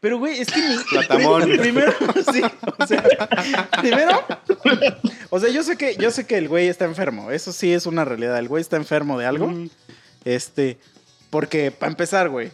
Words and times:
Pero, 0.00 0.18
güey, 0.18 0.40
es 0.40 0.48
que 0.48 0.60
mi. 0.60 0.76
Platamón. 0.90 1.42
Primero, 1.58 1.92
sí. 2.32 2.42
O 2.78 2.86
sea, 2.86 3.02
primero. 3.80 4.26
O 5.28 5.38
sea, 5.38 5.50
yo 5.50 5.62
sé 5.62 5.76
que, 5.76 5.96
yo 5.96 6.10
sé 6.10 6.26
que 6.26 6.38
el 6.38 6.48
güey 6.48 6.68
está 6.68 6.86
enfermo. 6.86 7.30
Eso 7.30 7.52
sí 7.52 7.72
es 7.72 7.86
una 7.86 8.04
realidad. 8.04 8.38
El 8.38 8.48
güey 8.48 8.62
está 8.62 8.76
enfermo 8.76 9.18
de 9.18 9.26
algo. 9.26 9.52
Este. 10.24 10.78
Porque, 11.28 11.70
para 11.70 11.90
empezar, 11.92 12.30
güey. 12.30 12.50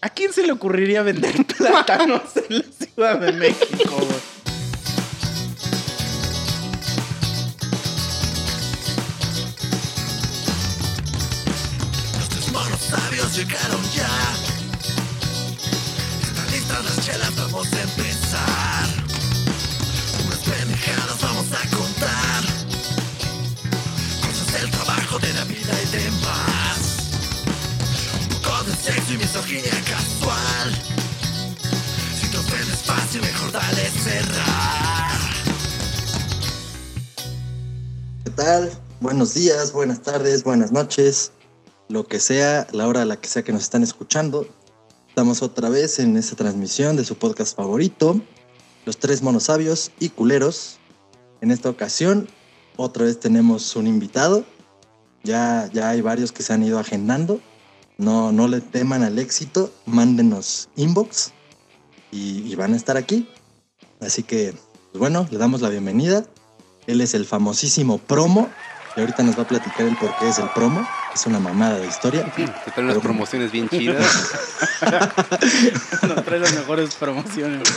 ¿A 0.00 0.08
quién 0.08 0.32
se 0.32 0.42
le 0.42 0.52
ocurriría 0.52 1.02
vender 1.02 1.44
plátanos 1.58 2.34
en 2.48 2.58
la 2.58 2.64
Ciudad 2.64 3.18
de 3.20 3.32
México, 3.32 3.96
güey? 3.96 4.20
Los 12.18 12.28
tres 12.30 12.50
monos 12.50 12.80
sabios 12.80 13.36
llegaron 13.36 13.82
ya. 13.94 14.39
Chelas, 17.10 17.34
vamos 17.34 17.66
a 17.72 17.82
empezar. 17.82 18.88
Unas 20.26 20.38
pendejadas 20.38 21.20
vamos 21.20 21.46
a 21.52 21.76
contar. 21.76 22.42
Cosas 24.20 24.52
del 24.52 24.70
trabajo, 24.70 25.18
de 25.18 25.32
la 25.32 25.44
vida 25.44 25.74
y 25.82 25.96
demás. 25.96 26.78
Un 28.30 28.42
poco 28.42 28.62
de 28.62 28.76
sexo 28.76 29.14
y 29.14 29.16
misoginia 29.16 29.72
casual. 29.88 30.72
Si 32.20 32.28
te 32.28 32.38
ofendes 32.38 32.78
fácil, 32.84 33.22
mejor 33.22 33.50
dale 33.50 33.90
cerrar. 33.90 35.20
¿Qué 38.24 38.30
tal? 38.30 38.70
Buenos 39.00 39.34
días, 39.34 39.72
buenas 39.72 40.02
tardes, 40.02 40.44
buenas 40.44 40.70
noches, 40.70 41.32
lo 41.88 42.06
que 42.06 42.20
sea, 42.20 42.68
la 42.70 42.86
hora 42.86 43.02
a 43.02 43.04
la 43.04 43.16
que 43.16 43.28
sea 43.28 43.42
que 43.42 43.52
nos 43.52 43.62
están 43.62 43.82
escuchando. 43.82 44.46
Estamos 45.20 45.42
otra 45.42 45.68
vez 45.68 45.98
en 45.98 46.16
esta 46.16 46.34
transmisión 46.34 46.96
de 46.96 47.04
su 47.04 47.14
podcast 47.14 47.54
favorito, 47.54 48.22
Los 48.86 48.96
Tres 48.96 49.20
Monosabios 49.20 49.90
y 50.00 50.08
Culeros. 50.08 50.78
En 51.42 51.50
esta 51.50 51.68
ocasión, 51.68 52.26
otra 52.78 53.04
vez 53.04 53.20
tenemos 53.20 53.76
un 53.76 53.86
invitado. 53.86 54.46
Ya, 55.22 55.68
ya 55.74 55.90
hay 55.90 56.00
varios 56.00 56.32
que 56.32 56.42
se 56.42 56.54
han 56.54 56.62
ido 56.62 56.78
agendando. 56.78 57.38
No, 57.98 58.32
no 58.32 58.48
le 58.48 58.62
teman 58.62 59.02
al 59.02 59.18
éxito, 59.18 59.70
mándenos 59.84 60.70
inbox 60.76 61.32
y, 62.10 62.50
y 62.50 62.54
van 62.54 62.72
a 62.72 62.76
estar 62.76 62.96
aquí. 62.96 63.28
Así 64.00 64.22
que, 64.22 64.54
pues 64.90 65.00
bueno, 65.00 65.28
le 65.30 65.36
damos 65.36 65.60
la 65.60 65.68
bienvenida. 65.68 66.24
Él 66.86 67.02
es 67.02 67.12
el 67.12 67.26
famosísimo 67.26 67.98
promo. 67.98 68.48
Y 68.96 69.00
ahorita 69.00 69.22
nos 69.22 69.38
va 69.38 69.42
a 69.42 69.48
platicar 69.48 69.86
el 69.86 69.98
por 69.98 70.16
qué 70.16 70.30
es 70.30 70.38
el 70.38 70.48
promo. 70.54 70.80
Es 71.14 71.26
una 71.26 71.40
mamada 71.40 71.78
de 71.78 71.86
historia. 71.86 72.24
Te 72.34 72.70
traen 72.70 72.90
unas 72.90 72.98
promociones 72.98 73.50
bien 73.50 73.68
chidas. 73.68 74.30
Nos 76.06 76.24
trae 76.24 76.38
las 76.38 76.54
mejores 76.54 76.94
promociones. 76.94 77.68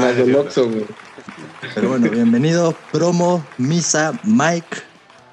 Las 0.00 0.16
del 0.16 0.34
Oxxo, 0.36 0.68
güey. 0.68 0.86
Pero 1.74 1.90
bueno, 1.90 2.10
bienvenido, 2.10 2.74
promo, 2.90 3.44
Misa, 3.58 4.18
Mike. 4.24 4.78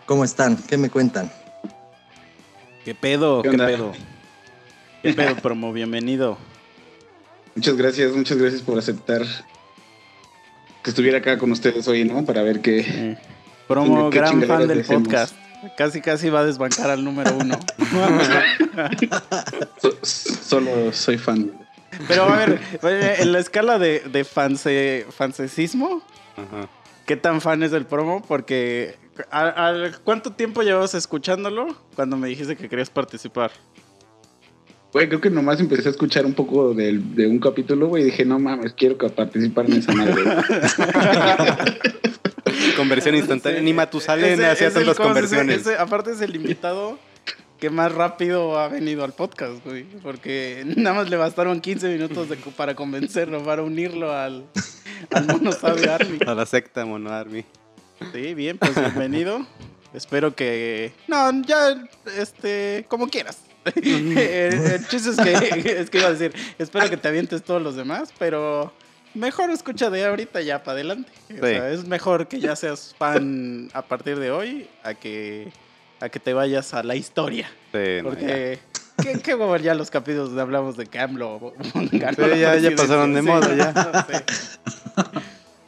¿Cómo 0.05 0.23
están? 0.23 0.57
¿Qué 0.57 0.77
me 0.77 0.89
cuentan? 0.89 1.31
¿Qué 2.83 2.93
pedo? 2.93 3.41
¿Qué 3.41 3.52
pedo? 3.52 3.93
¿Qué 5.02 5.13
pedo, 5.13 5.35
promo? 5.37 5.71
Bienvenido. 5.71 6.37
Muchas 7.55 7.75
gracias, 7.75 8.11
muchas 8.13 8.37
gracias 8.37 8.61
por 8.61 8.77
aceptar 8.77 9.21
que 10.83 10.89
estuviera 10.89 11.19
acá 11.19 11.37
con 11.37 11.52
ustedes 11.52 11.87
hoy, 11.87 12.03
¿no? 12.03 12.25
Para 12.25 12.43
ver 12.43 12.61
qué. 12.61 13.17
Promo, 13.67 14.09
¿Qué 14.09 14.17
gran 14.17 14.43
fan 14.43 14.67
del 14.67 14.81
hacemos? 14.81 15.03
podcast. 15.03 15.35
Casi, 15.77 16.02
casi 16.02 16.29
va 16.29 16.41
a 16.41 16.45
desbancar 16.45 16.89
al 16.89 17.03
número 17.03 17.35
uno. 17.35 17.57
So- 19.81 19.97
solo 20.03 20.91
soy 20.93 21.17
fan. 21.17 21.52
Pero 22.07 22.23
a 22.23 22.35
ver, 22.38 22.59
en 23.19 23.31
la 23.31 23.39
escala 23.39 23.80
de, 23.80 24.02
de 24.02 24.23
fanse, 24.23 25.05
Ajá. 25.09 26.67
¿qué 27.05 27.15
tan 27.17 27.41
fan 27.41 27.63
es 27.63 27.71
del 27.71 27.85
promo? 27.85 28.21
Porque, 28.25 28.95
¿a- 29.31 29.67
a- 29.69 29.91
¿cuánto 30.03 30.31
tiempo 30.31 30.61
llevas 30.64 30.93
escuchándolo 30.93 31.75
cuando 31.95 32.17
me 32.17 32.27
dijiste 32.27 32.55
que 32.55 32.69
querías 32.69 32.89
participar? 32.89 33.52
Güey, 34.93 35.08
creo 35.08 35.21
que 35.21 35.30
nomás 35.30 35.59
empecé 35.59 35.89
a 35.89 35.92
escuchar 35.92 36.25
un 36.25 36.33
poco 36.33 36.73
del- 36.73 37.15
de, 37.15 37.27
un 37.27 37.39
capítulo, 37.39 37.87
güey, 37.87 38.03
y 38.03 38.05
dije, 38.08 38.25
no 38.25 38.39
mames, 38.39 38.73
quiero 38.73 38.98
participar 38.98 39.65
en 39.65 39.73
esa 39.73 39.93
madre. 39.93 40.15
Conversión 42.77 43.16
instantánea. 43.16 43.61
Ni 43.61 43.73
Matusalén 43.73 44.44
hacía 44.44 44.72
tantas 44.72 44.98
conversiones. 44.98 45.61
Ese- 45.61 45.77
aparte 45.77 46.11
es 46.11 46.22
el 46.22 46.36
invitado 46.36 47.00
que 47.60 47.70
más 47.70 47.92
rápido 47.92 48.58
ha 48.58 48.67
venido 48.70 49.04
al 49.04 49.14
podcast, 49.14 49.64
güey. 49.66 49.83
Porque 50.02 50.64
nada 50.78 50.95
más 50.95 51.10
le 51.10 51.17
bastaron 51.17 51.60
15 51.61 51.89
minutos 51.89 52.30
de- 52.30 52.38
para 52.38 52.76
convencerlo, 52.76 53.44
para 53.44 53.64
unirlo 53.64 54.11
al, 54.14 54.45
al 55.11 55.26
Mono 55.28 55.52
Sabe 55.52 55.89
Army. 55.89 56.20
A 56.26 56.33
la 56.33 56.45
secta 56.45 56.86
Mono 56.86 57.11
Army. 57.11 57.44
Sí, 58.14 58.33
bien, 58.33 58.58
pues 58.58 58.76
bienvenido. 58.76 59.45
Espero 59.94 60.36
que... 60.36 60.94
No, 61.08 61.32
ya, 61.44 61.83
este, 62.17 62.86
como 62.88 63.10
quieras. 63.10 63.39
el, 63.76 64.17
el 64.17 64.88
chiste 64.88 65.10
es 65.10 65.17
que, 65.17 65.72
es 65.82 65.89
que 65.89 65.98
iba 65.98 66.08
a 66.08 66.14
decir, 66.14 66.33
espero 66.58 66.89
que 66.89 66.95
te 66.95 67.08
avientes 67.10 67.44
todos 67.44 67.61
los 67.61 67.76
demás, 67.76 68.14
pero 68.17 68.72
mejor 69.14 69.49
escucha 69.52 69.89
de 69.89 70.05
ahorita 70.05 70.42
ya 70.42 70.64
para 70.64 70.73
adelante. 70.75 71.11
O 71.31 71.45
sea, 71.45 71.71
es 71.71 71.86
mejor 71.87 72.27
que 72.27 72.39
ya 72.39 72.55
seas 72.55 72.95
fan 72.97 73.70
a 73.73 73.81
partir 73.81 74.20
de 74.20 74.31
hoy 74.31 74.67
a 74.83 74.93
que, 74.93 75.49
a 75.99 76.09
que 76.09 76.20
te 76.20 76.33
vayas 76.33 76.73
a 76.73 76.83
la 76.83 76.95
historia. 76.95 77.49
Sí, 77.71 78.02
no. 78.03 78.09
Porque... 78.09 78.59
¿Qué, 79.02 79.17
qué 79.23 79.33
huevo 79.33 79.55
ya 79.55 79.73
los 79.75 79.89
capítulos 79.89 80.27
donde 80.27 80.42
hablamos 80.42 80.75
de 80.75 80.86
Camlo? 80.86 81.53
Sí, 81.89 81.99
ya- 81.99 82.58
ya 82.58 82.71
pasaron 82.75 83.14
de 83.14 83.21
moda, 83.21 83.55
ya. 83.55 83.73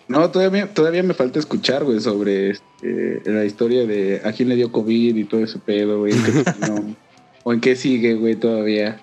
No, 0.08 0.30
todavía, 0.30 0.68
todavía 0.74 1.02
me 1.04 1.14
falta 1.14 1.40
escuchar, 1.40 1.86
güey, 1.86 2.02
sobre 2.02 2.50
este, 2.50 3.22
la 3.26 3.46
historia 3.46 3.86
de 3.86 4.22
a 4.26 4.34
quién 4.34 4.50
le 4.50 4.56
dio 4.56 4.70
COVID 4.72 5.16
y 5.16 5.24
todo 5.24 5.42
ese 5.44 5.58
pedo, 5.60 6.00
güey. 6.00 6.14
no- 6.68 6.94
o 7.44 7.54
en 7.54 7.62
qué 7.62 7.78
sigue, 7.78 8.16
güey, 8.16 8.36
todavía. 8.36 9.00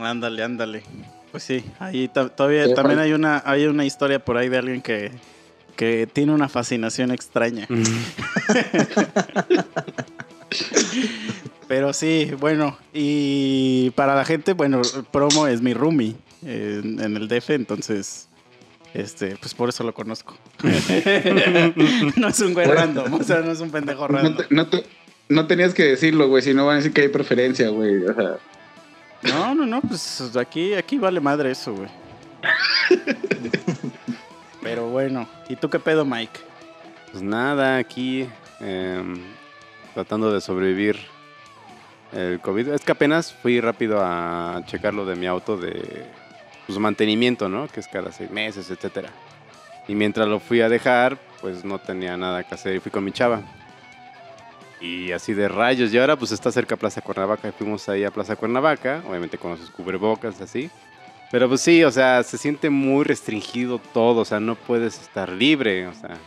Ándale, 0.00 0.42
ándale. 0.42 0.82
Pues 1.32 1.42
sí, 1.44 1.64
ahí 1.80 2.08
todavía 2.08 2.66
Sí, 2.66 2.74
también 2.74 2.98
hay 3.00 3.12
una, 3.14 3.42
hay 3.44 3.64
una 3.66 3.84
historia 3.84 4.18
por 4.22 4.36
ahí 4.36 4.48
de 4.50 4.58
alguien 4.58 4.82
que, 4.82 5.10
que 5.76 6.06
tiene 6.06 6.32
una 6.32 6.48
fascinación 6.48 7.10
extraña. 7.10 7.66
Pero 11.68 11.92
sí, 11.94 12.30
bueno, 12.38 12.76
y 12.92 13.90
para 13.90 14.14
la 14.14 14.24
gente, 14.26 14.52
bueno, 14.52 14.82
promo 15.10 15.46
es 15.46 15.62
mi 15.62 15.72
roomie 15.72 16.14
en, 16.44 17.00
en 17.00 17.16
el 17.16 17.28
DF, 17.28 17.50
entonces, 17.50 18.28
este, 18.92 19.36
pues 19.36 19.54
por 19.54 19.70
eso 19.70 19.82
lo 19.84 19.94
conozco. 19.94 20.36
no 22.16 22.28
es 22.28 22.40
un 22.40 22.52
güey 22.52 22.66
random, 22.66 23.14
o 23.14 23.22
sea, 23.22 23.40
no 23.40 23.52
es 23.52 23.60
un 23.60 23.70
pendejo 23.70 24.06
No, 24.08 24.18
random. 24.18 24.36
te- 24.36 24.54
no, 24.54 24.66
te- 24.68 24.84
no 25.30 25.46
tenías 25.46 25.72
que 25.72 25.84
decirlo, 25.84 26.28
güey, 26.28 26.42
si 26.42 26.52
no 26.52 26.66
van 26.66 26.74
a 26.74 26.76
decir 26.78 26.92
que 26.92 27.00
hay 27.02 27.08
preferencia, 27.08 27.68
güey. 27.70 28.04
O 28.04 28.14
sea, 28.14 28.36
No, 29.22 29.54
no, 29.54 29.66
no, 29.66 29.80
pues 29.80 30.36
aquí, 30.36 30.74
aquí 30.74 30.98
vale 30.98 31.20
madre 31.20 31.50
eso, 31.52 31.74
güey. 31.74 31.88
Pero 34.62 34.88
bueno, 34.88 35.28
¿y 35.48 35.56
tú 35.56 35.68
qué 35.68 35.78
pedo, 35.78 36.04
Mike? 36.04 36.40
Pues 37.10 37.22
nada, 37.22 37.76
aquí 37.76 38.28
em, 38.60 39.22
tratando 39.94 40.32
de 40.32 40.40
sobrevivir 40.40 40.98
el 42.12 42.40
COVID. 42.40 42.68
Es 42.68 42.82
que 42.82 42.92
apenas 42.92 43.32
fui 43.32 43.60
rápido 43.60 44.00
a 44.02 44.62
checar 44.66 44.94
lo 44.94 45.04
de 45.04 45.16
mi 45.16 45.26
auto 45.26 45.56
de 45.56 46.06
pues, 46.66 46.78
mantenimiento, 46.78 47.48
¿no? 47.48 47.68
Que 47.68 47.80
es 47.80 47.88
cada 47.88 48.12
seis 48.12 48.30
meses, 48.30 48.70
etcétera. 48.70 49.10
Y 49.88 49.94
mientras 49.94 50.28
lo 50.28 50.40
fui 50.40 50.60
a 50.60 50.68
dejar, 50.68 51.18
pues 51.40 51.64
no 51.64 51.78
tenía 51.78 52.16
nada 52.16 52.44
que 52.44 52.54
hacer 52.54 52.76
y 52.76 52.80
fui 52.80 52.90
con 52.90 53.04
mi 53.04 53.12
chava. 53.12 53.42
Y 54.82 55.12
así 55.12 55.32
de 55.32 55.48
rayos. 55.48 55.94
Y 55.94 55.98
ahora 55.98 56.16
pues 56.16 56.32
está 56.32 56.50
cerca 56.50 56.76
Plaza 56.76 57.00
Cuernavaca 57.00 57.48
y 57.48 57.52
fuimos 57.52 57.88
ahí 57.88 58.04
a 58.04 58.10
Plaza 58.10 58.34
Cuernavaca, 58.36 59.02
obviamente 59.08 59.38
con 59.38 59.56
sus 59.56 59.70
cubrebocas 59.70 60.40
así. 60.40 60.68
Pero 61.30 61.48
pues 61.48 61.60
sí, 61.62 61.82
o 61.84 61.90
sea, 61.90 62.22
se 62.24 62.36
siente 62.36 62.68
muy 62.68 63.04
restringido 63.04 63.78
todo, 63.94 64.20
o 64.20 64.24
sea, 64.24 64.38
no 64.40 64.54
puedes 64.54 65.00
estar 65.00 65.30
libre, 65.30 65.86
o 65.86 65.94
sea, 65.94 66.18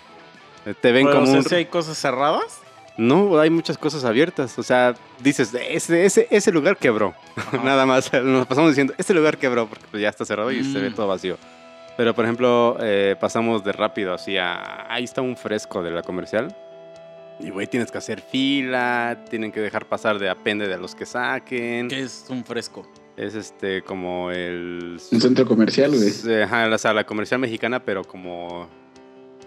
te 0.82 0.92
ven 0.92 1.06
Pero, 1.06 1.20
como 1.20 1.24
o 1.24 1.28
sea, 1.28 1.38
un... 1.40 1.44
¿sí 1.44 1.56
hay 1.56 1.66
cosas 1.66 1.98
cerradas? 1.98 2.62
No, 2.98 3.38
hay 3.38 3.50
muchas 3.50 3.78
cosas 3.78 4.06
abiertas. 4.06 4.58
O 4.58 4.64
sea, 4.64 4.96
dices, 5.20 5.54
ese, 5.54 6.06
ese, 6.06 6.28
ese 6.32 6.52
lugar 6.52 6.78
quebró. 6.78 7.14
Nada 7.64 7.86
más. 7.86 8.12
Nos 8.14 8.48
pasamos 8.48 8.72
diciendo, 8.72 8.94
este 8.98 9.14
lugar 9.14 9.38
quebró 9.38 9.68
porque 9.68 9.86
pues, 9.92 10.02
ya 10.02 10.10
está 10.10 10.26
cerrado 10.26 10.52
y 10.52 10.64
se 10.64 10.80
ve 10.80 10.90
Mm. 10.90 10.96
todo 10.96 11.08
vacío. 11.08 11.38
Pero, 11.98 12.14
por 12.14 12.26
ejemplo, 12.26 12.78
eh, 12.80 13.16
pasamos 13.20 13.64
de 13.64 13.74
rápido 13.74 14.14
así 14.14 14.38
a... 14.38 14.92
Ahí 14.92 15.04
está 15.04 15.22
un 15.22 15.36
fresco 15.38 15.84
de 15.84 15.92
la 15.92 16.04
comercial. 16.04 16.56
Y, 17.40 17.50
güey, 17.50 17.68
tienes 17.68 17.92
que 17.92 17.98
hacer 17.98 18.22
fila, 18.22 19.26
tienen 19.30 19.52
que 19.52 19.60
dejar 19.60 19.86
pasar 19.88 20.20
de 20.20 20.30
apende 20.30 20.68
de 20.68 20.78
los 20.78 20.96
que 20.96 21.06
saquen. 21.06 21.90
¿Qué 21.90 22.02
es 22.02 22.26
un 22.30 22.46
fresco? 22.46 22.88
Es 23.18 23.36
este, 23.36 23.82
como 23.82 24.32
el... 24.32 24.98
un 25.12 25.22
centro 25.22 25.46
comercial, 25.46 25.92
güey. 25.92 26.42
Ajá, 26.44 26.68
o 26.74 26.78
sea, 26.78 26.94
la 26.94 27.06
comercial 27.06 27.40
mexicana, 27.40 27.82
pero 27.84 28.04
como 28.04 28.68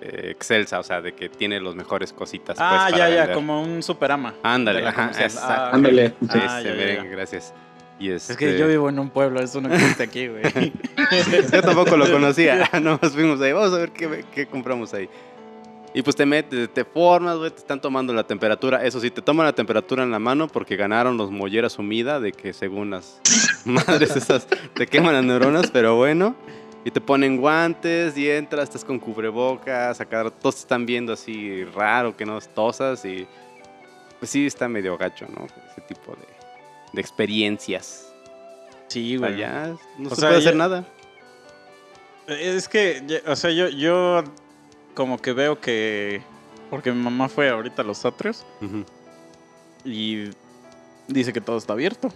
eh, 0.00 0.30
excelsa, 0.30 0.78
o 0.78 0.82
sea, 0.82 1.00
de 1.00 1.12
que 1.14 1.28
tiene 1.28 1.60
los 1.60 1.74
mejores 1.74 2.12
cositas. 2.12 2.56
pues, 2.56 2.60
Ah, 2.60 2.86
para 2.90 2.96
ya, 2.96 3.08
ya, 3.08 3.16
vender. 3.20 3.34
como 3.34 3.62
un 3.62 3.82
superama. 3.82 4.34
Ándale, 4.42 4.86
ajá, 4.86 5.10
exacto. 5.18 5.40
Ah. 5.42 5.70
Ándale. 5.72 6.08
Sí, 6.20 6.26
Ah, 6.30 6.58
sí, 6.62 6.64
ya, 6.68 6.70
ya, 6.70 6.76
miren, 6.76 7.04
ya. 7.04 7.10
gracias. 7.10 7.54
Y 8.00 8.10
Es 8.10 8.30
este, 8.30 8.36
que 8.52 8.58
yo 8.58 8.68
vivo 8.68 8.88
en 8.88 8.98
un 9.00 9.10
pueblo, 9.10 9.40
eso 9.40 9.60
no 9.60 9.74
existe 9.74 10.04
aquí, 10.04 10.28
güey. 10.28 10.42
Yo 11.52 11.60
tampoco 11.62 11.96
lo 11.96 12.08
conocía. 12.08 12.70
Nomás 12.80 13.10
fuimos 13.12 13.40
ahí, 13.40 13.50
vamos 13.52 13.72
a 13.74 13.78
ver 13.78 13.90
qué, 13.90 14.24
qué 14.32 14.46
compramos 14.46 14.94
ahí. 14.94 15.08
Y 15.98 16.02
pues 16.02 16.14
te 16.14 16.24
metes, 16.24 16.72
te 16.72 16.84
formas, 16.84 17.38
güey, 17.38 17.50
te 17.50 17.56
están 17.56 17.80
tomando 17.80 18.12
la 18.12 18.22
temperatura. 18.24 18.84
Eso 18.84 19.00
sí, 19.00 19.10
te 19.10 19.20
toman 19.20 19.46
la 19.46 19.52
temperatura 19.52 20.04
en 20.04 20.12
la 20.12 20.20
mano 20.20 20.46
porque 20.46 20.76
ganaron 20.76 21.16
los 21.16 21.32
molleras 21.32 21.76
humida 21.76 22.20
de 22.20 22.30
que 22.30 22.52
según 22.52 22.90
las 22.90 23.20
madres 23.64 24.14
esas 24.14 24.46
te 24.74 24.86
queman 24.86 25.14
las 25.14 25.24
neuronas, 25.24 25.72
pero 25.72 25.96
bueno. 25.96 26.36
Y 26.84 26.92
te 26.92 27.00
ponen 27.00 27.36
guantes 27.38 28.16
y 28.16 28.30
entras, 28.30 28.64
estás 28.68 28.84
con 28.84 29.00
cubrebocas, 29.00 30.00
acá 30.00 30.30
todos 30.30 30.54
te 30.54 30.60
están 30.60 30.86
viendo 30.86 31.12
así 31.14 31.64
raro, 31.64 32.16
que 32.16 32.24
no 32.24 32.38
tosas 32.40 33.04
y 33.04 33.26
pues 34.20 34.30
sí 34.30 34.46
está 34.46 34.68
medio 34.68 34.96
gacho, 34.96 35.26
¿no? 35.36 35.46
Ese 35.46 35.80
tipo 35.88 36.12
de, 36.12 36.26
de 36.92 37.00
experiencias. 37.00 38.14
Sí, 38.86 39.16
güey. 39.16 39.34
Allá 39.34 39.74
no 39.98 40.10
O 40.10 40.14
se 40.14 40.20
sea, 40.20 40.28
puede 40.28 40.42
ya- 40.42 40.48
hacer 40.50 40.56
nada. 40.56 40.84
Es 42.28 42.68
que, 42.68 43.22
o 43.26 43.34
sea, 43.34 43.50
yo, 43.50 43.68
yo 43.68 44.22
como 44.98 45.16
que 45.22 45.32
veo 45.32 45.60
que. 45.60 46.20
Porque 46.70 46.90
mi 46.92 47.00
mamá 47.00 47.28
fue 47.28 47.48
ahorita 47.48 47.82
a 47.82 47.84
los 47.84 48.04
atrios 48.04 48.44
y 49.84 50.28
dice 51.06 51.32
que 51.32 51.40
todo 51.40 51.56
está 51.56 51.72
abierto. 51.72 52.08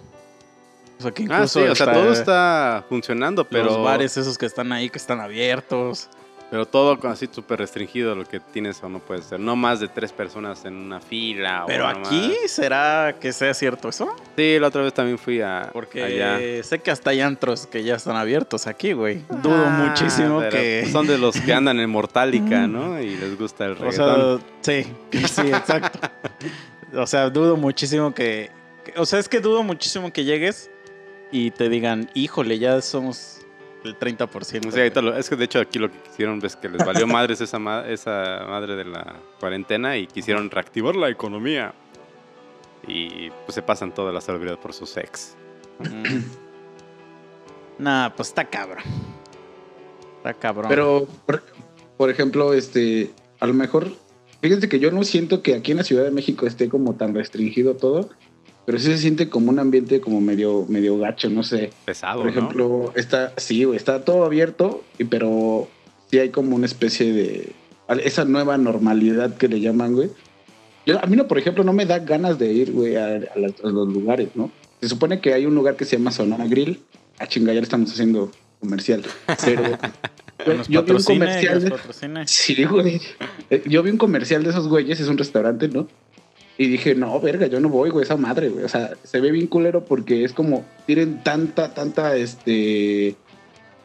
O 0.98 1.02
sea, 1.02 1.12
que 1.12 1.22
Ah, 1.22 1.26
incluso 1.26 1.60
sí, 1.60 1.66
o 1.68 1.74
sea, 1.76 1.86
está- 1.86 1.92
todo 1.92 2.12
está 2.12 2.84
funcionando, 2.88 3.48
pero, 3.48 3.64
los 3.66 3.84
bares 3.84 4.16
esos 4.16 4.36
que 4.36 4.46
están 4.46 4.72
ahí 4.72 4.90
que 4.90 4.98
están 4.98 5.20
abiertos. 5.20 6.08
Pero 6.52 6.66
todo 6.66 6.98
así 7.08 7.26
súper 7.32 7.60
restringido 7.60 8.14
lo 8.14 8.26
que 8.26 8.38
tienes 8.38 8.82
o 8.82 8.88
no 8.90 8.98
puedes 8.98 9.24
hacer. 9.24 9.40
No 9.40 9.56
más 9.56 9.80
de 9.80 9.88
tres 9.88 10.12
personas 10.12 10.62
en 10.66 10.76
una 10.76 11.00
fila. 11.00 11.64
o 11.64 11.66
Pero 11.66 11.86
aquí 11.86 12.36
más. 12.42 12.50
será 12.50 13.16
que 13.18 13.32
sea 13.32 13.54
cierto 13.54 13.88
eso? 13.88 14.14
Sí, 14.36 14.58
la 14.60 14.68
otra 14.68 14.82
vez 14.82 14.92
también 14.92 15.16
fui 15.18 15.40
a 15.40 15.70
Porque 15.72 16.02
allá. 16.04 16.38
sé 16.62 16.78
que 16.80 16.90
hasta 16.90 17.08
hay 17.08 17.22
antros 17.22 17.66
que 17.66 17.82
ya 17.82 17.94
están 17.94 18.16
abiertos 18.16 18.66
aquí, 18.66 18.92
güey. 18.92 19.22
Dudo 19.42 19.64
Ah, 19.66 19.86
muchísimo 19.88 20.40
pero 20.40 20.50
que. 20.50 20.86
Son 20.92 21.06
de 21.06 21.16
los 21.16 21.40
que 21.40 21.54
andan 21.54 21.80
en 21.80 21.88
Mortálica, 21.88 22.66
¿no? 22.66 23.00
Y 23.00 23.16
les 23.16 23.38
gusta 23.38 23.64
el 23.64 23.72
O 23.72 23.74
reggaetón. 23.76 24.42
sea, 24.60 24.82
sí, 24.82 24.92
sí, 25.26 25.40
exacto. 25.48 26.00
o 26.94 27.06
sea, 27.06 27.30
dudo 27.30 27.56
muchísimo 27.56 28.12
que, 28.12 28.50
que- 28.84 28.92
O 29.00 29.06
sea, 29.06 29.18
es 29.18 29.28
que 29.30 29.40
dudo 29.40 29.62
muchísimo 29.62 30.12
que 30.12 30.24
llegues 30.24 30.70
y 31.30 31.50
te 31.50 31.70
digan, 31.70 32.10
híjole, 32.12 32.58
ya 32.58 32.80
somos 32.82 33.38
el 33.84 33.98
30%. 33.98 34.70
Sí, 34.70 34.78
ahorita 34.78 35.02
lo- 35.02 35.16
es 35.16 35.28
que 35.28 35.36
de 35.36 35.44
hecho 35.44 35.60
aquí 35.60 35.78
lo 35.78 35.90
que 35.90 35.98
quisieron 35.98 36.44
es 36.44 36.56
que 36.56 36.68
les 36.68 36.84
valió 36.84 37.06
madres 37.06 37.40
esa, 37.40 37.58
ma- 37.58 37.86
esa 37.88 38.44
madre 38.48 38.76
de 38.76 38.84
la 38.84 39.14
cuarentena 39.40 39.96
y 39.96 40.06
quisieron 40.06 40.50
reactivar 40.50 40.94
la 40.96 41.08
economía. 41.10 41.74
Y 42.86 43.30
pues 43.46 43.54
se 43.54 43.62
pasan 43.62 43.92
toda 43.94 44.12
la 44.12 44.20
celebridad 44.20 44.58
por 44.58 44.72
sus 44.72 44.96
ex. 44.96 45.36
Mm. 45.78 46.20
Nah, 47.78 48.10
pues 48.10 48.28
está 48.28 48.44
cabrón. 48.48 48.82
Está 50.18 50.34
cabrón. 50.34 50.66
Pero, 50.68 51.06
por, 51.26 51.42
por 51.96 52.10
ejemplo, 52.10 52.52
este, 52.54 53.10
a 53.40 53.46
lo 53.46 53.54
mejor, 53.54 53.88
fíjense 54.40 54.68
que 54.68 54.78
yo 54.78 54.90
no 54.90 55.02
siento 55.04 55.42
que 55.42 55.54
aquí 55.54 55.72
en 55.72 55.78
la 55.78 55.84
Ciudad 55.84 56.04
de 56.04 56.10
México 56.10 56.46
esté 56.46 56.68
como 56.68 56.94
tan 56.94 57.14
restringido 57.14 57.74
todo, 57.76 58.10
pero 58.66 58.78
sí 58.78 58.86
se 58.86 58.98
siente 58.98 59.28
como 59.28 59.50
un 59.50 59.58
ambiente 59.58 60.00
como 60.00 60.20
medio, 60.20 60.64
medio 60.68 60.98
gacho, 60.98 61.28
no 61.30 61.42
sé. 61.42 61.70
Pesado, 61.84 62.22
Por 62.22 62.26
¿no? 62.26 62.30
ejemplo, 62.30 62.92
está, 62.96 63.32
sí, 63.36 63.64
está 63.74 64.04
todo 64.04 64.24
abierto, 64.24 64.82
pero 65.10 65.68
sí 66.10 66.18
hay 66.18 66.30
como 66.30 66.54
una 66.56 66.66
especie 66.66 67.12
de, 67.12 67.52
esa 68.04 68.24
nueva 68.24 68.56
normalidad 68.58 69.36
que 69.36 69.48
le 69.48 69.60
llaman, 69.60 69.94
güey. 69.94 70.10
Yo, 70.86 70.98
a 71.02 71.06
mí 71.06 71.16
no, 71.16 71.26
por 71.28 71.38
ejemplo, 71.38 71.62
no 71.64 71.72
me 71.72 71.86
da 71.86 71.98
ganas 72.00 72.38
de 72.38 72.52
ir, 72.52 72.72
güey, 72.72 72.96
a, 72.96 73.06
a 73.06 73.38
las- 73.38 73.60
a 73.62 73.68
los 73.68 73.88
lugares, 73.88 74.28
¿no? 74.34 74.50
Se 74.80 74.88
supone 74.88 75.20
que 75.20 75.32
hay 75.32 75.46
un 75.46 75.54
lugar 75.54 75.76
que 75.76 75.84
se 75.84 75.96
llama 75.96 76.10
Sonora 76.10 76.46
Grill. 76.46 76.80
A 77.18 77.26
chinga, 77.28 77.52
ya 77.52 77.60
le 77.60 77.64
estamos 77.64 77.92
haciendo 77.92 78.32
comercial. 78.58 79.02
Pero 79.44 80.54
nos 80.58 80.66
yo 80.68 80.82
vi 80.82 80.90
un 80.92 81.02
comercial. 81.04 81.62
de-. 81.62 82.26
Sí, 82.26 82.64
güey. 82.64 83.00
Eh, 83.50 83.62
Yo 83.66 83.82
vi 83.84 83.90
un 83.90 83.96
comercial 83.98 84.42
de 84.42 84.50
esos 84.50 84.66
güeyes, 84.66 84.98
es 84.98 85.06
un 85.08 85.18
restaurante, 85.18 85.68
¿no? 85.68 85.86
Y 86.58 86.66
dije, 86.68 86.94
no, 86.94 87.18
verga, 87.20 87.46
yo 87.46 87.60
no 87.60 87.68
voy, 87.68 87.90
güey, 87.90 88.04
esa 88.04 88.16
madre, 88.16 88.48
güey. 88.48 88.64
O 88.64 88.68
sea, 88.68 88.92
se 89.02 89.20
ve 89.20 89.30
bien 89.30 89.46
culero 89.46 89.84
porque 89.84 90.24
es 90.24 90.32
como, 90.32 90.64
tienen 90.86 91.22
tanta, 91.22 91.72
tanta, 91.72 92.16
este, 92.16 93.16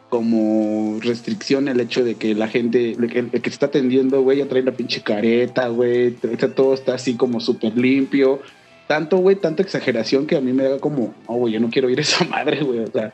como 0.10 1.00
restricción 1.02 1.68
el 1.68 1.80
hecho 1.80 2.04
de 2.04 2.16
que 2.16 2.36
la 2.36 2.48
gente, 2.48 2.92
el 2.92 3.10
que, 3.10 3.20
el 3.20 3.30
que 3.32 3.40
te 3.40 3.50
está 3.50 3.68
atendiendo, 3.68 4.22
güey, 4.22 4.40
ya 4.40 4.48
trae 4.48 4.64
la 4.64 4.72
pinche 4.72 5.02
careta, 5.02 5.68
güey, 5.70 6.12
todo 6.56 6.74
está 6.74 6.96
así 6.96 7.16
como 7.16 7.40
súper 7.40 7.78
limpio. 7.78 8.42
Tanto, 8.88 9.18
güey, 9.18 9.36
tanta 9.36 9.64
exageración 9.64 10.28
que 10.28 10.38
a 10.38 10.42
mí 10.42 10.54
me 10.54 10.64
da 10.64 10.80
como, 10.80 11.14
no, 11.28 11.36
güey, 11.36 11.54
yo 11.54 11.60
no 11.60 11.70
quiero 11.70 11.90
ir 11.90 12.00
a 12.00 12.02
esa 12.02 12.24
madre, 12.26 12.64
güey. 12.64 12.80
O 12.80 12.92
sea, 12.92 13.14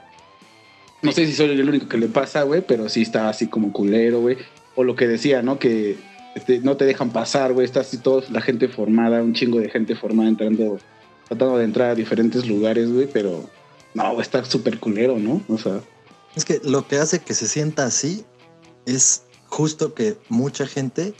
no 1.01 1.11
sé 1.11 1.25
si 1.25 1.33
soy 1.33 1.47
yo 1.47 1.53
el 1.53 1.69
único 1.69 1.87
que 1.87 1.97
le 1.97 2.07
pasa, 2.07 2.43
güey, 2.43 2.61
pero 2.61 2.89
sí 2.89 3.01
está 3.01 3.29
así 3.29 3.47
como 3.47 3.73
culero, 3.73 4.21
güey. 4.21 4.37
O 4.75 4.83
lo 4.83 4.95
que 4.95 5.07
decía, 5.07 5.41
¿no? 5.41 5.59
Que 5.59 5.97
este, 6.35 6.59
no 6.59 6.77
te 6.77 6.85
dejan 6.85 7.11
pasar, 7.11 7.53
güey. 7.53 7.65
Está 7.65 7.81
así 7.81 7.97
toda 7.97 8.23
la 8.29 8.41
gente 8.41 8.67
formada, 8.67 9.21
un 9.21 9.33
chingo 9.33 9.59
de 9.59 9.69
gente 9.69 9.95
formada 9.95 10.29
entrando, 10.29 10.79
tratando 11.27 11.57
de 11.57 11.65
entrar 11.65 11.91
a 11.91 11.95
diferentes 11.95 12.45
lugares, 12.45 12.91
güey, 12.91 13.07
pero 13.07 13.49
no, 13.93 14.19
está 14.19 14.43
súper 14.43 14.79
culero, 14.79 15.17
¿no? 15.19 15.41
O 15.47 15.57
sea, 15.57 15.81
Es 16.35 16.45
que 16.45 16.59
lo 16.63 16.87
que 16.87 16.97
hace 16.97 17.19
que 17.19 17.33
se 17.33 17.47
sienta 17.47 17.85
así 17.85 18.25
es 18.85 19.23
justo 19.47 19.93
que 19.93 20.17
mucha 20.29 20.65
gente 20.65 21.13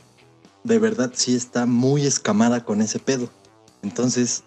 de 0.63 0.79
verdad 0.79 1.11
sí 1.13 1.35
está 1.35 1.65
muy 1.65 2.05
escamada 2.05 2.65
con 2.65 2.81
ese 2.81 2.99
pedo. 2.99 3.29
Entonces 3.83 4.43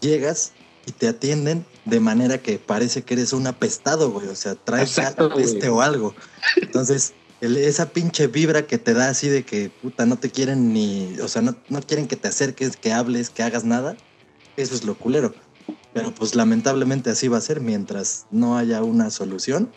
llegas 0.00 0.52
y 0.86 0.92
te 0.92 1.08
atienden 1.08 1.66
de 1.84 2.00
manera 2.00 2.38
que 2.38 2.58
parece 2.58 3.02
que 3.02 3.14
eres 3.14 3.32
un 3.32 3.46
apestado, 3.46 4.10
güey. 4.10 4.28
O 4.28 4.36
sea, 4.36 4.54
traes 4.54 4.96
Exacto, 4.96 5.34
peste 5.34 5.68
o 5.68 5.80
algo. 5.80 6.14
Entonces, 6.62 7.14
esa 7.40 7.90
pinche 7.90 8.26
vibra 8.26 8.66
que 8.66 8.78
te 8.78 8.94
da 8.94 9.10
así 9.10 9.28
de 9.28 9.44
que 9.44 9.70
puta 9.70 10.06
no 10.06 10.18
te 10.18 10.30
quieren 10.30 10.72
ni, 10.72 11.16
o 11.20 11.28
sea, 11.28 11.42
no, 11.42 11.56
no 11.68 11.80
quieren 11.82 12.08
que 12.08 12.16
te 12.16 12.28
acerques, 12.28 12.76
que 12.76 12.92
hables, 12.92 13.30
que 13.30 13.42
hagas 13.42 13.64
nada. 13.64 13.96
Eso 14.56 14.74
es 14.74 14.84
lo 14.84 14.96
culero. 14.98 15.34
Pero 15.92 16.12
pues 16.12 16.34
lamentablemente 16.34 17.10
así 17.10 17.28
va 17.28 17.38
a 17.38 17.42
ser 17.42 17.60
mientras 17.60 18.26
no 18.30 18.56
haya 18.56 18.82
una 18.82 19.10
solución. 19.10 19.70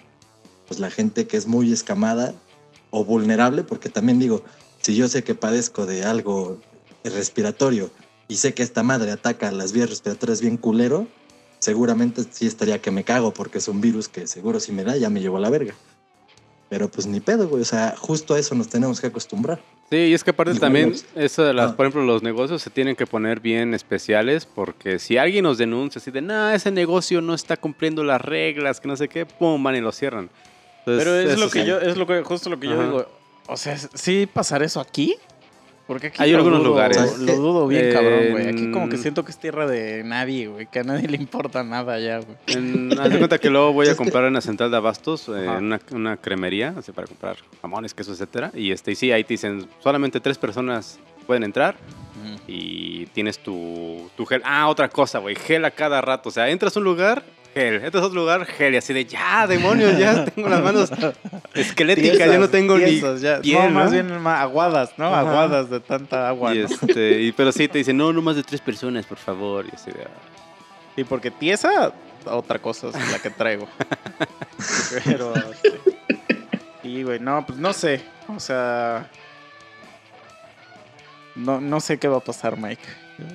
Pues 0.67 0.79
la 0.79 0.89
gente 0.89 1.27
que 1.27 1.37
es 1.37 1.47
muy 1.47 1.71
escamada 1.71 2.33
o 2.89 3.05
vulnerable, 3.05 3.63
porque 3.63 3.89
también 3.89 4.19
digo, 4.19 4.43
si 4.81 4.95
yo 4.95 5.07
sé 5.07 5.23
que 5.23 5.35
padezco 5.35 5.85
de 5.85 6.03
algo 6.03 6.59
respiratorio 7.03 7.91
y 8.27 8.37
sé 8.37 8.53
que 8.53 8.63
esta 8.63 8.83
madre 8.83 9.11
ataca 9.11 9.51
las 9.51 9.71
vías 9.71 9.89
respiratorias 9.89 10.41
bien 10.41 10.57
culero, 10.57 11.07
seguramente 11.59 12.23
sí 12.29 12.47
estaría 12.47 12.81
que 12.81 12.91
me 12.91 13.03
cago 13.03 13.33
porque 13.33 13.59
es 13.59 13.67
un 13.67 13.81
virus 13.81 14.07
que 14.07 14.27
seguro 14.27 14.59
si 14.59 14.71
me 14.71 14.83
da 14.83 14.97
ya 14.97 15.09
me 15.09 15.21
llevó 15.21 15.37
a 15.37 15.41
la 15.41 15.49
verga. 15.49 15.75
Pero 16.71 16.87
pues 16.89 17.05
ni 17.05 17.19
pedo, 17.19 17.49
güey. 17.49 17.61
O 17.61 17.65
sea, 17.65 17.95
justo 17.97 18.33
a 18.33 18.39
eso 18.39 18.55
nos 18.55 18.69
tenemos 18.69 19.01
que 19.01 19.07
acostumbrar. 19.07 19.59
Sí, 19.89 19.97
y 19.97 20.13
es 20.13 20.23
que 20.23 20.29
aparte 20.29 20.51
Igual 20.51 20.61
también, 20.61 20.89
los- 20.91 21.05
eso 21.15 21.43
de 21.43 21.53
las, 21.53 21.71
Ah. 21.71 21.75
por 21.75 21.85
ejemplo, 21.85 22.03
los 22.05 22.23
negocios 22.23 22.61
se 22.61 22.69
tienen 22.69 22.95
que 22.95 23.05
poner 23.05 23.41
bien 23.41 23.73
especiales 23.73 24.45
porque 24.45 24.97
si 24.97 25.17
alguien 25.17 25.43
nos 25.43 25.57
denuncia 25.57 25.99
así 25.99 26.11
de, 26.11 26.21
no, 26.21 26.49
ese 26.49 26.71
negocio 26.71 27.19
no 27.21 27.33
está 27.33 27.57
cumpliendo 27.57 28.05
las 28.05 28.21
reglas, 28.21 28.79
que 28.79 28.87
no 28.87 28.95
sé 28.95 29.09
qué, 29.09 29.25
pum, 29.25 29.61
van 29.61 29.75
y 29.75 29.81
lo 29.81 29.91
cierran. 29.91 30.29
Entonces, 30.79 31.03
Pero 31.03 31.15
es 31.17 31.37
lo 31.37 31.49
que 31.49 31.61
sí. 31.63 31.67
yo, 31.67 31.77
es 31.81 31.97
lo 31.97 32.07
que, 32.07 32.21
justo 32.23 32.49
lo 32.49 32.57
que 32.57 32.67
yo 32.67 32.73
Ajá. 32.75 32.83
digo. 32.85 33.05
O 33.47 33.57
sea, 33.57 33.77
¿sí 33.77 34.29
pasar 34.33 34.63
eso 34.63 34.79
aquí? 34.79 35.17
Porque 35.91 36.07
aquí 36.07 36.23
Hay 36.23 36.31
lo 36.31 36.37
algunos 36.37 36.59
dudo- 36.59 36.67
lugares. 36.69 37.17
Lo 37.19 37.35
dudo 37.35 37.67
bien, 37.67 37.91
cabrón, 37.91 38.29
güey. 38.29 38.47
Aquí 38.47 38.71
como 38.71 38.87
que 38.87 38.95
siento 38.95 39.25
que 39.25 39.31
es 39.31 39.37
tierra 39.37 39.67
de 39.67 40.05
nadie, 40.05 40.47
güey. 40.47 40.65
Que 40.67 40.79
a 40.79 40.83
nadie 40.83 41.05
le 41.09 41.17
importa 41.17 41.65
nada 41.65 41.99
ya, 41.99 42.19
güey. 42.19 42.37
En- 42.47 42.97
haz 42.97 43.09
de 43.09 43.17
cuenta 43.17 43.37
que 43.39 43.49
luego 43.49 43.73
voy 43.73 43.89
a 43.89 43.97
comprar 43.97 44.23
en 44.23 44.33
la 44.33 44.39
central 44.39 44.71
de 44.71 44.77
abastos, 44.77 45.27
eh, 45.27 45.43
en 45.43 45.65
una, 45.65 45.81
una 45.91 46.15
cremería, 46.15 46.73
así 46.77 46.93
para 46.93 47.07
comprar 47.07 47.35
jamones, 47.61 47.93
quesos, 47.93 48.13
etcétera. 48.13 48.51
Y 48.53 48.71
este, 48.71 48.93
y 48.93 48.95
sí, 48.95 49.11
ahí 49.11 49.25
te 49.25 49.33
dicen, 49.33 49.67
solamente 49.83 50.21
tres 50.21 50.37
personas 50.37 50.97
pueden 51.27 51.43
entrar 51.43 51.75
y 52.47 53.07
tienes 53.07 53.39
tu, 53.39 54.09
tu 54.15 54.25
gel. 54.25 54.41
Ah, 54.45 54.69
otra 54.69 54.87
cosa, 54.87 55.19
güey, 55.19 55.35
gel 55.35 55.65
a 55.65 55.71
cada 55.71 55.99
rato. 55.99 56.29
O 56.29 56.31
sea, 56.31 56.49
entras 56.49 56.75
a 56.77 56.79
un 56.79 56.85
lugar, 56.85 57.21
gel. 57.53 57.75
Entras 57.83 58.03
a 58.03 58.07
otro 58.07 58.19
lugar, 58.21 58.45
gel. 58.45 58.73
Y 58.73 58.77
así 58.77 58.93
de, 58.93 59.05
ya, 59.05 59.45
demonios, 59.47 59.97
ya 59.97 60.25
tengo 60.35 60.49
las 60.49 60.61
manos 60.61 60.91
esqueléticas, 61.53 62.27
ya 62.29 62.37
no 62.37 62.49
tengo 62.49 62.77
Tiesas, 62.77 63.15
ni 63.21 63.21
ya. 63.27 63.41
piel, 63.41 63.63
no, 63.65 63.69
más 63.71 63.91
bien 63.91 64.11
aguadas, 64.27 64.91
¿no? 64.97 65.07
Ajá. 65.07 65.19
Aguadas 65.21 65.69
de 65.69 65.79
tanta 65.79 66.27
agua, 66.27 66.53
Y 66.55 66.59
este, 66.59 67.21
y- 67.21 67.31
pero 67.31 67.51
sí 67.51 67.67
te 67.67 67.77
dicen, 67.79 67.97
no, 67.97 68.11
no 68.13 68.21
más 68.21 68.35
de 68.35 68.43
tres 68.43 68.61
personas, 68.61 69.05
por 69.05 69.17
favor. 69.17 69.65
Y 69.65 69.75
así 69.75 69.91
de, 69.91 70.03
ah. 70.03 70.09
Sí, 70.95 71.03
porque 71.05 71.31
tiesa, 71.31 71.93
otra 72.25 72.59
cosa 72.59 72.89
es 72.89 73.11
la 73.11 73.19
que 73.19 73.29
traigo. 73.29 73.67
Pero. 75.05 75.33
este, 75.35 75.79
Sí, 76.83 77.03
güey, 77.03 77.19
no, 77.19 77.45
pues 77.45 77.57
no 77.59 77.73
sé. 77.73 78.01
O 78.27 78.39
sea. 78.39 79.07
No, 81.35 81.61
no 81.61 81.79
sé 81.79 81.97
qué 81.97 82.07
va 82.07 82.17
a 82.17 82.21
pasar, 82.21 82.57
Mike. 82.57 82.81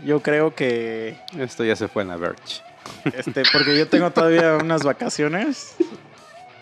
Yo 0.04 0.20
creo 0.20 0.54
que. 0.54 1.16
esto 1.38 1.64
ya 1.64 1.76
se 1.76 1.88
fue 1.88 2.02
en 2.02 2.08
la 2.08 2.16
Verge. 2.16 2.61
Este, 3.05 3.43
porque 3.52 3.76
yo 3.78 3.88
tengo 3.88 4.11
todavía 4.11 4.57
unas 4.57 4.83
vacaciones. 4.83 5.75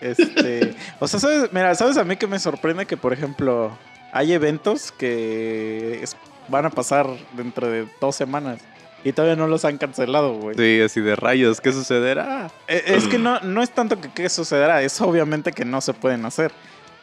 Este. 0.01 0.75
O 0.99 1.07
sea, 1.07 1.19
¿sabes? 1.19 1.51
Mira, 1.53 1.73
¿sabes 1.75 1.97
a 1.97 2.03
mí 2.03 2.15
que 2.17 2.27
me 2.27 2.39
sorprende 2.39 2.85
que, 2.85 2.97
por 2.97 3.13
ejemplo, 3.13 3.75
hay 4.11 4.33
eventos 4.33 4.91
que 4.91 5.99
es- 6.03 6.15
van 6.47 6.65
a 6.65 6.69
pasar 6.69 7.07
dentro 7.33 7.67
de 7.69 7.87
dos 7.99 8.15
semanas? 8.15 8.59
y 9.03 9.13
todavía 9.13 9.35
no 9.35 9.45
los 9.45 9.63
han 9.65 9.77
cancelado, 9.77 10.33
güey. 10.33 10.55
Sí, 10.57 10.81
así 10.81 10.99
de 10.99 11.15
rayos, 11.15 11.61
¿qué 11.61 11.71
sucederá? 11.71 12.49
Eh, 12.67 12.83
Es 12.87 13.07
que 13.07 13.19
no, 13.19 13.39
no 13.41 13.61
es 13.61 13.69
tanto 13.69 14.01
que 14.01 14.09
qué 14.11 14.27
sucederá, 14.29 14.81
es 14.81 14.99
obviamente 14.99 15.51
que 15.51 15.63
no 15.63 15.79
se 15.79 15.93
pueden 15.93 16.25
hacer. 16.25 16.51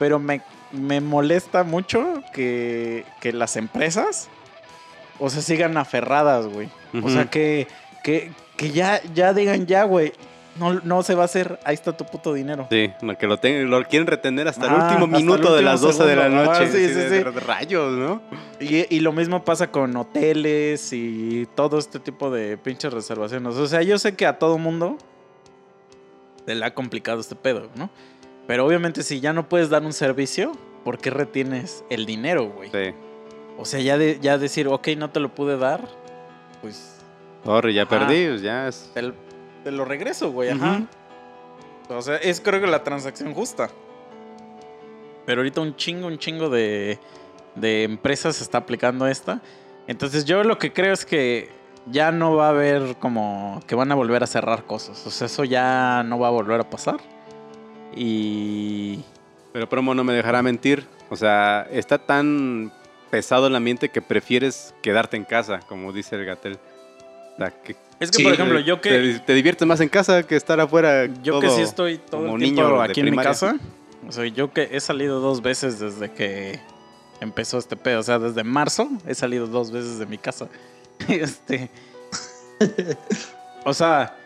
Pero 0.00 0.18
me, 0.18 0.40
me 0.72 1.00
molesta 1.00 1.62
mucho 1.62 2.24
que, 2.34 3.04
que 3.20 3.32
las 3.32 3.54
empresas, 3.56 4.26
o 5.20 5.30
sea, 5.30 5.42
sigan 5.42 5.76
aferradas, 5.76 6.46
güey. 6.46 6.68
O 7.04 7.08
sea, 7.08 7.30
que, 7.30 7.68
que, 8.02 8.32
que 8.56 8.70
ya, 8.70 9.00
ya 9.14 9.32
digan 9.32 9.66
ya, 9.66 9.84
güey. 9.84 10.12
No, 10.56 10.74
no 10.80 11.02
se 11.02 11.14
va 11.14 11.22
a 11.22 11.24
hacer, 11.24 11.58
ahí 11.64 11.72
está 11.72 11.96
tu 11.96 12.04
puto 12.04 12.34
dinero. 12.34 12.66
Sí, 12.70 12.90
no, 13.00 13.16
que 13.16 13.26
lo, 13.26 13.38
tengan, 13.38 13.70
lo 13.70 13.82
quieren 13.84 14.06
retener 14.06 14.48
hasta 14.48 14.66
el 14.66 14.72
Ah, 14.72 14.74
último 14.84 15.06
hasta 15.06 15.16
el 15.16 15.24
minuto 15.24 15.54
de 15.54 15.62
las 15.62 15.80
12 15.80 16.04
de 16.04 16.14
la 16.16 16.24
segundo. 16.24 16.44
noche. 16.44 16.64
Ah, 16.64 16.68
sí, 16.70 16.88
sí, 16.88 16.94
sí. 16.94 17.00
de 17.08 17.24
rayos, 17.24 17.92
¿no? 17.96 18.20
Y, 18.60 18.94
y 18.94 19.00
lo 19.00 19.12
mismo 19.12 19.46
pasa 19.46 19.70
con 19.70 19.96
hoteles 19.96 20.92
y 20.92 21.48
todo 21.54 21.78
este 21.78 22.00
tipo 22.00 22.30
de 22.30 22.58
pinches 22.58 22.92
reservaciones. 22.92 23.54
O 23.56 23.66
sea, 23.66 23.80
yo 23.80 23.98
sé 23.98 24.14
que 24.14 24.26
a 24.26 24.38
todo 24.38 24.58
mundo 24.58 24.98
se 26.46 26.54
le 26.54 26.64
ha 26.66 26.74
complicado 26.74 27.20
este 27.20 27.34
pedo, 27.34 27.70
¿no? 27.74 27.88
Pero 28.46 28.66
obviamente 28.66 29.02
si 29.04 29.20
ya 29.20 29.32
no 29.32 29.48
puedes 29.48 29.70
dar 29.70 29.82
un 29.84 29.92
servicio, 29.94 30.52
¿por 30.84 30.98
qué 30.98 31.08
retienes 31.08 31.82
el 31.88 32.04
dinero, 32.04 32.50
güey? 32.50 32.70
Sí. 32.70 32.94
O 33.56 33.64
sea, 33.64 33.80
ya, 33.80 33.96
de- 33.96 34.18
ya 34.20 34.36
decir, 34.36 34.68
ok, 34.68 34.88
no 34.98 35.08
te 35.10 35.20
lo 35.20 35.34
pude 35.34 35.56
dar, 35.56 35.88
pues 36.60 36.96
Sorry, 37.44 37.74
ya 37.74 37.82
Ajá. 37.82 37.90
perdí, 37.90 38.26
pues 38.28 38.42
ya 38.42 38.68
es... 38.68 38.90
te, 38.94 39.02
lo- 39.02 39.14
te 39.64 39.70
lo 39.70 39.84
regreso, 39.84 40.30
güey, 40.32 40.50
ajá. 40.50 40.82
O 41.88 42.00
sea, 42.02 42.16
es 42.16 42.40
creo 42.40 42.60
que 42.60 42.66
la 42.66 42.82
transacción 42.84 43.34
justa. 43.34 43.68
Pero 45.26 45.40
ahorita 45.40 45.60
un 45.60 45.76
chingo, 45.76 46.06
un 46.06 46.18
chingo 46.18 46.48
de, 46.48 46.98
de 47.54 47.84
empresas 47.84 48.40
está 48.40 48.58
aplicando 48.58 49.06
esta. 49.06 49.40
Entonces 49.86 50.24
yo 50.24 50.42
lo 50.44 50.58
que 50.58 50.72
creo 50.72 50.92
es 50.92 51.04
que 51.04 51.50
ya 51.86 52.12
no 52.12 52.34
va 52.36 52.46
a 52.46 52.50
haber 52.50 52.96
como 52.98 53.60
que 53.66 53.74
van 53.74 53.90
a 53.92 53.94
volver 53.94 54.22
a 54.22 54.26
cerrar 54.26 54.64
cosas. 54.64 55.04
O 55.06 55.10
sea, 55.10 55.26
eso 55.26 55.44
ya 55.44 56.02
no 56.04 56.18
va 56.18 56.28
a 56.28 56.30
volver 56.30 56.60
a 56.60 56.70
pasar. 56.70 56.96
Y... 57.94 59.04
Pero 59.52 59.68
Promo 59.68 59.94
no 59.94 60.02
me 60.04 60.12
dejará 60.14 60.42
mentir. 60.42 60.86
O 61.10 61.16
sea, 61.16 61.66
está 61.70 61.98
tan 61.98 62.72
pesado 63.10 63.48
el 63.48 63.54
ambiente 63.54 63.90
que 63.90 64.00
prefieres 64.00 64.74
quedarte 64.80 65.16
en 65.18 65.24
casa, 65.24 65.60
como 65.68 65.92
dice 65.92 66.16
el 66.16 66.24
Gatel. 66.24 66.58
Sea, 67.38 67.50
que 67.50 67.76
Es 68.00 68.10
que, 68.10 68.18
Sí, 68.18 68.22
por 68.24 68.32
ejemplo, 68.34 68.60
yo 68.60 68.80
que... 68.80 68.90
te, 68.90 69.18
te 69.20 69.34
diviertes 69.34 69.66
más 69.66 69.80
en 69.80 69.88
casa 69.88 70.22
que 70.24 70.36
estar 70.36 70.60
afuera. 70.60 71.06
Yo 71.22 71.40
que 71.40 71.50
sí 71.50 71.62
estoy 71.62 71.98
todo 71.98 72.22
como 72.22 72.36
el 72.36 72.42
tiempo 72.42 72.62
niño 72.62 72.82
aquí 72.82 73.00
en 73.00 73.10
mi 73.10 73.16
casa. 73.16 73.56
O 74.08 74.12
sea, 74.12 74.26
yo 74.26 74.52
que 74.52 74.68
he 74.72 74.80
salido 74.80 75.20
dos 75.20 75.42
veces 75.42 75.78
desde 75.78 76.10
que 76.10 76.58
empezó 77.20 77.58
este 77.58 77.76
pedo. 77.76 78.00
O 78.00 78.02
sea, 78.02 78.18
desde 78.18 78.42
marzo 78.44 78.88
he 79.06 79.14
salido 79.14 79.46
dos 79.46 79.70
veces 79.70 79.98
de 79.98 80.06
mi 80.06 80.18
casa. 80.18 80.48
Este. 81.08 81.70
O 83.64 83.74
sea, 83.74 84.16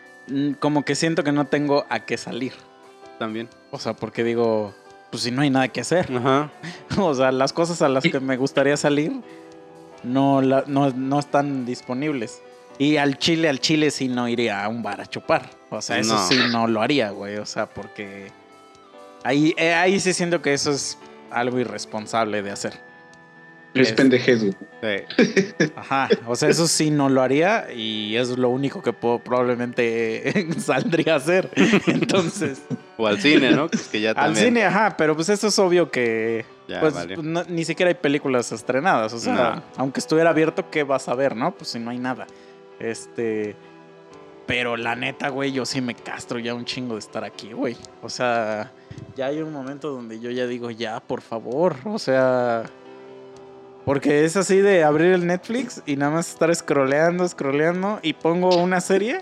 como 0.59 0.83
que 0.83 0.95
siento 0.95 1.23
que 1.23 1.31
no 1.31 1.45
tengo 1.45 1.85
a 1.89 2.01
qué 2.05 2.17
salir. 2.17 2.53
También. 3.19 3.49
O 3.71 3.79
sea, 3.79 3.93
porque 3.93 4.23
digo, 4.23 4.73
pues 5.11 5.23
si 5.23 5.31
no 5.31 5.41
hay 5.41 5.49
nada 5.49 5.67
que 5.69 5.81
hacer. 5.81 6.09
Ajá. 6.15 6.51
O 6.99 7.13
sea, 7.13 7.31
las 7.31 7.53
cosas 7.53 7.81
a 7.83 7.89
las 7.89 8.03
que 8.03 8.19
me 8.19 8.37
gustaría 8.37 8.75
salir 8.77 9.11
no, 10.03 10.41
la- 10.41 10.63
no, 10.67 10.89
no 10.91 11.19
están 11.19 11.65
disponibles. 11.65 12.41
Y 12.79 12.97
al 12.97 13.17
chile, 13.17 13.49
al 13.49 13.59
chile 13.59 13.89
sí 13.91 14.07
no 14.07 14.27
iría 14.27 14.63
a 14.63 14.67
un 14.67 14.83
bar 14.83 15.01
a 15.01 15.05
chupar. 15.05 15.49
O 15.69 15.81
sea, 15.81 15.97
eso 15.97 16.13
No. 16.13 16.27
sí 16.27 16.37
no 16.51 16.67
lo 16.67 16.81
haría, 16.81 17.09
güey. 17.11 17.37
O 17.37 17.45
sea, 17.45 17.65
porque 17.67 18.31
ahí, 19.23 19.53
eh, 19.57 19.73
ahí 19.73 19.99
sí 19.99 20.13
siento 20.13 20.41
que 20.41 20.53
eso 20.53 20.71
es 20.71 20.97
algo 21.31 21.59
irresponsable 21.59 22.41
de 22.43 22.51
hacer. 22.51 22.79
Es 23.73 23.89
Es- 23.89 23.93
pendejez, 23.93 24.41
güey. 24.43 24.55
Sí. 25.17 25.65
Ajá. 25.75 26.07
O 26.27 26.35
sea, 26.35 26.49
eso 26.49 26.67
sí 26.67 26.89
no 26.89 27.09
lo 27.09 27.21
haría 27.21 27.67
y 27.73 28.15
eso 28.15 28.33
es 28.33 28.37
lo 28.39 28.49
único 28.49 28.81
que 28.81 28.93
puedo, 28.93 29.19
probablemente 29.19 30.47
saldría 30.59 31.13
a 31.13 31.17
hacer. 31.17 31.49
Entonces, 31.87 32.61
O 32.97 33.05
al 33.07 33.19
cine, 33.19 33.51
¿no? 33.51 33.69
Que, 33.69 33.75
es 33.77 33.87
que 33.87 34.01
ya 34.01 34.11
al 34.11 34.35
cine, 34.35 34.63
ajá, 34.65 34.95
pero 34.97 35.15
pues 35.15 35.29
eso 35.29 35.47
es 35.47 35.59
obvio 35.59 35.91
que 35.91 36.45
Ya, 36.67 36.79
pues 36.79 36.93
no- 37.17 37.43
ni 37.43 37.65
siquiera 37.65 37.89
hay 37.89 37.95
películas 37.95 38.51
estrenadas. 38.51 39.13
O 39.13 39.19
sea, 39.19 39.55
No. 39.57 39.63
aunque 39.77 39.99
estuviera 39.99 40.29
abierto, 40.29 40.69
¿qué 40.71 40.83
vas 40.83 41.07
a 41.09 41.13
ver, 41.15 41.35
no? 41.35 41.51
Pues 41.53 41.71
si 41.71 41.79
no 41.79 41.91
hay 41.91 41.99
nada. 41.99 42.25
Este. 42.79 43.55
Pero 44.45 44.77
la 44.77 44.95
neta, 44.95 45.27
güey, 45.29 45.51
yo 45.51 45.65
sí 45.65 45.81
me 45.81 45.93
castro 45.93 46.39
ya 46.39 46.53
un 46.53 46.63
chingo 46.63 46.93
de 46.93 46.99
estar 46.99 47.23
aquí, 47.23 47.51
güey. 47.51 47.75
O 48.01 48.09
sea, 48.09 48.71
ya 49.15 49.25
hay 49.25 49.41
un 49.41 49.51
momento 49.51 49.91
donde 49.91 50.19
yo 50.19 50.31
ya 50.31 50.47
digo, 50.47 50.71
ya, 50.71 50.99
por 50.99 51.21
favor. 51.21 51.75
O 51.85 51.99
sea. 51.99 52.63
Porque 53.83 54.25
es 54.25 54.35
así 54.35 54.57
de 54.57 54.83
abrir 54.83 55.13
el 55.13 55.25
Netflix 55.25 55.81
y 55.85 55.95
nada 55.95 56.11
más 56.11 56.29
estar 56.29 56.53
scrolleando, 56.53 57.25
scrolleando 57.27 57.99
y 58.03 58.13
pongo 58.13 58.57
una 58.57 58.81
serie 58.81 59.21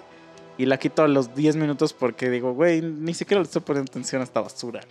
y 0.57 0.65
la 0.65 0.77
quito 0.77 1.03
a 1.03 1.07
los 1.07 1.35
10 1.35 1.55
minutos 1.57 1.93
porque 1.93 2.31
digo, 2.31 2.53
güey, 2.53 2.81
ni 2.81 3.13
siquiera 3.13 3.41
le 3.41 3.45
estoy 3.45 3.61
poniendo 3.61 3.91
atención 3.91 4.21
a 4.21 4.23
esta 4.23 4.41
basura. 4.41 4.81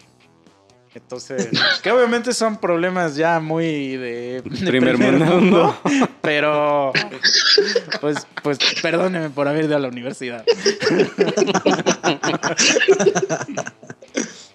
Entonces, 0.95 1.49
que 1.83 1.91
obviamente 1.91 2.33
son 2.33 2.59
problemas 2.59 3.17
ya 3.17 3.41
muy 3.41 3.97
de, 3.97 4.43
de 4.43 4.67
Primer 4.67 4.97
mundo. 4.97 5.77
pero 6.23 6.93
pues, 8.01 8.27
pues 8.43 8.59
perdóneme 8.81 9.31
por 9.31 9.49
haber 9.49 9.65
ido 9.65 9.75
a 9.77 9.81
la 9.81 9.89
universidad. 9.89 10.45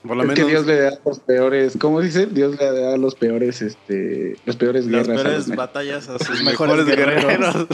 Por 0.07 0.15
lo 0.15 0.23
Es 0.23 0.29
que 0.29 0.45
menos. 0.45 0.47
Dios 0.49 0.65
le 0.65 0.79
da 0.81 0.91
los 1.05 1.19
peores, 1.19 1.73
¿cómo 1.79 1.99
dice? 2.01 2.25
Dios 2.25 2.57
le 2.57 2.71
da 2.71 2.95
los 2.97 3.15
peores, 3.15 3.61
este, 3.61 4.37
los 4.45 4.55
peores 4.55 4.85
Las 4.85 5.05
guerras. 5.07 5.19
a 5.19 5.23
peores 5.23 5.47
mejores. 5.49 5.55
batallas 5.57 6.07
a 6.09 6.17
sus 6.19 6.41
mejores 6.41 6.85
mejores 6.85 6.85
guerreros. 6.87 7.67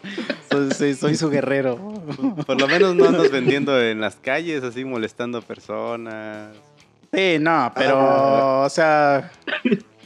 soy, 0.50 0.70
soy- 0.72 0.94
soy 0.94 1.16
su 1.16 1.30
guerrero. 1.30 1.76
Por 2.46 2.60
lo 2.60 2.68
menos 2.68 2.94
no 2.94 3.06
andas 3.06 3.30
vendiendo 3.30 3.80
en 3.80 4.00
las 4.00 4.16
calles, 4.16 4.62
así 4.62 4.84
molestando 4.84 5.40
personas. 5.40 6.48
Sí, 7.12 7.38
no, 7.40 7.72
pero, 7.74 7.98
Ah. 7.98 8.62
o 8.66 8.70
sea, 8.70 9.30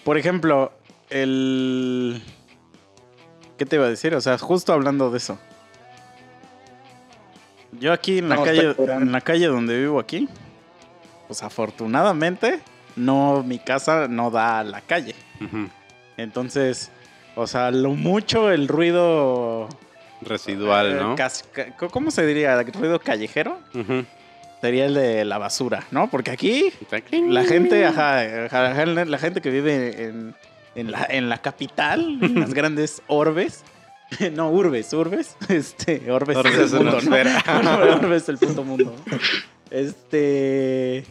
por 0.05 0.17
ejemplo, 0.19 0.73
el... 1.11 2.23
¿Qué 3.59 3.67
te 3.67 3.77
iba 3.77 3.85
a 3.87 3.91
decir? 3.91 4.15
O 4.15 4.21
sea, 4.21 4.37
justo 4.39 4.73
hablando 4.73 5.11
de 5.11 5.19
eso. 5.19 5.39
Yo 7.79 7.93
aquí 7.93 8.19
en 8.19 8.29
la 8.29 8.37
No, 8.37 8.45
calle, 8.45 8.75
en 8.79 9.13
la 9.13 9.21
calle 9.21 9.47
donde 9.47 9.79
vivo 9.79 9.99
aquí, 10.01 10.29
pues 11.27 11.43
afortunadamente, 11.43 12.61
no, 12.97 13.43
mi 13.43 13.59
casa 13.59 14.07
no 14.09 14.31
da 14.31 14.61
a 14.61 14.65
la 14.65 14.81
calle. 14.81 15.15
Entonces, 16.17 16.91
o 17.37 17.47
sea, 17.47 17.71
lo 17.71 17.91
mucho 17.91 18.51
el 18.51 18.69
ruido... 18.69 19.69
Residual, 20.23 20.93
eh, 20.93 20.95
¿no? 21.01 21.91
¿Cómo 21.91 22.11
se 22.11 22.25
diría? 22.25 22.59
¿El 22.59 22.73
ruido 22.73 22.99
callejero? 23.01 23.59
Sería 24.65 24.87
el 24.87 24.95
de 24.95 25.27
la 25.27 25.37
basura, 25.37 25.85
¿no? 25.91 26.09
Porque 26.09 26.31
aquí 26.31 26.73
la 27.29 27.45
gente, 27.45 27.85
ajá, 27.85 28.25
la 28.25 29.19
gente 29.19 29.43
que 29.43 29.51
vive 29.51 30.05
en, 30.05 30.35
en 30.75 30.91
la, 30.91 31.07
en 31.11 31.29
la 31.29 31.37
capital, 31.43 32.19
en 32.23 32.41
las 32.41 32.55
grandes 32.55 33.03
orbes, 33.07 33.63
no, 34.33 34.49
urbes, 34.51 34.91
urbes, 34.95 35.37
este, 35.51 36.11
orbes, 36.11 36.39
Orbes 36.39 36.55
es 36.59 36.73
el 36.73 36.79
mundo, 36.85 36.97
orbes 36.97 38.23
es 38.23 38.29
el 38.31 38.39
puto 38.39 38.65
mundo. 38.65 38.97
Este, 39.71 41.05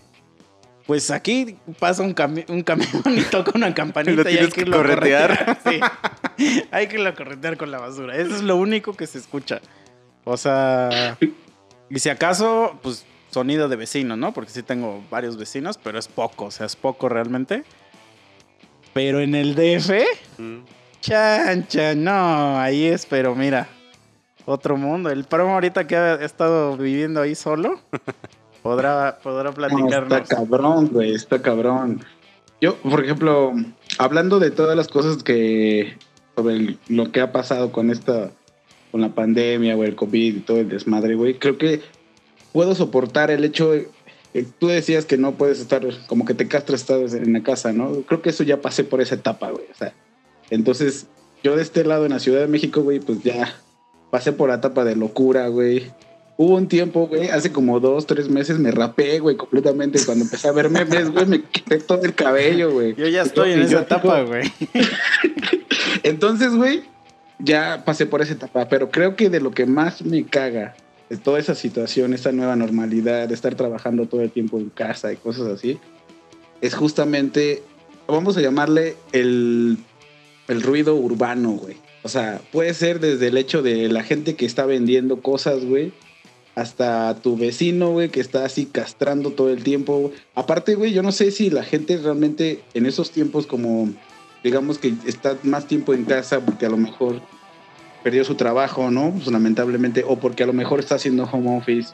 pues 0.88 1.12
aquí 1.12 1.56
pasa 1.78 2.02
un, 2.02 2.16
cami- 2.16 2.50
un 2.50 2.64
camión 2.64 2.90
y 3.16 3.22
toca 3.22 3.52
una 3.54 3.72
campanita 3.76 4.24
Lo 4.24 4.30
y 4.32 4.38
hay 4.40 4.50
que, 4.50 4.62
a 4.62 4.66
corretear. 4.66 5.46
corretear, 5.46 5.92
sí. 6.40 6.64
hay 6.72 6.88
que 6.88 7.08
a 7.08 7.14
corretear 7.14 7.56
con 7.58 7.70
la 7.70 7.78
basura. 7.78 8.18
Eso 8.18 8.34
es 8.36 8.42
lo 8.42 8.56
único 8.56 8.94
que 8.94 9.06
se 9.06 9.20
escucha. 9.20 9.62
O 10.24 10.38
sea, 10.38 11.18
y 11.92 12.00
si 12.00 12.10
acaso, 12.10 12.80
pues 12.82 13.06
sonido 13.34 13.68
de 13.70 13.76
vecinos, 13.76 14.18
¿no? 14.18 14.34
Porque 14.34 14.52
sí 14.52 14.64
tengo 14.64 15.04
varios 15.10 15.38
vecinos, 15.38 15.78
pero 15.84 15.98
es 16.00 16.08
poco, 16.08 16.46
o 16.46 16.52
sea, 16.52 16.66
es 16.66 16.76
poco 16.76 17.10
realmente. 17.10 17.64
Pero 18.94 19.20
en 19.22 19.36
el 19.36 19.56
DF, 19.56 20.06
Mm. 20.38 20.58
chan, 21.02 21.68
chan, 21.68 22.04
no, 22.04 22.60
ahí 22.60 22.86
es, 22.86 23.06
pero 23.06 23.34
mira, 23.36 23.68
otro 24.46 24.78
mundo. 24.78 25.10
El 25.10 25.24
promo 25.24 25.54
ahorita 25.54 25.88
que 25.88 25.96
ha 25.96 26.16
estado 26.16 26.78
viviendo 26.78 27.22
ahí 27.22 27.34
solo, 27.36 27.80
podrá, 28.64 29.20
podrá 29.24 29.50
No, 29.50 29.56
platicarnos. 29.56 30.22
está 30.22 30.36
cabrón, 30.36 30.88
güey, 30.90 31.14
está 31.14 31.42
cabrón. 31.42 32.04
Yo, 32.62 32.76
por 32.78 33.04
ejemplo, 33.04 33.54
hablando 33.98 34.40
de 34.40 34.52
todas 34.52 34.78
las 34.78 34.88
cosas 34.88 35.24
que 35.24 35.98
sobre 36.36 36.56
el- 36.56 36.80
lo 36.88 37.12
que 37.12 37.20
ha 37.22 37.32
pasado 37.32 37.72
con 37.72 37.90
esta, 37.90 38.32
con 38.92 39.02
la 39.02 39.10
pandemia, 39.10 39.76
güey, 39.76 39.90
el 39.90 39.96
COVID 39.96 40.36
y 40.38 40.40
todo 40.42 40.58
el 40.60 40.70
desmadre, 40.70 41.16
güey, 41.16 41.38
creo 41.40 41.58
que 41.58 41.82
puedo 42.54 42.76
soportar 42.76 43.32
el 43.32 43.44
hecho 43.44 43.72
de 43.72 43.90
eh, 44.34 44.46
tú 44.58 44.68
decías 44.68 45.06
que 45.06 45.18
no 45.18 45.34
puedes 45.34 45.60
estar 45.60 45.86
como 46.08 46.26
que 46.26 46.34
te 46.34 46.48
castras 46.48 46.90
en 46.90 47.34
la 47.34 47.44
casa, 47.44 47.72
¿no? 47.72 48.02
Creo 48.02 48.22
que 48.22 48.32
eso 48.32 48.44
ya 48.44 48.62
pasé 48.62 48.84
por 48.84 49.00
esa 49.00 49.16
etapa, 49.16 49.52
güey. 49.52 49.66
O 49.72 49.76
sea, 49.76 49.94
entonces 50.50 51.06
yo 51.44 51.56
de 51.56 51.62
este 51.62 51.84
lado 51.84 52.06
en 52.06 52.12
la 52.12 52.20
Ciudad 52.20 52.40
de 52.40 52.48
México, 52.48 52.82
güey, 52.82 53.00
pues 53.00 53.22
ya 53.22 53.56
pasé 54.10 54.34
por 54.34 54.50
la 54.50 54.56
etapa 54.56 54.84
de 54.86 54.96
locura, 54.96 55.48
güey. 55.50 55.92
Hubo 56.36 56.56
un 56.56 56.68
tiempo, 56.68 57.08
güey, 57.08 57.28
hace 57.28 57.52
como 57.52 57.80
dos, 57.80 58.08
tres 58.08 58.28
meses 58.28 58.58
me 58.58 58.72
rapé, 58.72 59.20
güey, 59.20 59.36
completamente. 59.36 60.04
Cuando 60.04 60.24
empecé 60.24 60.48
a 60.48 60.52
ver 60.52 60.72
memes, 60.72 61.12
güey, 61.12 61.28
me 61.28 61.44
quité 61.44 61.78
todo 61.78 62.02
el 62.02 62.16
cabello, 62.16 62.72
güey. 62.72 62.96
Yo 62.96 63.08
ya 63.08 63.22
estoy 63.22 63.52
en 63.52 63.60
Y 63.60 63.64
esa 63.64 63.74
yo, 63.74 63.80
etapa, 63.82 64.24
güey. 64.24 64.52
Entonces, 66.04 66.56
güey, 66.56 66.82
ya 67.38 67.84
pasé 67.86 68.08
por 68.08 68.24
esa 68.24 68.34
etapa, 68.34 68.68
pero 68.68 68.90
creo 68.90 69.16
que 69.16 69.30
de 69.30 69.42
lo 69.42 69.52
que 69.52 69.68
más 69.68 70.04
me 70.04 70.26
caga 70.26 70.76
toda 71.18 71.40
esa 71.40 71.56
situación, 71.56 72.14
esta 72.14 72.32
nueva 72.32 72.56
normalidad, 72.56 73.28
de 73.28 73.34
estar 73.34 73.56
trabajando 73.56 74.08
todo 74.08 74.22
el 74.22 74.32
tiempo 74.32 74.58
en 74.58 74.70
casa 74.70 75.12
y 75.12 75.18
cosas 75.18 75.48
así, 75.48 75.80
es 76.62 76.76
justamente, 76.76 77.64
vamos 78.08 78.38
a 78.38 78.42
llamarle 78.42 78.96
el, 79.12 79.78
el 80.48 80.62
ruido 80.62 80.96
urbano, 80.96 81.52
güey. 81.52 81.76
O 82.04 82.10
sea, 82.10 82.42
puede 82.52 82.74
ser 82.74 83.00
desde 83.00 83.28
el 83.28 83.38
hecho 83.38 83.62
de 83.62 83.88
la 83.90 84.04
gente 84.04 84.36
que 84.36 84.46
está 84.46 84.66
vendiendo 84.66 85.22
cosas, 85.22 85.64
güey, 85.64 85.94
hasta 86.56 87.16
tu 87.16 87.38
vecino, 87.38 87.92
güey, 87.92 88.10
que 88.10 88.20
está 88.20 88.46
así 88.46 88.66
castrando 88.66 89.32
todo 89.32 89.50
el 89.50 89.64
tiempo. 89.64 90.12
Aparte, 90.36 90.76
güey, 90.76 90.94
yo 90.94 91.02
no 91.02 91.12
sé 91.12 91.32
si 91.32 91.50
la 91.50 91.64
gente 91.64 91.98
realmente 91.98 92.62
en 92.74 92.86
esos 92.86 93.12
tiempos 93.12 93.48
como, 93.48 93.90
digamos 94.44 94.78
que 94.78 94.94
está 95.06 95.38
más 95.44 95.68
tiempo 95.68 95.94
en 95.94 96.06
casa 96.06 96.42
porque 96.42 96.66
a 96.66 96.70
lo 96.70 96.78
mejor 96.78 97.22
perdió 98.04 98.24
su 98.26 98.36
trabajo, 98.36 98.92
¿no? 98.92 99.12
Pues 99.12 99.28
lamentablemente, 99.28 100.04
o 100.06 100.18
porque 100.18 100.44
a 100.44 100.46
lo 100.46 100.54
mejor 100.54 100.80
está 100.80 100.96
haciendo 100.96 101.24
home 101.24 101.58
office. 101.58 101.94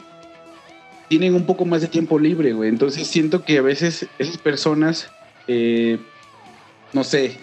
Tienen 1.07 1.35
un 1.35 1.45
poco 1.45 1.65
más 1.65 1.81
de 1.81 1.87
tiempo 1.87 2.19
libre, 2.19 2.53
güey. 2.53 2.69
Entonces 2.69 3.07
siento 3.07 3.43
que 3.43 3.57
a 3.57 3.61
veces 3.61 4.07
esas 4.17 4.37
personas, 4.37 5.09
eh, 5.47 5.99
no 6.93 7.03
sé, 7.03 7.37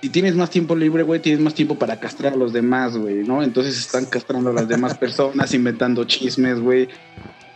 si 0.00 0.10
tienes 0.10 0.34
más 0.36 0.50
tiempo 0.50 0.76
libre, 0.76 1.02
güey, 1.02 1.20
tienes 1.20 1.40
más 1.40 1.54
tiempo 1.54 1.76
para 1.76 1.98
castrar 1.98 2.34
a 2.34 2.36
los 2.36 2.52
demás, 2.52 2.96
güey, 2.96 3.24
¿no? 3.24 3.42
Entonces 3.42 3.78
están 3.78 4.04
castrando 4.04 4.50
a 4.50 4.52
las 4.52 4.68
demás 4.68 4.96
personas, 4.98 5.54
inventando 5.54 6.04
chismes, 6.04 6.60
güey. 6.60 6.88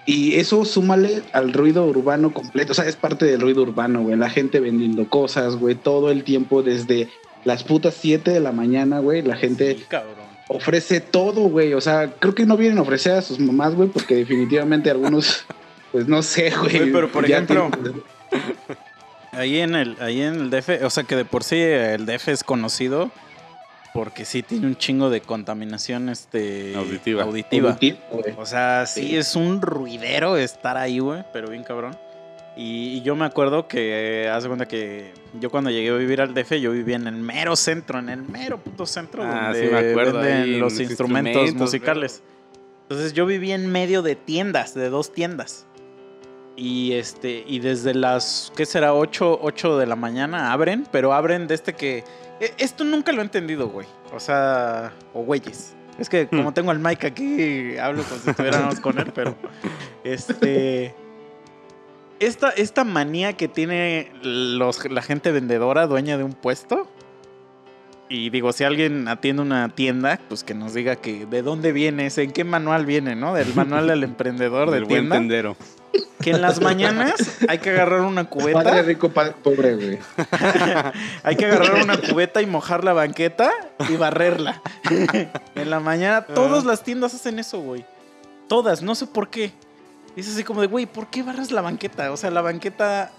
Y 0.07 0.37
eso 0.37 0.65
súmale 0.65 1.23
al 1.35 1.53
ruido 1.53 1.85
urbano 1.85 2.33
completo. 2.33 2.73
O 2.73 2.75
sea, 2.75 2.87
es 2.87 2.97
parte 2.97 3.27
del 3.27 3.43
ruido 3.43 3.63
urbano, 3.63 4.03
güey. 4.03 4.17
La 4.17 4.31
gente 4.31 4.61
vendiendo 4.61 5.11
cosas, 5.11 5.57
güey, 5.57 5.75
todo 5.75 6.11
el 6.11 6.25
tiempo 6.25 6.63
desde 6.63 7.09
las 7.45 7.65
putas 7.65 7.95
7 8.01 8.31
de 8.31 8.41
la 8.41 8.53
mañana, 8.53 9.01
güey. 9.01 9.21
La 9.21 9.37
gente 9.37 9.77
Sí. 9.77 9.85
Ofrece 10.49 11.01
todo, 11.01 11.43
güey. 11.43 11.75
O 11.75 11.81
sea, 11.81 12.11
creo 12.19 12.35
que 12.35 12.45
no 12.47 12.57
vienen 12.57 12.79
a 12.79 12.83
ofrecer 12.83 13.13
a 13.13 13.23
sus 13.23 13.39
mamás, 13.39 13.75
güey, 13.75 13.89
porque 13.89 14.17
definitivamente 14.17 14.91
algunos, 14.91 15.45
pues 15.93 16.09
no 16.09 16.23
sé, 16.23 16.51
güey. 16.51 16.91
Pero 16.93 17.11
por 17.13 17.25
ejemplo, 17.25 17.71
tienen- 17.83 18.03
Ahí 19.33 19.59
en 19.61 19.75
el, 19.75 19.97
ahí 20.01 20.23
en 20.23 20.35
el 20.35 20.51
DF, 20.51 20.83
o 20.85 20.91
sea 20.91 21.05
que 21.05 21.15
de 21.15 21.25
por 21.25 21.45
sí 21.45 21.61
el 21.61 22.07
DF 22.07 22.29
es 22.29 22.43
conocido 22.43 23.11
porque 23.95 24.25
sí 24.25 24.43
tiene 24.43 24.67
un 24.67 24.77
chingo 24.77 25.11
de 25.11 25.21
contaminación 25.21 26.09
este 26.09 26.75
Auditiva. 26.75 27.23
auditiva. 27.25 27.77
O 28.37 28.47
sea, 28.47 28.87
sí, 28.87 29.03
Sí. 29.09 29.17
es 29.17 29.37
un 29.37 29.61
ruidero 29.61 30.37
estar 30.39 30.77
ahí, 30.77 30.99
güey, 30.99 31.25
pero 31.33 31.51
bien 31.51 31.63
cabrón. 31.63 31.97
Y, 32.59 32.97
y 32.99 33.03
yo 33.03 33.15
me 33.15 33.25
acuerdo 33.25 33.69
que, 33.69 34.25
eh, 34.25 34.29
haz 34.29 34.43
de 34.43 34.49
cuenta 34.49 34.67
que 34.67 35.13
yo 35.41 35.49
cuando 35.49 35.71
llegué 35.71 35.91
a 35.91 35.95
vivir 35.95 36.21
al 36.21 36.35
DF, 36.35 36.55
yo 36.61 36.73
vivía 36.73 36.97
en 36.97 37.07
el 37.07 37.15
mero 37.15 37.55
centro, 37.55 38.01
en 38.01 38.09
el 38.09 38.23
mero 38.23 38.59
puto 38.59 38.85
centro 38.85 39.23
Ah, 39.23 39.45
donde 39.45 39.65
sí 39.69 39.73
me 39.73 39.79
acuerdo, 39.79 40.19
venden 40.19 40.59
los 40.59 40.73
los 40.73 40.81
instrumentos, 40.81 41.35
instrumentos, 41.35 41.61
musicales. 41.61 42.23
Entonces 42.83 43.13
yo 43.13 43.27
vivía 43.27 43.55
en 43.55 43.71
medio 43.71 44.03
de 44.03 44.17
tiendas, 44.17 44.75
de 44.75 44.89
dos 44.91 45.13
tiendas. 45.13 45.67
Y 46.57 46.95
este, 46.95 47.45
y 47.47 47.61
desde 47.61 47.95
las, 47.95 48.53
¿qué 48.57 48.67
será? 48.67 48.93
8, 48.93 49.39
8 49.41 49.79
de 49.79 49.87
la 49.87 49.95
mañana 49.95 50.53
abren, 50.53 50.85
pero 50.91 51.13
abren 51.13 51.47
de 51.47 51.55
este 51.55 51.75
que. 51.75 52.03
e- 52.41 52.55
Esto 52.59 52.83
nunca 52.83 53.13
lo 53.13 53.21
he 53.21 53.25
entendido, 53.25 53.69
güey. 53.69 53.87
O 54.13 54.19
sea, 54.19 54.93
o 55.15 55.23
güeyes. 55.23 55.75
Es 55.97 56.09
que 56.09 56.27
como 56.27 56.53
tengo 56.53 56.73
el 56.73 56.81
mic 56.81 57.05
aquí, 57.05 57.77
hablo 57.79 58.03
como 58.03 58.21
si 58.21 58.31
estuviéramos 58.31 58.81
con 58.81 58.99
él, 58.99 59.13
pero. 59.15 59.37
Este. 60.03 60.95
Esta, 62.21 62.51
esta 62.51 62.85
manía 62.85 63.35
que 63.35 63.49
tiene 63.49 64.11
los, 64.23 64.91
la 64.91 65.03
gente 65.03 65.31
vendedora, 65.31 65.87
dueña 65.87 66.19
de 66.19 66.25
un 66.25 66.33
puesto. 66.33 66.89
Y 68.09 68.31
digo, 68.31 68.53
si 68.53 68.65
alguien 68.65 69.07
atiende 69.07 69.43
una 69.43 69.69
tienda, 69.69 70.19
pues 70.29 70.43
que 70.43 70.55
nos 70.55 70.73
diga 70.73 70.97
que 70.97 71.27
de 71.27 71.43
dónde 71.43 71.73
viene, 71.73 72.07
ese, 72.07 72.23
en 72.23 72.33
qué 72.33 72.43
manual 72.43 72.87
viene, 72.87 73.15
¿no? 73.15 73.35
Del 73.35 73.55
manual 73.55 73.87
del 73.87 74.03
emprendedor 74.03 74.71
de 74.71 74.77
Del 74.77 74.85
buen 74.87 75.11
tendero. 75.11 75.57
Que 76.23 76.31
en 76.31 76.41
las 76.41 76.61
mañanas 76.61 77.39
hay 77.49 77.59
que 77.59 77.71
agarrar 77.71 78.01
una 78.01 78.25
Padre 78.29 78.53
cubeta, 78.53 78.83
rico, 78.83 79.11
padre 79.11 79.35
pobre, 79.43 79.75
güey. 79.77 79.99
hay 81.23 81.37
que 81.37 81.47
agarrar 81.47 81.83
una 81.83 81.97
cubeta 81.99 82.43
y 82.43 82.47
mojar 82.47 82.83
la 82.83 82.93
banqueta 82.93 83.51
y 83.89 83.97
barrerla. 83.97 84.63
En 85.55 85.71
la 85.71 85.81
mañana 85.81 86.23
todas 86.23 86.65
las 86.65 86.83
tiendas 86.83 87.15
hacen 87.15 87.39
eso, 87.39 87.61
güey. 87.61 87.85
Todas, 88.49 88.83
no 88.83 88.95
sé 88.95 89.07
por 89.07 89.29
qué. 89.29 89.53
Y 90.19 90.21
es 90.21 90.29
así 90.31 90.43
como 90.43 90.63
de, 90.63 90.67
güey, 90.67 90.85
¿por 90.85 91.07
qué 91.07 91.23
barras 91.23 91.53
la 91.53 91.61
banqueta? 91.61 92.11
O 92.11 92.17
sea, 92.17 92.33
la 92.33 92.43
banqueta, 92.43 93.13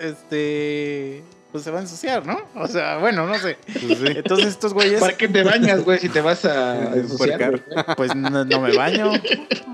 este, 0.00 1.22
pues 1.52 1.62
se 1.62 1.70
va 1.70 1.78
a 1.78 1.82
ensuciar, 1.82 2.26
¿no? 2.26 2.40
O 2.56 2.66
sea, 2.66 2.98
bueno, 2.98 3.24
no 3.24 3.38
sé. 3.38 3.56
Entonces 4.16 4.48
estos 4.48 4.74
güeyes, 4.74 4.98
¿Para 4.98 5.16
qué 5.16 5.28
te 5.28 5.44
bañas, 5.44 5.84
güey, 5.84 6.00
si 6.00 6.08
te 6.08 6.20
vas 6.20 6.44
a 6.44 6.92
ensuciar, 6.96 7.62
pues 7.96 8.16
no, 8.16 8.44
no 8.44 8.60
me 8.60 8.76
baño, 8.76 9.12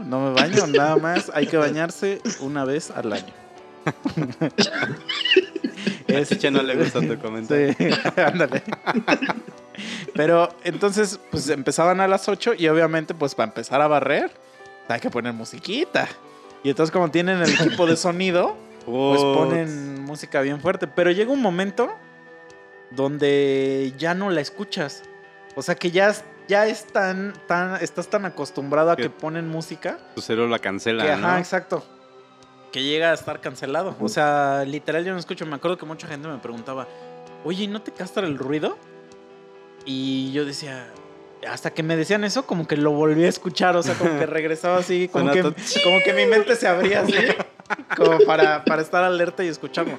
no 0.04 0.20
me 0.20 0.34
baño, 0.34 0.66
nada 0.66 0.96
más. 0.96 1.32
Hay 1.32 1.46
que 1.46 1.56
bañarse 1.56 2.20
una 2.40 2.66
vez 2.66 2.90
al 2.90 3.14
año. 3.14 3.32
A 6.14 6.24
Chicha 6.26 6.50
no 6.50 6.62
le 6.62 6.76
gusta 6.76 7.00
tu 7.00 7.18
comentario. 7.18 7.74
Sí, 7.78 7.88
ándale. 8.20 8.62
Pero 10.14 10.54
entonces, 10.64 11.18
pues 11.30 11.48
empezaban 11.48 12.02
a 12.02 12.06
las 12.06 12.28
8 12.28 12.52
y 12.58 12.68
obviamente, 12.68 13.14
pues 13.14 13.34
para 13.34 13.48
empezar 13.48 13.80
a 13.80 13.88
barrer, 13.88 14.30
hay 14.88 15.00
que 15.00 15.08
poner 15.08 15.32
musiquita. 15.32 16.06
Y 16.62 16.70
entonces, 16.70 16.92
como 16.92 17.10
tienen 17.10 17.40
el 17.42 17.50
equipo 17.54 17.86
de 17.86 17.96
sonido, 17.96 18.56
pues 18.84 19.20
ponen 19.22 20.02
música 20.02 20.40
bien 20.40 20.60
fuerte. 20.60 20.86
Pero 20.86 21.10
llega 21.10 21.32
un 21.32 21.40
momento 21.42 21.90
donde 22.90 23.92
ya 23.98 24.14
no 24.14 24.30
la 24.30 24.40
escuchas. 24.40 25.02
O 25.56 25.62
sea 25.62 25.74
que 25.74 25.90
ya, 25.90 26.14
ya 26.48 26.66
es 26.66 26.84
tan, 26.86 27.32
tan, 27.46 27.82
estás 27.82 28.08
tan 28.08 28.24
acostumbrado 28.24 28.90
a 28.90 28.96
Que- 28.96 29.04
que 29.04 29.10
ponen 29.10 29.48
música 29.48 29.98
Tu 30.14 30.20
cerebro 30.20 30.48
la 30.48 30.58
cancela, 30.58 31.04
que, 31.04 31.10
¿no? 31.16 31.26
ajá, 31.28 31.38
exacto. 31.38 31.84
Que 32.72 32.82
llega 32.82 33.10
a 33.10 33.14
estar 33.14 33.40
cancelado. 33.40 33.96
O 34.00 34.08
sea, 34.08 34.64
literal 34.66 35.04
yo 35.04 35.12
no 35.12 35.18
escucho. 35.18 35.44
Me 35.46 35.56
acuerdo 35.56 35.76
que 35.76 35.86
mucha 35.86 36.06
gente 36.06 36.28
me 36.28 36.38
preguntaba, 36.38 36.86
oye, 37.44 37.64
¿y 37.64 37.66
¿no 37.68 37.82
te 37.82 37.90
castra 37.92 38.26
el 38.26 38.38
ruido? 38.38 38.78
Y 39.84 40.30
yo 40.32 40.44
decía, 40.44 40.86
hasta 41.48 41.70
que 41.72 41.82
me 41.82 41.96
decían 41.96 42.24
eso, 42.24 42.46
como 42.46 42.66
que 42.66 42.76
lo 42.76 42.92
volví 42.92 43.24
a 43.24 43.28
escuchar. 43.28 43.76
O 43.76 43.82
sea, 43.82 43.94
como 43.94 44.18
que 44.18 44.26
regresaba 44.26 44.78
así, 44.78 45.08
como, 45.08 45.30
que, 45.32 45.42
como 45.42 46.00
que 46.04 46.12
mi 46.14 46.26
mente 46.26 46.54
se 46.56 46.66
abría 46.68 47.00
así, 47.02 47.14
como 47.96 48.18
para, 48.26 48.64
para 48.64 48.82
estar 48.82 49.02
alerta 49.04 49.44
y 49.44 49.48
escucharlo. 49.48 49.98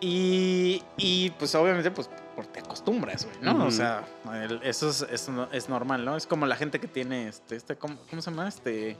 Y, 0.00 0.82
y 0.98 1.30
pues 1.38 1.54
obviamente, 1.54 1.90
pues 1.90 2.10
por 2.34 2.46
te 2.46 2.60
acostumbras, 2.60 3.24
güey, 3.24 3.36
¿no? 3.40 3.66
O 3.66 3.70
sea, 3.70 4.04
el- 4.42 4.60
eso 4.62 4.90
es, 4.90 5.06
es, 5.10 5.28
no- 5.30 5.48
es 5.52 5.68
normal, 5.70 6.04
¿no? 6.04 6.16
Es 6.16 6.26
como 6.26 6.44
la 6.44 6.54
gente 6.56 6.78
que 6.78 6.86
tiene, 6.86 7.28
este, 7.28 7.56
este 7.56 7.76
¿cómo, 7.76 7.96
cómo 8.10 8.20
se 8.20 8.30
llama? 8.30 8.46
Este, 8.46 8.96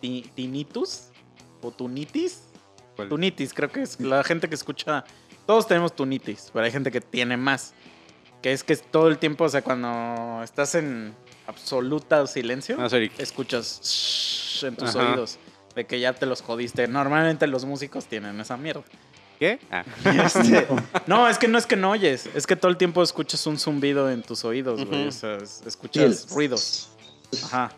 ti- 0.00 0.30
tinnitus 0.34 1.08
o 1.60 1.70
tunitis. 1.70 2.44
¿Cuál? 2.96 3.10
Tunitis, 3.10 3.52
creo 3.52 3.70
que 3.70 3.82
es 3.82 4.00
la 4.00 4.24
gente 4.24 4.48
que 4.48 4.54
escucha, 4.54 5.04
todos 5.46 5.66
tenemos 5.68 5.94
tunitis, 5.94 6.50
pero 6.52 6.64
hay 6.64 6.72
gente 6.72 6.90
que 6.90 7.02
tiene 7.02 7.36
más. 7.36 7.74
Que 8.42 8.52
es 8.52 8.62
que 8.64 8.72
es 8.72 8.82
todo 8.82 9.08
el 9.08 9.18
tiempo, 9.18 9.44
o 9.44 9.48
sea, 9.48 9.62
cuando 9.62 10.42
estás 10.44 10.74
en 10.76 11.14
absoluta 11.46 12.26
silencio, 12.26 12.76
Ah, 12.78 12.88
escuchas 13.18 13.80
shhh 13.82 14.64
en 14.66 14.76
tus 14.76 14.94
Ajá. 14.94 15.10
oídos 15.12 15.38
de 15.74 15.86
que 15.86 15.98
ya 16.00 16.12
te 16.12 16.26
los 16.26 16.42
jodiste. 16.42 16.86
Normalmente 16.88 17.46
los 17.46 17.64
músicos 17.64 18.06
tienen 18.06 18.40
esa 18.40 18.56
mierda. 18.56 18.82
¿Qué? 19.38 19.60
Ah. 19.70 19.84
Este, 20.04 20.66
no, 21.06 21.28
es 21.28 21.38
que 21.38 21.46
no 21.48 21.58
es 21.58 21.66
que 21.66 21.76
no 21.76 21.90
oyes, 21.92 22.28
es 22.34 22.46
que 22.46 22.56
todo 22.56 22.70
el 22.70 22.76
tiempo 22.76 23.02
escuchas 23.02 23.46
un 23.46 23.56
zumbido 23.58 24.10
en 24.10 24.22
tus 24.22 24.44
oídos, 24.44 24.84
güey. 24.84 25.06
O 25.08 25.12
sea, 25.12 25.36
es- 25.36 25.62
escuchas 25.66 26.20
Sí. 26.28 26.34
ruidos. 26.34 26.90
Ajá. 27.44 27.72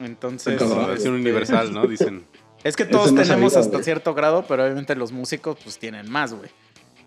Entonces. 0.00 0.60
Es 0.60 0.70
este, 0.96 1.08
un 1.08 1.14
universal, 1.16 1.72
¿no? 1.72 1.86
Dicen. 1.86 2.24
Es 2.64 2.74
que 2.76 2.84
todos 2.84 3.12
no 3.12 3.22
tenemos 3.22 3.52
sabía, 3.52 3.64
hasta 3.66 3.72
güey. 3.78 3.84
cierto 3.84 4.14
grado, 4.14 4.44
pero 4.48 4.64
obviamente 4.64 4.94
los 4.96 5.12
músicos 5.12 5.56
pues 5.62 5.78
tienen 5.78 6.10
más, 6.10 6.32
güey. 6.34 6.50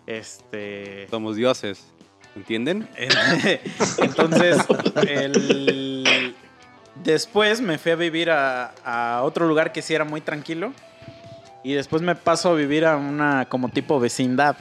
Este. 0.06 1.06
Somos 1.10 1.36
dioses. 1.36 1.84
¿Entienden? 2.36 2.86
Entonces, 3.98 4.58
el... 5.08 6.34
después 7.02 7.62
me 7.62 7.78
fui 7.78 7.92
a 7.92 7.96
vivir 7.96 8.30
a, 8.30 8.74
a 8.84 9.22
otro 9.22 9.48
lugar 9.48 9.72
que 9.72 9.80
sí 9.82 9.94
era 9.94 10.04
muy 10.04 10.20
tranquilo. 10.20 10.72
Y 11.64 11.72
después 11.72 12.02
me 12.02 12.14
paso 12.14 12.50
a 12.50 12.54
vivir 12.54 12.84
a 12.84 12.96
una 12.96 13.46
como 13.46 13.70
tipo 13.70 13.98
vecindad. 13.98 14.56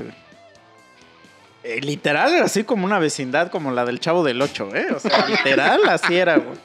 Eh, 1.64 1.82
literal, 1.82 2.42
así 2.42 2.64
como 2.64 2.86
una 2.86 2.98
vecindad 2.98 3.52
como 3.52 3.72
la 3.72 3.86
del 3.86 4.00
Chavo 4.00 4.24
del 4.24 4.42
8, 4.42 4.76
¿eh? 4.76 4.88
O 4.96 5.00
sea, 5.00 5.28
literal, 5.28 5.82
así 5.90 6.16
era, 6.16 6.38
güey. 6.38 6.58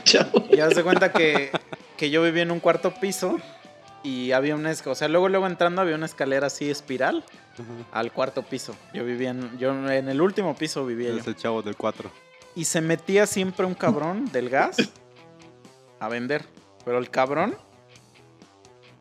Chavo. 0.04 0.46
Y 0.50 0.60
haz 0.60 0.74
de 0.74 0.82
cuenta 0.82 1.12
que, 1.12 1.50
que 1.96 2.08
yo 2.08 2.22
vivía 2.22 2.42
en 2.42 2.50
un 2.50 2.60
cuarto 2.60 2.94
piso 2.94 3.38
y 4.02 4.32
había 4.32 4.54
una, 4.54 4.72
o 4.84 4.94
sea, 4.94 5.08
luego 5.08 5.28
luego 5.28 5.46
entrando 5.46 5.82
había 5.82 5.94
una 5.94 6.06
escalera 6.06 6.46
así 6.46 6.70
espiral 6.70 7.24
al 7.92 8.12
cuarto 8.12 8.42
piso. 8.42 8.74
Yo 8.94 9.04
vivía 9.04 9.30
en, 9.30 9.58
yo 9.58 9.70
en 9.90 10.08
el 10.08 10.20
último 10.20 10.56
piso 10.56 10.86
vivía. 10.86 11.12
Es 11.14 11.26
el 11.26 11.36
chavo 11.36 11.62
del 11.62 11.76
4. 11.76 12.10
Y 12.56 12.64
se 12.64 12.80
metía 12.80 13.26
siempre 13.26 13.66
un 13.66 13.74
cabrón 13.74 14.26
del 14.32 14.48
gas 14.48 14.76
a 15.98 16.08
vender. 16.08 16.44
Pero 16.84 16.98
el 16.98 17.10
cabrón 17.10 17.56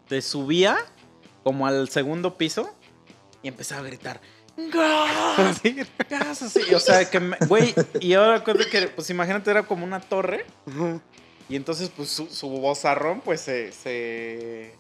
te 0.07 0.21
subía 0.21 0.77
como 1.43 1.65
al 1.67 1.89
segundo 1.89 2.38
piso 2.38 2.69
y 3.41 3.47
empezaba 3.47 3.81
a 3.81 3.85
gritar. 3.85 4.19
¡Gas! 4.57 5.62
¡Gas! 6.09 6.41
Así, 6.41 6.73
o 6.73 6.79
sea, 6.79 7.09
que, 7.09 7.19
güey, 7.47 7.73
y 8.01 8.13
ahora 8.13 8.43
que, 8.43 8.88
pues 8.93 9.09
imagínate, 9.09 9.49
era 9.49 9.63
como 9.63 9.85
una 9.85 10.01
torre. 10.01 10.45
Y 11.47 11.55
entonces, 11.55 11.89
pues 11.95 12.09
su, 12.09 12.27
su 12.27 12.49
vozarrón, 12.49 13.21
pues 13.21 13.39
se, 13.41 13.71
se- 13.71 14.75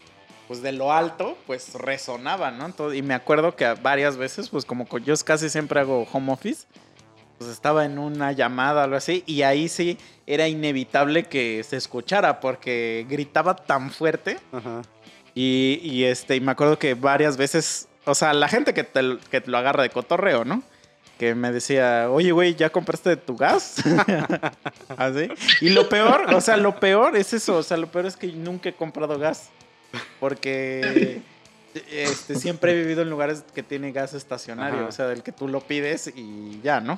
Pues 0.49 0.61
de 0.61 0.73
lo 0.73 0.91
alto, 0.91 1.37
pues 1.47 1.75
resonaba, 1.75 2.51
¿no? 2.51 2.65
Entonces, 2.65 2.99
y 2.99 3.01
me 3.03 3.13
acuerdo 3.13 3.55
que 3.55 3.71
varias 3.81 4.17
veces, 4.17 4.49
pues 4.49 4.65
como 4.65 4.85
co- 4.87 4.97
yo 4.97 5.13
casi 5.23 5.47
siempre 5.49 5.79
hago 5.79 6.05
home 6.11 6.33
office, 6.33 6.65
pues 7.37 7.49
estaba 7.51 7.85
en 7.85 7.97
una 7.99 8.31
llamada 8.33 8.81
o 8.81 8.83
algo 8.83 8.95
así, 8.97 9.23
y 9.27 9.43
ahí 9.43 9.69
sí 9.69 9.97
era 10.27 10.47
inevitable 10.47 11.23
que 11.25 11.63
se 11.63 11.77
escuchara, 11.77 12.39
porque 12.41 13.05
gritaba 13.07 13.55
tan 13.55 13.91
fuerte. 13.91 14.39
Ajá. 14.51 14.81
Y, 15.35 15.79
y, 15.83 16.03
este, 16.05 16.35
y 16.35 16.41
me 16.41 16.51
acuerdo 16.51 16.77
que 16.79 16.95
varias 16.95 17.37
veces, 17.37 17.87
o 18.05 18.15
sea, 18.15 18.33
la 18.33 18.49
gente 18.49 18.73
que 18.73 18.83
te, 18.83 19.17
que 19.31 19.39
te 19.41 19.49
lo 19.51 19.57
agarra 19.57 19.83
de 19.83 19.89
cotorreo, 19.91 20.43
¿no? 20.43 20.63
Que 21.19 21.35
me 21.35 21.51
decía, 21.51 22.07
oye, 22.09 22.31
güey, 22.31 22.55
¿ya 22.55 22.69
compraste 22.71 23.15
tu 23.17 23.37
gas? 23.37 23.75
Así. 24.97 25.29
Y 25.61 25.69
lo 25.69 25.87
peor, 25.89 26.33
o 26.33 26.41
sea, 26.41 26.57
lo 26.57 26.79
peor 26.79 27.15
es 27.15 27.33
eso, 27.33 27.57
o 27.57 27.63
sea, 27.63 27.77
lo 27.77 27.87
peor 27.91 28.05
es 28.07 28.17
que 28.17 28.27
nunca 28.27 28.69
he 28.69 28.73
comprado 28.73 29.17
gas. 29.19 29.49
Porque 30.19 31.21
este, 31.91 32.35
siempre 32.35 32.71
he 32.71 32.75
vivido 32.75 33.01
en 33.01 33.09
lugares 33.09 33.43
que 33.53 33.63
tiene 33.63 33.91
gas 33.91 34.13
estacionario, 34.13 34.79
Ajá. 34.79 34.87
o 34.89 34.91
sea, 34.91 35.07
del 35.07 35.23
que 35.23 35.31
tú 35.31 35.47
lo 35.47 35.61
pides 35.61 36.11
y 36.15 36.59
ya, 36.63 36.79
¿no? 36.81 36.97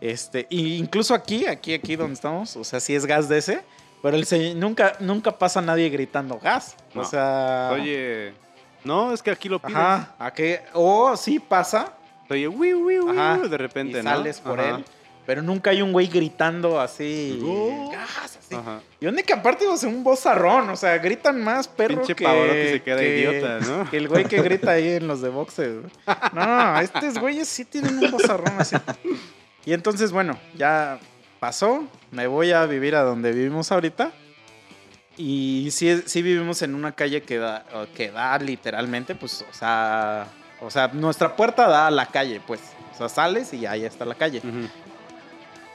Este, 0.00 0.46
y 0.50 0.76
incluso 0.76 1.14
aquí, 1.14 1.46
aquí, 1.46 1.74
aquí 1.74 1.96
donde 1.96 2.14
estamos, 2.14 2.56
o 2.56 2.64
sea, 2.64 2.80
sí 2.80 2.94
es 2.94 3.04
gas 3.06 3.28
de 3.28 3.38
ese, 3.38 3.60
pero 4.02 4.16
el 4.16 4.24
se- 4.26 4.54
nunca, 4.54 4.94
nunca 5.00 5.36
pasa 5.38 5.60
nadie 5.60 5.88
gritando 5.90 6.38
gas. 6.38 6.74
O 6.94 7.04
sea. 7.04 7.70
Oye, 7.74 8.32
no, 8.84 9.12
es 9.12 9.22
que 9.22 9.30
aquí 9.30 9.48
lo 9.48 9.58
pides. 9.58 9.76
Ajá, 9.76 10.14
¿a 10.18 10.32
qué? 10.32 10.62
O 10.72 11.16
sí 11.16 11.38
pasa 11.38 11.92
Oye, 12.30 12.46
uy, 12.46 12.72
uy, 12.74 13.48
de 13.48 13.58
repente, 13.58 13.98
y 13.98 14.02
¿no? 14.04 14.10
sales 14.10 14.38
por 14.40 14.60
Ajá. 14.60 14.76
él, 14.76 14.84
pero 15.26 15.42
nunca 15.42 15.70
hay 15.70 15.82
un 15.82 15.92
güey 15.92 16.06
gritando 16.08 16.80
así. 16.80 17.38
Oh. 17.44 17.90
gas, 17.92 18.38
así. 18.38 18.56
Y 19.00 19.06
donde 19.06 19.22
que 19.22 19.32
aparte, 19.32 19.66
o 19.66 19.76
sea, 19.76 19.88
un 19.88 20.02
vozarrón, 20.02 20.68
o 20.70 20.76
sea, 20.76 20.98
gritan 20.98 21.42
más 21.42 21.68
perro 21.68 21.96
Pinche 21.98 22.14
que... 22.14 22.24
Pavarotti 22.24 22.68
se 22.68 22.82
queda 22.82 22.98
que- 22.98 23.18
idiota, 23.18 23.60
¿no? 23.60 23.90
Que 23.90 23.96
el 23.98 24.08
güey 24.08 24.24
que 24.24 24.42
grita 24.42 24.72
ahí 24.72 24.88
en 24.94 25.06
los 25.06 25.20
de 25.20 25.28
boxes. 25.28 25.76
No, 26.32 26.80
estos 26.80 27.18
güeyes 27.18 27.48
sí 27.48 27.64
tienen 27.64 27.98
un 27.98 28.10
vozarrón 28.10 28.54
así. 28.58 28.76
Y 29.64 29.72
entonces, 29.72 30.10
bueno, 30.10 30.38
ya 30.56 30.98
pasó, 31.38 31.84
me 32.10 32.26
voy 32.26 32.52
a 32.52 32.66
vivir 32.66 32.94
a 32.96 33.02
donde 33.02 33.32
vivimos 33.32 33.70
ahorita. 33.70 34.10
Y 35.16 35.68
sí, 35.70 36.02
sí 36.06 36.22
vivimos 36.22 36.62
en 36.62 36.74
una 36.74 36.92
calle 36.92 37.22
que 37.22 37.36
da, 37.38 37.64
que 37.94 38.10
da 38.10 38.38
literalmente, 38.38 39.14
pues, 39.14 39.44
o 39.48 39.52
sea, 39.52 40.26
o 40.62 40.70
sea, 40.70 40.88
nuestra 40.88 41.36
puerta 41.36 41.68
da 41.68 41.88
a 41.88 41.90
la 41.90 42.06
calle, 42.06 42.40
pues. 42.46 42.60
O 42.94 42.96
sea, 42.96 43.08
sales 43.08 43.52
y 43.52 43.66
ahí 43.66 43.84
está 43.84 44.04
la 44.04 44.14
calle. 44.14 44.40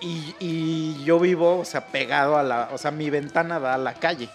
Y, 0.01 0.35
y 0.39 1.03
yo 1.03 1.19
vivo, 1.19 1.59
o 1.59 1.65
sea, 1.65 1.85
pegado 1.87 2.37
a 2.37 2.43
la. 2.43 2.69
O 2.73 2.77
sea, 2.77 2.91
mi 2.91 3.09
ventana 3.09 3.59
da 3.59 3.75
a 3.75 3.77
la 3.77 3.93
calle. 3.93 4.29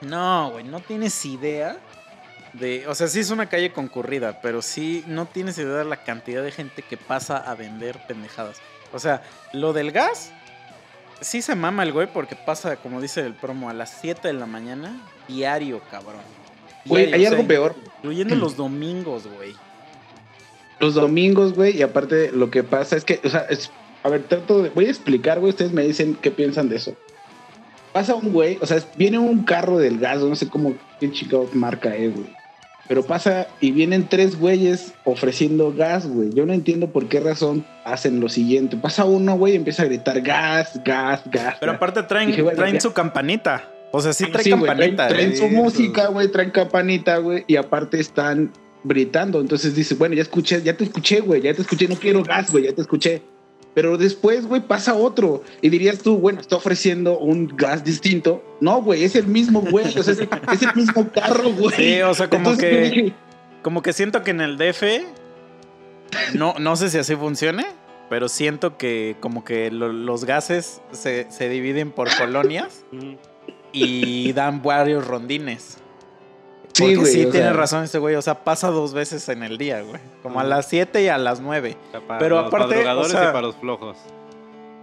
No, 0.00 0.50
güey, 0.52 0.64
no 0.64 0.80
tienes 0.80 1.24
idea 1.26 1.76
de. 2.54 2.86
O 2.88 2.94
sea, 2.94 3.08
sí 3.08 3.20
es 3.20 3.30
una 3.30 3.46
calle 3.48 3.72
concurrida, 3.72 4.40
pero 4.40 4.62
sí 4.62 5.04
no 5.06 5.26
tienes 5.26 5.58
idea 5.58 5.76
de 5.76 5.84
la 5.84 6.02
cantidad 6.02 6.42
de 6.42 6.50
gente 6.52 6.82
que 6.82 6.96
pasa 6.96 7.36
a 7.36 7.54
vender 7.54 7.98
pendejadas. 8.08 8.56
O 8.92 8.98
sea, 8.98 9.22
lo 9.52 9.72
del 9.72 9.92
gas. 9.92 10.32
Sí 11.20 11.42
se 11.42 11.54
mama 11.54 11.82
el 11.82 11.92
güey 11.92 12.06
porque 12.10 12.34
pasa, 12.34 12.76
como 12.76 12.98
dice 12.98 13.20
el 13.20 13.34
promo, 13.34 13.68
a 13.68 13.74
las 13.74 13.90
7 14.00 14.26
de 14.28 14.32
la 14.32 14.46
mañana, 14.46 14.98
diario, 15.28 15.82
cabrón. 15.90 16.22
Güey, 16.86 17.12
hay 17.12 17.26
o 17.26 17.28
sea, 17.28 17.36
algo 17.36 17.46
peor. 17.46 17.76
Incluyendo 17.98 18.36
los 18.36 18.56
domingos, 18.56 19.26
güey. 19.26 19.54
Los 20.78 20.94
domingos, 20.94 21.52
güey, 21.52 21.76
y 21.76 21.82
aparte 21.82 22.32
lo 22.32 22.50
que 22.50 22.62
pasa 22.62 22.96
es 22.96 23.04
que, 23.04 23.20
o 23.22 23.28
sea, 23.28 23.40
es- 23.50 23.70
a 24.02 24.08
ver, 24.08 24.22
trato 24.22 24.62
de, 24.62 24.70
voy 24.70 24.86
a 24.86 24.90
explicar, 24.90 25.40
güey, 25.40 25.50
ustedes 25.50 25.72
me 25.72 25.82
dicen 25.84 26.16
qué 26.20 26.30
piensan 26.30 26.68
de 26.68 26.76
eso. 26.76 26.94
Pasa 27.92 28.14
un 28.14 28.32
güey, 28.32 28.58
o 28.60 28.66
sea, 28.66 28.78
viene 28.96 29.18
un 29.18 29.42
carro 29.42 29.78
del 29.78 29.98
gas, 29.98 30.20
no 30.20 30.36
sé 30.36 30.48
cómo, 30.48 30.74
qué 31.00 31.10
chica 31.10 31.36
marca 31.52 31.94
es, 31.96 32.14
güey. 32.14 32.40
Pero 32.88 33.04
pasa 33.04 33.46
y 33.60 33.70
vienen 33.70 34.08
tres 34.08 34.36
güeyes 34.36 34.94
ofreciendo 35.04 35.72
gas, 35.72 36.08
güey. 36.08 36.30
Yo 36.32 36.44
no 36.44 36.52
entiendo 36.52 36.88
por 36.90 37.06
qué 37.08 37.20
razón 37.20 37.64
hacen 37.84 38.18
lo 38.18 38.28
siguiente. 38.28 38.76
Pasa 38.76 39.04
uno, 39.04 39.36
güey, 39.36 39.52
y 39.52 39.56
empieza 39.56 39.82
a 39.82 39.86
gritar 39.86 40.20
gas, 40.22 40.80
gas, 40.84 41.22
gas. 41.26 41.56
Pero 41.60 41.70
aparte 41.72 42.02
traen, 42.02 42.28
Dije, 42.30 42.42
bueno, 42.42 42.58
traen 42.58 42.74
ya. 42.74 42.80
su 42.80 42.92
campanita. 42.92 43.70
O 43.92 44.00
sea, 44.00 44.12
sí 44.12 44.24
trae 44.32 44.42
Sí, 44.42 44.50
güey, 44.50 44.66
campanita. 44.66 45.06
traen, 45.06 45.32
traen 45.32 45.32
eh. 45.32 45.36
su 45.36 45.48
música, 45.54 46.08
güey, 46.08 46.32
traen 46.32 46.50
campanita, 46.50 47.18
güey, 47.18 47.44
y 47.46 47.54
aparte 47.54 48.00
están 48.00 48.50
gritando. 48.82 49.40
Entonces 49.40 49.74
dice, 49.76 49.94
bueno, 49.94 50.16
ya 50.16 50.22
escuché, 50.22 50.60
ya 50.62 50.76
te 50.76 50.82
escuché, 50.82 51.20
güey, 51.20 51.42
ya 51.42 51.54
te 51.54 51.62
escuché, 51.62 51.86
no 51.86 51.94
quiero 51.94 52.24
gas, 52.24 52.50
güey, 52.50 52.64
ya 52.64 52.72
te 52.72 52.80
escuché. 52.80 53.22
Pero 53.80 53.96
después, 53.96 54.44
güey, 54.46 54.60
pasa 54.60 54.92
otro. 54.94 55.42
Y 55.62 55.70
dirías 55.70 56.00
tú, 56.00 56.18
bueno, 56.18 56.38
está 56.38 56.56
ofreciendo 56.56 57.18
un 57.18 57.46
gas 57.56 57.82
distinto. 57.82 58.44
No, 58.60 58.82
güey, 58.82 59.04
es 59.04 59.16
el 59.16 59.26
mismo, 59.26 59.62
güey. 59.62 59.86
O 59.98 60.02
sea, 60.02 60.12
es 60.12 60.18
el, 60.20 60.28
es 60.52 60.60
el 60.60 60.74
mismo 60.74 61.08
carro, 61.10 61.50
güey. 61.50 61.74
Sí, 61.74 62.02
o 62.02 62.12
sea, 62.12 62.28
como 62.28 62.50
Entonces, 62.50 62.68
que- 62.70 62.80
dije, 62.90 63.14
Como 63.62 63.80
que 63.80 63.94
siento 63.94 64.22
que 64.22 64.32
en 64.32 64.42
el 64.42 64.58
DF, 64.58 64.82
no, 66.34 66.54
no 66.58 66.76
sé 66.76 66.90
si 66.90 66.98
así 66.98 67.16
funcione, 67.16 67.64
pero 68.10 68.28
siento 68.28 68.76
que 68.76 69.16
como 69.20 69.44
que 69.44 69.70
lo- 69.70 69.94
los 69.94 70.26
gases 70.26 70.82
se, 70.92 71.30
se 71.30 71.48
dividen 71.48 71.90
por 71.90 72.14
colonias 72.18 72.84
y 73.72 74.30
dan 74.34 74.62
varios 74.62 75.06
rondines. 75.06 75.78
Sí, 76.72 76.82
Porque 76.84 76.96
güey, 76.96 77.12
sí, 77.12 77.24
o 77.26 77.30
tiene 77.30 77.46
sea- 77.46 77.52
razón 77.52 77.84
este 77.84 77.98
güey. 77.98 78.14
O 78.14 78.22
sea, 78.22 78.44
pasa 78.44 78.68
dos 78.68 78.92
veces 78.92 79.28
en 79.28 79.42
el 79.42 79.58
día, 79.58 79.82
güey. 79.82 80.00
Como 80.22 80.40
a 80.40 80.44
las 80.44 80.66
7 80.68 81.02
y 81.02 81.08
a 81.08 81.18
las 81.18 81.40
9. 81.40 81.76
O 81.88 81.90
sea, 81.90 82.00
para 82.00 82.18
Pero 82.20 82.36
los 82.38 82.46
aparte, 82.46 82.86
o 82.86 83.04
sea- 83.08 83.24
y 83.24 83.26
para 83.32 83.42
los 83.42 83.56
flojos. 83.56 83.96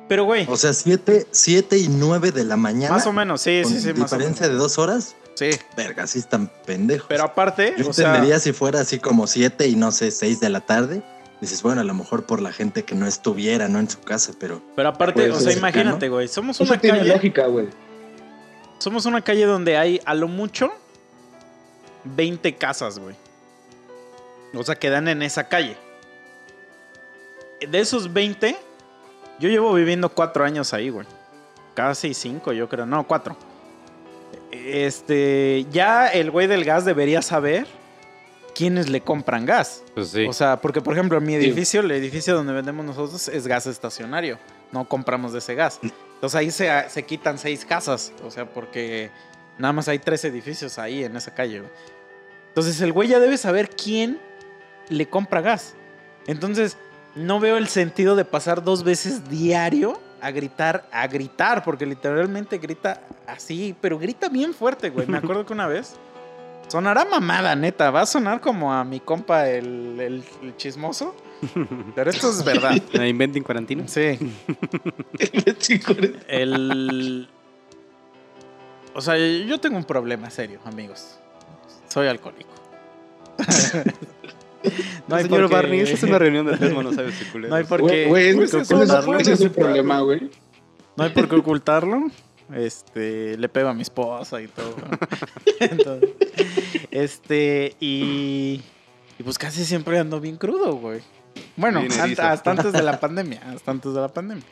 Pero, 0.09 0.23
güey, 0.25 0.45
O 0.49 0.55
sea, 0.55 0.71
7 0.73 1.27
siete 1.31 1.77
y 1.77 1.87
9 1.89 2.31
de 2.31 2.45
la 2.45 2.55
mañana. 2.55 2.93
más 2.95 3.05
o 3.07 3.11
menos, 3.13 3.41
sí, 3.41 3.61
con 3.63 3.71
sí, 3.73 3.81
sí, 3.81 3.91
diferencia 3.93 4.47
de 4.47 4.55
dos 4.55 4.77
horas. 4.77 5.15
Sí, 5.35 5.49
Verga, 5.75 6.07
sí 6.07 6.17
están 6.19 6.49
pendejos. 6.65 7.07
pero 7.09 7.23
aparte, 7.25 7.75
Yo 7.77 7.89
o 7.89 7.93
sea, 7.93 8.07
entendería 8.07 8.39
si 8.39 8.53
fuera 8.53 8.79
así 8.81 8.99
como 8.99 9.27
7 9.27 9.67
y 9.67 9.75
no 9.75 9.91
sé, 9.91 10.11
6 10.11 10.39
de 10.39 10.49
la 10.49 10.61
tarde. 10.61 11.03
Dices, 11.41 11.61
bueno, 11.61 11.81
a 11.81 11.83
lo 11.83 11.93
mejor 11.93 12.25
por 12.25 12.41
la 12.41 12.51
gente 12.51 12.83
que 12.83 12.95
no 12.95 13.05
estuviera, 13.05 13.67
¿no? 13.67 13.79
En 13.79 13.87
su 13.89 13.99
casa, 14.01 14.31
pero 14.39 14.61
pero 14.75 14.89
aparte, 14.89 15.29
o 15.29 15.39
sea, 15.39 15.53
imagínate, 15.53 16.09
güey, 16.09 16.27
somos 16.27 16.59
Eso 16.59 16.63
una 16.71 16.81
tiene 16.81 16.99
calle, 16.99 17.13
lógica, 17.13 17.45
güey. 17.45 17.67
somos 18.79 19.05
una 19.05 19.21
calle 19.21 19.45
donde 19.45 19.77
hay 19.77 19.99
a 20.05 20.13
lo 20.15 20.27
mucho 20.27 20.71
20 22.15 22.55
casas, 22.55 22.99
güey. 22.99 23.15
O 24.53 24.63
sea, 24.63 24.75
que 24.75 24.89
dan 24.89 25.07
en 25.07 25.21
esa 25.21 25.47
calle. 25.47 25.77
De 27.67 27.79
esos 27.79 28.13
20, 28.13 28.55
yo 29.39 29.49
llevo 29.49 29.73
viviendo 29.73 30.09
cuatro 30.09 30.43
años 30.45 30.73
ahí, 30.73 30.89
güey. 30.89 31.05
Casi 31.73 32.13
cinco, 32.13 32.53
yo 32.53 32.67
creo. 32.69 32.85
No, 32.85 33.05
cuatro. 33.07 33.35
Este, 34.51 35.65
ya 35.71 36.07
el 36.07 36.31
güey 36.31 36.47
del 36.47 36.63
gas 36.65 36.85
debería 36.85 37.21
saber 37.21 37.67
quiénes 38.55 38.89
le 38.89 39.01
compran 39.01 39.45
gas. 39.45 39.83
Pues 39.93 40.09
sí. 40.09 40.25
O 40.27 40.33
sea, 40.33 40.57
porque 40.61 40.81
por 40.81 40.93
ejemplo, 40.93 41.17
en 41.17 41.23
mi 41.25 41.33
Sí. 41.33 41.45
edificio, 41.45 41.81
el 41.81 41.91
edificio 41.91 42.35
donde 42.35 42.53
vendemos 42.53 42.85
nosotros 42.85 43.27
es 43.27 43.45
gas 43.47 43.67
estacionario. 43.67 44.39
No 44.71 44.87
compramos 44.87 45.33
de 45.33 45.39
ese 45.39 45.55
gas. 45.55 45.79
Entonces 45.81 46.35
ahí 46.35 46.51
se, 46.51 46.89
se 46.89 47.03
quitan 47.03 47.37
seis 47.37 47.65
casas. 47.65 48.11
O 48.23 48.31
sea, 48.31 48.45
porque 48.45 49.11
nada 49.57 49.73
más 49.73 49.87
hay 49.87 49.99
tres 49.99 50.23
edificios 50.25 50.79
ahí 50.79 51.03
en 51.03 51.15
esa 51.15 51.33
calle. 51.33 51.59
güey. 51.59 51.71
Entonces 52.57 52.81
el 52.81 52.91
güey 52.91 53.07
ya 53.07 53.19
debe 53.19 53.37
saber 53.37 53.69
quién 53.69 54.17
le 54.89 55.07
compra 55.07 55.41
gas. 55.41 55.75
Entonces 56.25 56.75
no 57.13 57.39
veo 57.39 57.55
el 57.55 57.67
sentido 57.67 58.15
de 58.15 58.25
pasar 58.25 58.63
dos 58.63 58.83
veces 58.83 59.29
diario 59.29 60.01
a 60.21 60.31
gritar, 60.31 60.89
a 60.91 61.05
gritar, 61.05 61.63
porque 61.63 61.85
literalmente 61.85 62.57
grita 62.57 63.03
así, 63.27 63.75
pero 63.79 63.99
grita 63.99 64.27
bien 64.27 64.55
fuerte, 64.55 64.89
güey. 64.89 65.05
Me 65.05 65.19
acuerdo 65.19 65.45
que 65.45 65.53
una 65.53 65.67
vez 65.67 65.97
sonará 66.67 67.05
mamada, 67.05 67.55
neta, 67.55 67.91
va 67.91 68.01
a 68.01 68.05
sonar 68.07 68.41
como 68.41 68.73
a 68.73 68.83
mi 68.83 69.01
compa 69.01 69.47
el, 69.47 69.99
el- 69.99 70.23
el 70.41 70.57
chismoso, 70.57 71.15
pero 71.93 72.09
esto 72.09 72.31
es 72.31 72.43
verdad. 72.43 72.75
¿La 72.93 73.07
Inventing 73.07 73.43
Cuarentino? 73.43 73.87
Sí, 75.59 75.79
güey. 75.87 76.15
el... 76.27 77.29
O 78.95 79.01
sea, 79.01 79.15
yo 79.15 79.59
tengo 79.59 79.77
un 79.77 79.83
problema 79.83 80.31
serio, 80.31 80.59
amigos. 80.65 81.19
Soy 81.89 82.07
alcohólico. 82.07 82.49
no 85.07 85.15
hay 85.15 85.23
Señor 85.23 85.41
por 85.41 85.49
qué- 85.49 85.55
Barney, 85.55 85.79
esta 85.81 85.95
es 85.95 86.03
una 86.03 86.19
reunión 86.19 86.45
de 86.45 86.57
tres 86.57 86.73
monosabios 86.73 87.13
No 87.35 87.55
hay 87.55 87.63
por 87.63 87.85
qué, 87.87 88.05
güey, 88.07 88.33
por 88.33 88.43
ese 88.43 88.57
es- 88.59 88.63
ese 88.63 88.73
ocultarlo. 88.75 89.17
es 89.19 89.39
un 89.39 89.49
problema, 89.49 89.99
güey. 90.01 90.29
No 90.95 91.03
hay 91.03 91.11
por 91.11 91.29
qué 91.29 91.35
ocultarlo. 91.35 92.07
Este, 92.53 93.37
le 93.37 93.49
pego 93.49 93.67
a 93.69 93.73
mi 93.73 93.81
esposa 93.81 94.41
y 94.41 94.47
todo. 94.47 94.73
Entonces, 95.59 96.09
este, 96.91 97.75
y, 97.79 98.61
y 99.19 99.23
pues 99.23 99.37
casi 99.37 99.65
siempre 99.65 99.99
ando 99.99 100.21
bien 100.21 100.37
crudo, 100.37 100.75
güey. 100.75 101.01
Bueno, 101.57 101.81
erizo. 101.81 102.23
hasta 102.23 102.51
antes 102.51 102.71
de 102.71 102.81
la 102.83 102.99
pandemia, 103.01 103.41
hasta 103.53 103.71
antes 103.71 103.93
de 103.93 103.99
la 103.99 104.07
pandemia. 104.07 104.43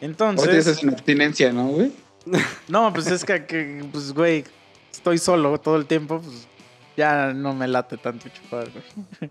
Ahorita 0.00 0.30
Entonces, 0.30 0.66
es 0.66 0.82
una 0.82 0.92
abstinencia, 0.92 1.52
¿no, 1.52 1.68
güey? 1.68 1.92
no, 2.68 2.92
pues 2.92 3.06
es 3.08 3.22
que, 3.24 3.44
que, 3.44 3.84
pues, 3.92 4.12
güey, 4.12 4.44
estoy 5.04 5.18
solo 5.18 5.60
todo 5.60 5.76
el 5.76 5.84
tiempo, 5.84 6.18
pues, 6.20 6.46
ya 6.96 7.34
no 7.34 7.52
me 7.52 7.68
late 7.68 7.98
tanto 7.98 8.30
chupar, 8.30 8.70
güey. 8.70 9.30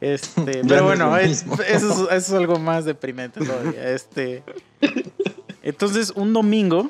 Este, 0.00 0.62
pero 0.68 0.82
no 0.82 0.84
bueno, 0.84 1.16
es 1.18 1.42
es- 1.42 1.42
eso, 1.42 1.58
es, 1.64 1.72
eso 1.72 2.12
es 2.12 2.32
algo 2.32 2.56
más 2.60 2.84
deprimente 2.84 3.44
todavía. 3.44 3.90
Este, 3.92 4.44
entonces, 5.60 6.12
un 6.14 6.32
domingo, 6.32 6.88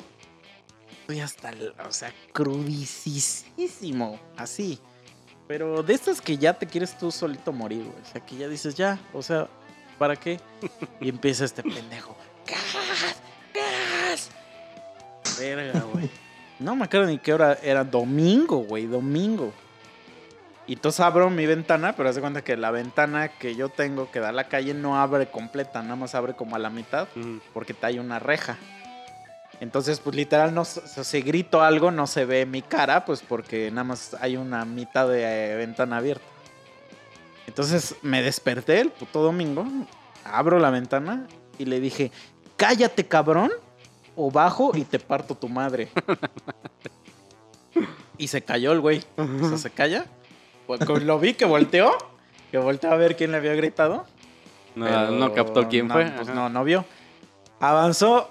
estoy 1.01 1.21
hasta, 1.21 1.51
o 1.87 1.91
sea, 1.91 2.13
crudicísimo, 2.33 4.19
así. 4.37 4.77
Pero 5.47 5.81
de 5.81 5.95
estas 5.95 6.21
que 6.21 6.37
ya 6.37 6.53
te 6.53 6.67
quieres 6.67 6.95
tú 6.99 7.11
solito 7.11 7.51
morir, 7.51 7.83
güey. 7.83 7.99
O 7.99 8.05
sea, 8.11 8.23
que 8.23 8.37
ya 8.37 8.47
dices, 8.47 8.75
ya, 8.75 8.99
o 9.11 9.23
sea, 9.23 9.47
¿para 9.97 10.15
qué? 10.15 10.39
Y 11.01 11.09
empieza 11.09 11.45
este 11.45 11.63
pendejo. 11.63 12.15
¡Gas! 12.47 13.15
¡Gas! 13.55 14.29
Verga, 15.39 15.79
güey. 15.91 16.09
No 16.59 16.75
me 16.75 16.85
acuerdo 16.85 17.07
ni 17.07 17.17
qué 17.17 17.33
hora 17.33 17.57
era. 17.63 17.83
Domingo, 17.83 18.57
güey, 18.57 18.85
domingo. 18.85 19.53
Y 20.67 20.73
entonces 20.73 20.99
abro 20.99 21.29
mi 21.31 21.47
ventana, 21.47 21.93
pero 21.95 22.09
haz 22.09 22.15
de 22.15 22.21
cuenta 22.21 22.43
que 22.43 22.55
la 22.55 22.69
ventana 22.69 23.29
que 23.29 23.55
yo 23.55 23.69
tengo 23.69 24.11
que 24.11 24.19
da 24.19 24.29
a 24.29 24.31
la 24.31 24.47
calle 24.49 24.75
no 24.75 24.99
abre 25.01 25.25
completa, 25.27 25.81
nada 25.81 25.95
más 25.95 26.13
abre 26.13 26.35
como 26.35 26.55
a 26.55 26.59
la 26.59 26.69
mitad 26.69 27.07
Ujú. 27.15 27.39
porque 27.53 27.75
hay 27.81 27.97
una 27.97 28.19
reja. 28.19 28.57
Entonces, 29.61 29.99
pues 29.99 30.15
literal, 30.15 30.53
no, 30.53 30.63
si 30.65 31.21
grito 31.21 31.61
algo, 31.61 31.89
no 31.89 32.05
se 32.05 32.25
ve 32.25 32.45
mi 32.45 32.61
cara, 32.61 33.03
pues 33.03 33.21
porque 33.27 33.71
nada 33.71 33.83
más 33.83 34.15
hay 34.21 34.37
una 34.37 34.63
mitad 34.63 35.09
de 35.09 35.23
eh, 35.23 35.55
ventana 35.55 35.97
abierta. 35.97 36.23
Entonces 37.47 37.95
me 38.03 38.21
desperté 38.21 38.79
el 38.79 38.91
puto 38.91 39.23
domingo, 39.23 39.65
abro 40.23 40.59
la 40.59 40.69
ventana 40.69 41.25
y 41.57 41.65
le 41.65 41.79
dije, 41.79 42.11
cállate 42.57 43.07
cabrón, 43.07 43.51
o 44.21 44.29
bajo 44.29 44.71
y 44.75 44.83
te 44.83 44.99
parto 44.99 45.33
tu 45.33 45.47
madre. 45.47 45.87
y 48.17 48.27
se 48.27 48.41
cayó 48.41 48.73
el 48.73 48.81
güey. 48.81 49.01
O 49.15 49.47
sea, 49.47 49.57
se 49.57 49.69
calla. 49.69 50.05
Pues, 50.67 50.81
lo 50.81 51.19
vi 51.19 51.35
que 51.35 51.45
volteó, 51.45 51.97
que 52.51 52.57
volteó 52.57 52.91
a 52.91 52.97
ver 52.97 53.15
quién 53.15 53.31
le 53.31 53.37
había 53.37 53.53
gritado. 53.53 54.05
No, 54.75 54.85
Pero 54.85 55.11
no 55.11 55.33
captó 55.33 55.69
quién 55.69 55.87
no, 55.87 55.93
fue. 55.93 56.11
Pues 56.11 56.27
Ajá. 56.27 56.35
no, 56.35 56.49
no 56.49 56.65
vio. 56.65 56.83
Avanzó 57.61 58.29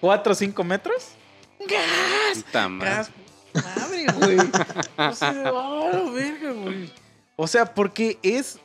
4 0.00 0.32
o 0.32 0.36
5 0.36 0.64
metros. 0.64 1.08
¡Gas! 1.60 2.44
¡Gas! 2.52 3.10
¡Madre, 3.54 4.06
güey! 4.18 4.38
O 4.38 5.12
sea, 5.14 5.30
¡ah, 5.30 5.90
la 5.92 6.10
verga, 6.10 6.52
güey! 6.52 6.92
O 7.36 7.46
sea, 7.46 7.64
porque 7.74 8.18
es. 8.22 8.60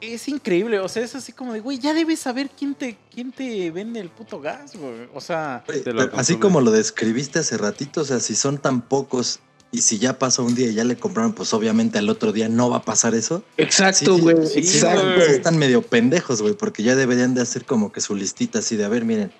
Es 0.00 0.28
increíble. 0.28 0.78
O 0.80 0.88
sea, 0.88 1.02
es 1.02 1.14
así 1.14 1.32
como 1.32 1.52
de, 1.52 1.60
güey, 1.60 1.78
ya 1.78 1.94
debes 1.94 2.20
saber 2.20 2.50
quién 2.56 2.74
te, 2.74 2.98
quién 3.12 3.32
te 3.32 3.70
vende 3.70 4.00
el 4.00 4.10
puto 4.10 4.40
gas, 4.40 4.76
güey. 4.76 5.08
O 5.14 5.20
sea. 5.20 5.64
Oye, 5.68 5.84
así 6.14 6.36
como 6.36 6.60
lo 6.60 6.70
describiste 6.70 7.38
hace 7.38 7.56
ratito, 7.56 8.02
o 8.02 8.04
sea, 8.04 8.20
si 8.20 8.34
son 8.34 8.58
tan 8.58 8.82
pocos 8.82 9.40
y 9.72 9.82
si 9.82 9.98
ya 9.98 10.18
pasó 10.18 10.44
un 10.44 10.54
día 10.54 10.68
y 10.68 10.74
ya 10.74 10.84
le 10.84 10.96
compraron, 10.96 11.32
pues 11.32 11.52
obviamente 11.52 11.98
al 11.98 12.08
otro 12.08 12.32
día 12.32 12.48
no 12.48 12.70
va 12.70 12.78
a 12.78 12.82
pasar 12.82 13.14
eso. 13.14 13.42
Exacto, 13.56 14.16
Sí, 14.16 14.20
güey. 14.20 14.46
sí, 14.46 14.62
sí, 14.62 14.78
exacto. 14.78 15.02
pues 15.16 15.28
están 15.30 15.58
medio 15.58 15.82
pendejos, 15.82 16.40
güey, 16.40 16.54
porque 16.54 16.82
ya 16.82 16.94
deberían 16.94 17.34
de 17.34 17.42
hacer 17.42 17.64
como 17.64 17.90
que 17.92 18.00
su 18.00 18.14
listita 18.14 18.60
así 18.60 18.76
de, 18.76 18.84
a 18.84 18.88
ver, 18.88 19.04
miren, 19.04 19.32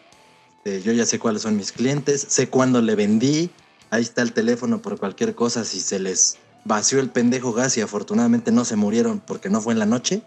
eh, 0.64 0.82
yo 0.84 0.92
ya 0.92 1.06
sé 1.06 1.18
cuáles 1.18 1.42
son 1.42 1.56
mis 1.56 1.70
clientes, 1.72 2.26
sé 2.28 2.48
cuándo 2.48 2.82
le 2.82 2.96
vendí, 2.96 3.50
ahí 3.90 4.02
está 4.02 4.22
el 4.22 4.32
teléfono 4.32 4.82
por 4.82 4.98
cualquier 4.98 5.34
cosa, 5.34 5.64
si 5.64 5.80
se 5.80 6.00
les 6.00 6.38
vació 6.64 6.98
el 6.98 7.08
pendejo 7.08 7.52
gas 7.52 7.76
y 7.76 7.80
afortunadamente 7.80 8.50
no 8.50 8.64
se 8.64 8.74
murieron 8.74 9.20
porque 9.24 9.48
no 9.48 9.60
fue 9.60 9.72
en 9.74 9.78
la 9.78 9.86
noche. 9.86 10.22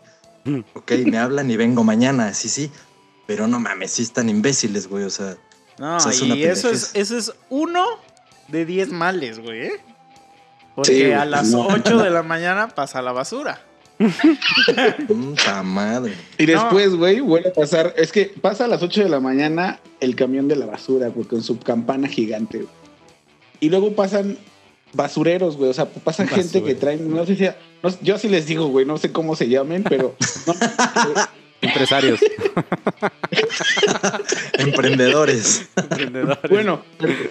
Ok, 0.73 0.91
me 1.05 1.17
hablan 1.17 1.49
y 1.51 1.57
vengo 1.57 1.83
mañana, 1.83 2.33
sí, 2.33 2.49
sí, 2.49 2.71
pero 3.27 3.47
no 3.47 3.59
mames, 3.59 3.91
sí 3.91 4.03
están 4.03 4.29
imbéciles, 4.29 4.87
güey, 4.87 5.03
o 5.03 5.09
sea, 5.09 5.37
No, 5.77 5.97
O 5.97 5.99
sea, 5.99 6.11
es 6.11 6.21
una 6.21 6.35
y 6.35 6.43
eso 6.43 6.69
es, 6.69 6.87
pendejez. 6.87 7.11
eso 7.11 7.17
es 7.17 7.33
uno 7.49 7.85
de 8.47 8.65
10 8.65 8.89
males, 8.91 9.39
güey. 9.39 9.67
¿eh? 9.67 9.71
Porque 10.75 10.91
Sí, 11.07 11.11
a 11.11 11.25
las 11.25 11.49
no. 11.49 11.67
8 11.67 11.97
de 12.03 12.09
la 12.09 12.23
mañana 12.33 12.67
pasa 12.69 13.01
la 13.01 13.11
basura. 13.11 13.61
puta 15.07 15.63
madre. 15.63 16.13
Y 16.37 16.45
después, 16.45 16.95
güey, 16.95 17.19
vuelve 17.19 17.49
a 17.49 17.53
pasar. 17.53 17.93
Es 17.97 18.11
que 18.11 18.25
pasa 18.41 18.65
a 18.65 18.67
las 18.67 18.81
8 18.81 19.03
de 19.03 19.09
la 19.09 19.19
mañana 19.19 19.79
el 19.99 20.15
camión 20.15 20.47
de 20.47 20.55
la 20.55 20.65
basura, 20.65 21.09
güey, 21.09 21.27
con 21.27 21.43
su 21.43 21.59
campana 21.59 22.07
gigante. 22.07 22.59
güey. 22.59 22.69
Y 23.59 23.69
luego 23.69 23.93
pasan 23.93 24.37
basureros, 24.93 25.57
güey. 25.57 25.69
O 25.69 25.73
sea, 25.73 25.85
pasa 25.85 26.25
gente 26.27 26.63
que 26.63 26.75
traen. 26.75 27.13
No 27.13 27.25
sé 27.25 27.35
si. 27.35 27.45
no- 27.83 27.99
yo 28.01 28.17
sí 28.17 28.29
les 28.29 28.45
digo, 28.45 28.67
güey, 28.67 28.85
no 28.85 28.97
sé 28.97 29.11
cómo 29.11 29.35
se 29.35 29.47
llamen, 29.47 29.83
pero. 29.83 30.15
no, 30.47 30.53
Empresarios. 31.61 32.21
Emprendedores. 34.53 35.67
Emprendedores. 35.75 36.49
bueno, 36.49 36.81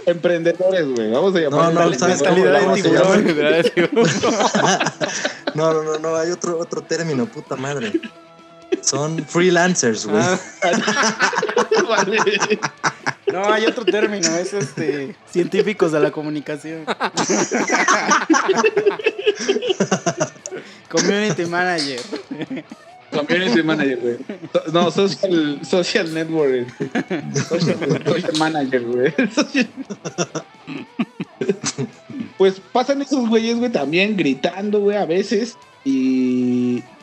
emprendedores, 0.07 0.87
güey. 0.95 1.11
Vamos 1.11 1.35
a 1.35 1.41
llamar. 1.41 1.73
No, 1.73 1.87
no, 1.87 1.95
¿sabes 1.99 2.23
cómo 2.23 2.45
vamos 2.45 2.81
a? 2.85 5.09
No, 5.55 5.73
no, 5.73 5.83
no, 5.83 5.99
no, 5.99 6.17
hay 6.17 6.31
otro, 6.31 6.59
otro 6.59 6.83
término, 6.83 7.27
puta 7.27 7.57
madre. 7.57 7.93
Son 8.89 9.23
freelancers, 9.27 10.07
güey. 10.07 10.23
Ah, 10.23 10.39
Vale. 11.89 12.19
No, 13.31 13.45
hay 13.53 13.67
otro 13.67 13.85
término, 13.85 14.27
es 14.37 14.55
este 14.55 15.15
científicos 15.31 15.93
de 15.93 16.01
la 16.01 16.11
comunicación. 16.11 16.87
Community 20.89 21.45
manager. 21.47 22.01
Community 23.11 23.63
manager, 23.63 23.99
güey. 24.01 24.17
No, 24.73 24.91
social, 24.91 25.61
social 25.65 26.13
network. 26.15 26.69
Social, 27.49 27.77
social 28.07 28.33
manager, 28.39 28.83
güey. 28.85 29.15
Social- 29.35 29.69
Pues 32.39 32.61
pasan 32.73 33.03
esos 33.03 33.29
güeyes, 33.29 33.59
güey, 33.59 33.71
también 33.71 34.17
gritando, 34.17 34.81
güey, 34.81 34.97
a 34.97 35.05
veces. 35.05 35.57
Y 35.85 36.28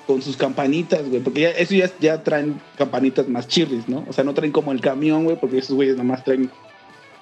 con 0.05 0.21
sus 0.21 0.37
campanitas, 0.37 1.07
güey. 1.09 1.21
Porque 1.21 1.41
ya, 1.41 1.49
eso 1.51 1.73
ya, 1.73 1.89
ya 1.99 2.23
traen 2.23 2.59
campanitas 2.77 3.27
más 3.27 3.47
chirris, 3.47 3.87
¿no? 3.87 4.05
O 4.07 4.13
sea, 4.13 4.23
no 4.23 4.33
traen 4.33 4.51
como 4.51 4.71
el 4.71 4.81
camión, 4.81 5.23
güey, 5.23 5.37
porque 5.37 5.57
esos 5.57 5.75
güeyes 5.75 5.97
nomás 5.97 6.23
traen, 6.23 6.49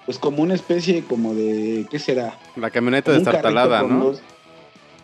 pues 0.06 0.18
como 0.18 0.44
una 0.44 0.54
especie 0.54 1.04
como 1.04 1.34
de, 1.34 1.86
¿qué 1.90 2.00
será? 2.00 2.38
La 2.56 2.70
camioneta 2.70 3.12
destartalada, 3.12 3.84
¿no? 3.84 4.14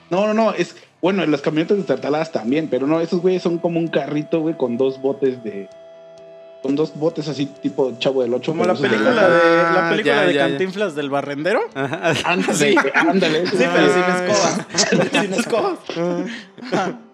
No, 0.10 0.28
no, 0.28 0.34
no, 0.34 0.54
es 0.54 0.76
bueno, 1.02 1.26
las 1.26 1.42
camionetas 1.42 1.78
destartaladas 1.78 2.32
también, 2.32 2.68
pero 2.70 2.86
no, 2.86 3.00
esos 3.00 3.22
güeyes 3.22 3.42
son 3.42 3.58
como 3.58 3.80
un 3.80 3.88
carrito, 3.88 4.42
güey, 4.42 4.58
con 4.58 4.78
dos 4.78 5.02
botes 5.02 5.42
de 5.44 5.70
con 6.62 6.76
dos 6.76 6.94
botes 6.96 7.28
así 7.28 7.46
tipo 7.46 7.94
Chavo 8.00 8.22
del 8.22 8.34
Ocho. 8.34 8.52
Como 8.52 8.66
la 8.66 8.74
de 8.74 8.82
película 8.82 9.10
de 9.12 9.16
la 9.16 9.88
Ah, 9.88 9.90
película 9.92 10.16
ya, 10.16 10.22
de 10.28 10.34
ya, 10.34 10.40
ya. 10.42 10.48
Cantinflas 10.50 10.96
del 10.96 11.10
barrendero. 11.10 11.62
Ajá. 11.74 12.12
Ándale, 12.26 12.54
Sí. 12.56 12.76
ándale. 12.94 13.48
Sí, 13.48 13.58
pero 13.74 13.94
sin 13.94 14.04
escoba. 14.04 14.68
sin 15.22 15.34
escoba. 15.34 15.78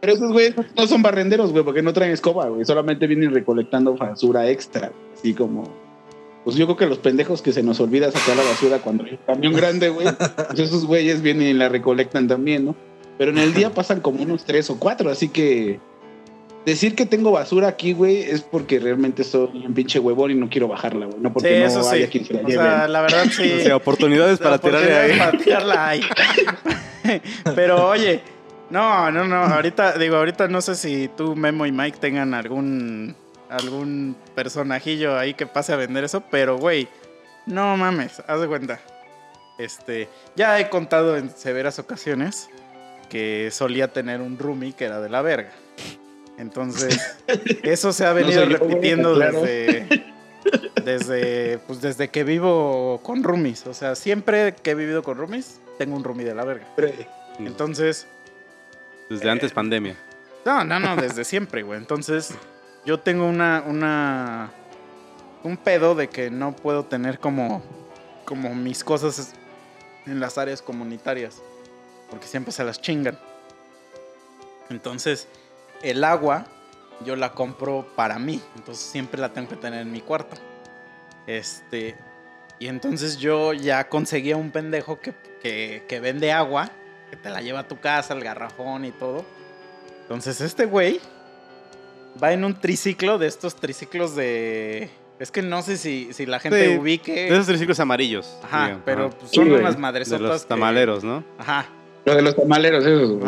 Pero 0.01 0.13
esos 0.13 0.31
güeyes 0.31 0.55
no 0.75 0.87
son 0.87 1.01
barrenderos, 1.01 1.51
güey, 1.51 1.63
porque 1.63 1.81
no 1.81 1.93
traen 1.93 2.11
escoba, 2.11 2.47
güey, 2.47 2.65
solamente 2.65 3.07
vienen 3.07 3.33
recolectando 3.33 3.95
basura 3.95 4.49
extra, 4.49 4.91
así 5.13 5.33
como 5.33 5.85
pues 6.43 6.55
yo 6.57 6.67
creo 6.67 6.77
que 6.77 6.85
los 6.85 6.99
pendejos 6.99 7.41
que 7.41 7.51
se 7.51 7.63
nos 7.63 7.79
olvida 7.79 8.11
sacar 8.11 8.37
la 8.37 8.43
basura 8.43 8.77
cuando 8.77 9.03
hay 9.03 9.13
un 9.13 9.17
camión 9.25 9.53
grande, 9.53 9.89
güey, 9.89 10.07
pues 10.47 10.59
esos 10.59 10.85
güeyes 10.85 11.23
vienen 11.23 11.47
y 11.47 11.53
la 11.53 11.69
recolectan 11.69 12.27
también, 12.27 12.65
¿no? 12.65 12.75
Pero 13.17 13.31
en 13.31 13.39
el 13.39 13.55
día 13.55 13.71
pasan 13.73 13.99
como 13.99 14.21
unos 14.21 14.43
tres 14.45 14.69
o 14.69 14.77
cuatro, 14.77 15.09
así 15.09 15.29
que 15.29 15.79
decir 16.65 16.95
que 16.95 17.05
tengo 17.05 17.31
basura 17.31 17.67
aquí, 17.67 17.93
güey, 17.93 18.21
es 18.23 18.41
porque 18.41 18.79
realmente 18.79 19.23
soy 19.23 19.65
un 19.65 19.73
pinche 19.73 19.99
huevón 19.99 20.31
y 20.31 20.35
no 20.35 20.49
quiero 20.49 20.67
bajarla, 20.67 21.05
güey, 21.05 21.19
no 21.19 21.29
Sí, 21.29 21.33
porque 21.33 21.59
no 21.73 21.83
sí. 21.83 21.95
haya 21.95 22.09
quien 22.09 22.25
se 22.25 22.33
la 22.33 22.39
O 22.39 22.43
lleve. 22.43 22.63
sea, 22.63 22.87
la 22.87 23.01
verdad 23.01 23.25
sí. 23.31 23.53
O 23.59 23.63
sea, 23.63 23.75
oportunidades 23.75 24.39
para 24.39 24.57
tirarle 24.57 24.87
Oportunidades 24.87 25.11
ahí. 25.11 25.19
Para 25.19 25.43
tirarla 25.43 25.87
ahí. 25.87 26.01
Pero 27.55 27.87
oye, 27.89 28.21
no, 28.69 29.11
no, 29.11 29.25
no. 29.25 29.35
Ahorita, 29.43 29.97
digo, 29.97 30.15
ahorita 30.17 30.47
no 30.47 30.61
sé 30.61 30.75
si 30.75 31.09
tú, 31.15 31.35
Memo 31.35 31.65
y 31.65 31.71
Mike 31.71 31.97
tengan 31.99 32.33
algún 32.33 33.15
algún 33.47 34.15
personajillo 34.33 35.17
ahí 35.17 35.35
que 35.35 35.45
pase 35.45 35.71
a 35.71 35.75
vender 35.75 36.03
eso, 36.03 36.23
pero 36.31 36.57
güey, 36.57 36.87
no 37.45 37.77
mames, 37.77 38.21
haz 38.27 38.41
de 38.41 38.47
cuenta. 38.47 38.79
Este, 39.59 40.09
ya 40.35 40.59
he 40.59 40.67
contado 40.69 41.15
en 41.15 41.29
severas 41.29 41.77
ocasiones 41.79 42.49
que 43.07 43.49
solía 43.51 43.93
tener 43.93 44.19
un 44.19 44.37
roomie 44.39 44.73
que 44.73 44.85
era 44.85 44.99
de 44.99 45.09
la 45.09 45.21
verga. 45.21 45.51
Entonces, 46.37 46.99
eso 47.63 47.93
se 47.93 48.05
ha 48.05 48.13
venido 48.13 48.45
repitiendo 48.45 49.15
claro. 49.15 49.41
desde 49.41 50.15
desde 50.83 51.57
pues 51.59 51.81
desde 51.81 52.09
que 52.09 52.23
vivo 52.23 52.99
con 53.03 53.23
roomies, 53.23 53.65
o 53.67 53.73
sea, 53.73 53.95
siempre 53.95 54.53
que 54.53 54.71
he 54.71 54.75
vivido 54.75 55.01
con 55.03 55.17
roomies 55.17 55.59
tengo 55.77 55.95
un 55.95 56.03
roomie 56.03 56.25
de 56.25 56.35
la 56.35 56.45
verga. 56.45 56.67
Entonces, 57.39 58.07
Desde 59.09 59.29
antes 59.29 59.51
pandemia. 59.51 59.95
no, 60.45 60.63
no, 60.63 60.79
no, 60.79 60.95
desde 60.95 61.23
siempre, 61.25 61.63
güey. 61.63 61.79
Entonces, 61.79 62.33
yo 62.85 62.99
tengo 62.99 63.27
una, 63.27 63.63
una, 63.67 64.51
un 65.43 65.57
pedo 65.57 65.95
de 65.95 66.07
que 66.07 66.29
no 66.29 66.55
puedo 66.55 66.85
tener 66.85 67.19
como, 67.19 67.61
como 68.25 68.55
mis 68.55 68.83
cosas 68.83 69.33
en 70.05 70.19
las 70.19 70.37
áreas 70.37 70.61
comunitarias, 70.61 71.41
porque 72.09 72.27
siempre 72.27 72.53
se 72.53 72.63
las 72.63 72.79
chingan. 72.79 73.19
Entonces, 74.69 75.27
el 75.89 76.03
agua 76.03 76.45
yo 77.05 77.15
la 77.15 77.33
compro 77.33 77.87
para 77.95 78.17
mí, 78.19 78.41
entonces 78.55 78.83
siempre 78.83 79.19
la 79.19 79.29
tengo 79.33 79.49
que 79.49 79.55
tener 79.57 79.81
en 79.81 79.91
mi 79.91 80.01
cuarto. 80.01 80.35
Este, 81.27 81.95
y 82.59 82.67
entonces 82.67 83.17
yo 83.17 83.53
ya 83.53 83.89
conseguía 83.89 84.37
un 84.37 84.51
pendejo 84.51 84.99
que, 84.99 85.13
que, 85.41 85.83
que 85.87 85.99
vende 85.99 86.31
agua 86.31 86.69
que 87.09 87.17
te 87.17 87.29
la 87.29 87.41
lleva 87.41 87.59
a 87.61 87.67
tu 87.67 87.79
casa, 87.79 88.13
el 88.13 88.23
garrafón 88.23 88.85
y 88.85 88.91
todo. 88.91 89.25
Entonces 90.03 90.39
este 90.41 90.65
güey 90.65 90.99
va 92.21 92.31
en 92.33 92.45
un 92.45 92.59
triciclo 92.59 93.17
de 93.17 93.27
estos 93.27 93.55
triciclos 93.55 94.15
de... 94.15 94.89
Es 95.19 95.31
que 95.31 95.41
no 95.41 95.61
sé 95.61 95.77
si, 95.77 96.13
si 96.13 96.25
la 96.25 96.39
gente 96.39 96.67
Sí, 96.71 96.77
ubique... 96.77 97.13
De 97.13 97.29
esos 97.29 97.47
triciclos 97.47 97.79
amarillos. 97.79 98.37
Ajá, 98.43 98.79
pero 98.85 99.07
ajá. 99.07 99.17
pues, 99.17 99.31
Sí, 99.31 99.35
son 99.37 99.49
güey. 99.49 99.61
unas 99.61 99.75
De 99.75 99.81
madresotas 99.81 100.21
los 100.21 100.41
que- 100.43 100.47
tamaleros, 100.49 101.03
¿no? 101.03 101.23
Ajá. 101.37 101.65
Lo 102.05 102.15
de 102.15 102.21
los 102.21 102.35
tamaleros, 102.35 102.85
esos, 102.85 103.21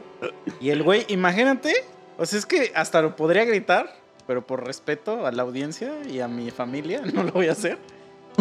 y 0.61 0.71
el 0.71 0.83
güey, 0.83 1.05
imagínate, 1.09 1.75
o 2.19 2.27
sea, 2.27 2.39
es 2.39 2.47
que 2.47 2.73
hasta 2.75 3.03
lo 3.03 3.17
podría 3.17 3.45
gritar, 3.45 3.95
pero 4.27 4.47
por 4.47 4.65
respeto 4.67 5.27
a 5.27 5.33
la 5.33 5.43
audiencia 5.43 5.93
y 6.09 6.21
a 6.21 6.29
mi 6.29 6.51
familia, 6.51 7.03
no 7.15 7.23
lo 7.23 7.33
voy 7.33 7.49
a 7.49 7.53
hacer. 7.53 7.79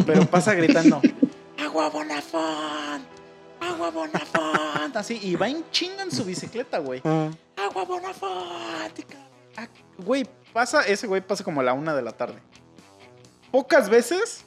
Pero 0.05 0.25
pasa 0.25 0.53
gritando, 0.53 1.01
¡Agua 1.57 1.89
Bonafont! 1.89 3.03
¡Agua 3.59 3.89
Bonafont! 3.89 4.95
Así, 4.95 5.19
y 5.21 5.35
va 5.35 5.49
en 5.49 5.63
chinga 5.71 6.03
en 6.03 6.11
su 6.11 6.23
bicicleta, 6.23 6.79
güey. 6.79 7.01
¡Agua 7.57 7.83
Bonafont! 7.85 8.99
ah, 9.57 9.67
Güey, 9.97 10.25
pasa, 10.53 10.83
ese 10.83 11.07
güey 11.07 11.21
pasa 11.21 11.43
como 11.43 11.61
a 11.61 11.63
la 11.63 11.73
una 11.73 11.95
de 11.95 12.01
la 12.01 12.11
tarde. 12.11 12.39
Pocas 13.51 13.89
veces 13.89 14.45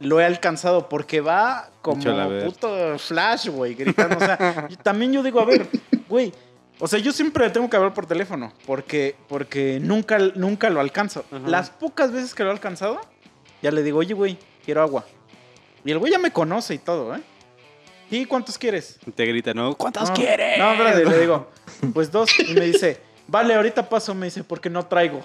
lo 0.00 0.20
he 0.20 0.24
alcanzado 0.24 0.88
porque 0.88 1.20
va 1.20 1.70
como 1.82 2.02
puto 2.44 2.98
flash, 2.98 3.48
güey, 3.48 3.74
gritando. 3.74 4.16
O 4.16 4.20
sea, 4.20 4.68
también 4.82 5.12
yo 5.12 5.22
digo, 5.22 5.40
a 5.40 5.44
ver, 5.44 5.68
güey. 6.08 6.32
O 6.80 6.88
sea, 6.88 6.98
yo 6.98 7.12
siempre 7.12 7.48
tengo 7.50 7.68
que 7.68 7.76
hablar 7.76 7.92
por 7.92 8.06
teléfono 8.06 8.52
porque, 8.66 9.14
porque 9.28 9.78
nunca, 9.80 10.18
nunca 10.34 10.70
lo 10.70 10.80
alcanzo. 10.80 11.24
Ajá. 11.30 11.46
Las 11.46 11.70
pocas 11.70 12.10
veces 12.10 12.34
que 12.34 12.42
lo 12.42 12.48
he 12.48 12.52
alcanzado, 12.52 13.00
ya 13.62 13.70
le 13.70 13.82
digo, 13.82 13.98
oye, 13.98 14.14
güey, 14.14 14.38
quiero 14.64 14.80
agua. 14.80 15.04
Y 15.84 15.90
el 15.90 15.98
güey 15.98 16.10
ya 16.12 16.18
me 16.18 16.32
conoce 16.32 16.74
y 16.74 16.78
todo, 16.78 17.14
¿eh? 17.14 17.20
¿Y 18.10 18.24
cuántos 18.24 18.58
quieres? 18.58 18.98
Te 19.14 19.24
grita, 19.26 19.54
¿no? 19.54 19.74
¿Cuántos 19.76 20.08
No, 20.08 20.14
quieres? 20.14 20.58
No, 20.58 20.72
espérate, 20.72 21.04
le 21.04 21.20
digo, 21.20 21.48
pues 21.94 22.10
dos. 22.10 22.30
Y 22.40 22.54
me 22.54 22.62
dice, 22.62 22.98
vale, 23.28 23.54
ahorita 23.54 23.88
paso, 23.88 24.14
me 24.14 24.26
dice, 24.26 24.42
porque 24.42 24.68
no 24.68 24.86
traigo. 24.86 25.22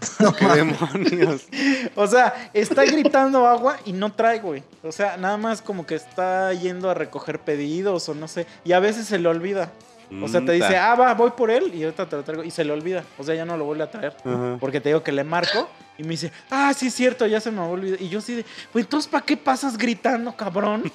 ¿Qué 0.38 0.46
demonios? 0.46 1.46
O 1.94 2.06
sea, 2.06 2.50
está 2.52 2.84
gritando 2.84 3.46
agua 3.46 3.78
y 3.84 3.92
no 3.92 4.12
trae, 4.12 4.40
güey. 4.40 4.62
O 4.82 4.92
sea, 4.92 5.16
nada 5.16 5.36
más 5.36 5.62
como 5.62 5.86
que 5.86 5.94
está 5.94 6.52
yendo 6.52 6.90
a 6.90 6.94
recoger 6.94 7.40
pedidos 7.40 8.08
o 8.08 8.14
no 8.14 8.28
sé. 8.28 8.46
Y 8.64 8.72
a 8.72 8.80
veces 8.80 9.06
se 9.06 9.18
le 9.18 9.28
olvida. 9.28 9.72
O 10.22 10.28
sea, 10.28 10.42
te 10.42 10.52
dice, 10.52 10.76
ah, 10.76 10.94
va, 10.94 11.12
voy 11.12 11.32
por 11.32 11.50
él 11.50 11.70
y 11.74 11.84
ahorita 11.84 12.08
te 12.08 12.16
lo 12.16 12.24
traigo. 12.24 12.42
Y 12.42 12.50
se 12.50 12.64
le 12.64 12.72
olvida. 12.72 13.04
O 13.18 13.24
sea, 13.24 13.34
ya 13.34 13.44
no 13.44 13.56
lo 13.56 13.64
vuelve 13.64 13.84
a 13.84 13.90
traer. 13.90 14.16
Ajá. 14.24 14.56
Porque 14.58 14.80
te 14.80 14.88
digo 14.88 15.02
que 15.02 15.12
le 15.12 15.22
marco 15.22 15.68
y 15.98 16.02
me 16.02 16.10
dice, 16.10 16.32
ah, 16.50 16.72
sí 16.74 16.86
es 16.86 16.94
cierto, 16.94 17.26
ya 17.26 17.40
se 17.40 17.50
me 17.50 17.60
olvidó. 17.60 17.96
Y 18.00 18.08
yo 18.08 18.20
así 18.20 18.36
de, 18.36 18.46
pues 18.72 18.84
entonces, 18.84 19.10
¿para 19.10 19.24
qué 19.24 19.36
pasas 19.36 19.76
gritando, 19.76 20.34
cabrón? 20.34 20.90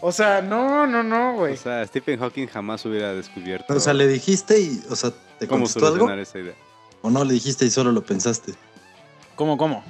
o 0.00 0.12
sea, 0.12 0.42
no, 0.42 0.86
no, 0.86 1.02
no, 1.02 1.34
güey. 1.34 1.54
O 1.54 1.56
sea, 1.56 1.86
Stephen 1.86 2.18
Hawking 2.18 2.46
jamás 2.46 2.84
hubiera 2.84 3.12
descubierto 3.14 3.74
O 3.74 3.80
sea, 3.80 3.92
le 3.92 4.06
dijiste 4.06 4.60
y, 4.60 4.82
o 4.90 4.96
sea, 4.96 5.10
¿te 5.38 5.46
cómo 5.46 5.64
contestó 5.64 5.86
algo? 5.86 5.98
solucionar 5.98 6.18
esa 6.18 6.38
idea. 6.38 6.54
¿O 7.02 7.10
no 7.10 7.24
le 7.24 7.34
dijiste 7.34 7.64
y 7.64 7.70
solo 7.70 7.92
lo 7.92 8.02
pensaste? 8.02 8.54
¿Cómo, 9.36 9.56
cómo? 9.56 9.82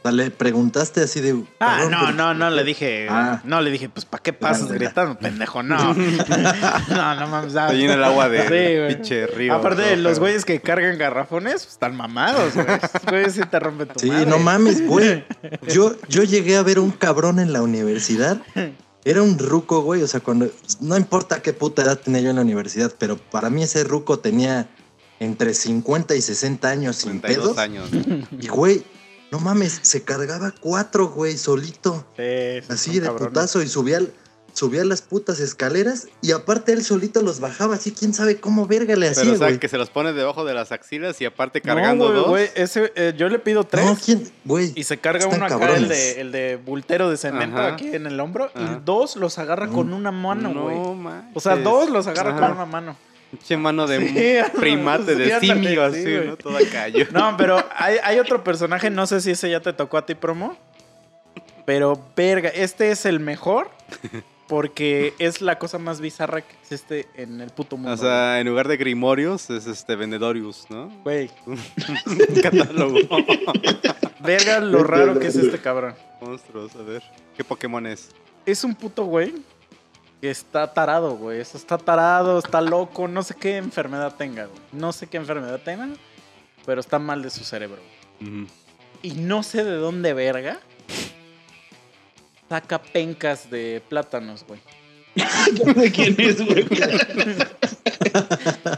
O 0.00 0.02
sea, 0.02 0.12
le 0.12 0.30
preguntaste 0.30 1.02
así 1.02 1.20
de. 1.20 1.44
Ah, 1.60 1.78
"Cabrón, 1.82 1.90
no, 1.90 2.00
¿por 2.00 2.14
no, 2.14 2.32
qué?" 2.32 2.38
no 2.38 2.50
le 2.50 2.64
dije. 2.64 3.06
Ah. 3.10 3.40
No 3.44 3.60
le 3.60 3.70
dije, 3.70 3.88
pues, 3.90 4.06
¿para 4.06 4.22
qué 4.22 4.32
pasas 4.32 4.72
gritando, 4.72 5.18
pendejo? 5.18 5.62
No. 5.62 5.76
no, 6.88 7.14
no 7.14 7.26
mames. 7.28 7.54
ah. 7.56 7.68
Se 7.68 7.76
llena 7.76 7.94
el 7.94 8.04
agua 8.04 8.28
de 8.28 8.88
Sí, 8.88 8.94
pinche 8.94 9.26
río. 9.26 9.54
Aparte, 9.54 9.96
los 9.96 10.18
güeyes 10.18 10.44
que 10.44 10.60
cargan 10.60 10.96
garrafones 10.98 11.62
pues, 11.62 11.68
están 11.68 11.96
mamados, 11.96 12.54
güey. 12.54 12.66
Güeyes 13.08 13.34
sí 13.34 13.40
te 13.50 13.58
rompen 13.60 13.88
tu 13.88 14.00
Sí, 14.00 14.08
madre. 14.08 14.26
no 14.26 14.38
mames, 14.38 14.86
güey. 14.86 15.24
Yo, 15.68 15.94
yo 16.08 16.22
llegué 16.22 16.56
a 16.56 16.62
ver 16.62 16.78
un 16.78 16.90
cabrón 16.90 17.38
en 17.38 17.52
la 17.52 17.62
universidad. 17.62 18.40
Era 19.04 19.22
un 19.22 19.38
ruco, 19.38 19.82
güey. 19.82 20.02
O 20.02 20.06
sea, 20.06 20.20
cuando. 20.20 20.50
No 20.80 20.96
importa 20.96 21.42
qué 21.42 21.52
puta 21.52 21.82
edad 21.82 21.98
tenía 21.98 22.20
yo 22.22 22.30
en 22.30 22.36
la 22.36 22.42
universidad, 22.42 22.92
pero 22.98 23.16
para 23.16 23.50
mí 23.50 23.62
ese 23.62 23.84
ruco 23.84 24.18
tenía 24.18 24.68
entre 25.18 25.52
50 25.52 26.14
y 26.14 26.22
60 26.22 26.68
años 26.68 26.96
sin 26.96 27.20
32 27.20 27.44
pedos. 27.54 27.58
años. 27.58 27.90
Y, 28.40 28.48
güey, 28.48 28.82
no 29.30 29.38
mames, 29.40 29.78
se 29.82 30.02
cargaba 30.02 30.52
cuatro, 30.60 31.08
güey, 31.08 31.36
solito. 31.38 32.04
Sí, 32.16 32.22
sí, 32.66 32.72
Así 32.72 32.98
de 33.00 33.06
cabrones. 33.06 33.28
putazo 33.28 33.62
y 33.62 33.68
subía, 33.68 34.00
subía 34.52 34.84
las 34.84 35.02
putas 35.02 35.38
escaleras 35.38 36.08
y 36.20 36.32
aparte 36.32 36.72
él 36.72 36.82
solito 36.84 37.22
los 37.22 37.38
bajaba 37.38 37.76
así, 37.76 37.92
quién 37.92 38.12
sabe 38.12 38.40
cómo 38.40 38.66
verga 38.66 38.96
le 38.96 39.08
Pero, 39.08 39.20
hacía, 39.20 39.32
o 39.34 39.36
sea, 39.36 39.46
güey. 39.46 39.60
que 39.60 39.68
se 39.68 39.78
los 39.78 39.88
pone 39.90 40.12
debajo 40.12 40.44
de 40.44 40.54
las 40.54 40.72
axilas 40.72 41.20
y 41.20 41.24
aparte 41.26 41.60
No, 41.64 41.74
cargando 41.74 42.06
güey, 42.06 42.16
dos. 42.16 42.26
güey, 42.28 42.48
ese, 42.56 42.92
eh, 42.96 43.14
yo 43.16 43.28
le 43.28 43.38
pido 43.38 43.62
tres. 43.62 43.84
No, 43.86 43.96
quién, 44.04 44.28
güey. 44.44 44.72
Y 44.74 44.82
se 44.82 44.98
carga 44.98 45.26
uno 45.28 45.46
acá, 45.46 45.76
el 45.76 45.86
de, 45.86 46.20
el 46.20 46.32
de 46.32 46.56
bultero 46.56 47.08
de 47.08 47.16
cemento 47.16 47.58
Ajá. 47.58 47.74
aquí 47.74 47.86
en 47.94 48.08
el 48.08 48.18
hombro. 48.18 48.50
Ajá. 48.52 48.78
Y 48.80 48.84
dos 48.84 49.14
los 49.14 49.38
agarra 49.38 49.66
No. 49.66 49.72
con 49.74 49.92
una 49.92 50.10
mano, 50.10 50.52
güey. 50.64 50.76
No, 50.76 50.94
manches. 50.94 51.30
o 51.36 51.40
sea, 51.40 51.54
dos 51.56 51.88
los 51.88 52.08
agarra 52.08 52.30
Ajá. 52.30 52.40
con 52.40 52.52
una 52.56 52.66
mano. 52.66 52.96
Pinche 53.30 53.56
mano 53.56 53.86
de 53.86 54.44
Sí, 54.44 54.52
primate, 54.58 55.14
de 55.14 55.40
sí, 55.40 55.48
simio, 55.48 55.92
sí, 55.92 55.98
así, 55.98 56.16
güey. 56.16 56.26
¿no? 56.28 56.36
Toda 56.36 56.60
cayó. 56.70 57.06
No, 57.12 57.36
pero 57.36 57.64
hay, 57.76 57.96
hay 58.02 58.18
otro 58.18 58.42
personaje, 58.42 58.90
no 58.90 59.06
sé 59.06 59.20
si 59.20 59.30
ese 59.30 59.50
ya 59.50 59.60
te 59.60 59.72
tocó 59.72 59.98
a 59.98 60.06
ti, 60.06 60.14
promo. 60.14 60.56
Pero, 61.64 62.00
verga, 62.16 62.48
este 62.48 62.90
es 62.90 63.06
el 63.06 63.20
mejor 63.20 63.70
porque 64.50 65.14
es 65.20 65.40
la 65.40 65.60
cosa 65.60 65.78
más 65.78 66.00
bizarra 66.00 66.40
que 66.40 66.52
existe 66.60 67.06
en 67.14 67.40
el 67.40 67.50
puto 67.50 67.76
mundo. 67.76 67.92
O 67.92 67.96
sea, 67.96 68.40
en 68.40 68.48
lugar 68.48 68.66
de 68.66 68.76
Grimorius 68.76 69.48
es 69.48 69.68
este 69.68 69.94
Vendedorius, 69.94 70.66
¿no? 70.68 70.90
güey. 71.04 71.30
Un 71.46 72.42
catálogo. 72.42 72.98
Verga 74.18 74.58
lo 74.58 74.82
raro 74.82 75.20
que 75.20 75.28
es 75.28 75.36
este 75.36 75.60
cabrón. 75.60 75.94
Monstruos, 76.20 76.74
a 76.74 76.82
ver. 76.82 77.04
¿Qué 77.36 77.44
Pokémon 77.44 77.86
es? 77.86 78.10
Es 78.44 78.64
un 78.64 78.74
puto 78.74 79.04
güey 79.04 79.34
que 80.20 80.30
está 80.30 80.72
tarado, 80.72 81.16
güey. 81.16 81.40
Eso 81.40 81.56
Está 81.56 81.78
tarado, 81.78 82.38
está 82.38 82.60
loco, 82.60 83.08
no 83.08 83.22
sé 83.22 83.34
qué 83.34 83.56
enfermedad 83.56 84.14
tenga, 84.16 84.46
güey. 84.46 84.60
No 84.72 84.92
sé 84.92 85.06
qué 85.06 85.16
enfermedad 85.16 85.60
tenga, 85.64 85.88
pero 86.66 86.80
está 86.80 86.98
mal 86.98 87.22
de 87.22 87.30
su 87.30 87.44
cerebro. 87.44 87.80
Y 89.02 89.12
no 89.12 89.42
sé 89.42 89.64
de 89.64 89.76
dónde 89.76 90.12
verga 90.12 90.60
saca 92.48 92.82
pencas 92.82 93.48
de 93.50 93.82
plátanos, 93.88 94.44
güey. 94.46 94.60
¿De 95.14 95.90
quién 95.92 96.16
es, 96.18 96.44
güey? 96.44 96.66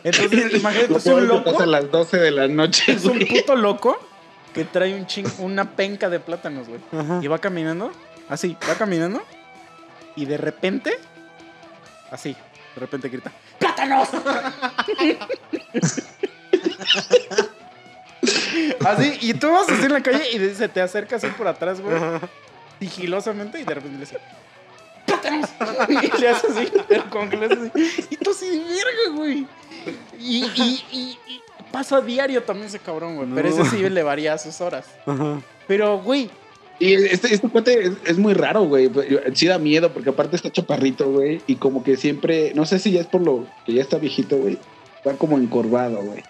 Entonces, 0.05 0.55
imagínate, 0.55 0.97
es 0.97 1.07
un 1.07 1.43
pasa 1.43 1.63
a 1.65 1.67
loco, 1.67 1.67
las 1.67 1.91
12 1.91 2.17
de 2.19 2.31
la 2.31 2.49
noche, 2.49 2.93
es 2.93 3.05
un 3.05 3.19
puto 3.19 3.57
loco 3.57 3.99
que 4.55 4.65
trae 4.65 4.95
un 4.95 5.07
ching, 5.07 5.27
una 5.39 5.75
penca 5.75 6.11
de 6.11 6.21
plátanos, 6.21 6.69
güey. 6.69 6.81
Y 7.23 7.27
va 7.27 7.39
caminando, 7.39 7.91
así, 8.29 8.57
va 8.69 8.75
caminando, 8.75 9.23
y 10.17 10.27
de 10.27 10.37
repente, 10.37 10.99
así, 12.13 12.31
de 12.75 12.81
repente 12.81 13.09
grita, 13.09 13.33
¡Plátanos! 13.59 14.09
así, 18.87 19.19
y 19.21 19.35
tú 19.35 19.51
vas 19.51 19.69
así 19.69 19.85
en 19.85 19.93
la 19.93 20.01
calle 20.03 20.25
y 20.33 20.55
se 20.55 20.69
te 20.69 20.81
acerca 20.81 21.17
así 21.17 21.27
por 21.29 21.49
atrás, 21.49 21.81
güey, 21.81 21.97
sigilosamente, 22.81 23.61
y 23.61 23.65
de 23.65 23.75
repente 23.75 23.95
le 23.99 24.05
dice, 24.05 24.19
¡Plátanos! 25.07 25.49
Y 25.89 26.21
le 26.21 26.29
hace 26.29 26.47
así, 26.49 26.73
pero 26.89 27.11
como 27.11 27.29
que 27.29 27.37
le 27.37 27.47
hace 27.47 27.71
así, 27.75 28.07
y 28.11 28.17
tú 28.17 28.31
así 28.31 28.49
de 28.51 28.59
verga, 28.65 29.17
güey. 29.17 29.47
Y, 30.19 30.45
y, 30.45 30.85
y- 30.93 31.19
y 31.27 31.41
pasa 31.73 32.01
diario 32.01 32.43
también 32.43 32.69
ese 32.69 32.79
cabrón, 32.79 33.17
güey, 33.17 33.29
pero 33.35 33.49
ese 33.49 33.65
sí 33.65 33.89
le 33.89 34.03
varía 34.03 34.35
a 34.35 34.39
sus 34.39 34.61
horas. 34.61 34.87
Ajá. 35.07 35.41
Pero, 35.67 35.99
güey, 35.99 36.31
Y 36.83 36.95
este, 36.95 37.33
este 37.33 37.49
cuate 37.49 37.81
es, 37.87 37.93
es 38.07 38.19
muy 38.19 38.35
raro, 38.35 38.65
güey. 38.65 38.91
Sí 39.35 39.47
da 39.47 39.59
miedo 39.59 39.93
porque 39.93 40.11
aparte 40.11 40.37
está 40.37 40.51
chaparrito, 40.51 41.11
güey. 41.11 41.41
Y 41.47 41.57
como 41.57 41.85
que 41.85 41.97
siempre, 41.97 42.53
no 42.55 42.67
sé 42.67 42.79
si 42.79 42.91
ya 42.93 43.01
es 43.01 43.07
por 43.07 43.21
lo 43.21 43.47
que 43.65 43.75
ya 43.75 43.83
está 43.83 43.99
viejito, 43.99 44.37
güey. 44.37 44.59
Va 45.07 45.13
como 45.15 45.39
encorvado, 45.39 46.03
güey. 46.03 46.23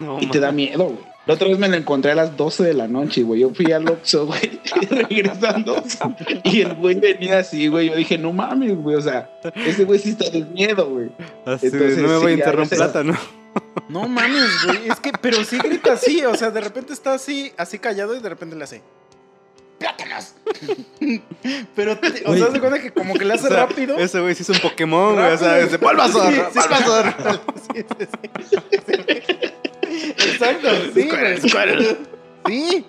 No, 0.00 0.18
Y 0.20 0.26
te 0.28 0.40
da 0.40 0.52
miedo, 0.52 0.84
güey. 0.84 0.98
La 1.26 1.34
otra 1.34 1.46
vez 1.48 1.58
me 1.58 1.68
lo 1.68 1.76
encontré 1.76 2.12
a 2.12 2.14
las 2.14 2.38
12 2.38 2.64
de 2.64 2.72
la 2.72 2.88
noche, 2.88 3.22
güey. 3.22 3.42
Yo 3.42 3.50
fui 3.50 3.70
al 3.70 3.86
Oxxo, 3.86 4.24
güey, 4.26 4.60
regresando. 4.90 5.82
Y 6.44 6.62
el 6.62 6.74
güey 6.74 6.98
venía 6.98 7.40
así, 7.40 7.68
güey. 7.68 7.90
Yo 7.90 7.96
dije, 7.96 8.16
no 8.16 8.32
mames, 8.32 8.74
güey. 8.76 8.96
O 8.96 9.02
sea, 9.02 9.30
ese 9.66 9.84
güey 9.84 9.98
sí 9.98 10.10
está 10.10 10.30
de 10.30 10.42
miedo, 10.46 10.88
güey. 10.88 11.10
Así, 11.44 11.66
Entonces, 11.66 11.98
no 11.98 12.08
me 12.08 12.16
voy 12.16 12.24
a 12.24 12.28
sí, 12.28 12.32
enterrar 12.34 12.54
a 12.54 12.62
un 12.62 12.62
veces- 12.64 12.78
plátano. 12.78 13.14
no 13.90 14.08
mames, 14.08 14.48
güey. 14.64 14.88
Es 14.88 15.00
que, 15.00 15.12
pero 15.20 15.44
sí 15.44 15.58
grita 15.58 15.92
así, 15.92 16.24
o 16.24 16.34
sea, 16.34 16.50
de 16.50 16.62
repente 16.62 16.94
está 16.94 17.12
así, 17.12 17.52
así 17.58 17.78
callado 17.78 18.16
y 18.16 18.20
de 18.20 18.28
repente 18.30 18.56
le 18.56 18.64
hace. 18.64 18.80
¡Plátanos! 19.78 20.34
pero, 21.76 21.98
te- 21.98 22.22
o 22.26 22.36
sea, 22.36 22.50
se 22.50 22.60
cuenta 22.60 22.80
que 22.80 22.90
como 22.90 23.14
que 23.14 23.24
le 23.24 23.34
hace 23.34 23.46
O 23.46 23.50
sea, 23.50 23.66
rápido. 23.66 23.96
Ese 23.98 24.20
güey 24.20 24.34
sí 24.34 24.42
es 24.42 24.48
un 24.48 24.58
Pokémon, 24.58 25.14
güey. 25.14 25.32
O 25.32 25.38
sea, 25.38 25.58
es 25.60 25.70
de 25.72 25.76
Bulbasaur, 25.76 26.32
Sí, 26.32 26.42
sí. 27.98 28.06
Sí, 28.50 28.56
sí, 28.86 28.92
sí. 29.06 30.30
Exacto, 30.30 30.68
sí, 30.94 31.08
güey. 31.08 31.40
Sí. 32.46 32.86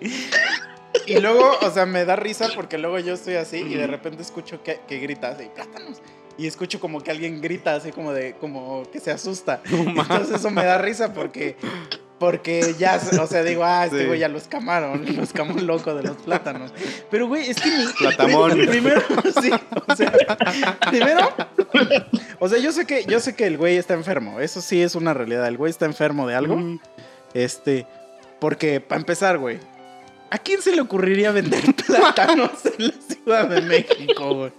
Y 1.06 1.20
luego, 1.20 1.58
o 1.62 1.72
sea, 1.72 1.86
me 1.86 2.06
da 2.06 2.16
risa 2.16 2.50
porque 2.56 2.78
luego 2.78 2.98
yo 3.00 3.14
estoy 3.14 3.36
así 3.36 3.58
y 3.58 3.76
de 3.76 3.88
repente 3.88 4.22
escucho 4.24 4.64
que, 4.64 4.80
que 4.88 5.00
grita 5.00 5.30
así, 5.30 5.48
plátanos. 5.54 6.02
Y 6.38 6.48
escucho 6.48 6.80
como 6.80 7.02
que 7.02 7.12
alguien 7.12 7.42
grita 7.42 7.76
así 7.76 7.92
como 7.92 8.14
de, 8.14 8.34
como 8.36 8.90
que 8.92 9.00
se 9.00 9.12
asusta. 9.12 9.62
Entonces 9.70 10.38
eso 10.38 10.50
me 10.50 10.64
da 10.64 10.78
risa 10.78 11.14
porque, 11.14 11.58
Porque 12.20 12.76
ya, 12.78 13.00
o 13.22 13.28
sea, 13.28 13.44
digo, 13.44 13.64
ah, 13.64 13.86
este 13.86 14.00
Sí. 14.00 14.06
güey 14.08 14.20
ya 14.20 14.28
lo 14.28 14.38
escamaron, 14.38 15.06
lo 15.16 15.24
escamó 15.24 15.58
el 15.58 15.66
loco 15.66 15.96
de 15.96 16.04
los 16.04 16.18
plátanos. 16.18 16.74
Pero, 17.10 17.28
güey, 17.28 17.50
es 17.50 17.62
que 17.62 17.70
mi. 17.70 17.86
Platamón. 17.98 18.52
Primero, 18.68 19.02
sí, 19.42 19.50
o 19.88 19.96
sea, 19.96 20.12
primero. 20.90 21.30
O 22.40 22.50
sea, 22.50 22.60
yo 22.60 22.72
sé 22.74 22.86
que, 22.86 23.06
yo 23.06 23.20
sé 23.22 23.36
que 23.36 23.48
el 23.48 23.58
güey 23.58 23.78
está 23.78 23.94
enfermo. 23.94 24.42
Eso 24.42 24.62
sí 24.62 24.82
es 24.82 24.96
una 24.96 25.14
realidad. 25.14 25.48
El 25.48 25.56
güey 25.58 25.70
está 25.70 25.86
enfermo 25.86 26.28
de 26.28 26.36
algo. 26.36 26.58
Mm. 26.58 26.80
Este. 27.34 27.88
Porque, 28.40 28.82
para 28.82 29.00
empezar, 29.00 29.38
güey. 29.38 29.60
¿A 30.32 30.38
quién 30.38 30.62
se 30.62 30.76
le 30.76 30.82
ocurriría 30.82 31.32
vender 31.32 31.74
plátanos 31.88 32.52
en 32.66 32.88
la 32.88 32.94
Ciudad 33.08 33.48
de 33.48 33.62
México, 33.62 34.36
güey? 34.36 34.52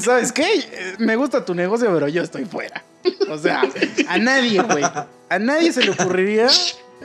¿Sabes 0.00 0.32
qué? 0.32 0.96
Me 0.98 1.16
gusta 1.16 1.44
tu 1.44 1.54
negocio, 1.54 1.92
pero 1.92 2.08
yo 2.08 2.22
estoy 2.22 2.44
fuera. 2.44 2.82
O 3.30 3.38
sea, 3.38 3.62
a 4.08 4.18
nadie, 4.18 4.60
güey. 4.62 4.84
A 5.28 5.38
nadie 5.38 5.72
se 5.72 5.82
le 5.84 5.90
ocurriría 5.90 6.48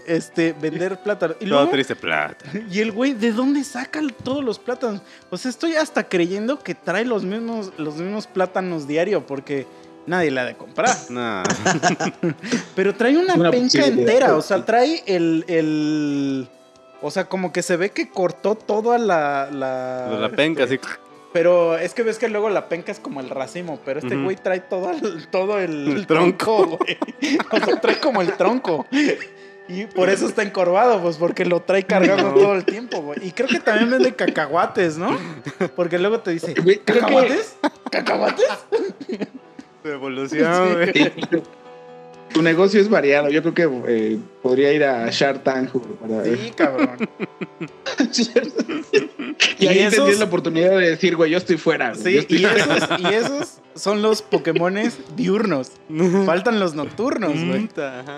este, 0.06 0.54
vender 0.54 1.02
plátanos. 1.02 1.38
Y, 1.40 1.46
Todo 1.46 1.56
luego, 1.60 1.72
triste 1.72 1.96
plata. 1.96 2.46
y 2.70 2.80
el 2.80 2.92
güey, 2.92 3.14
¿de 3.14 3.32
dónde 3.32 3.64
saca 3.64 4.02
todos 4.24 4.44
los 4.44 4.60
plátanos? 4.60 5.02
O 5.30 5.38
sea, 5.38 5.50
estoy 5.50 5.76
hasta 5.76 6.04
creyendo 6.08 6.60
que 6.60 6.76
trae 6.76 7.06
los 7.06 7.24
mismos, 7.24 7.72
los 7.78 7.96
mismos 7.96 8.28
plátanos 8.28 8.88
diario 8.88 9.26
porque 9.26 9.66
nadie 10.06 10.32
la 10.32 10.42
ha 10.42 10.46
de 10.46 10.56
comprar. 10.56 10.96
Nah. 11.10 11.44
Pero 12.76 12.96
trae 12.96 13.18
una, 13.18 13.36
Una 13.36 13.52
penca 13.52 13.86
entera. 13.86 14.28
pues, 14.28 14.38
O 14.46 14.48
sea, 14.48 14.66
trae 14.66 15.04
el, 15.06 15.46
el. 15.48 16.48
O 17.02 17.12
sea, 17.12 17.26
como 17.26 17.54
que 17.54 17.62
se 17.62 17.78
ve 17.78 17.92
que 17.92 18.10
cortó 18.10 18.56
toda 18.56 18.98
la. 18.98 19.50
La, 19.52 20.08
La 20.20 20.30
penca, 20.30 20.64
este, 20.64 20.76
así. 20.76 20.88
Pero 21.34 21.78
es 21.78 21.94
que 21.94 22.04
ves 22.04 22.18
que 22.18 22.30
luego 22.30 22.50
la 22.50 22.70
penca 22.70 22.92
es 22.92 23.00
como 23.00 23.20
el 23.20 23.30
racimo. 23.30 23.80
Pero 23.86 24.00
este 24.00 24.16
güey 24.16 24.36
trae 24.36 24.62
todo 24.62 24.92
el, 24.92 25.28
todo 25.28 25.60
el, 25.60 25.88
El 25.90 26.08
tronco. 26.08 26.78
güey. 26.78 26.98
O 27.52 27.58
sea, 27.58 27.82
trae 27.82 28.00
como 28.00 28.22
el 28.22 28.34
tronco. 28.34 28.86
Y 29.70 29.86
por 29.86 30.10
eso 30.10 30.28
está 30.28 30.44
encorvado, 30.44 31.02
pues 31.02 31.18
porque 31.18 31.44
lo 31.44 31.62
trae 31.62 31.84
cargando 31.84 32.34
todo 32.34 32.54
el 32.56 32.64
tiempo, 32.64 33.02
güey. 33.02 33.20
Y 33.28 33.32
creo 33.32 33.50
que 33.50 33.60
también 33.60 33.90
vende 33.92 34.16
cacahuates, 34.16 34.98
¿no? 34.98 35.18
Porque 35.76 36.00
luego 36.00 36.22
te 36.22 36.32
dice, 36.32 36.54
¿cacahuates? 36.86 37.58
¿Cacahuates? 37.92 38.48
Evolución, 39.84 40.74
güey. 40.74 41.12
Tu 42.34 42.42
negocio 42.42 42.80
es 42.82 42.90
variado. 42.90 43.30
Yo 43.30 43.42
creo 43.42 43.54
que 43.54 43.70
eh, 43.88 44.18
podría 44.44 44.72
ir 44.74 44.84
a 44.84 45.10
Shark 45.10 45.44
Tank 45.44 45.72
para 46.00 46.24
Sí, 46.24 46.52
cabrón. 46.56 46.98
y 49.60 49.68
ahí 49.68 49.78
¿Y 49.78 49.80
esos? 49.80 49.96
tendrías 49.96 50.20
la 50.20 50.26
oportunidad 50.26 50.72
de 50.78 50.90
decir, 50.92 51.16
güey, 51.16 51.32
yo 51.32 51.38
estoy 51.38 51.58
fuera. 51.58 51.94
güey, 51.94 52.04
yo 52.04 52.10
Sí, 52.10 52.18
estoy 52.18 52.38
y 52.38 52.46
fuera. 52.46 52.76
esos, 52.76 53.00
y 53.00 53.06
esos 53.14 53.58
son 53.76 54.02
los 54.02 54.22
Pokémones 54.22 54.98
diurnos. 55.16 55.72
Faltan 56.26 56.60
los 56.60 56.76
nocturnos, 56.76 57.34
güey. 57.34 57.70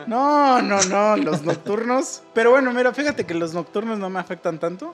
No, 0.08 0.62
no, 0.62 0.82
no, 0.84 1.18
los 1.18 1.44
nocturnos. 1.44 2.24
Pero 2.34 2.52
bueno, 2.52 2.74
mira, 2.74 2.94
fíjate 2.94 3.26
que 3.26 3.34
los 3.34 3.54
nocturnos 3.54 4.00
no 4.00 4.10
me 4.10 4.20
afectan 4.20 4.60
tanto. 4.60 4.94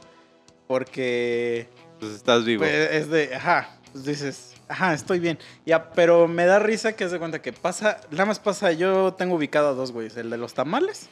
Porque 0.68 1.68
Pues 2.00 2.12
estás 2.14 2.44
vivo. 2.46 2.62
pues, 2.64 2.92
es 2.92 3.10
de, 3.10 3.36
ajá, 3.36 3.78
pues 3.92 4.06
dices, 4.06 4.54
ajá, 4.68 4.94
estoy 4.94 5.20
bien. 5.20 5.38
Ya, 5.66 5.92
pero 5.92 6.28
me 6.28 6.46
da 6.46 6.60
risa 6.60 6.96
que 6.96 7.08
se 7.10 7.20
cuenta 7.20 7.42
que 7.42 7.54
pasa, 7.54 8.00
nada 8.12 8.26
más 8.26 8.40
pasa, 8.40 8.72
yo 8.72 9.14
tengo 9.14 9.36
ubicado 9.36 9.70
a 9.70 9.74
dos 9.74 9.92
güeyes, 9.92 10.18
el 10.18 10.30
de 10.30 10.38
los 10.38 10.54
tamales. 10.54 11.10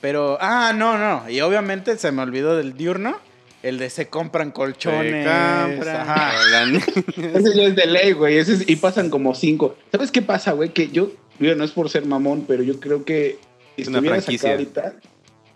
Pero, 0.00 0.36
ah, 0.40 0.72
no, 0.74 0.98
no, 0.98 1.28
y 1.30 1.40
obviamente 1.40 1.96
se 1.96 2.10
me 2.10 2.22
olvidó 2.22 2.56
del 2.56 2.76
diurno, 2.76 3.16
el 3.62 3.78
de 3.78 3.88
se 3.88 4.08
compran 4.08 4.50
colchones. 4.50 5.24
Se 5.24 5.72
compra. 5.76 6.02
ajá. 6.02 6.32
Ese 7.16 7.54
ya 7.56 7.62
es 7.64 7.76
de 7.76 7.86
ley, 7.86 8.12
güey. 8.12 8.38
ese 8.38 8.54
es- 8.54 8.68
y 8.68 8.74
pasan 8.76 9.10
como 9.10 9.34
cinco. 9.36 9.76
¿Sabes 9.92 10.10
qué 10.10 10.20
pasa, 10.20 10.52
güey? 10.52 10.70
Que 10.70 10.88
yo, 10.88 11.12
digo, 11.38 11.54
no 11.54 11.62
es 11.64 11.70
por 11.70 11.88
ser 11.88 12.04
mamón, 12.04 12.44
pero 12.48 12.64
yo 12.64 12.80
creo 12.80 13.04
que 13.04 13.38
si 13.76 13.82
Es 13.82 13.88
una 13.88 13.98
estuvieras 13.98 14.18
acá 14.18 14.24
franquicia. 14.24 14.50
ahorita, 14.50 14.94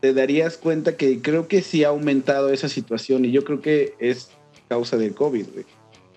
te 0.01 0.13
darías 0.15 0.57
cuenta 0.59 0.97
que 0.97 1.21
creo 1.21 1.49
que 1.49 1.61
sí 1.63 1.83
ha 1.83 1.89
aumentado 1.89 2.51
esa 2.53 2.69
situación 2.69 3.25
y 3.25 3.33
yo 3.33 3.43
creo 3.43 3.61
que 3.61 3.95
es 3.99 4.31
causa 4.69 4.97
del 4.97 5.13
COVID, 5.15 5.47
güey. 5.53 5.65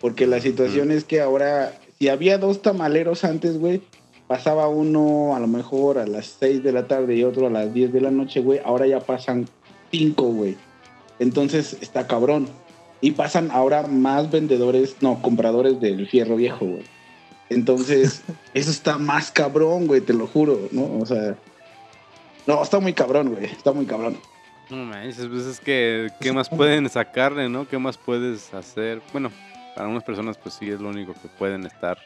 Porque 0.01 0.27
la 0.27 0.39
situación 0.39 0.91
es 0.91 1.03
que 1.03 1.21
ahora, 1.21 1.73
si 1.99 2.07
había 2.07 2.37
dos 2.37 2.61
tamaleros 2.61 3.23
antes, 3.23 3.57
güey, 3.57 3.81
pasaba 4.27 4.67
uno 4.67 5.35
a 5.35 5.39
lo 5.39 5.47
mejor 5.47 5.97
a 5.97 6.07
las 6.07 6.37
6 6.39 6.63
de 6.63 6.71
la 6.71 6.87
tarde 6.87 7.15
y 7.15 7.23
otro 7.23 7.47
a 7.47 7.49
las 7.49 7.73
10 7.73 7.91
de 7.91 8.01
la 8.01 8.11
noche, 8.11 8.39
güey. 8.41 8.59
Ahora 8.63 8.87
ya 8.87 8.99
pasan 8.99 9.47
cinco, 9.91 10.23
güey. 10.23 10.55
Entonces 11.19 11.77
está 11.81 12.07
cabrón. 12.07 12.47
Y 13.01 13.11
pasan 13.11 13.49
ahora 13.51 13.83
más 13.87 14.29
vendedores, 14.29 14.97
no, 15.01 15.21
compradores 15.21 15.79
del 15.79 16.07
fierro 16.07 16.35
viejo, 16.35 16.65
güey. 16.65 16.83
Entonces, 17.49 18.21
eso 18.53 18.71
está 18.71 18.97
más 18.97 19.31
cabrón, 19.31 19.87
güey, 19.87 20.01
te 20.01 20.13
lo 20.13 20.27
juro, 20.27 20.59
¿no? 20.71 20.99
O 20.99 21.05
sea, 21.05 21.35
no, 22.45 22.61
está 22.61 22.79
muy 22.79 22.93
cabrón, 22.93 23.33
güey, 23.33 23.45
está 23.45 23.71
muy 23.71 23.85
cabrón. 23.85 24.17
No 24.69 24.85
manches, 24.85 25.25
pues 25.25 25.45
es 25.45 25.59
que, 25.59 26.09
¿qué 26.19 26.31
más 26.31 26.49
pueden 26.49 26.87
sacarle, 26.89 27.49
no? 27.49 27.67
¿Qué 27.67 27.79
más 27.79 27.97
puedes 27.97 28.53
hacer? 28.53 29.01
Bueno, 29.11 29.31
para 29.79 29.87
unas 29.87 30.03
personas, 30.03 30.37
pues 30.37 30.55
sí 30.55 30.69
es 30.69 30.81
lo 30.81 30.89
único 30.89 31.13
que 31.13 31.29
pueden 31.29 31.65
estar 31.65 31.97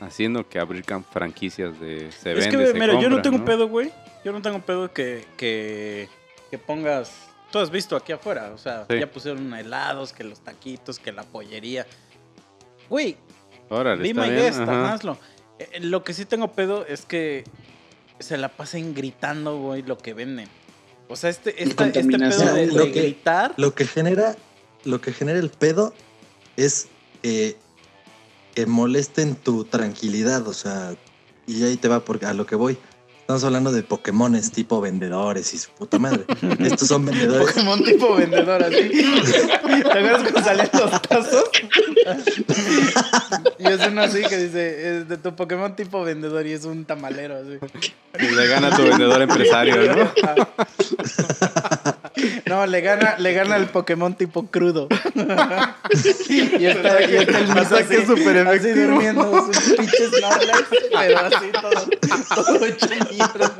haciendo 0.00 0.46
que 0.46 0.58
abrir 0.58 0.84
franquicias 1.10 1.80
de 1.80 2.12
se 2.12 2.32
Es 2.32 2.40
vende, 2.40 2.58
que, 2.58 2.66
se 2.66 2.74
mira, 2.74 3.00
yo 3.00 3.08
no 3.08 3.22
tengo 3.22 3.42
pedo, 3.42 3.68
güey. 3.68 3.90
Yo 4.22 4.32
no 4.32 4.42
tengo 4.42 4.60
pedo 4.60 4.92
que, 4.92 5.24
que, 5.38 6.10
que 6.50 6.58
pongas. 6.58 7.10
Tú 7.50 7.58
has 7.58 7.70
visto 7.70 7.96
aquí 7.96 8.12
afuera, 8.12 8.50
o 8.54 8.58
sea, 8.58 8.84
Sí. 8.90 8.98
ya 9.00 9.10
pusieron 9.10 9.54
helados, 9.54 10.12
que 10.12 10.24
los 10.24 10.40
taquitos, 10.40 10.98
que 10.98 11.10
la 11.10 11.22
pollería. 11.22 11.86
Güey, 12.90 13.16
Órale, 13.70 14.02
guest, 14.12 14.58
ajá. 14.60 14.92
hazlo. 14.92 15.16
Eh, 15.58 15.80
lo 15.80 16.04
que 16.04 16.12
sí 16.12 16.26
tengo 16.26 16.52
pedo 16.52 16.84
es 16.84 17.06
que 17.06 17.44
se 18.18 18.36
la 18.36 18.48
pasen 18.50 18.92
gritando, 18.94 19.56
güey, 19.58 19.80
lo 19.80 19.96
que 19.96 20.12
venden. 20.12 20.48
O 21.08 21.16
sea, 21.16 21.30
este, 21.30 21.62
esta- 21.62 21.86
este 21.86 22.02
pedo 22.18 22.52
de, 22.54 22.66
Lo 22.66 22.84
de 22.84 22.92
que- 22.92 23.00
gritar. 23.00 23.54
Lo 23.56 23.74
que 23.74 23.86
genera, 23.86 24.36
lo 24.84 25.00
que 25.00 25.14
genera 25.14 25.38
el 25.38 25.48
pedo 25.48 25.94
es 26.58 26.88
eh, 27.28 27.56
que 28.54 28.66
molesten 28.66 29.34
tu 29.34 29.64
tranquilidad, 29.64 30.46
o 30.46 30.52
sea, 30.52 30.94
y 31.44 31.64
ahí 31.64 31.76
te 31.76 31.88
va 31.88 32.04
porque 32.04 32.24
a 32.26 32.34
lo 32.34 32.46
que 32.46 32.54
voy. 32.54 32.78
Estamos 33.18 33.42
hablando 33.42 33.72
de 33.72 33.82
Pokémones 33.82 34.52
tipo 34.52 34.80
vendedores 34.80 35.52
y 35.52 35.58
su 35.58 35.70
puta 35.70 35.98
madre. 35.98 36.24
Estos 36.60 36.86
son 36.86 37.04
vendedores. 37.04 37.48
Pokémon 37.48 37.82
tipo 37.82 38.14
vendedor, 38.14 38.62
así. 38.62 38.88
¿Te 38.88 39.98
acuerdas 39.98 40.22
cuando 40.22 40.44
salían 40.44 40.70
los 40.72 41.02
tazos? 41.02 41.50
y 43.58 43.66
es 43.66 43.86
uno 43.88 44.02
así 44.02 44.22
que 44.22 44.38
dice, 44.38 44.98
es 44.98 45.08
de 45.08 45.16
tu 45.16 45.34
Pokémon 45.34 45.74
tipo 45.74 46.04
vendedor 46.04 46.46
y 46.46 46.52
es 46.52 46.64
un 46.64 46.84
tamalero, 46.84 47.38
así. 47.38 47.58
Y 48.20 48.34
le 48.36 48.46
gana 48.46 48.70
tu 48.76 48.84
vendedor 48.84 49.20
empresario, 49.20 49.96
¿no? 49.96 50.12
No, 52.46 52.66
le 52.66 52.80
gana, 52.80 53.16
le 53.18 53.32
gana 53.34 53.56
el 53.56 53.66
Pokémon 53.66 54.14
tipo 54.14 54.46
crudo. 54.46 54.88
y 56.28 56.64
está, 56.64 57.02
y 57.10 57.16
está 57.16 57.38
el 57.38 57.50
Ataque 57.50 57.96
así, 57.96 58.06
súper 58.06 58.38
así 58.48 58.70
durmiendo 58.70 59.46
sus 59.46 59.74
pinches 59.76 60.10
Snorlax, 60.16 60.64
pero 60.92 61.18
así 61.18 61.46
todo, 61.52 62.44
todo 62.44 62.66
hecho 62.66 62.86
mierda. 63.10 63.58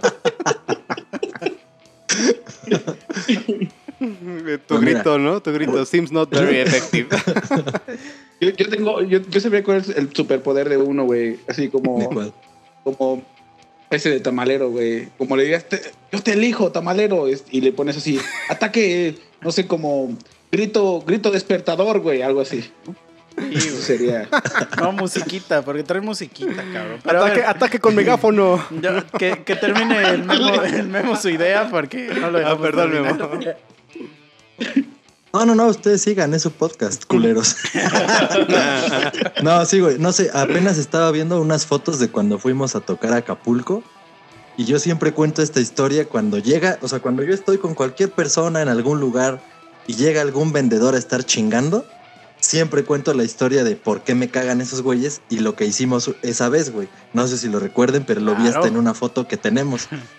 Tu 3.98 4.58
Pues 4.68 4.80
mira. 4.82 4.94
grito, 4.94 5.18
¿no? 5.18 5.40
Tu 5.42 5.52
grito 5.52 5.84
seems 5.84 6.12
not 6.12 6.30
very 6.30 6.60
effective. 6.60 7.08
Yo, 8.40 8.50
yo 8.50 8.68
tengo, 8.68 9.02
yo, 9.02 9.20
yo 9.20 9.40
sabía 9.40 9.64
cuál 9.64 9.78
es 9.78 9.88
el 9.88 10.14
superpoder 10.14 10.68
de 10.68 10.76
uno, 10.76 11.04
güey, 11.04 11.38
así 11.48 11.62
¿De 11.62 11.70
como, 11.70 12.08
cuál? 12.10 12.32
como 12.84 13.22
ese 13.90 14.10
de 14.10 14.20
tamalero, 14.20 14.70
güey. 14.70 15.08
Como 15.18 15.36
le 15.36 15.44
digas, 15.44 15.64
"Te- 15.68 15.80
yo 16.12 16.20
te 16.22 16.32
elijo, 16.32 16.72
tamalero, 16.72 17.26
y 17.28 17.60
le 17.60 17.72
pones 17.72 17.96
así, 17.96 18.18
ataque, 18.48 19.16
no 19.40 19.52
sé, 19.52 19.66
como 19.66 20.16
grito, 20.50 21.02
grito 21.06 21.30
despertador, 21.30 22.00
güey, 22.00 22.22
algo 22.22 22.40
así. 22.40 22.70
Sí. 23.52 23.60
Sería. 23.60 24.28
No, 24.80 24.92
musiquita, 24.92 25.62
porque 25.62 25.82
trae 25.82 26.00
musiquita, 26.00 26.64
cabrón. 26.72 27.00
Pero 27.04 27.18
ataque, 27.20 27.40
ver, 27.40 27.48
ataque 27.48 27.78
con 27.80 27.94
megáfono. 27.94 28.64
yo- 28.82 29.06
que, 29.18 29.42
que 29.44 29.56
termine 29.56 30.00
el 30.10 30.24
memo, 30.24 30.62
el 30.62 30.88
memo 30.88 31.16
su 31.16 31.28
idea, 31.28 31.68
porque 31.70 32.08
no 32.18 32.30
lo 32.30 32.38
Ah, 32.46 32.58
perdón, 32.58 32.92
terminar. 32.92 33.18
Memo. 33.18 33.40
No, 35.36 35.44
no, 35.44 35.54
no, 35.54 35.66
ustedes 35.66 36.00
sigan, 36.00 36.32
es 36.32 36.40
su 36.40 36.50
podcast, 36.50 37.04
culeros. 37.04 37.56
no, 39.42 39.66
sí, 39.66 39.80
güey, 39.80 39.98
no 39.98 40.10
sé, 40.10 40.30
apenas 40.32 40.78
estaba 40.78 41.10
viendo 41.10 41.38
unas 41.42 41.66
fotos 41.66 41.98
de 41.98 42.08
cuando 42.08 42.38
fuimos 42.38 42.74
a 42.74 42.80
tocar 42.80 43.12
a 43.12 43.16
Acapulco 43.16 43.82
y 44.56 44.64
yo 44.64 44.78
siempre 44.78 45.12
cuento 45.12 45.42
esta 45.42 45.60
historia 45.60 46.08
cuando 46.08 46.38
llega, 46.38 46.78
o 46.80 46.88
sea, 46.88 47.00
cuando 47.00 47.22
yo 47.22 47.34
estoy 47.34 47.58
con 47.58 47.74
cualquier 47.74 48.12
persona 48.12 48.62
en 48.62 48.68
algún 48.68 48.98
lugar 48.98 49.42
y 49.86 49.96
llega 49.96 50.22
algún 50.22 50.54
vendedor 50.54 50.94
a 50.94 50.98
estar 50.98 51.22
chingando, 51.22 51.84
siempre 52.40 52.84
cuento 52.84 53.12
la 53.12 53.24
historia 53.24 53.62
de 53.62 53.76
por 53.76 54.04
qué 54.04 54.14
me 54.14 54.30
cagan 54.30 54.62
esos 54.62 54.80
güeyes 54.80 55.20
y 55.28 55.40
lo 55.40 55.54
que 55.54 55.66
hicimos 55.66 56.12
esa 56.22 56.48
vez, 56.48 56.72
güey. 56.72 56.88
No 57.12 57.28
sé 57.28 57.36
si 57.36 57.50
lo 57.50 57.60
recuerden, 57.60 58.04
pero 58.06 58.22
lo 58.22 58.34
vi 58.36 58.48
hasta 58.48 58.68
en 58.68 58.78
una 58.78 58.94
foto 58.94 59.28
que 59.28 59.36
tenemos. 59.36 59.88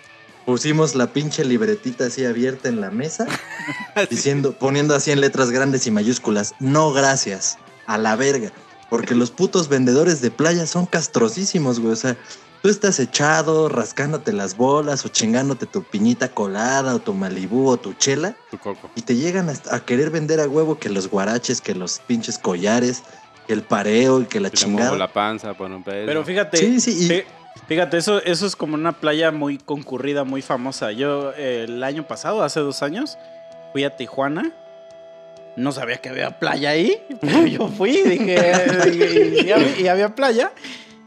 Pusimos 0.52 0.94
la 0.94 1.08
pinche 1.12 1.44
libretita 1.44 2.06
así 2.06 2.24
abierta 2.24 2.70
en 2.70 2.80
la 2.80 2.90
mesa 2.90 3.26
diciendo, 4.08 4.52
poniendo 4.58 4.94
así 4.94 5.10
en 5.10 5.20
letras 5.20 5.50
grandes 5.50 5.86
y 5.86 5.90
mayúsculas, 5.90 6.54
no 6.58 6.90
gracias, 6.94 7.58
a 7.86 7.98
la 7.98 8.16
verga. 8.16 8.50
Porque 8.88 9.14
los 9.14 9.30
putos 9.30 9.68
vendedores 9.68 10.22
de 10.22 10.30
playa 10.30 10.66
son 10.66 10.86
castrosísimos, 10.86 11.80
güey. 11.80 11.92
O 11.92 11.96
sea, 11.96 12.16
tú 12.62 12.70
estás 12.70 12.98
echado, 12.98 13.68
rascándote 13.68 14.32
las 14.32 14.56
bolas 14.56 15.04
o 15.04 15.08
chingándote 15.10 15.66
tu 15.66 15.82
piñita 15.82 16.30
colada 16.30 16.94
o 16.94 16.98
tu 16.98 17.12
malibú 17.12 17.68
o 17.68 17.76
tu 17.76 17.92
chela 17.92 18.34
Tu 18.50 18.56
coco. 18.56 18.88
y 18.96 19.02
te 19.02 19.16
llegan 19.16 19.50
a, 19.50 19.54
a 19.70 19.80
querer 19.80 20.08
vender 20.08 20.40
a 20.40 20.48
huevo 20.48 20.78
que 20.78 20.88
los 20.88 21.10
guaraches, 21.10 21.60
que 21.60 21.74
los 21.74 21.98
pinches 21.98 22.38
collares, 22.38 23.02
que 23.46 23.52
el 23.52 23.60
pareo 23.60 24.22
y 24.22 24.24
que 24.24 24.40
la 24.40 24.48
Y 24.48 24.52
chingada. 24.52 24.96
la 24.96 25.12
panza 25.12 25.52
por 25.52 25.70
un 25.70 25.82
peso. 25.82 26.06
Pero 26.06 26.24
fíjate, 26.24 26.56
Sí, 26.56 26.80
sí, 26.80 27.04
y- 27.04 27.22
fíjate, 27.66 27.96
eso, 27.96 28.22
eso 28.22 28.46
es 28.46 28.56
como 28.56 28.74
una 28.74 28.92
playa 28.92 29.30
muy 29.30 29.58
concurrida, 29.58 30.24
muy 30.24 30.42
famosa. 30.42 30.92
Yo 30.92 31.32
eh, 31.36 31.64
el 31.68 31.82
año 31.82 32.06
pasado, 32.06 32.42
hace 32.42 32.60
dos 32.60 32.82
años, 32.82 33.18
fui 33.72 33.84
a 33.84 33.96
Tijuana. 33.96 34.52
No 35.56 35.72
sabía 35.72 35.96
que 35.96 36.08
había 36.08 36.38
playa 36.38 36.70
ahí, 36.70 37.02
pero 37.20 37.46
yo 37.46 37.68
fui, 37.68 38.02
dije, 38.02 38.52
y, 38.92 39.46
y 39.46 39.50
había, 39.50 39.80
y 39.80 39.88
había 39.88 40.14
playa. 40.14 40.52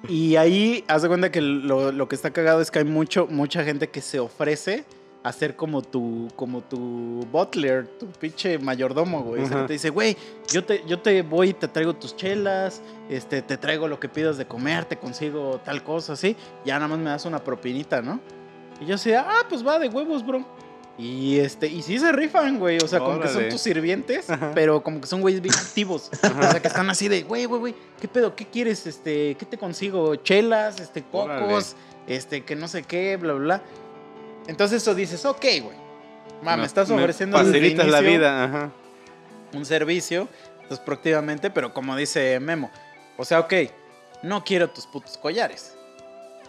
Y 0.10 0.36
ahí, 0.36 0.84
haz 0.88 1.04
de 1.04 1.08
cuenta 1.08 1.32
que 1.32 1.42
lo, 1.42 1.92
lo 1.92 2.08
que 2.08 2.16
está 2.16 2.32
cagado 2.32 2.60
es 2.62 2.72
que 2.72 2.80
hay 2.80 2.86
mucho, 2.86 3.28
mucha 3.28 3.64
gente 3.64 3.90
que 3.90 4.02
se 4.02 4.20
ofrece 4.20 4.84
a 5.24 5.32
ser 5.32 5.56
como 5.56 5.82
tu, 5.82 6.28
como 6.36 6.62
tu 6.62 7.26
butler, 7.32 7.88
tu 7.88 8.08
pinche 8.08 8.58
mayordomo, 8.58 9.22
güey. 9.22 9.44
O 9.44 9.48
sea, 9.48 9.62
que 9.62 9.68
te 9.68 9.74
dice, 9.74 9.90
güey, 9.90 10.18
yo 10.52 10.64
te, 10.64 10.84
yo 10.88 11.00
te 11.00 11.22
voy 11.22 11.50
y 11.50 11.54
te 11.54 11.68
traigo 11.68 11.94
tus 11.94 12.16
chelas, 12.16 12.82
este, 13.10 13.42
te 13.42 13.58
traigo 13.58 13.88
lo 13.88 14.00
que 14.00 14.10
pidas 14.10 14.38
de 14.38 14.46
comer, 14.46 14.86
te 14.86 14.98
consigo 14.98 15.62
tal 15.64 15.84
cosa, 15.84 16.14
así. 16.14 16.36
Ya 16.66 16.76
nada 16.76 16.88
más 16.88 17.00
me 17.00 17.10
das 17.12 17.26
una 17.26 17.44
propinita, 17.44 18.02
¿no? 18.02 18.20
Y 18.80 18.86
yo 18.86 18.94
decía, 18.94 19.26
ah, 19.28 19.46
pues 19.48 19.66
va 19.66 19.78
de 19.78 19.90
huevos, 19.90 20.26
bro. 20.26 20.44
Y 20.98 21.40
este, 21.40 21.68
y 21.68 21.82
sí 21.82 21.98
se 22.00 22.12
rifan, 22.12 22.60
güey. 22.60 22.78
O 22.84 22.88
sea, 22.88 23.00
como 23.00 23.20
que 23.20 23.28
son 23.28 23.50
tus 23.50 23.62
sirvientes, 23.62 24.28
pero 24.54 24.84
como 24.84 25.02
que 25.02 25.08
son 25.08 25.22
güeyes 25.22 25.42
bien 25.42 25.56
activos. 25.58 26.10
O 26.14 26.42
sea, 26.52 26.60
que 26.60 26.68
están 26.68 26.90
así 26.90 27.08
de, 27.08 27.24
güey, 27.24 27.46
güey, 27.46 27.60
güey, 27.60 27.76
¿qué 28.00 28.08
pedo? 28.08 28.36
¿Qué 28.36 28.46
quieres? 28.46 28.86
Este, 28.88 29.36
¿qué 29.36 29.46
te 29.46 29.58
consigo? 29.58 30.16
Chelas, 30.18 30.80
este, 30.80 31.04
cocos, 31.04 31.30
Órale. 31.30 32.16
este, 32.16 32.44
que 32.44 32.56
no 32.56 32.68
sé 32.68 32.84
qué, 32.84 33.18
bla, 33.18 33.34
bla, 33.34 33.44
bla. 33.44 33.64
Entonces 34.48 34.82
eso 34.82 34.96
dices, 34.96 35.24
ok, 35.26 35.42
güey. 35.62 35.78
Ma, 36.42 36.52
me 36.52 36.58
No, 36.58 36.64
estás 36.66 36.90
ofreciendo 36.90 37.38
desde 37.38 37.52
Facilitas 37.52 37.88
la 37.88 38.00
vida, 38.02 38.44
ajá. 38.46 38.72
un 39.54 39.66
servicio, 39.66 40.28
entonces 40.62 40.80
proactivamente, 40.80 41.52
pero 41.52 41.74
como 41.74 41.96
dice 41.96 42.40
Memo, 42.40 42.72
o 43.18 43.26
sea, 43.26 43.40
ok, 43.42 43.54
no 44.24 44.44
quiero 44.44 44.70
tus 44.70 44.88
putos 44.88 45.18
collares. 45.18 45.76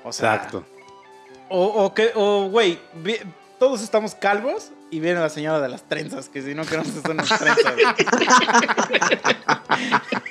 O 0.05 0.13
sea, 0.13 0.35
Exacto. 0.37 0.65
o, 1.51 1.65
o 1.85 1.95
que, 1.95 2.13
o 2.15 2.49
güey, 2.49 2.79
todos 3.59 3.83
estamos 3.83 4.15
calvos 4.15 4.71
y 4.93 5.01
viene 5.01 5.19
la 5.19 5.31
señora 5.31 5.59
de 5.61 5.69
las 5.69 5.89
trenzas, 5.89 6.29
que 6.29 6.43
si 6.43 6.55
no 6.55 6.65
queremos 6.65 6.91
hacer 6.97 7.11
unas 7.11 7.27
trenzas. 7.27 7.75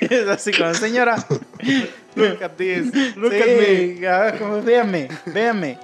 es 0.00 0.28
así 0.28 0.52
como, 0.52 0.72
señora. 0.72 1.16
Look 2.14 2.42
at 2.42 2.52
this. 2.52 3.16
Look 3.16 3.32
sí, 3.32 4.06
ah, 4.06 4.32
como, 4.38 4.62
véame, 4.62 5.08
véame. 5.26 5.78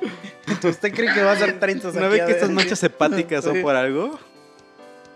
¿Usted 0.62 0.94
cree 0.94 1.12
que 1.12 1.22
va 1.22 1.32
a 1.32 1.34
hacer 1.34 1.58
trenzas 1.60 1.94
¿No 1.94 2.06
aquí 2.06 2.20
ve 2.20 2.24
que 2.24 2.32
estas 2.32 2.50
manchas 2.50 2.82
hepáticas 2.82 3.44
son 3.44 3.60
por 3.60 3.76
algo? 3.76 4.18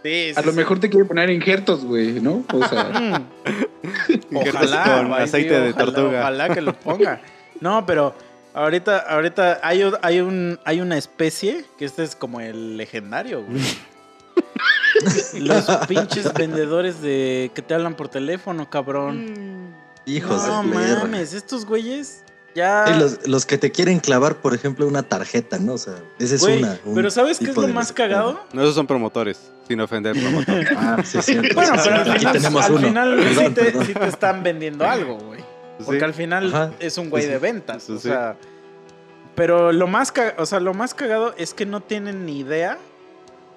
Sí, 0.03 0.33
A 0.35 0.43
lo 0.43 0.51
sí. 0.51 0.57
mejor 0.57 0.81
te 0.81 0.91
quiere 0.91 1.07
poner 1.07 1.31
injertos, 1.31 1.85
güey, 1.85 2.21
¿no? 2.21 2.45
O 2.53 2.69
sea, 2.69 3.23
Mm. 3.83 4.37
Injertos 4.37 4.73
Ojalá, 4.73 5.03
con 5.03 5.13
aceite 5.15 5.61
de 5.61 5.71
ojalá, 5.71 5.85
tortuga. 5.85 6.21
Ojalá 6.21 6.55
que 6.55 6.61
lo 6.61 6.73
ponga. 6.75 7.21
No, 7.61 7.85
pero 7.87 8.15
ahorita, 8.55 8.99
ahorita 8.99 9.61
hay, 9.63 9.83
hay 10.03 10.21
un, 10.21 10.59
hay 10.65 10.81
una 10.81 10.97
especie 10.99 11.65
que 11.79 11.85
este 11.85 12.03
es 12.05 12.17
como 12.17 12.41
el 12.41 12.77
legendario, 12.77 13.45
güey. 13.45 13.63
Los 15.41 15.65
pinches 15.89 16.33
vendedores 16.35 17.01
de 17.01 17.51
que 17.55 17.63
te 17.63 17.75
hablan 17.75 17.95
por 17.97 18.09
teléfono, 18.09 18.69
cabrón. 18.71 19.75
Hijos 20.07 20.47
no 20.47 20.63
de 20.65 20.71
perra. 20.77 20.99
mames, 21.01 21.33
estos 21.33 21.65
güeyes 21.65 22.23
ya. 22.55 22.85
Sí, 22.87 22.95
los, 22.99 23.27
los 23.27 23.47
que 23.47 23.57
te 23.59 23.71
quieren 23.73 24.01
clavar, 24.01 24.37
por 24.37 24.55
ejemplo, 24.55 24.87
una 24.87 25.03
tarjeta, 25.03 25.59
¿no? 25.59 25.75
O 25.75 25.79
sea, 25.79 25.95
esa 26.19 26.35
es 26.35 26.41
Güey, 26.41 26.59
una. 26.63 26.79
un 26.85 26.95
pero 26.95 27.11
¿sabes 27.11 27.39
qué 27.39 27.47
es 27.51 27.57
lo 27.57 27.69
más 27.69 27.93
cagado? 27.93 28.45
No, 28.53 28.63
esos 28.63 28.75
son 28.75 28.87
promotores, 28.87 29.41
sin 29.67 29.81
ofender 29.81 30.15
promotores. 30.21 30.69
Ah, 30.77 30.99
sí, 31.05 31.21
cierto. 31.23 31.55
Bueno, 31.55 31.77
sí, 31.79 31.89
pero 31.89 32.05
sí, 32.05 32.11
al 32.11 32.11
aquí 32.11 32.27
final, 32.39 32.57
al 32.63 32.79
final 32.79 33.17
Perdón, 33.17 33.45
sí, 33.47 33.55
te, 33.55 33.65
perdón. 33.65 33.87
sí 33.87 33.95
te 33.95 34.07
están 34.07 34.43
vendiendo 34.43 34.87
algo, 34.87 35.17
güey. 35.19 35.43
Porque 35.85 35.99
Sí. 36.01 36.05
al 36.05 36.15
final 36.15 36.49
Ajá. 36.55 36.73
es 36.81 36.99
un 36.99 37.11
güey 37.11 37.27
de 37.27 37.39
ventas. 37.39 37.85
Sí, 37.85 37.93
o 37.93 37.99
sea. 37.99 38.37
Pero 39.35 39.73
lo 39.73 39.87
más, 39.87 40.13
o 40.39 40.47
sea, 40.47 40.61
lo 40.61 40.75
más 40.75 40.95
cagado 40.95 41.35
es 41.39 41.55
que 41.55 41.65
no 41.67 41.81
tienen 41.81 42.27
ni 42.27 42.39
idea 42.41 42.77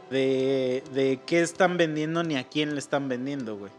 de, 0.09 0.84
de 0.93 1.19
qué 1.26 1.41
están 1.41 1.78
vendiendo 1.78 2.23
ni 2.23 2.38
a 2.38 2.45
quién 2.47 2.73
le 2.73 2.80
están 2.80 3.09
vendiendo, 3.09 3.57
güey. 3.57 3.71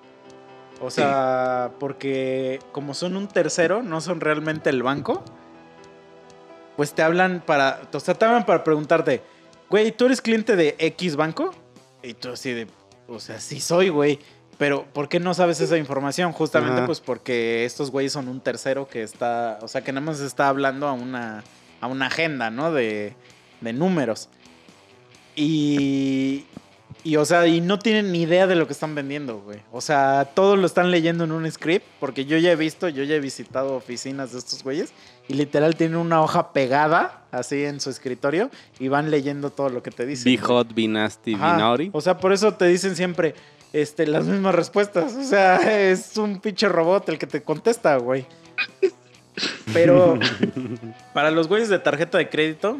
O 0.81 0.91
sea, 0.91 1.71
porque 1.81 2.59
como 2.73 2.93
son 2.93 3.17
un 3.17 3.29
tercero, 3.29 3.83
no 3.83 4.03
son 4.03 4.21
realmente 4.21 4.69
el 4.69 4.83
banco, 4.83 5.25
pues 6.77 6.93
te 6.93 7.03
hablan 7.03 7.43
para, 7.45 7.81
o 7.91 8.01
sea, 8.01 8.13
te 8.15 8.27
hablan 8.27 8.45
para 8.45 8.63
preguntarte, 8.63 9.23
güey, 9.71 9.91
¿tú 9.93 10.05
eres 10.05 10.21
cliente 10.21 10.55
de 10.55 10.75
X 10.79 11.17
banco? 11.17 11.55
Y 12.03 12.13
tú 12.13 12.29
así 12.31 12.53
de, 12.53 12.67
o 13.09 13.19
sea, 13.21 13.41
sí 13.41 13.59
soy, 13.61 13.89
güey. 13.89 14.19
Pero, 14.59 14.87
¿por 14.93 15.09
qué 15.09 15.21
no 15.21 15.35
sabes 15.35 15.61
esa 15.61 15.77
información? 15.77 16.33
Justamente, 16.33 16.79
Ajá. 16.79 16.87
pues, 16.87 17.01
porque 17.01 17.65
estos 17.65 17.91
güeyes 17.91 18.13
son 18.13 18.29
un 18.29 18.41
tercero 18.41 18.89
que 18.89 19.03
está, 19.03 19.59
o 19.61 19.69
sea, 19.69 19.83
que 19.83 19.93
nada 19.93 20.07
más 20.07 20.21
está 20.21 20.49
hablando 20.49 20.89
a 20.89 20.93
una, 20.93 21.45
a 21.81 21.87
una 21.87 22.07
agenda, 22.07 22.51
¿no? 22.51 22.73
De, 22.73 23.15
de 23.61 23.73
números. 23.75 24.31
Y, 25.35 26.47
y, 27.05 27.17
o 27.17 27.25
sea, 27.27 27.47
y 27.47 27.61
no 27.61 27.79
tienen 27.79 28.11
ni 28.11 28.23
idea 28.23 28.47
de 28.47 28.57
lo 28.57 28.67
que 28.67 28.73
están 28.73 28.95
vendiendo, 28.95 29.41
güey. 29.41 29.61
O 29.71 29.83
sea, 29.83 30.31
todo 30.35 30.57
lo 30.57 30.67
están 30.67 30.91
leyendo 30.91 31.25
en 31.25 31.33
un 31.33 31.51
script, 31.51 31.85
porque 32.01 32.25
yo 32.25 32.39
ya 32.39 32.51
he 32.51 32.57
visto, 32.57 32.89
yo 32.89 33.05
ya 33.05 33.17
he 33.17 33.21
visitado 33.21 33.75
oficinas 33.77 34.33
de 34.33 34.39
estos 34.39 34.63
güeyes, 34.65 34.95
y 35.29 35.35
literal 35.35 35.77
tienen 35.77 35.99
una 35.99 36.23
hoja 36.23 36.55
pegada, 36.55 37.25
así 37.31 37.65
en 37.65 37.81
su 37.81 37.91
escritorio, 37.91 38.51
y 38.79 38.89
van 38.89 39.11
leyendo 39.11 39.51
todo 39.51 39.69
lo 39.69 39.83
que 39.83 39.91
te 39.91 40.07
dicen. 40.07 40.33
Be 40.33 40.39
hot, 40.39 40.75
be 40.75 40.89
nasty, 40.89 41.35
be 41.35 41.43
Ajá. 41.43 41.59
naughty. 41.59 41.91
O 41.93 42.01
sea, 42.01 42.17
por 42.17 42.33
eso 42.33 42.55
te 42.55 42.65
dicen 42.67 42.97
siempre 42.97 43.35
este, 43.73 44.07
las 44.07 44.25
mismas 44.25 44.55
respuestas. 44.55 45.15
O 45.15 45.23
sea, 45.23 45.57
es 45.91 46.17
un 46.17 46.41
pinche 46.41 46.69
robot 46.69 47.09
el 47.09 47.19
que 47.19 47.27
te 47.27 47.43
contesta, 47.43 47.97
güey. 47.97 48.27
Pero 49.73 50.19
para 51.15 51.31
los 51.31 51.49
güeyes 51.49 51.69
de 51.69 51.79
tarjeta 51.79 52.19
de 52.19 52.29
crédito, 52.29 52.79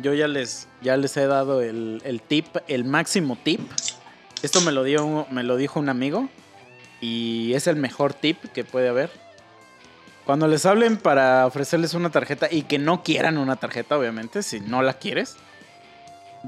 yo 0.00 0.14
ya 0.14 0.28
les, 0.28 0.68
ya 0.82 0.96
les 0.96 1.16
he 1.16 1.26
dado 1.26 1.62
el, 1.62 2.00
el 2.04 2.20
tip, 2.20 2.46
el 2.68 2.84
máximo 2.84 3.36
tip. 3.42 3.60
Esto 4.42 4.60
me 4.60 4.70
lo, 4.70 4.84
dio, 4.84 5.26
me 5.30 5.42
lo 5.42 5.56
dijo 5.56 5.80
un 5.80 5.88
amigo 5.88 6.28
y 7.00 7.52
es 7.54 7.66
el 7.66 7.76
mejor 7.76 8.14
tip 8.14 8.38
que 8.52 8.64
puede 8.64 8.88
haber. 8.88 9.10
Cuando 10.24 10.46
les 10.46 10.66
hablen 10.66 10.98
para 10.98 11.46
ofrecerles 11.46 11.94
una 11.94 12.10
tarjeta 12.10 12.48
y 12.50 12.62
que 12.62 12.78
no 12.78 13.02
quieran 13.02 13.38
una 13.38 13.56
tarjeta, 13.56 13.98
obviamente, 13.98 14.42
si 14.42 14.60
no 14.60 14.82
la 14.82 14.94
quieres, 14.94 15.36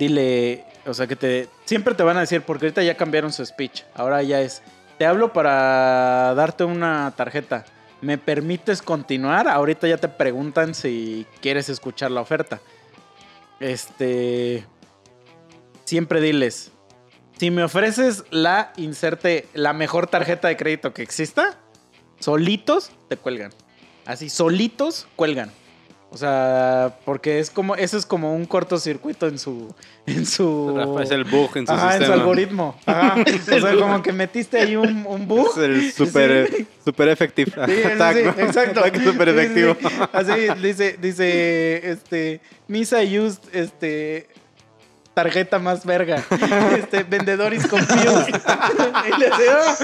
dile, 0.01 0.65
o 0.87 0.95
sea, 0.95 1.07
que 1.07 1.15
te 1.15 1.49
siempre 1.67 1.95
te 1.95 2.03
van 2.03 2.17
a 2.17 2.21
decir, 2.21 2.41
porque 2.41 2.67
ahorita 2.67 2.83
ya 2.83 2.97
cambiaron 2.97 3.33
su 3.33 3.45
speech. 3.45 3.83
Ahora 3.95 4.23
ya 4.23 4.41
es, 4.41 4.63
te 4.99 5.05
hablo 5.05 5.33
para 5.33 6.35
darte 6.35 6.65
una 6.65 7.13
tarjeta. 7.17 7.67
¿Me 8.01 8.17
permites 8.17 8.81
continuar? 8.81 9.47
Ahorita 9.47 9.87
ya 9.87 9.99
te 9.99 10.09
preguntan 10.09 10.75
si 10.75 11.27
quieres 11.43 11.69
escuchar 11.69 12.11
la 12.11 12.23
oferta. 12.23 12.61
Este, 13.61 14.65
siempre 15.85 16.23
diles, 16.23 16.73
si 17.39 17.51
me 17.51 17.63
ofreces 17.63 18.25
la 18.31 18.73
inserte 18.77 19.47
la 19.53 19.75
mejor 19.75 20.07
tarjeta 20.07 20.49
de 20.49 20.57
crédito 20.57 20.95
que 20.95 21.03
exista, 21.03 21.59
solitos 22.21 22.91
te 23.09 23.19
cuelgan. 23.19 23.53
Así 24.07 24.31
solitos 24.31 25.07
cuelgan. 25.15 25.53
O 26.13 26.17
sea, 26.17 26.97
porque 27.05 27.39
es 27.39 27.51
como, 27.51 27.77
eso 27.77 27.97
es 27.97 28.05
como 28.05 28.35
un 28.35 28.45
cortocircuito 28.45 29.29
en 29.29 29.39
su, 29.39 29.73
en 30.07 30.27
su, 30.27 30.99
es 31.01 31.11
el 31.13 31.23
bug 31.23 31.57
en 31.57 31.67
su 31.69 31.73
Ajá, 31.73 31.87
en 31.87 31.93
su 31.93 31.99
sistema. 31.99 32.15
algoritmo. 32.15 32.77
Ajá. 32.85 33.15
O 33.57 33.61
sea, 33.61 33.77
como 33.77 34.03
que 34.03 34.13
metiste 34.13 34.59
ahí 34.59 34.75
un, 34.75 35.07
un 35.07 35.29
bug. 35.29 35.49
Es 35.53 35.59
el 35.59 35.93
super, 35.93 36.49
Sí. 36.53 36.67
super 36.85 37.09
effective 37.09 37.53
Sí, 37.65 37.73
exacto. 38.39 38.83
Super 39.05 39.29
efectivo. 39.29 39.77
sí. 39.81 39.87
Así 40.13 40.33
dice, 40.61 40.99
dice, 41.01 41.91
este, 41.91 42.41
Misa 42.67 42.99
used, 43.03 43.39
este, 43.53 44.27
tarjeta 45.15 45.59
más 45.59 45.85
verga. 45.85 46.23
Este, 46.77 47.03
vendedor 47.03 47.53
is 47.53 47.67
confused. 47.67 48.35
Y 49.09 49.19
le 49.21 49.27
hace, 49.29 49.51
"Ah". 49.51 49.77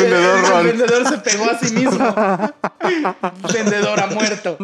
Vendedor 0.00 0.60
El 0.60 0.66
vendedor 0.66 1.08
se 1.08 1.18
pegó 1.18 1.50
a 1.50 1.58
sí 1.58 1.74
mismo. 1.74 2.14
vendedor 3.52 4.00
ha 4.00 4.06
muerto. 4.08 4.58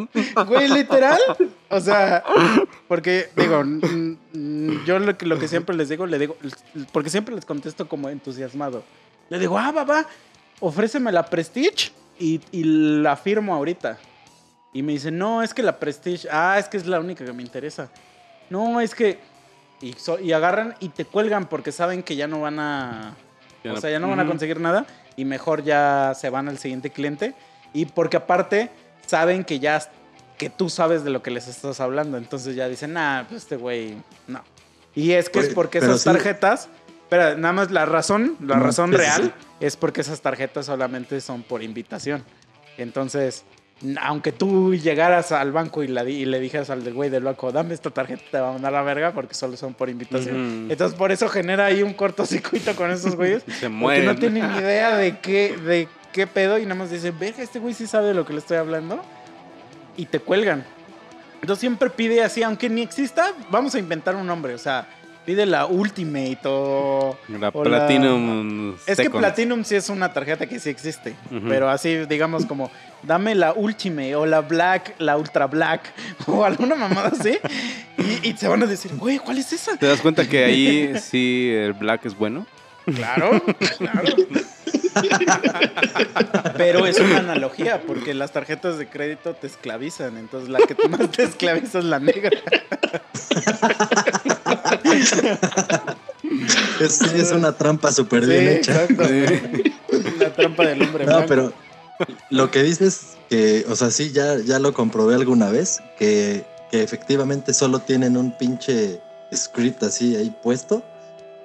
Güey, 0.46 0.68
literal. 0.68 1.20
O 1.68 1.80
sea, 1.80 2.22
porque, 2.88 3.30
digo, 3.36 3.62
yo 4.84 4.98
lo 4.98 5.16
que, 5.16 5.26
lo 5.26 5.38
que 5.38 5.48
siempre 5.48 5.74
les 5.76 5.88
digo, 5.88 6.06
le 6.06 6.18
digo, 6.18 6.36
porque 6.92 7.10
siempre 7.10 7.34
les 7.34 7.44
contesto 7.44 7.88
como 7.88 8.08
entusiasmado. 8.08 8.82
Le 9.28 9.38
digo, 9.38 9.58
ah, 9.58 9.72
papá, 9.74 10.06
ofréceme 10.60 11.10
la 11.12 11.24
Prestige 11.24 11.92
y, 12.18 12.40
y 12.50 12.64
la 13.02 13.16
firmo 13.16 13.54
ahorita. 13.54 13.98
Y 14.74 14.82
me 14.82 14.92
dice, 14.92 15.10
no, 15.10 15.42
es 15.42 15.52
que 15.54 15.62
la 15.62 15.78
Prestige, 15.78 16.28
ah, 16.30 16.56
es 16.58 16.68
que 16.68 16.76
es 16.76 16.86
la 16.86 17.00
única 17.00 17.24
que 17.24 17.32
me 17.32 17.42
interesa. 17.42 17.90
No, 18.50 18.80
es 18.80 18.94
que... 18.94 19.18
Y, 19.82 19.92
so- 19.94 20.18
y 20.20 20.32
agarran 20.32 20.74
y 20.80 20.88
te 20.90 21.04
cuelgan 21.04 21.46
porque 21.46 21.72
saben 21.72 22.02
que 22.02 22.16
ya 22.16 22.26
no 22.28 22.40
van 22.40 22.58
a... 22.60 23.14
Ya 23.64 23.72
o 23.72 23.74
no- 23.74 23.80
sea, 23.80 23.90
ya 23.90 23.98
no 23.98 24.08
van 24.08 24.20
a 24.20 24.26
conseguir 24.26 24.58
nada 24.60 24.86
y 25.16 25.24
mejor 25.24 25.62
ya 25.64 26.12
se 26.18 26.30
van 26.30 26.48
al 26.48 26.58
siguiente 26.58 26.90
cliente. 26.90 27.34
Y 27.74 27.86
porque 27.86 28.16
aparte 28.16 28.70
saben 29.06 29.44
que 29.44 29.58
ya 29.58 29.82
que 30.38 30.50
tú 30.50 30.68
sabes 30.70 31.04
de 31.04 31.10
lo 31.10 31.22
que 31.22 31.30
les 31.30 31.46
estás 31.48 31.80
hablando. 31.80 32.16
Entonces 32.16 32.56
ya 32.56 32.68
dicen, 32.68 32.92
nah, 32.94 33.24
pues 33.24 33.42
este 33.42 33.56
güey, 33.56 33.96
no. 34.26 34.42
Y 34.94 35.12
es 35.12 35.28
que 35.28 35.38
es 35.40 35.48
porque 35.50 35.78
esas 35.78 36.00
sí. 36.00 36.04
tarjetas, 36.04 36.68
pero 37.08 37.36
nada 37.38 37.52
más 37.52 37.70
la 37.70 37.84
razón, 37.86 38.36
la 38.40 38.56
No, 38.56 38.64
razón 38.64 38.92
real 38.92 39.22
sí. 39.38 39.46
es 39.60 39.76
porque 39.76 40.00
esas 40.00 40.20
tarjetas 40.20 40.66
solamente 40.66 41.20
son 41.20 41.42
por 41.42 41.62
invitación. 41.62 42.24
Entonces, 42.78 43.44
aunque 44.00 44.32
tú 44.32 44.74
llegaras 44.74 45.32
al 45.32 45.52
banco 45.52 45.82
y, 45.82 45.88
la 45.88 46.04
di- 46.04 46.14
y 46.22 46.24
le 46.24 46.38
dijeras 46.40 46.70
al 46.70 46.84
del 46.84 46.94
güey 46.94 47.10
del 47.10 47.24
banco, 47.24 47.50
dame 47.52 47.74
esta 47.74 47.90
tarjeta, 47.90 48.22
te 48.30 48.38
va 48.40 48.50
a 48.50 48.52
mandar 48.52 48.74
a 48.74 48.78
la 48.78 48.82
verga 48.82 49.12
porque 49.12 49.34
solo 49.34 49.56
son 49.56 49.74
por 49.74 49.88
invitación. 49.90 50.68
Entonces, 50.70 50.96
por 50.96 51.10
eso 51.12 51.28
genera 51.28 51.66
ahí 51.66 51.82
un 51.82 51.92
cortocircuito 51.94 52.74
con 52.76 52.90
esos 52.90 53.16
güeyes. 53.16 53.42
Se 53.46 53.52
Porque 53.52 53.68
mueren. 53.68 54.04
no 54.06 54.14
tienen 54.16 54.50
ni 54.52 54.58
idea 54.60 54.96
de 54.96 55.18
qué, 55.18 55.56
de 55.56 55.88
qué 56.12 56.26
pedo 56.26 56.58
y 56.58 56.62
nada 56.62 56.76
más 56.76 56.90
dicen, 56.90 57.18
verga, 57.18 57.42
este 57.42 57.58
güey 57.58 57.74
sí 57.74 57.86
sabe 57.86 58.08
de 58.08 58.14
lo 58.14 58.24
que 58.24 58.32
le 58.32 58.38
estoy 58.38 58.56
hablando. 58.58 59.02
Y 59.96 60.06
te 60.06 60.20
cuelgan. 60.20 60.64
Entonces 61.40 61.60
siempre 61.60 61.90
pide 61.90 62.22
así, 62.22 62.42
aunque 62.42 62.68
ni 62.70 62.82
exista, 62.82 63.32
vamos 63.50 63.74
a 63.74 63.78
inventar 63.78 64.14
un 64.14 64.26
nombre. 64.26 64.54
O 64.54 64.58
sea, 64.58 64.86
pide 65.24 65.46
la 65.46 65.66
Ultimate 65.66 66.38
o... 66.44 67.16
La 67.28 67.48
o 67.48 67.64
la- 67.64 67.86
Platinum. 67.86 68.74
Es 68.86 68.98
que. 68.98 69.10
Platinum 69.10 69.64
sí 69.64 69.74
es 69.74 69.88
una 69.88 70.12
tarjeta 70.12 70.46
que 70.46 70.58
sí 70.58 70.70
existe. 70.70 71.14
Pero 71.48 71.68
así, 71.68 72.06
digamos, 72.06 72.46
como, 72.46 72.70
dame 73.02 73.34
la 73.34 73.52
Ultimate 73.52 74.14
o 74.16 74.26
la 74.26 74.40
Black, 74.40 74.94
la 74.98 75.16
Ultra 75.16 75.46
Black 75.46 75.92
o 76.26 76.44
alguna 76.44 76.74
mamada 76.74 77.08
así. 77.08 77.38
Y, 77.98 78.30
y 78.30 78.36
se 78.36 78.48
van 78.48 78.62
a 78.62 78.66
decir, 78.66 78.94
güey, 78.96 79.18
¿cuál 79.18 79.38
es 79.38 79.52
esa? 79.52 79.76
¿Te 79.76 79.86
das 79.86 80.00
cuenta 80.00 80.28
que 80.28 80.44
ahí 80.44 80.92
sí 81.00 81.50
el 81.52 81.72
black 81.74 82.06
es 82.06 82.16
bueno? 82.16 82.46
Claro, 82.84 83.42
claro. 83.78 84.14
Pero 86.56 86.86
es 86.86 86.98
una 86.98 87.18
analogía, 87.18 87.82
porque 87.86 88.14
las 88.14 88.32
tarjetas 88.32 88.78
de 88.78 88.88
crédito 88.88 89.34
te 89.34 89.46
esclavizan. 89.46 90.16
Entonces, 90.16 90.48
la 90.50 90.58
que 90.60 90.76
más 90.88 91.10
te 91.10 91.24
esclaviza 91.24 91.78
es 91.78 91.84
la 91.84 91.98
negra. 91.98 92.30
Es, 96.80 97.32
una 97.32 97.52
trampa 97.52 97.92
súper 97.92 98.24
Sí, 98.24 98.30
bien 98.30 98.48
hecha. 98.48 98.84
exacto. 98.84 99.04
La 100.18 100.32
trampa 100.32 100.66
del 100.66 100.82
hombre 100.82 101.04
No, 101.04 101.12
blanco. 101.12 101.26
pero 101.28 101.52
lo 102.30 102.50
que 102.50 102.62
dices 102.62 103.16
que, 103.28 103.64
o 103.68 103.76
sea, 103.76 103.90
sí, 103.90 104.12
ya, 104.12 104.38
ya 104.38 104.58
lo 104.58 104.72
comprobé 104.72 105.14
alguna 105.14 105.50
vez, 105.50 105.82
que, 105.98 106.44
que 106.70 106.82
efectivamente 106.82 107.52
solo 107.54 107.80
tienen 107.80 108.16
un 108.16 108.36
pinche 108.36 109.00
script 109.34 109.82
así 109.82 110.16
ahí 110.16 110.34
puesto. 110.42 110.82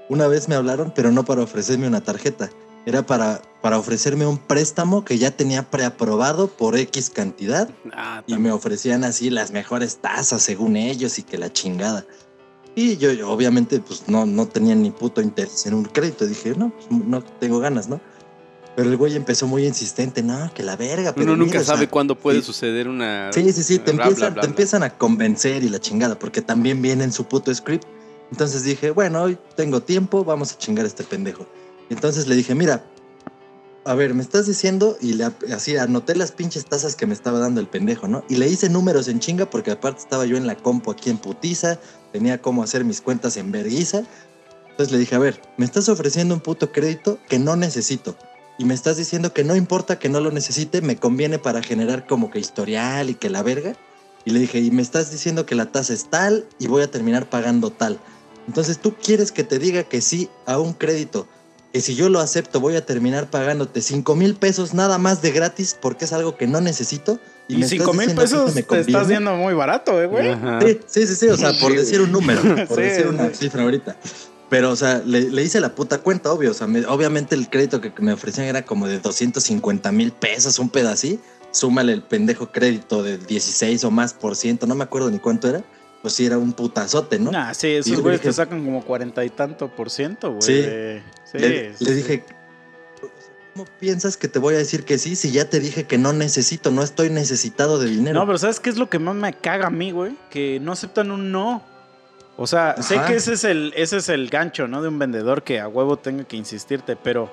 Una 0.09 0.27
vez 0.27 0.47
me 0.47 0.55
hablaron, 0.55 0.93
pero 0.95 1.11
no 1.11 1.25
para 1.25 1.41
ofrecerme 1.41 1.87
una 1.87 2.01
tarjeta. 2.01 2.49
Era 2.85 3.05
para, 3.05 3.41
para 3.61 3.77
ofrecerme 3.77 4.25
un 4.25 4.37
préstamo 4.37 5.03
que 5.03 5.17
ya 5.17 5.31
tenía 5.31 5.63
preaprobado 5.63 6.47
por 6.47 6.77
X 6.77 7.09
cantidad 7.09 7.69
Ah, 7.91 8.23
y 8.25 8.37
me 8.37 8.51
ofrecían 8.51 9.03
así 9.03 9.29
las 9.29 9.51
mejores 9.51 9.97
tasas 9.97 10.41
según 10.41 10.77
ellos 10.77 11.19
y 11.19 11.23
que 11.23 11.37
la 11.37 11.51
chingada. 11.51 12.05
Y 12.75 12.95
yo, 12.95 13.11
yo, 13.11 13.29
obviamente 13.29 13.79
pues 13.81 14.03
no, 14.07 14.25
no 14.25 14.47
tenía 14.47 14.75
ni 14.75 14.91
puto 14.91 15.21
interés 15.21 15.65
en 15.65 15.73
un 15.73 15.83
crédito. 15.83 16.25
Dije, 16.25 16.53
no, 16.55 16.69
pues, 16.69 16.87
no 16.89 17.21
tengo 17.21 17.59
ganas, 17.59 17.89
¿no? 17.89 17.99
Pero 18.77 18.91
el 18.91 18.95
güey 18.95 19.15
empezó 19.15 19.47
muy 19.47 19.65
insistente, 19.65 20.21
no, 20.21 20.53
que 20.53 20.61
la 20.61 20.77
verga. 20.77 21.13
Pero 21.13 21.33
Uno 21.33 21.37
nunca 21.37 21.53
mira, 21.53 21.61
o 21.61 21.65
sea, 21.65 21.73
sabe 21.73 21.89
cuándo 21.89 22.15
puede 22.15 22.41
sí. 22.41 22.45
suceder 22.45 22.87
una. 22.87 23.33
Sí, 23.33 23.51
sí, 23.51 23.63
sí, 23.63 23.79
te, 23.79 23.91
bla, 23.91 24.03
empiezan, 24.03 24.19
bla, 24.19 24.29
bla, 24.29 24.41
te 24.41 24.47
empiezan 24.47 24.83
a 24.83 24.91
convencer 24.91 25.63
y 25.63 25.69
la 25.69 25.79
chingada, 25.79 26.17
porque 26.19 26.43
también 26.43 26.81
viene 26.81 27.03
en 27.03 27.11
su 27.11 27.25
puto 27.25 27.53
script. 27.53 27.85
Entonces 28.31 28.63
dije, 28.63 28.91
bueno, 28.91 29.21
hoy 29.21 29.37
tengo 29.55 29.81
tiempo, 29.81 30.23
vamos 30.23 30.53
a 30.53 30.57
chingar 30.57 30.85
a 30.85 30.87
este 30.87 31.03
pendejo. 31.03 31.47
Entonces 31.89 32.27
le 32.27 32.35
dije, 32.35 32.55
mira, 32.55 32.85
a 33.85 33.95
ver, 33.95 34.13
me 34.13 34.21
estás 34.21 34.45
diciendo, 34.45 34.97
y 34.99 35.13
le, 35.13 35.31
así 35.53 35.77
anoté 35.77 36.13
las 36.13 36.33
pinches 36.33 36.65
tazas 36.65 36.97
que 36.97 37.05
me 37.05 37.13
estaba 37.13 37.39
dando 37.39 37.61
el 37.61 37.67
pendejo, 37.67 38.09
¿no? 38.09 38.25
Y 38.27 38.35
le 38.35 38.49
hice 38.49 38.69
números 38.69 39.07
en 39.07 39.19
chinga, 39.19 39.49
porque 39.49 39.71
aparte 39.71 40.01
estaba 40.01 40.25
yo 40.25 40.35
en 40.35 40.45
la 40.45 40.57
compu 40.57 40.91
aquí 40.91 41.09
en 41.09 41.17
putiza, 41.17 41.79
tenía 42.11 42.41
cómo 42.41 42.63
hacer 42.63 42.83
mis 42.83 42.99
cuentas 42.99 43.37
en 43.37 43.49
verguiza. 43.49 44.03
Entonces 44.71 44.91
le 44.91 44.99
dije, 44.99 45.15
a 45.15 45.19
ver, 45.19 45.41
me 45.55 45.65
estás 45.65 45.87
ofreciendo 45.87 46.35
un 46.35 46.41
puto 46.41 46.73
crédito 46.73 47.17
que 47.29 47.39
no 47.39 47.55
necesito. 47.55 48.17
Y 48.59 48.65
me 48.65 48.73
estás 48.73 48.97
diciendo 48.97 49.33
que 49.33 49.45
no 49.45 49.55
importa 49.55 49.99
que 49.99 50.09
no 50.09 50.19
lo 50.19 50.31
necesite, 50.31 50.81
me 50.81 50.97
conviene 50.97 51.39
para 51.39 51.61
generar 51.63 52.07
como 52.07 52.29
que 52.29 52.39
historial 52.39 53.09
y 53.09 53.15
que 53.15 53.29
la 53.29 53.41
verga. 53.41 53.73
Y 54.25 54.31
le 54.31 54.39
dije, 54.39 54.59
y 54.59 54.69
me 54.71 54.81
estás 54.81 55.11
diciendo 55.11 55.45
que 55.45 55.55
la 55.55 55.71
tasa 55.71 55.93
es 55.93 56.09
tal 56.09 56.45
y 56.59 56.67
voy 56.67 56.81
a 56.81 56.91
terminar 56.91 57.29
pagando 57.29 57.71
tal. 57.71 58.01
Entonces 58.47 58.79
tú 58.79 58.95
quieres 58.95 59.31
que 59.31 59.43
te 59.43 59.59
diga 59.59 59.83
que 59.83 60.01
sí 60.01 60.29
a 60.45 60.57
un 60.59 60.73
crédito, 60.73 61.27
que 61.73 61.81
si 61.81 61.95
yo 61.95 62.09
lo 62.09 62.19
acepto 62.19 62.59
voy 62.59 62.75
a 62.75 62.85
terminar 62.85 63.29
pagándote 63.29 63.81
5 63.81 64.15
mil 64.15 64.35
pesos 64.35 64.73
nada 64.73 64.97
más 64.97 65.21
de 65.21 65.31
gratis 65.31 65.75
porque 65.79 66.05
es 66.05 66.13
algo 66.13 66.37
que 66.37 66.47
no 66.47 66.61
necesito. 66.61 67.19
Y 67.49 67.55
me 67.57 67.65
estás 67.65 67.79
5 67.79 67.93
mil 67.93 68.15
pesos 68.15 68.55
me 68.55 68.63
te 68.63 68.79
estás 68.79 69.07
viendo 69.07 69.35
muy 69.35 69.53
barato, 69.53 70.01
eh, 70.01 70.07
güey. 70.07 70.33
Sí, 70.61 70.79
sí, 70.87 71.07
sí, 71.07 71.15
sí, 71.15 71.27
o 71.27 71.37
sea, 71.37 71.53
por 71.59 71.75
decir 71.75 72.01
un 72.01 72.11
número, 72.11 72.41
por 72.67 72.77
Sí, 72.77 72.81
decir 72.83 73.07
una 73.07 73.29
sí. 73.29 73.35
cifra 73.35 73.63
ahorita. 73.63 73.97
Pero, 74.49 74.71
o 74.71 74.75
sea, 74.77 75.01
le, 75.05 75.29
le 75.29 75.43
hice 75.43 75.59
la 75.59 75.75
puta 75.75 75.97
cuenta, 75.97 76.31
obvio. 76.31 76.51
O 76.51 76.53
sea, 76.53 76.67
me- 76.67 76.85
obviamente 76.85 77.35
el 77.35 77.49
crédito 77.49 77.81
que 77.81 77.91
me 77.99 78.13
ofrecían 78.13 78.47
era 78.47 78.63
como 78.63 78.87
de 78.87 78.99
250 78.99 79.91
mil 79.91 80.13
pesos, 80.13 80.57
un 80.59 80.69
pedacito. 80.69 81.21
Súmale 81.51 81.91
el 81.93 82.01
pendejo 82.01 82.51
crédito 82.51 83.03
de 83.03 83.17
16 83.17 83.83
o 83.83 83.91
más 83.91 84.13
por 84.13 84.35
ciento, 84.35 84.65
no 84.67 84.75
me 84.75 84.83
acuerdo 84.85 85.09
ni 85.11 85.19
cuánto 85.19 85.49
era. 85.49 85.63
Pues 86.01 86.13
sí, 86.13 86.25
era 86.25 86.37
un 86.37 86.53
putazote, 86.53 87.19
¿no? 87.19 87.31
Nah, 87.31 87.53
sí, 87.53 87.67
esos 87.67 87.99
güeyes 88.01 88.21
te 88.21 88.31
sacan 88.31 88.63
como 88.63 88.83
cuarenta 88.83 89.25
y 89.25 89.29
tanto 89.29 89.67
por 89.67 89.89
ciento, 89.89 90.31
güey. 90.31 90.41
Sí. 90.41 90.63
sí, 91.25 91.37
le, 91.39 91.75
sí, 91.75 91.85
le 91.85 91.91
sí. 91.91 91.93
dije, 91.95 92.23
¿cómo 93.53 93.65
piensas 93.79 94.15
que 94.15 94.27
te 94.27 94.39
voy 94.39 94.53
a 94.55 94.57
decir 94.57 94.85
que 94.85 94.99
sí 94.99 95.15
si 95.15 95.31
ya 95.31 95.49
te 95.49 95.59
dije 95.59 95.85
que 95.85 95.97
no 95.97 96.13
necesito, 96.13 96.69
no 96.69 96.83
estoy 96.83 97.09
necesitado 97.09 97.79
de 97.79 97.89
dinero? 97.89 98.19
No, 98.19 98.25
pero 98.25 98.37
¿sabes 98.37 98.59
qué 98.59 98.69
es 98.69 98.77
lo 98.77 98.89
que 98.89 98.99
más 98.99 99.15
me 99.15 99.33
caga 99.33 99.67
a 99.67 99.71
mí, 99.71 99.91
güey? 99.91 100.15
Que 100.29 100.59
no 100.61 100.73
aceptan 100.73 101.11
un 101.11 101.31
no. 101.31 101.63
O 102.37 102.45
sea, 102.45 102.79
sé 102.83 103.01
que 103.07 103.15
ese 103.15 103.33
es 103.33 103.43
el, 103.43 103.73
ese 103.75 103.97
es 103.97 104.09
el 104.09 104.29
gancho, 104.29 104.67
¿no? 104.67 104.83
De 104.83 104.87
un 104.87 104.99
vendedor 104.99 105.41
que 105.41 105.59
a 105.59 105.67
huevo 105.67 105.97
tenga 105.97 106.23
que 106.23 106.37
insistirte, 106.37 106.95
pero 106.95 107.31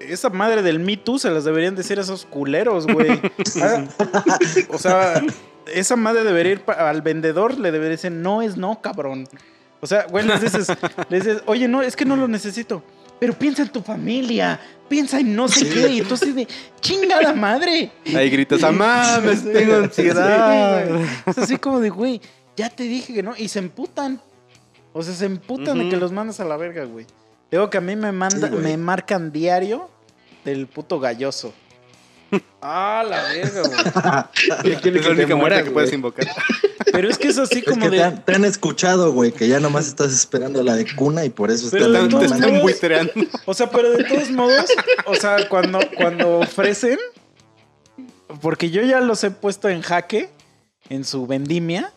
esa 0.00 0.28
madre 0.28 0.62
del 0.62 0.78
Me 0.80 0.98
Too 0.98 1.18
se 1.18 1.30
las 1.30 1.44
deberían 1.44 1.74
decir 1.74 1.98
a 1.98 2.02
esos 2.02 2.26
culeros, 2.26 2.86
güey. 2.86 3.20
Ah, 3.62 3.84
o 4.68 4.78
sea, 4.78 5.22
esa 5.72 5.96
madre 5.96 6.24
debería 6.24 6.52
ir 6.52 6.62
al 6.66 7.02
vendedor, 7.02 7.58
le 7.58 7.70
debería 7.70 7.90
decir, 7.90 8.12
no 8.12 8.42
es 8.42 8.56
no, 8.56 8.80
cabrón. 8.80 9.28
O 9.80 9.86
sea, 9.86 10.06
güey, 10.06 10.26
les 10.26 10.40
dices, 10.40 10.68
les 11.08 11.24
dices, 11.24 11.42
oye, 11.46 11.68
no, 11.68 11.82
es 11.82 11.96
que 11.96 12.04
no 12.04 12.16
lo 12.16 12.28
necesito. 12.28 12.82
Pero 13.20 13.32
piensa 13.34 13.62
en 13.62 13.68
tu 13.68 13.80
familia, 13.80 14.60
piensa 14.88 15.20
en 15.20 15.34
no 15.36 15.48
sé 15.48 15.68
qué. 15.68 15.88
Y 15.88 15.98
entonces 16.00 16.34
de, 16.34 16.48
chingada 16.80 17.32
madre. 17.32 17.92
Ahí 18.14 18.28
gritas, 18.28 18.62
¡amá! 18.64 19.20
Me 19.20 19.36
Sí, 19.36 19.48
tengo 19.52 19.76
ansiedad. 19.76 20.84
es 21.26 21.38
así 21.38 21.56
como 21.56 21.80
de, 21.80 21.90
güey, 21.90 22.20
ya 22.56 22.68
te 22.70 22.82
dije 22.84 23.14
que 23.14 23.22
no. 23.22 23.34
Y 23.36 23.48
se 23.48 23.60
emputan. 23.60 24.20
O 24.92 25.02
sea, 25.02 25.14
se 25.14 25.26
emputan 25.26 25.78
de 25.78 25.88
que 25.88 25.96
los 25.96 26.12
mandas 26.12 26.40
a 26.40 26.44
la 26.44 26.56
verga, 26.56 26.84
güey. 26.84 27.06
Digo 27.50 27.70
que 27.70 27.78
a 27.78 27.80
mí 27.80 27.94
me 27.94 28.10
manda, 28.12 28.48
Sí, 28.48 28.54
me 28.56 28.76
marcan 28.76 29.32
diario 29.32 29.88
del 30.44 30.66
puto 30.66 30.98
galloso. 31.00 31.54
Ah, 32.60 33.04
la 33.08 33.22
verga, 33.28 33.62
güey. 33.62 34.74
Es 34.94 35.04
la 35.06 35.10
única 35.10 35.62
que 35.64 35.70
puedes 35.70 35.92
invocar. 35.92 36.26
Pero 36.92 37.08
es 37.08 37.18
que 37.18 37.28
es 37.28 37.38
así 37.38 37.58
Es 37.58 37.64
como 37.64 37.80
que 37.82 37.90
te 37.90 37.96
de. 37.96 38.02
han, 38.04 38.24
te 38.24 38.34
han 38.34 38.44
escuchado, 38.44 39.12
güey, 39.12 39.32
que 39.32 39.48
ya 39.48 39.60
nomás 39.60 39.86
estás 39.88 40.12
esperando 40.12 40.62
la 40.62 40.74
de 40.76 40.86
cuna 40.94 41.24
y 41.24 41.30
por 41.30 41.50
eso 41.50 41.68
Pero 41.70 41.86
están 41.86 42.08
Te 42.20 42.24
están 42.26 42.40
modos- 42.50 42.62
buitreando. 42.62 43.12
O 43.46 43.54
sea, 43.54 43.68
pero 43.70 43.90
de 43.92 44.04
todos 44.04 44.30
modos, 44.30 44.66
o 45.06 45.14
sea, 45.14 45.48
cuando, 45.48 45.80
cuando 45.96 46.38
ofrecen, 46.38 46.98
porque 48.40 48.70
yo 48.70 48.82
ya 48.82 49.00
los 49.00 49.22
he 49.24 49.30
puesto 49.30 49.68
en 49.68 49.82
jaque 49.82 50.30
en 50.88 51.04
su 51.04 51.26
vendimia 51.26 51.92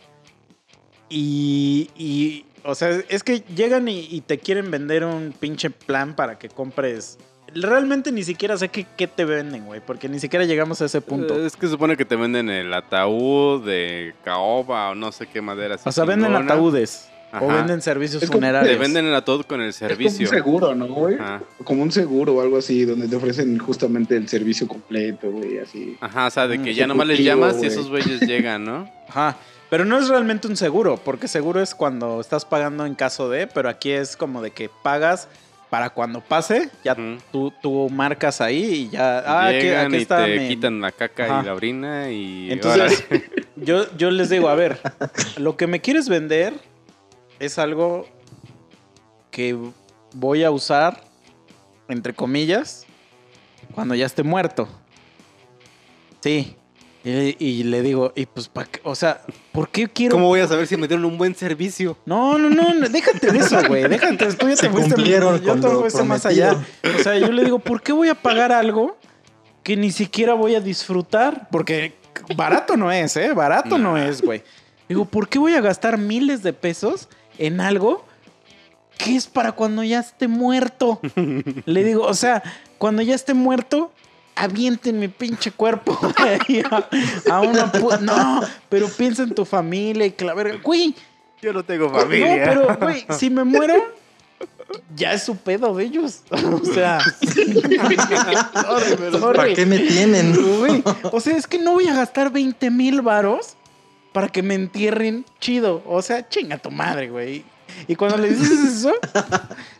y, 1.09 1.89
y, 1.95 2.45
o 2.63 2.75
sea, 2.75 2.89
es 3.09 3.23
que 3.23 3.43
llegan 3.55 3.87
y, 3.87 3.99
y 4.09 4.21
te 4.21 4.39
quieren 4.39 4.69
vender 4.71 5.05
un 5.05 5.33
pinche 5.37 5.69
plan 5.69 6.15
para 6.15 6.37
que 6.37 6.49
compres. 6.49 7.17
Realmente 7.61 8.11
ni 8.11 8.23
siquiera 8.23 8.57
sé 8.57 8.69
qué, 8.69 8.85
qué 8.97 9.07
te 9.07 9.25
venden, 9.25 9.65
güey, 9.65 9.81
porque 9.85 10.07
ni 10.09 10.19
siquiera 10.19 10.45
llegamos 10.45 10.81
a 10.81 10.85
ese 10.85 11.01
punto. 11.01 11.43
Es 11.45 11.55
que 11.55 11.67
se 11.67 11.71
supone 11.71 11.97
que 11.97 12.05
te 12.05 12.15
venden 12.15 12.49
el 12.49 12.73
ataúd 12.73 13.65
de 13.65 14.13
caoba 14.23 14.91
o 14.91 14.95
no 14.95 15.11
sé 15.11 15.27
qué 15.27 15.41
madera. 15.41 15.75
así 15.75 15.87
O 15.87 15.91
sea, 15.91 16.05
venden 16.05 16.29
chingona. 16.31 16.53
ataúdes 16.53 17.09
o 17.41 17.47
venden 17.47 17.81
servicios 17.81 18.21
como- 18.25 18.33
funerarios. 18.39 18.71
Te 18.73 18.79
venden 18.79 19.05
el 19.05 19.15
ataúd 19.15 19.43
con 19.45 19.61
el 19.61 19.69
Es 19.69 19.79
como 19.79 19.89
un 19.91 19.97
servicio. 19.97 20.27
seguro, 20.27 20.75
¿no, 20.75 20.87
güey? 20.87 21.15
Ajá. 21.15 21.41
Como 21.63 21.83
un 21.83 21.91
seguro 21.91 22.35
o 22.35 22.41
algo 22.41 22.57
así, 22.57 22.85
donde 22.85 23.07
te 23.07 23.15
ofrecen 23.15 23.57
justamente 23.57 24.15
el 24.15 24.27
servicio 24.27 24.67
completo, 24.67 25.29
güey, 25.31 25.57
así. 25.59 25.97
Ajá, 25.99 26.27
o 26.27 26.31
sea, 26.31 26.47
de 26.47 26.61
que 26.61 26.71
Mm, 26.71 26.75
ya 26.75 26.87
nomás 26.87 27.07
les 27.07 27.19
llamas 27.19 27.61
y 27.63 27.65
esos 27.67 27.89
güeyes 27.89 28.21
llegan, 28.21 28.63
¿no? 28.65 28.89
Ajá. 29.09 29.35
Pero 29.69 29.83
no 29.83 29.97
es 29.97 30.07
realmente 30.07 30.47
un 30.47 30.55
seguro, 30.55 30.95
porque 31.03 31.27
seguro 31.27 31.61
es 31.61 31.75
cuando 31.75 32.21
estás 32.21 32.45
pagando 32.45 32.85
en 32.85 32.95
caso 32.95 33.29
de, 33.29 33.47
pero 33.47 33.67
aquí 33.67 33.91
es 33.91 34.15
como 34.15 34.41
de 34.41 34.51
que 34.51 34.69
pagas 34.83 35.27
para 35.69 35.89
cuando 35.89 36.21
pase, 36.21 36.69
ya 36.83 36.93
Ujú. 36.93 37.17
tú, 37.31 37.53
tú 37.61 37.89
marcas 37.89 38.41
ahí 38.41 38.63
y 38.63 38.89
ya. 38.89 39.19
Ah, 39.19 39.47
aquí, 39.47 39.59
Llegan 39.61 39.87
aquí 39.87 39.95
y 39.95 40.01
está. 40.01 40.25
te 40.25 40.47
quitan 40.47 40.81
la 40.81 40.91
caca 40.91 41.25
Ajá. 41.25 41.41
y 41.41 41.45
la 41.45 41.53
orina 41.53 42.11
y... 42.11 42.51
Entonces, 42.51 43.05
yo, 43.55 43.85
yo 43.97 44.11
les 44.11 44.29
digo, 44.29 44.49
a 44.49 44.55
ver, 44.55 44.79
lo 45.37 45.57
que 45.57 45.67
me 45.67 45.81
quieres 45.81 46.07
vender 46.09 46.53
es 47.39 47.59
algo 47.59 48.07
que 49.31 49.55
voy 50.13 50.43
a 50.43 50.51
usar, 50.51 51.03
entre 51.87 52.13
comillas, 52.13 52.85
cuando 53.73 53.93
ya 53.95 54.05
esté 54.05 54.23
muerto. 54.23 54.67
Sí. 56.21 56.56
Y, 57.07 57.13
le- 57.13 57.35
y 57.39 57.63
le 57.63 57.81
digo, 57.83 58.11
y 58.15 58.25
pues, 58.25 58.49
pa' 58.49 58.67
o 58.83 58.93
sea, 58.93 59.21
¿por 59.53 59.69
qué 59.69 59.87
quiero 59.87 60.15
¿Cómo 60.15 60.27
voy 60.27 60.41
a 60.41 60.47
saber 60.47 60.67
si 60.67 60.75
me 60.75 60.89
dieron 60.89 61.05
un 61.05 61.17
buen 61.17 61.33
servicio? 61.35 61.97
No, 62.05 62.37
no, 62.37 62.49
no, 62.49 62.73
no, 62.73 62.89
déjate 62.89 63.31
de 63.31 63.39
eso, 63.39 63.57
güey. 63.65 63.87
Déjate, 63.87 64.33
tú 64.33 64.49
ya 64.49 64.55
te 64.57 64.69
fuiste, 64.69 65.01
yo 65.01 65.39
te 65.39 65.67
lo 65.69 65.79
fuiste 65.79 66.03
más 66.03 66.25
allá. 66.25 66.57
O 66.99 67.01
sea, 67.01 67.17
yo 67.17 67.31
le 67.31 67.45
digo, 67.45 67.59
¿por 67.59 67.81
qué 67.81 67.93
voy 67.93 68.09
a 68.09 68.15
pagar 68.15 68.51
algo 68.51 68.97
que 69.63 69.77
ni 69.77 69.91
siquiera 69.91 70.33
voy 70.33 70.55
a 70.55 70.59
disfrutar? 70.59 71.47
Porque 71.49 71.93
barato 72.35 72.75
no 72.75 72.91
es, 72.91 73.15
¿eh? 73.15 73.31
Barato 73.31 73.77
no 73.77 73.97
es, 73.97 74.21
güey. 74.21 74.43
Digo, 74.89 75.05
¿por 75.05 75.29
qué 75.29 75.39
voy 75.39 75.53
a 75.53 75.61
gastar 75.61 75.97
miles 75.97 76.43
de 76.43 76.51
pesos 76.51 77.07
en 77.37 77.61
algo 77.61 78.05
que 78.97 79.15
es 79.15 79.27
para 79.27 79.53
cuando 79.53 79.81
ya 79.81 79.99
esté 80.01 80.27
muerto? 80.27 80.99
Le 81.65 81.83
digo, 81.85 82.03
o 82.03 82.13
sea, 82.13 82.43
cuando 82.77 83.01
ya 83.01 83.15
esté 83.15 83.33
muerto, 83.33 83.93
avienten 84.37 84.99
mi 84.99 85.07
pinche 85.07 85.51
cuerpo 85.51 85.97
ahí 86.17 86.61
a, 86.69 86.87
a 87.33 87.41
una 87.41 87.71
pu- 87.71 87.99
No, 87.99 88.41
pero 88.69 88.87
piensa 88.89 89.23
en 89.23 89.33
tu 89.35 89.45
familia 89.45 90.05
y 90.05 90.11
que 90.11 90.25
la 90.25 90.33
verga. 90.33 90.59
Güey, 90.63 90.95
Yo 91.41 91.53
no 91.53 91.63
tengo 91.63 91.89
no, 91.89 92.07
pero, 92.09 92.77
güey, 92.79 93.05
si 93.17 93.29
me 93.29 93.43
muero, 93.43 93.75
ya 94.95 95.13
es 95.13 95.23
su 95.23 95.35
pedo 95.37 95.73
de 95.75 95.85
ellos. 95.85 96.21
O 96.31 96.65
sea, 96.65 96.99
sorry, 99.11 99.37
¿Para 99.37 99.53
qué 99.53 99.65
me 99.65 99.79
tienen? 99.79 100.35
güey. 100.59 100.83
O 101.11 101.19
sea, 101.19 101.35
es 101.37 101.47
que 101.47 101.57
no 101.59 101.73
voy 101.73 101.87
a 101.87 101.93
gastar 101.95 102.31
20 102.31 102.69
mil 102.71 103.01
varos 103.01 103.55
para 104.13 104.27
que 104.29 104.41
me 104.43 104.55
entierren 104.55 105.25
chido. 105.39 105.83
O 105.85 106.01
sea, 106.01 106.27
chinga 106.27 106.57
tu 106.57 106.71
madre, 106.71 107.09
güey. 107.09 107.43
Y 107.87 107.95
cuando 107.95 108.17
le 108.17 108.29
dices 108.29 108.59
eso, 108.59 108.93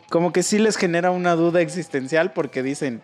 como 0.10 0.32
que 0.34 0.43
sí 0.43 0.60
les 0.60 0.78
genera 0.78 1.12
una 1.12 1.36
duda 1.36 1.62
existencial 1.62 2.34
porque 2.34 2.62
dicen, 2.62 3.01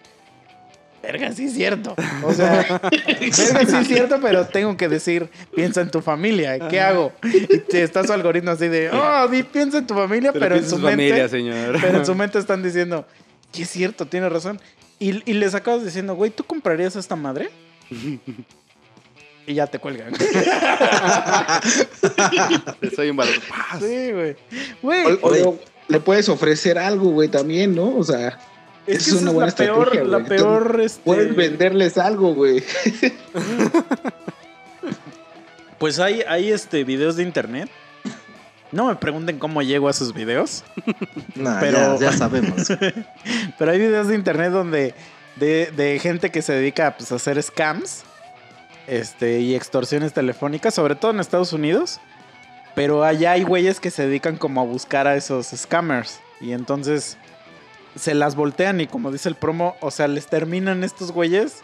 verga, 1.04 1.32
sí 1.34 1.45
es 1.45 1.54
cierto. 1.54 1.93
O 2.24 2.34
sea, 2.34 2.80
verga, 2.91 3.66
sí 3.66 3.76
es 3.76 3.88
cierto, 3.88 4.20
pero 4.22 4.47
tengo 4.47 4.76
que 4.78 4.88
decir, 4.88 5.30
piensa 5.54 5.82
en 5.82 5.91
tu 5.91 6.01
familia, 6.01 6.58
¿qué 6.70 6.80
hago? 6.80 7.12
Y 7.24 7.58
te 7.60 7.84
está 7.84 8.04
su 8.06 8.14
algoritmo 8.14 8.51
así 8.51 8.68
de, 8.70 8.89
oh, 8.89 9.28
di, 9.28 9.43
piensa 9.43 9.78
en 9.80 9.86
tu 9.88 9.93
familia, 9.93 10.32
pero, 10.34 10.56
en 10.56 10.68
su 10.68 10.78
mente... 10.80 10.91
familia, 10.91 11.28
señor. 11.30 11.78
Pero 11.82 11.97
en 11.99 12.06
su 12.06 12.16
mente 12.24 12.39
están 12.39 12.64
diciendo, 12.64 13.06
que 13.51 13.64
es 13.64 13.70
cierto, 13.70 14.08
tiene 14.08 14.30
razón. 14.30 14.60
Y, 14.97 15.30
y 15.30 15.34
les 15.34 15.54
acabas 15.54 15.84
diciendo, 15.84 16.16
güey, 16.16 16.32
¿tú 16.32 16.43
comprarías 16.45 16.95
esta 16.95 17.16
madre? 17.16 17.49
y 19.45 19.54
ya 19.54 19.68
te 19.68 19.78
cuelgan. 19.80 20.14
Soy 22.95 23.10
un 23.10 23.18
valor. 23.18 23.36
sí, 23.80 24.12
güey. 24.12 24.36
Güey, 24.82 25.20
O- 25.22 25.60
le 25.89 25.99
puedes 25.99 26.30
ofrecer 26.30 26.78
algo, 26.80 27.10
güey, 27.12 27.28
también, 27.28 27.76
¿no? 27.76 27.95
O 27.97 28.04
sea, 28.04 28.39
es 28.88 28.98
es 28.98 29.06
que 29.06 29.12
esa 29.12 29.20
una 29.20 29.30
es 29.30 29.34
buena 29.34 29.50
la 29.52 29.56
peor, 29.56 29.88
estrategia, 29.88 30.18
la 30.18 30.26
peor, 30.26 30.82
este, 30.82 31.02
puedes 31.04 31.36
venderles 31.36 31.98
algo, 31.98 32.34
güey. 32.34 32.64
Pues 35.84 36.00
hay, 36.00 36.22
hay 36.22 36.50
este, 36.50 36.86
videos 36.86 37.18
de 37.18 37.24
internet. 37.24 37.70
No 38.72 38.86
me 38.88 38.96
pregunten 38.96 39.38
cómo 39.38 39.62
llego 39.62 39.90
a 39.90 39.92
esos 39.92 40.14
videos. 40.14 40.64
Nah, 41.36 41.60
Pero- 41.60 42.00
ya, 42.00 42.12
ya 42.12 42.18
sabemos. 42.18 42.70
Pero 43.60 43.70
hay 43.72 43.80
videos 43.80 44.08
de 44.08 44.16
internet 44.16 44.52
donde 44.52 44.94
de, 45.36 45.74
de 45.76 46.00
gente 46.00 46.32
que 46.32 46.42
se 46.42 46.54
dedica 46.54 46.96
pues, 46.96 47.12
a 47.12 47.16
hacer 47.16 47.42
scams 47.44 48.04
este, 48.88 49.42
y 49.42 49.56
extorsiones 49.56 50.14
telefónicas, 50.14 50.74
sobre 50.74 50.96
todo 50.96 51.12
en 51.12 51.20
Estados 51.20 51.52
Unidos. 51.52 52.00
Pero 52.76 53.04
allá 53.04 53.32
hay 53.34 53.44
güeyes 53.44 53.82
que 53.82 53.92
se 53.92 54.08
dedican 54.08 54.38
como 54.38 54.62
a 54.62 54.64
buscar 54.64 55.06
a 55.06 55.18
esos 55.18 55.48
scammers. 55.48 56.22
Y 56.40 56.54
entonces 56.54 57.18
se 57.96 58.14
las 58.14 58.36
voltean 58.36 58.82
y 58.82 58.88
como 58.88 59.12
dice 59.12 59.30
el 59.30 59.36
promo, 59.36 59.76
o 59.82 59.91
sea, 59.91 60.08
les 60.08 60.28
terminan 60.28 60.84
estos 60.84 61.12
güeyes, 61.12 61.62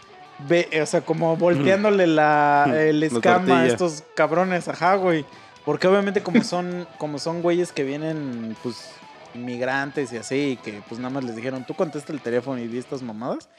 ve, 0.47 0.69
o 0.81 0.85
sea, 0.85 1.01
como 1.01 1.35
volteándole 1.37 2.07
la, 2.07 2.71
el 2.77 2.99
La 2.99 3.09
scam 3.09 3.51
a 3.51 3.65
estos 3.65 4.03
cabrones, 4.15 4.67
ajá, 4.67 4.95
güey. 4.95 5.25
Porque 5.65 5.87
obviamente 5.87 6.21
como 6.21 6.43
son, 6.43 6.87
como 6.97 7.19
son 7.19 7.41
güeyes 7.41 7.71
que 7.71 7.83
vienen, 7.83 8.55
pues, 8.63 8.91
inmigrantes 9.35 10.11
y 10.13 10.17
así, 10.17 10.35
y 10.51 10.57
que 10.57 10.81
pues 10.87 10.99
nada 10.99 11.13
más 11.13 11.23
les 11.23 11.35
dijeron, 11.35 11.63
tú 11.65 11.75
contesta 11.75 12.11
el 12.11 12.21
teléfono 12.21 12.59
y 12.59 12.67
di 12.67 12.77
estas 12.79 13.01
mamadas, 13.03 13.49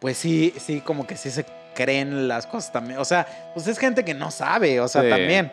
pues 0.00 0.16
sí, 0.16 0.54
sí, 0.58 0.80
como 0.80 1.06
que 1.06 1.16
sí 1.16 1.30
se 1.30 1.44
creen 1.74 2.28
las 2.28 2.46
cosas 2.46 2.72
también. 2.72 2.98
O 2.98 3.04
sea, 3.04 3.26
pues 3.54 3.66
es 3.66 3.78
gente 3.78 4.04
que 4.04 4.14
no 4.14 4.30
sabe, 4.30 4.80
o 4.80 4.88
sea, 4.88 5.02
Sí. 5.02 5.10
también. 5.10 5.52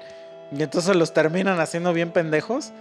Y 0.55 0.61
entonces 0.63 0.95
los 0.95 1.13
terminan 1.13 1.59
haciendo 1.59 1.91
bien 1.91 2.11
pendejos. 2.11 2.71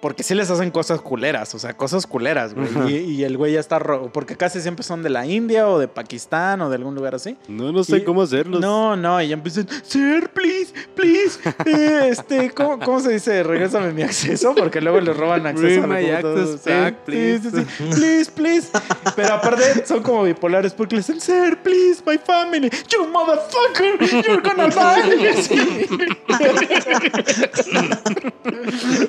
Porque 0.00 0.22
sí 0.22 0.32
les 0.36 0.48
hacen 0.48 0.70
cosas 0.70 1.00
culeras, 1.00 1.52
o 1.56 1.58
sea, 1.58 1.76
cosas 1.76 2.06
culeras, 2.06 2.54
güey. 2.54 2.68
Y, 2.94 2.98
y 3.14 3.24
el 3.24 3.36
güey 3.36 3.54
ya 3.54 3.60
está... 3.60 3.80
ro- 3.80 4.10
Porque 4.12 4.36
casi 4.36 4.60
siempre 4.60 4.84
son 4.84 5.02
de 5.02 5.10
la 5.10 5.26
India 5.26 5.68
o 5.68 5.80
de 5.80 5.88
Pakistán 5.88 6.60
o 6.60 6.70
de 6.70 6.76
algún 6.76 6.94
lugar 6.94 7.16
así. 7.16 7.36
No, 7.48 7.72
no 7.72 7.82
sé 7.82 7.96
Y- 7.98 8.04
cómo 8.04 8.22
hacerlos. 8.22 8.60
No, 8.60 8.94
no, 8.94 9.20
y 9.20 9.26
ya 9.28 9.34
empiezan, 9.34 9.66
sir, 9.82 10.30
please, 10.32 10.72
please, 10.94 11.40
eh, 11.66 12.10
este, 12.10 12.50
¿cómo, 12.52 12.78
cómo 12.78 13.00
se 13.00 13.10
dice? 13.12 13.42
Regrésame 13.42 13.92
mi 13.92 14.02
acceso, 14.02 14.54
porque 14.56 14.80
luego 14.80 15.00
le 15.00 15.12
roban 15.12 15.44
acceso 15.48 15.66
Bring 15.66 15.84
a 15.84 15.86
la 15.88 15.94
my 16.00 16.10
access 16.10 16.60
Sí, 16.62 16.70
back, 16.70 16.94
sí, 16.94 17.00
please. 17.06 17.50
sí, 17.50 17.56
sí, 17.58 17.66
please, 17.90 18.30
please. 18.30 18.68
Pero 19.16 19.34
aparte 19.34 19.84
son 19.84 20.00
como 20.04 20.22
bipolares 20.22 20.72
porque 20.74 20.94
le 20.94 21.00
dicen, 21.00 21.20
sir, 21.20 21.58
please, 21.62 22.02
my 22.06 22.18
family, 22.18 22.70
you 22.88 23.04
motherfucker, 23.08 23.98
you're 24.24 24.42
gonna 24.42 24.68
die. 24.68 25.42
Sí. 25.42 25.58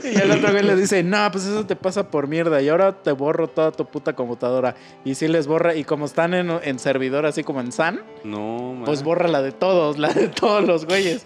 y 0.04 0.22
el 0.22 0.32
otro 0.32 0.52
güey 0.52 0.64
le 0.64 0.76
dice, 0.80 1.04
no, 1.04 1.30
pues 1.32 1.46
eso 1.46 1.66
te 1.66 1.76
pasa 1.76 2.10
por 2.10 2.28
mierda 2.28 2.62
y 2.62 2.70
ahora 2.70 2.94
te 3.02 3.12
borro 3.12 3.48
toda 3.48 3.72
tu 3.72 3.86
puta 3.86 4.14
computadora. 4.14 4.76
Y 5.06 5.16
sí 5.16 5.28
les 5.28 5.48
borra, 5.48 5.76
y 5.76 5.84
como 5.84 6.06
están 6.06 6.34
en, 6.34 6.52
en 6.64 6.80
servidor 6.80 7.26
así 7.26 7.44
como 7.44 7.62
en 7.62 7.72
SAN, 7.72 8.02
No, 8.24 8.74
man. 8.74 8.86
pues 8.86 9.04
borra 9.04 9.28
la 9.28 9.42
de 9.42 9.52
todos, 9.52 9.98
la 9.98 10.14
de 10.14 10.28
todos 10.30 10.64
los 10.66 10.86
güeyes. 10.86 11.26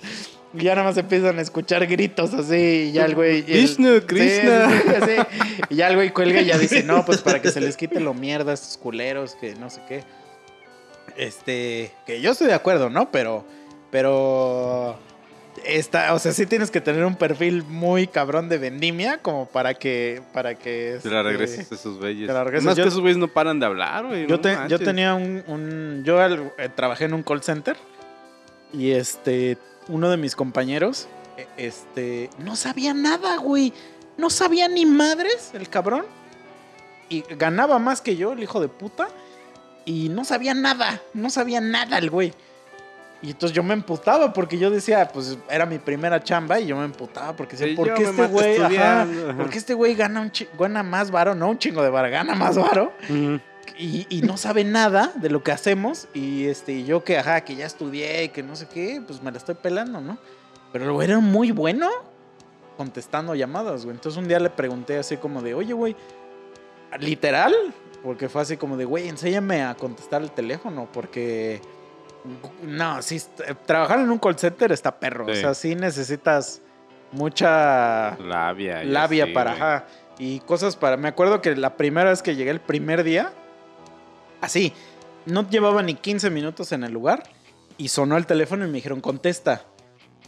Y 0.56 0.66
ya 0.66 0.76
nada 0.76 0.88
más 0.90 0.98
empiezan 0.98 1.40
a 1.40 1.42
escuchar 1.42 1.88
gritos 1.88 2.32
así, 2.36 2.56
y 2.90 2.92
ya 2.92 3.06
el 3.06 3.16
güey. 3.16 3.40
el- 3.40 3.46
Vishnu, 3.62 4.02
Krishna. 4.06 4.70
sí, 4.70 4.78
sí, 4.88 4.94
sí. 5.08 5.42
Y 5.70 5.76
ya 5.78 5.88
el 5.88 5.96
güey 5.96 6.12
cuelga 6.12 6.42
y 6.42 6.46
ya 6.46 6.58
dice, 6.60 6.84
no, 6.84 7.04
pues 7.06 7.22
para 7.22 7.42
que 7.42 7.50
se 7.50 7.60
les 7.60 7.76
quite 7.76 8.00
lo 8.00 8.14
mierda 8.14 8.52
a 8.52 8.54
estos 8.54 8.78
culeros, 8.78 9.34
que 9.36 9.56
no 9.56 9.70
sé 9.72 9.82
qué. 9.88 10.04
Este, 11.18 11.92
que 12.06 12.22
yo 12.22 12.32
estoy 12.32 12.48
de 12.48 12.54
acuerdo, 12.54 12.90
¿no? 12.90 13.12
Pero, 13.12 13.46
pero. 13.92 14.98
Está, 15.66 16.14
o 16.14 16.20
sea, 16.20 16.34
sí 16.34 16.46
tienes 16.46 16.72
que 16.72 16.82
tener 16.82 17.06
un 17.06 17.16
perfil 17.16 17.64
muy 17.64 18.08
cabrón 18.08 18.50
de 18.50 18.58
vendimia 18.58 19.20
como 19.20 19.46
para 19.48 19.74
que, 19.76 20.22
para 20.34 20.56
que. 20.56 21.00
Te 21.02 21.10
la 21.10 21.20
este, 21.20 21.24
regreses 21.24 21.72
a 21.72 21.76
esos 21.76 22.00
güeyes. 22.00 22.28
te 22.28 22.34
la 22.34 22.44
regreses. 22.44 22.66
Más 22.66 22.76
Yo- 22.76 22.84
que 22.84 22.88
esos 22.90 23.00
güeyes 23.02 23.18
no 23.18 23.28
paran 23.28 23.60
de 23.60 23.66
hablar, 23.66 24.06
güey. 24.08 24.24
Yo, 24.24 24.36
no 24.36 24.42
te- 24.42 24.58
yo 24.68 24.80
tenía 24.80 25.14
un, 25.14 25.44
un- 25.48 26.04
yo 26.04 26.20
al- 26.20 26.52
eh, 26.58 26.70
trabajé 26.76 27.06
en 27.06 27.14
un 27.14 27.24
call 27.24 27.44
center 27.44 27.78
y 28.74 28.92
este, 28.92 29.58
uno 29.88 30.10
de 30.10 30.18
mis 30.18 30.36
compañeros, 30.36 31.08
eh, 31.38 31.48
este, 31.58 32.30
no 32.40 32.56
sabía 32.56 32.94
nada, 32.94 33.38
güey. 33.38 33.74
No 34.18 34.30
sabía 34.30 34.68
ni 34.68 34.86
madres, 34.86 35.52
el 35.54 35.70
cabrón. 35.70 36.06
Y 37.10 37.24
ganaba 37.38 37.80
más 37.80 38.02
que 38.02 38.16
yo, 38.16 38.34
el 38.34 38.42
hijo 38.44 38.60
de 38.60 38.68
puta. 38.70 39.08
Y 39.86 40.10
no 40.10 40.24
sabía 40.24 40.54
nada, 40.54 41.02
no 41.14 41.30
sabía 41.30 41.60
nada 41.62 41.98
el 41.98 42.10
güey. 42.10 42.34
Y 43.24 43.32
entonces 43.32 43.56
yo 43.56 43.64
me 43.64 43.74
emputaba 43.74 44.34
porque 44.34 44.58
yo 44.58 44.70
decía, 44.70 45.08
pues 45.08 45.38
era 45.50 45.66
mi 45.66 45.80
primera 45.80 46.22
chamba 46.22 46.60
y 46.60 46.68
yo 46.68 46.76
me 46.76 46.84
emputaba 46.84 47.34
porque 47.34 47.56
decía, 47.56 47.70
Sí, 47.70 47.76
¿por 47.76 47.94
qué 47.94 48.04
este 48.04 48.28
güey, 48.28 48.58
ajá. 48.58 49.08
¿por 49.38 49.50
qué 49.50 49.58
este 49.58 49.74
güey 49.74 49.96
gana, 49.96 50.20
un 50.20 50.32
gana 50.60 50.84
más 50.84 51.10
varo? 51.10 51.34
No 51.34 51.50
un 51.50 51.58
chingo 51.58 51.82
de 51.82 51.90
varo, 51.90 52.12
gana 52.12 52.36
más 52.36 52.58
varo 52.58 52.92
y, 53.78 54.06
y 54.10 54.22
no 54.24 54.36
sabe 54.36 54.66
nada 54.66 55.14
de 55.16 55.30
lo 55.30 55.42
que 55.42 55.54
hacemos. 55.54 56.10
Y 56.14 56.48
este, 56.48 56.74
y 56.74 56.86
yo 56.86 57.06
que, 57.06 57.18
ajá, 57.18 57.42
que 57.42 57.56
ya 57.56 57.66
estudié 57.66 58.26
y 58.26 58.30
que 58.30 58.44
no 58.44 58.58
sé 58.58 58.68
qué, 58.68 59.02
pues 59.08 59.24
me 59.24 59.32
la 59.32 59.38
estoy 59.38 59.56
pelando, 59.56 60.02
¿no? 60.02 60.18
Pero 60.74 60.84
el 60.84 60.92
güey 60.92 61.08
era 61.08 61.20
muy 61.20 61.52
bueno 61.52 61.90
contestando 62.76 63.36
llamadas, 63.36 63.86
güey. 63.86 63.96
Entonces 63.96 64.20
un 64.20 64.28
día 64.28 64.40
le 64.40 64.50
pregunté 64.50 64.98
así 64.98 65.16
como 65.16 65.42
de, 65.42 65.54
oye, 65.54 65.72
güey, 65.72 65.96
literal, 67.00 67.54
porque 68.04 68.28
fue 68.28 68.42
así 68.42 68.58
como 68.58 68.76
de, 68.76 68.84
güey, 68.84 69.08
enséñame 69.08 69.64
a 69.64 69.76
contestar 69.76 70.22
el 70.22 70.32
teléfono, 70.32 70.90
porque. 70.92 71.62
No, 72.64 73.02
sí, 73.02 73.22
trabajar 73.66 74.00
en 74.00 74.10
un 74.10 74.20
call 74.20 74.38
center 74.38 74.72
está 74.72 75.00
perro. 75.00 75.26
O 75.26 75.36
sea, 75.36 75.54
sí 75.54 75.76
necesitas 75.76 76.62
mucha 77.12 78.18
Labia. 78.18 78.84
labia 78.84 79.34
para, 79.34 79.52
güey. 79.52 79.62
ajá, 79.62 79.86
y 80.18 80.40
cosas 80.42 80.76
para. 80.76 80.98
Me 80.98 81.10
acuerdo 81.10 81.42
que 81.42 81.56
la 81.56 81.76
primera 81.76 82.10
vez 82.10 82.22
que 82.22 82.36
llegué 82.36 82.52
el 82.52 82.62
primer 82.62 83.04
día, 83.04 83.34
así, 84.42 84.74
no 85.26 85.48
llevaba 85.50 85.84
ni 85.84 85.96
15 85.96 86.30
minutos 86.30 86.72
en 86.72 86.84
el 86.84 86.92
lugar 86.92 87.24
y 87.78 87.90
sonó 87.90 88.18
el 88.18 88.26
teléfono 88.26 88.66
y 88.66 88.68
me 88.68 88.76
dijeron, 88.76 89.02
contesta. 89.02 89.66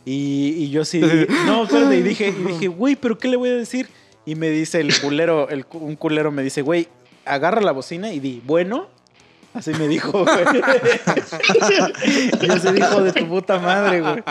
Y, 0.03 0.53
y 0.57 0.69
yo 0.69 0.85
sí, 0.85 0.99
dije, 1.01 1.27
no, 1.45 1.63
espérate, 1.63 1.97
y 1.97 2.01
dije, 2.03 2.27
y 2.29 2.43
dije, 2.43 2.67
güey, 2.67 2.95
pero 2.95 3.17
¿qué 3.17 3.27
le 3.27 3.37
voy 3.37 3.49
a 3.49 3.55
decir? 3.55 3.89
Y 4.25 4.35
me 4.35 4.49
dice 4.49 4.79
el 4.79 4.99
culero, 5.01 5.49
el, 5.49 5.65
un 5.73 5.95
culero 5.95 6.31
me 6.31 6.43
dice, 6.43 6.61
güey, 6.61 6.87
agarra 7.25 7.61
la 7.61 7.71
bocina 7.71 8.11
y 8.11 8.19
di, 8.19 8.41
bueno. 8.45 8.89
Así 9.55 9.71
me 9.73 9.87
dijo, 9.87 10.25
güey. 10.25 10.45
Yo 12.41 12.59
se 12.59 12.73
dijo 12.73 13.01
de 13.01 13.13
tu 13.13 13.27
puta 13.27 13.57
madre, 13.57 14.01
güey. 14.01 14.23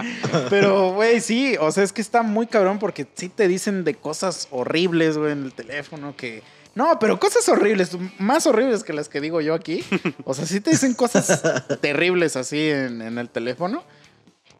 Pero, 0.50 0.92
güey, 0.92 1.20
sí, 1.20 1.56
o 1.58 1.72
sea, 1.72 1.82
es 1.82 1.92
que 1.92 2.02
está 2.02 2.22
muy 2.22 2.46
cabrón 2.46 2.78
porque 2.78 3.06
sí 3.14 3.30
te 3.30 3.48
dicen 3.48 3.84
de 3.84 3.94
cosas 3.94 4.48
horribles, 4.50 5.16
güey, 5.16 5.32
en 5.32 5.44
el 5.44 5.54
teléfono 5.54 6.14
que... 6.16 6.42
No, 6.74 6.98
pero 6.98 7.20
cosas 7.20 7.48
horribles, 7.48 7.96
más 8.18 8.46
horribles 8.46 8.84
que 8.84 8.92
las 8.92 9.08
que 9.08 9.20
digo 9.20 9.40
yo 9.40 9.54
aquí. 9.54 9.84
O 10.24 10.34
sea, 10.34 10.44
sí 10.44 10.60
te 10.60 10.70
dicen 10.70 10.94
cosas 10.94 11.40
terribles 11.80 12.36
así 12.36 12.68
en, 12.68 13.00
en 13.00 13.18
el 13.18 13.30
teléfono. 13.30 13.82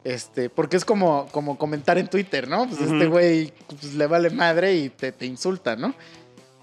Este, 0.05 0.51
porque 0.51 0.77
es 0.77 0.85
como, 0.85 1.27
como 1.31 1.57
comentar 1.57 1.97
en 1.97 2.07
Twitter, 2.07 2.47
¿no? 2.47 2.67
Pues 2.67 2.79
este 2.79 3.07
güey 3.07 3.51
pues, 3.67 3.95
le 3.95 4.05
vale 4.05 4.29
madre 4.29 4.75
y 4.75 4.89
te, 4.89 5.11
te 5.11 5.25
insulta, 5.25 5.75
¿no? 5.75 5.95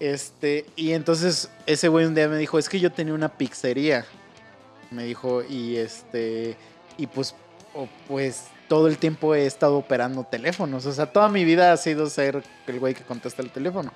Este, 0.03 0.65
y 0.75 0.91
entonces 0.91 1.49
ese 1.65 1.87
güey 1.87 2.05
un 2.05 2.13
día 2.13 2.27
me 2.27 2.35
dijo, 2.37 2.59
es 2.59 2.67
que 2.67 2.77
yo 2.77 2.91
tenía 2.91 3.13
una 3.13 3.29
pizzería. 3.29 4.05
Me 4.91 5.05
dijo, 5.05 5.41
y 5.41 5.77
este, 5.77 6.57
y 6.97 7.07
pues, 7.07 7.33
pues 8.09 8.47
todo 8.67 8.87
el 8.87 8.97
tiempo 8.97 9.33
he 9.33 9.45
estado 9.45 9.77
operando 9.77 10.25
teléfonos. 10.25 10.85
O 10.87 10.91
sea, 10.91 11.05
toda 11.05 11.29
mi 11.29 11.45
vida 11.45 11.71
ha 11.71 11.77
sido 11.77 12.09
ser 12.09 12.43
el 12.67 12.79
güey 12.81 12.93
que 12.93 13.03
contesta 13.03 13.41
el 13.41 13.49
teléfono. 13.49 13.93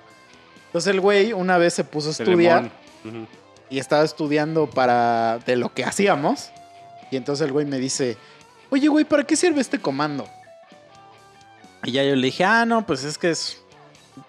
Entonces 0.68 0.94
el 0.94 1.02
güey 1.02 1.34
una 1.34 1.58
vez 1.58 1.74
se 1.74 1.84
puso 1.84 2.08
a 2.08 2.12
estudiar 2.12 2.72
y 3.70 3.78
estaba 3.78 4.06
estudiando 4.06 4.70
para 4.70 5.40
de 5.40 5.58
lo 5.58 5.74
que 5.74 5.84
hacíamos. 5.84 6.52
Y 7.12 7.18
entonces 7.18 7.46
el 7.46 7.52
güey 7.52 7.66
me 7.66 7.80
dice, 7.80 8.16
oye 8.70 8.88
güey, 8.88 9.04
¿para 9.04 9.26
qué 9.26 9.36
sirve 9.36 9.60
este 9.60 9.82
comando? 9.82 10.26
Y 11.84 11.92
ya 11.92 12.06
yo 12.06 12.16
le 12.16 12.28
dije, 12.28 12.46
ah, 12.46 12.64
no, 12.66 12.86
pues 12.86 13.04
es 13.04 13.18
que 13.18 13.30
es 13.30 13.62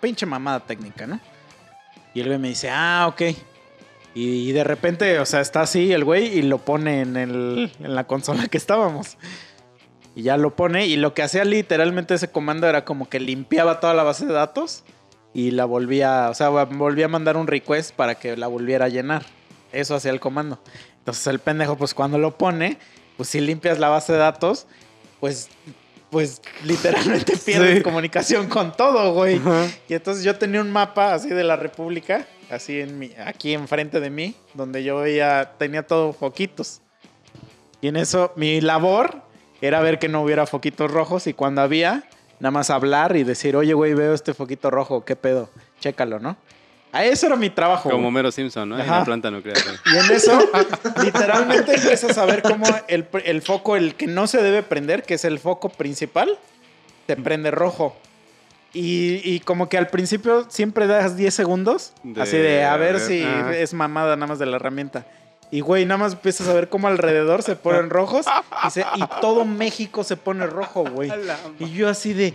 pinche 0.01 0.27
mamada 0.27 0.59
técnica, 0.59 1.07
¿no? 1.07 1.21
Y 2.19 2.21
el 2.21 2.27
güey 2.27 2.39
me 2.41 2.49
dice, 2.49 2.69
ah, 2.69 3.07
ok. 3.09 3.23
Y, 4.13 4.51
de 4.51 4.65
repente, 4.65 5.21
o 5.21 5.25
sea, 5.25 5.41
está 5.41 5.61
así 5.61 5.93
el 5.93 6.03
güey 6.03 6.37
y 6.37 6.43
lo 6.43 6.59
pone 6.59 7.03
en, 7.03 7.17
el, 7.17 7.71
en 7.79 7.95
la 7.95 8.09
consola 8.09 8.49
que 8.49 8.59
estábamos. 8.59 9.19
Y 10.17 10.23
ya 10.23 10.37
lo 10.37 10.57
pone 10.57 10.87
y 10.87 10.97
lo 10.97 11.15
que 11.15 11.23
hacía 11.23 11.45
literalmente 11.45 12.15
ese 12.15 12.33
comando 12.33 12.67
era 12.67 12.85
como 12.85 13.09
que 13.09 13.21
limpiaba 13.21 13.79
toda 13.79 13.95
la 13.95 14.03
base 14.03 14.27
de 14.27 14.33
datos 14.33 14.83
y 15.33 15.53
la 15.53 15.65
volvía, 15.65 16.29
o 16.29 16.35
sea, 16.35 16.49
volvía 16.49 17.05
a 17.05 17.09
mandar 17.09 17.37
un 17.37 17.47
request 17.47 17.95
para 17.95 18.17
que 18.17 18.37
la 18.37 18.49
volviera 18.49 18.87
a 18.87 18.89
llenar. 18.89 19.25
Eso 19.71 19.95
hacía 19.95 20.11
el 20.11 20.19
comando. 20.19 20.59
Entonces 20.99 21.25
el 21.29 21.39
pendejo, 21.39 21.77
pues 21.77 21.95
cuando 21.95 22.19
lo 22.19 22.37
pone, 22.37 22.79
pues 23.17 23.29
si 23.29 23.39
limpias 23.39 23.79
la 23.79 23.91
base 23.91 24.13
de 24.13 24.19
datos, 24.19 24.67
pues, 25.21 25.51
pues 26.11 26.41
literalmente 26.65 27.37
pierdes 27.37 27.79
Sí. 27.79 27.83
comunicación 27.83 28.49
con 28.49 28.73
todo, 28.77 29.13
güey. 29.13 29.37
Ajá. 29.37 29.67
Y 29.89 29.95
entonces 29.95 30.25
yo 30.25 30.37
tenía 30.37 30.61
un 30.61 30.71
mapa 30.71 31.15
así 31.15 31.29
de 31.29 31.45
la 31.45 31.57
República, 31.57 32.27
así 32.51 32.81
en 32.81 32.99
mi, 32.99 33.13
aquí 33.25 33.53
enfrente 33.55 34.01
de 34.01 34.11
mí, 34.11 34.35
donde 34.55 34.83
yo 34.85 34.99
veía, 35.01 35.53
tenía 35.59 35.87
todo 35.87 36.13
foquitos. 36.13 36.81
Y 37.81 37.89
en 37.89 37.97
eso 37.97 38.33
mi 38.37 38.61
labor 38.61 39.23
era 39.61 39.81
ver 39.81 39.99
que 39.99 40.09
no 40.09 40.23
hubiera 40.23 40.47
foquitos 40.47 40.91
rojos 40.91 41.27
y 41.27 41.35
cuando 41.35 41.61
había, 41.63 42.05
nada 42.41 42.51
más 42.51 42.71
hablar 42.71 43.17
y 43.17 43.25
decir, 43.25 43.55
oye, 43.57 43.75
güey, 43.75 43.95
veo 43.95 44.15
este 44.15 44.35
foquito 44.35 44.71
rojo, 44.71 45.05
¿qué 45.05 45.15
pedo? 45.17 45.51
Chécalo, 45.81 46.19
¿no? 46.21 46.37
A 46.93 47.05
eso 47.05 47.27
era 47.27 47.37
mi 47.37 47.51
trabajo. 47.51 47.91
Como 47.91 48.05
güey. 48.05 48.15
Mero 48.15 48.33
Simpson, 48.33 48.69
¿no? 48.69 48.79
En 48.79 48.87
la 48.87 49.05
planta 49.05 49.31
nuclear. 49.31 49.59
Y 49.87 49.97
en 49.97 50.11
eso, 50.11 50.39
literalmente 51.05 51.75
empiezas 51.75 52.17
a 52.17 52.25
ver 52.25 52.43
cómo 52.43 52.65
el, 52.89 53.07
el 53.25 53.43
foco, 53.43 53.77
el 53.77 53.95
que 53.95 54.07
no 54.07 54.27
se 54.27 54.43
debe 54.43 54.63
prender, 54.63 55.03
que 55.03 55.15
es 55.15 55.25
el 55.25 55.39
foco 55.39 55.69
principal, 55.69 56.39
se 57.07 57.17
prende 57.17 57.51
rojo. 57.51 57.97
Y, 58.73 59.21
y 59.25 59.41
como 59.41 59.69
que 59.69 59.79
al 59.79 59.89
principio 59.89 60.47
siempre 60.51 60.87
das 60.87 61.17
10 61.17 61.33
segundos, 61.35 61.93
De- 62.03 62.21
así 62.23 62.37
de 62.37 62.65
a 62.65 62.77
ver 62.77 62.97
a 62.97 62.99
ver, 62.99 63.01
si 63.07 63.23
ajá. 63.23 63.57
es 63.57 63.73
mamada 63.75 64.15
nada 64.17 64.27
más 64.27 64.39
de 64.39 64.47
la 64.47 64.57
herramienta. 64.57 65.07
Y 65.51 65.61
güey, 65.61 65.87
nada 65.87 65.99
más 65.99 66.13
empiezas 66.13 66.47
a 66.49 66.53
ver 66.53 66.69
cómo 66.69 66.89
alrededor 66.89 67.43
se 67.43 67.57
ponen 67.57 67.89
rojos 67.91 68.27
y, 68.67 68.71
se- 68.71 68.85
y 68.97 69.03
todo 69.21 69.45
México 69.47 70.05
se 70.05 70.17
pone 70.17 70.47
rojo, 70.47 70.85
güey. 70.85 71.11
Y 71.59 71.71
yo 71.73 71.89
así 71.89 72.13
de, 72.13 72.35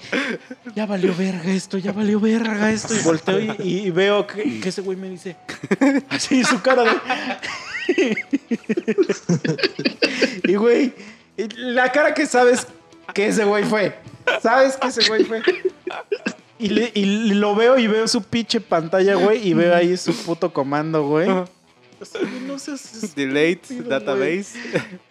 ya 0.75 0.85
valió 0.85 1.13
verga 1.15 1.51
esto, 1.51 1.77
ya 1.77 1.91
valió 1.91 2.19
verga 2.19 2.71
esto. 2.71 2.95
Y 2.95 2.99
volteo 3.03 3.39
y, 3.39 3.55
y 3.63 3.91
veo 3.91 4.25
que, 4.25 4.59
que 4.59 4.69
ese 4.69 4.81
güey 4.81 4.97
me 4.97 5.09
dice, 5.09 5.35
así 6.09 6.43
su 6.43 6.59
cara 6.61 6.83
de... 6.85 6.91
y 10.45 10.55
güey, 10.55 10.93
la 11.55 11.91
cara 11.91 12.13
que 12.13 12.25
sabes 12.25 12.67
que 13.13 13.27
ese 13.27 13.43
güey 13.45 13.63
fue. 13.63 13.95
Sabes 14.41 14.77
que 14.77 14.87
ese 14.87 15.07
güey 15.07 15.23
fue. 15.25 15.41
Y, 16.59 16.69
le- 16.69 16.91
y 16.93 17.33
lo 17.33 17.55
veo 17.55 17.77
y 17.77 17.87
veo 17.87 18.07
su 18.07 18.23
pinche 18.23 18.61
pantalla, 18.61 19.15
güey, 19.15 19.47
y 19.47 19.53
veo 19.53 19.75
ahí 19.75 19.97
su 19.97 20.15
puto 20.15 20.53
comando, 20.53 21.05
güey. 21.07 21.27
No 22.47 22.59
seas 22.59 23.13
Delete 23.15 23.73
estúpido, 23.73 23.89
database. 23.89 24.53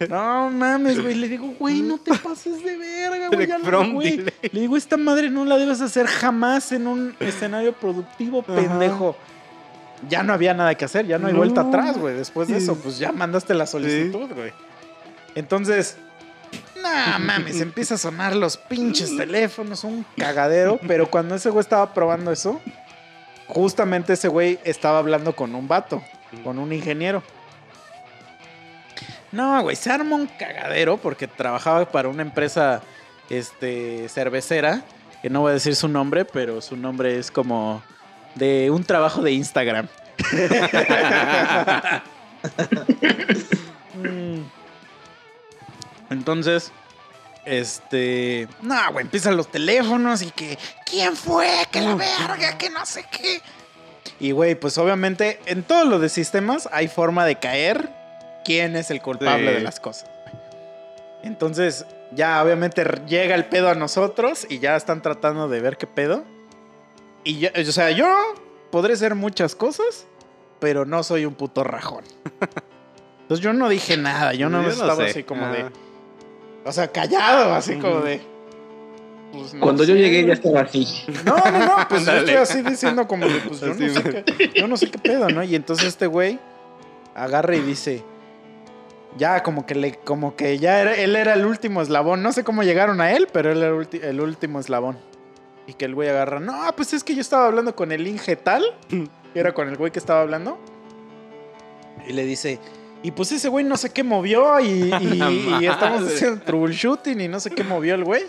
no 0.09 0.49
mames, 0.49 1.01
güey. 1.01 1.15
Le 1.15 1.27
digo, 1.29 1.53
güey, 1.59 1.81
no 1.81 1.97
te 1.97 2.13
pases 2.15 2.63
de 2.63 2.77
verga, 2.77 3.29
güey. 3.29 3.47
ya 3.47 3.57
güey. 3.91 4.17
Le 4.51 4.59
digo, 4.61 4.77
esta 4.77 4.97
madre 4.97 5.29
no 5.29 5.45
la 5.45 5.57
debes 5.57 5.81
hacer 5.81 6.07
jamás 6.07 6.71
en 6.71 6.87
un 6.87 7.15
escenario 7.19 7.73
productivo, 7.73 8.43
pendejo. 8.43 9.15
Ya 10.09 10.21
no 10.21 10.33
había 10.33 10.53
nada 10.53 10.75
que 10.75 10.83
hacer, 10.85 11.07
ya 11.07 11.17
no 11.17 11.27
hay 11.27 11.33
No. 11.33 11.39
vuelta 11.39 11.61
atrás, 11.61 11.97
güey. 11.97 12.15
Después 12.15 12.47
de 12.49 12.57
eso, 12.57 12.75
pues 12.75 12.99
ya 12.99 13.11
mandaste 13.11 13.53
la 13.53 13.65
solicitud, 13.65 14.29
güey. 14.33 14.51
Entonces, 15.35 15.95
no 16.75 17.19
mames, 17.19 17.61
empieza 17.61 17.95
a 17.95 17.97
sonar 17.97 18.35
los 18.35 18.57
pinches 18.57 19.15
teléfonos, 19.17 19.83
un 19.85 20.05
cagadero. 20.17 20.79
Pero 20.87 21.09
cuando 21.09 21.35
ese 21.35 21.49
güey 21.49 21.61
estaba 21.61 21.93
probando 21.93 22.31
eso, 22.33 22.59
justamente 23.47 24.13
ese 24.13 24.27
güey 24.27 24.59
estaba 24.65 24.99
hablando 24.99 25.35
con 25.35 25.55
un 25.55 25.67
vato, 25.67 26.03
con 26.43 26.59
un 26.59 26.73
ingeniero. 26.73 27.23
No, 29.31 29.63
güey, 29.63 29.75
se 29.75 29.91
armó 29.91 30.15
un 30.15 30.27
cagadero 30.27 30.97
porque 30.97 31.27
trabajaba 31.27 31.85
para 31.91 32.07
una 32.07 32.21
empresa 32.21 32.81
este, 33.29 34.07
cervecera, 34.09 34.83
que 35.21 35.29
no 35.29 35.41
voy 35.41 35.51
a 35.51 35.53
decir 35.53 35.75
su 35.75 35.87
nombre, 35.87 36.23
pero 36.23 36.61
su 36.61 36.77
nombre 36.77 37.17
es 37.17 37.31
como 37.31 37.81
de 38.35 38.69
un 38.69 38.83
trabajo 38.83 39.21
de 39.21 39.31
Instagram. 39.31 39.87
Mm. 43.95 44.41
Entonces, 46.09 46.71
este, 47.45 48.47
no, 48.61 48.91
güey, 48.91 49.05
empiezan 49.05 49.37
los 49.37 49.49
teléfonos 49.49 50.21
y 50.21 50.31
que, 50.31 50.57
¿quién 50.85 51.15
fue? 51.15 51.49
Que 51.71 51.81
la 51.81 51.95
verga, 51.95 52.57
que 52.57 52.69
no 52.69 52.85
sé 52.85 53.05
qué. 53.11 53.41
Y, 54.23 54.31
güey, 54.31 54.55
pues 54.55 54.77
obviamente 54.77 55.39
en 55.47 55.63
todo 55.63 55.83
lo 55.83 55.99
de 55.99 56.07
sistemas 56.07 56.69
hay 56.71 56.87
forma 56.87 57.25
de 57.25 57.35
caer 57.39 57.89
quién 58.45 58.77
es 58.77 58.89
el 58.89 59.01
culpable 59.01 59.49
Sí. 59.49 59.53
de 59.55 59.59
las 59.59 59.81
cosas. 59.81 60.09
Entonces, 61.23 61.85
ya 62.13 62.41
obviamente 62.41 62.85
llega 63.05 63.35
el 63.35 63.45
pedo 63.45 63.67
a 63.69 63.75
nosotros 63.75 64.45
y 64.49 64.59
ya 64.59 64.77
están 64.77 65.01
tratando 65.01 65.49
de 65.49 65.59
ver 65.59 65.75
qué 65.75 65.87
pedo. 65.87 66.23
Y 67.25 67.39
yo, 67.39 67.49
o 67.53 67.71
sea, 67.71 67.91
yo 67.91 68.07
podré 68.71 68.95
ser 68.95 69.13
muchas 69.15 69.55
cosas, 69.55 70.05
pero 70.59 70.85
no 70.85 71.03
soy 71.03 71.25
un 71.25 71.33
puto 71.35 71.65
rajón. 71.65 72.05
Entonces 73.23 73.43
yo 73.43 73.51
no 73.51 73.67
dije 73.67 73.97
nada, 73.97 74.33
yo 74.33 74.49
no 74.49 74.59
Yo 74.61 74.67
no 74.67 74.71
estaba 74.73 74.95
sé. 74.95 75.09
así 75.09 75.23
como 75.23 75.47
de... 75.47 75.65
O 76.65 76.71
sea, 76.71 76.87
callado, 76.87 77.53
así 77.53 77.75
como 77.77 77.99
de... 77.99 78.21
pues, 79.33 79.53
no 79.53 79.59
Cuando 79.59 79.83
yo 79.83 79.95
llegué 79.95 80.25
ya 80.25 80.33
estaba 80.33 80.61
así. 80.61 80.87
No, 81.25 81.35
no, 81.37 81.59
no, 81.65 81.87
pues 81.89 82.05
yo 82.05 82.11
estoy 82.13 82.35
así 82.35 82.61
diciendo 82.61 83.07
como 83.07 83.27
de, 83.27 83.39
pues 83.41 83.59
yo 83.59 83.67
no, 83.67 83.73
sé 83.75 84.23
qué, 84.37 84.51
yo 84.55 84.67
no 84.67 84.77
sé 84.77 84.89
qué 84.91 84.99
pedo, 84.99 85.29
¿no? 85.29 85.43
Y 85.43 85.55
entonces 85.55 85.87
este 85.87 86.07
güey 86.07 86.39
agarra 87.15 87.55
y 87.55 87.61
dice, 87.61 88.03
ya 89.17 89.43
como 89.43 89.65
que 89.65 89.75
le, 89.75 89.95
como 89.95 90.35
que 90.35 90.57
ya 90.59 90.79
era, 90.79 90.95
él 90.95 91.15
era 91.15 91.33
el 91.33 91.45
último 91.45 91.81
eslabón, 91.81 92.23
no 92.23 92.31
sé 92.31 92.43
cómo 92.43 92.63
llegaron 92.63 93.01
a 93.01 93.11
él, 93.11 93.27
pero 93.33 93.51
él 93.51 93.57
era 93.61 93.67
el, 93.69 93.75
ulti- 93.87 94.03
el 94.03 94.21
último 94.21 94.59
eslabón. 94.59 94.97
Y 95.67 95.73
que 95.73 95.85
el 95.85 95.95
güey 95.95 96.09
agarra, 96.09 96.39
no, 96.39 96.57
pues 96.75 96.93
es 96.93 97.03
que 97.03 97.15
yo 97.15 97.21
estaba 97.21 97.45
hablando 97.45 97.75
con 97.75 97.91
el 97.91 98.05
Inge 98.07 98.35
tal, 98.35 98.63
que 98.89 99.39
era 99.39 99.53
con 99.53 99.69
el 99.69 99.77
güey 99.77 99.91
que 99.91 99.99
estaba 99.99 100.21
hablando, 100.21 100.57
y 102.07 102.13
le 102.13 102.25
dice, 102.25 102.59
y 103.01 103.11
pues 103.11 103.31
ese 103.31 103.47
güey 103.49 103.63
no 103.63 103.77
sé 103.77 103.89
qué 103.91 104.03
movió 104.03 104.59
y, 104.59 104.65
y- 104.65 105.57
y 105.61 105.65
estamos 105.67 106.03
haciendo 106.11 106.41
troubleshooting 106.41 107.21
y 107.21 107.27
no 107.27 107.39
sé 107.39 107.49
qué 107.51 107.63
movió 107.63 107.95
el 107.95 108.03
güey. 108.03 108.23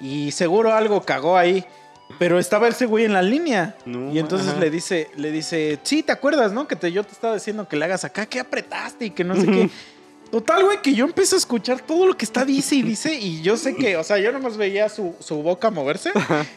Y 0.00 0.32
seguro 0.32 0.74
algo 0.74 1.02
cagó 1.02 1.36
ahí. 1.36 1.64
Pero 2.18 2.38
estaba 2.38 2.68
ese 2.68 2.86
güey 2.86 3.04
en 3.04 3.12
la 3.12 3.22
línea. 3.22 3.74
No, 3.84 4.12
y 4.12 4.18
entonces 4.18 4.50
ajá. 4.50 4.60
le 4.60 4.70
dice, 4.70 5.10
le 5.16 5.32
dice, 5.32 5.78
sí, 5.82 6.02
¿te 6.02 6.12
acuerdas, 6.12 6.52
no? 6.52 6.68
Que 6.68 6.76
te, 6.76 6.92
yo 6.92 7.02
te 7.02 7.12
estaba 7.12 7.34
diciendo 7.34 7.68
que 7.68 7.76
le 7.76 7.84
hagas 7.84 8.04
acá, 8.04 8.26
que 8.26 8.38
apretaste 8.38 9.06
y 9.06 9.10
que 9.10 9.24
no 9.24 9.34
sé 9.34 9.46
qué. 9.46 9.70
Total, 10.30 10.64
güey, 10.64 10.82
que 10.82 10.92
yo 10.92 11.04
empiezo 11.04 11.36
a 11.36 11.38
escuchar 11.38 11.80
todo 11.80 12.06
lo 12.06 12.16
que 12.16 12.24
está 12.24 12.44
dice 12.44 12.74
y 12.74 12.82
dice. 12.82 13.14
Y 13.14 13.42
yo 13.42 13.56
sé 13.56 13.74
que, 13.76 13.96
o 13.96 14.04
sea, 14.04 14.18
yo 14.18 14.32
nomás 14.32 14.56
veía 14.56 14.88
su, 14.88 15.14
su 15.20 15.42
boca 15.42 15.70
moverse. 15.70 16.10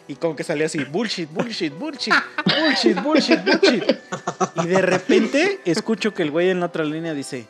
Y 0.08 0.16
como 0.16 0.36
que 0.36 0.44
salía 0.44 0.66
así, 0.66 0.84
bullshit, 0.84 1.32
bullshit, 1.32 1.74
bullshit, 1.78 2.14
bullshit, 2.46 3.02
bullshit, 3.02 3.40
bullshit. 3.44 3.84
Y 4.64 4.68
de 4.68 4.82
repente 4.82 5.60
escucho 5.66 6.14
que 6.14 6.24
el 6.24 6.32
güey 6.32 6.50
en 6.50 6.60
la 6.60 6.68
otra 6.68 6.84
línea 6.84 7.14
dice, 7.14 7.48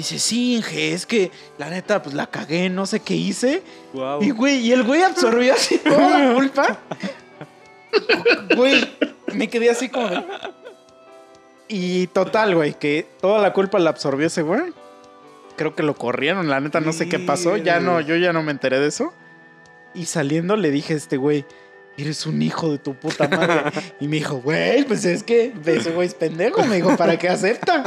dice, 0.00 0.18
sí, 0.18 0.56
Inge, 0.56 0.92
es 0.92 1.06
que 1.06 1.30
la 1.58 1.70
neta, 1.70 2.02
pues 2.02 2.14
la 2.14 2.26
cagué, 2.26 2.68
no 2.68 2.84
sé 2.86 3.00
qué 3.00 3.14
hice. 3.14 3.62
Y 4.20 4.30
güey, 4.30 4.58
y 4.58 4.72
el 4.72 4.82
güey 4.82 5.02
absorbió 5.02 5.54
así 5.54 5.78
toda 5.84 6.18
la 6.18 6.34
culpa. 6.34 6.78
Güey, 8.56 8.88
me 9.34 9.48
quedé 9.48 9.70
así 9.70 9.88
como 9.88 10.08
de- 10.08 10.24
Y 11.68 12.06
total, 12.08 12.54
güey, 12.54 12.74
que 12.74 13.06
toda 13.20 13.40
la 13.40 13.52
culpa 13.52 13.78
la 13.78 13.90
absorbió 13.90 14.26
ese 14.26 14.42
güey. 14.42 14.62
Creo 15.56 15.74
que 15.74 15.82
lo 15.82 15.94
corrieron, 15.94 16.48
la 16.48 16.60
neta, 16.60 16.80
no 16.80 16.92
sé 16.92 17.08
qué 17.08 17.18
pasó. 17.18 17.56
Ya 17.56 17.80
no, 17.80 18.00
yo 18.00 18.16
ya 18.16 18.32
no 18.32 18.42
me 18.42 18.50
enteré 18.52 18.80
de 18.80 18.88
eso. 18.88 19.12
Y 19.94 20.06
saliendo 20.06 20.56
le 20.56 20.70
dije 20.70 20.94
a 20.94 20.96
este 20.96 21.16
güey, 21.16 21.44
eres 21.96 22.24
un 22.26 22.40
hijo 22.40 22.70
de 22.70 22.78
tu 22.78 22.94
puta 22.94 23.28
madre. 23.28 23.70
Y 24.00 24.08
me 24.08 24.16
dijo, 24.16 24.36
güey, 24.40 24.84
pues 24.84 25.04
es 25.04 25.22
que 25.22 25.52
ese 25.66 25.90
güey 25.92 26.08
es 26.08 26.14
pendejo. 26.14 26.64
Me 26.64 26.76
dijo, 26.76 26.96
¿para 26.96 27.18
qué 27.18 27.28
acepta? 27.28 27.84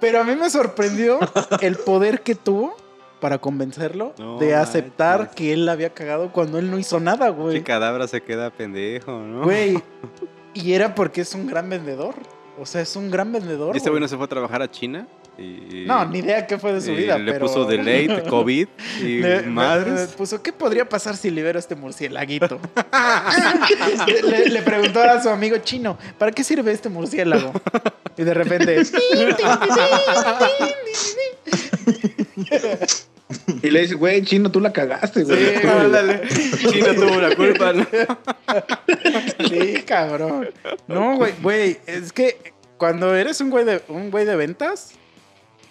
Pero 0.00 0.20
a 0.20 0.24
mí 0.24 0.34
me 0.34 0.50
sorprendió 0.50 1.18
el 1.60 1.76
poder 1.76 2.22
que 2.22 2.34
tuvo 2.34 2.76
para 3.20 3.36
convencerlo 3.38 4.14
No 4.18 4.38
de 4.38 4.54
aceptar 4.54 5.30
que 5.32 5.52
él 5.52 5.66
la 5.66 5.72
había 5.72 5.90
cagado 5.92 6.32
cuando 6.32 6.58
él 6.58 6.70
no 6.70 6.78
hizo 6.78 7.00
nada, 7.00 7.26
Qué 7.26 7.32
güey. 7.32 7.62
cadabra 7.62 8.08
se 8.08 8.22
queda 8.22 8.50
pendejo, 8.50 9.12
¿no? 9.12 9.44
Güey. 9.44 9.82
Y 10.54 10.72
era 10.72 10.94
porque 10.94 11.20
es 11.20 11.34
un 11.34 11.46
gran 11.46 11.68
vendedor. 11.68 12.14
O 12.58 12.66
sea, 12.66 12.80
es 12.80 12.96
un 12.96 13.10
gran 13.10 13.30
vendedor. 13.30 13.74
Y 13.74 13.78
este 13.78 13.90
güey. 13.90 14.00
no 14.00 14.08
se 14.08 14.16
fue 14.16 14.24
a 14.24 14.28
trabajar 14.28 14.62
a 14.62 14.70
China. 14.70 15.06
Y, 15.40 15.84
No, 15.86 16.04
ni 16.04 16.18
idea 16.18 16.46
qué 16.46 16.58
fue 16.58 16.72
de 16.74 16.80
su 16.82 16.90
y 16.92 16.96
vida, 16.96 17.16
le 17.18 17.32
pero... 17.32 17.46
puso 17.46 17.64
delay, 17.64 18.08
COVID 18.28 18.68
y 19.00 19.02
Le- 19.20 19.40
le- 19.40 19.46
madres. 19.46 20.10
le 20.10 20.16
puso, 20.16 20.42
¿qué 20.42 20.52
podría 20.52 20.86
pasar 20.88 21.16
si 21.16 21.30
libero 21.30 21.58
a 21.58 21.60
este 21.60 21.74
murciélaguito? 21.74 22.60
le, 24.50 24.60
preguntó 24.62 25.00
a 25.02 25.22
su 25.22 25.30
amigo 25.30 25.56
chino, 25.58 25.96
¿para 26.18 26.30
qué 26.32 26.44
sirve 26.44 26.72
este 26.72 26.88
murciélago? 26.90 27.52
Y 28.18 28.22
de 28.24 28.34
repente, 28.34 28.82
Y 33.62 33.70
le 33.70 33.80
dice, 33.82 33.94
güey, 33.94 34.22
chino, 34.22 34.50
tú 34.50 34.60
la 34.60 34.72
cagaste, 34.72 35.22
güey. 35.22 35.38
Sí, 35.60 35.66
ándale. 35.66 36.22
China 36.70 36.94
tuvo 36.94 37.20
la 37.20 37.34
culpa. 37.36 37.72
¿no? 37.72 37.86
sí, 39.48 39.82
cabrón. 39.86 40.50
No, 40.88 41.16
güey, 41.16 41.32
güey, 41.40 41.78
es 41.86 42.12
que 42.12 42.52
cuando 42.76 43.14
eres 43.14 43.40
un 43.40 43.50
güey 43.50 43.64
de 43.64 43.82
un 43.88 44.10
güey 44.10 44.24
de 44.24 44.34
ventas, 44.36 44.92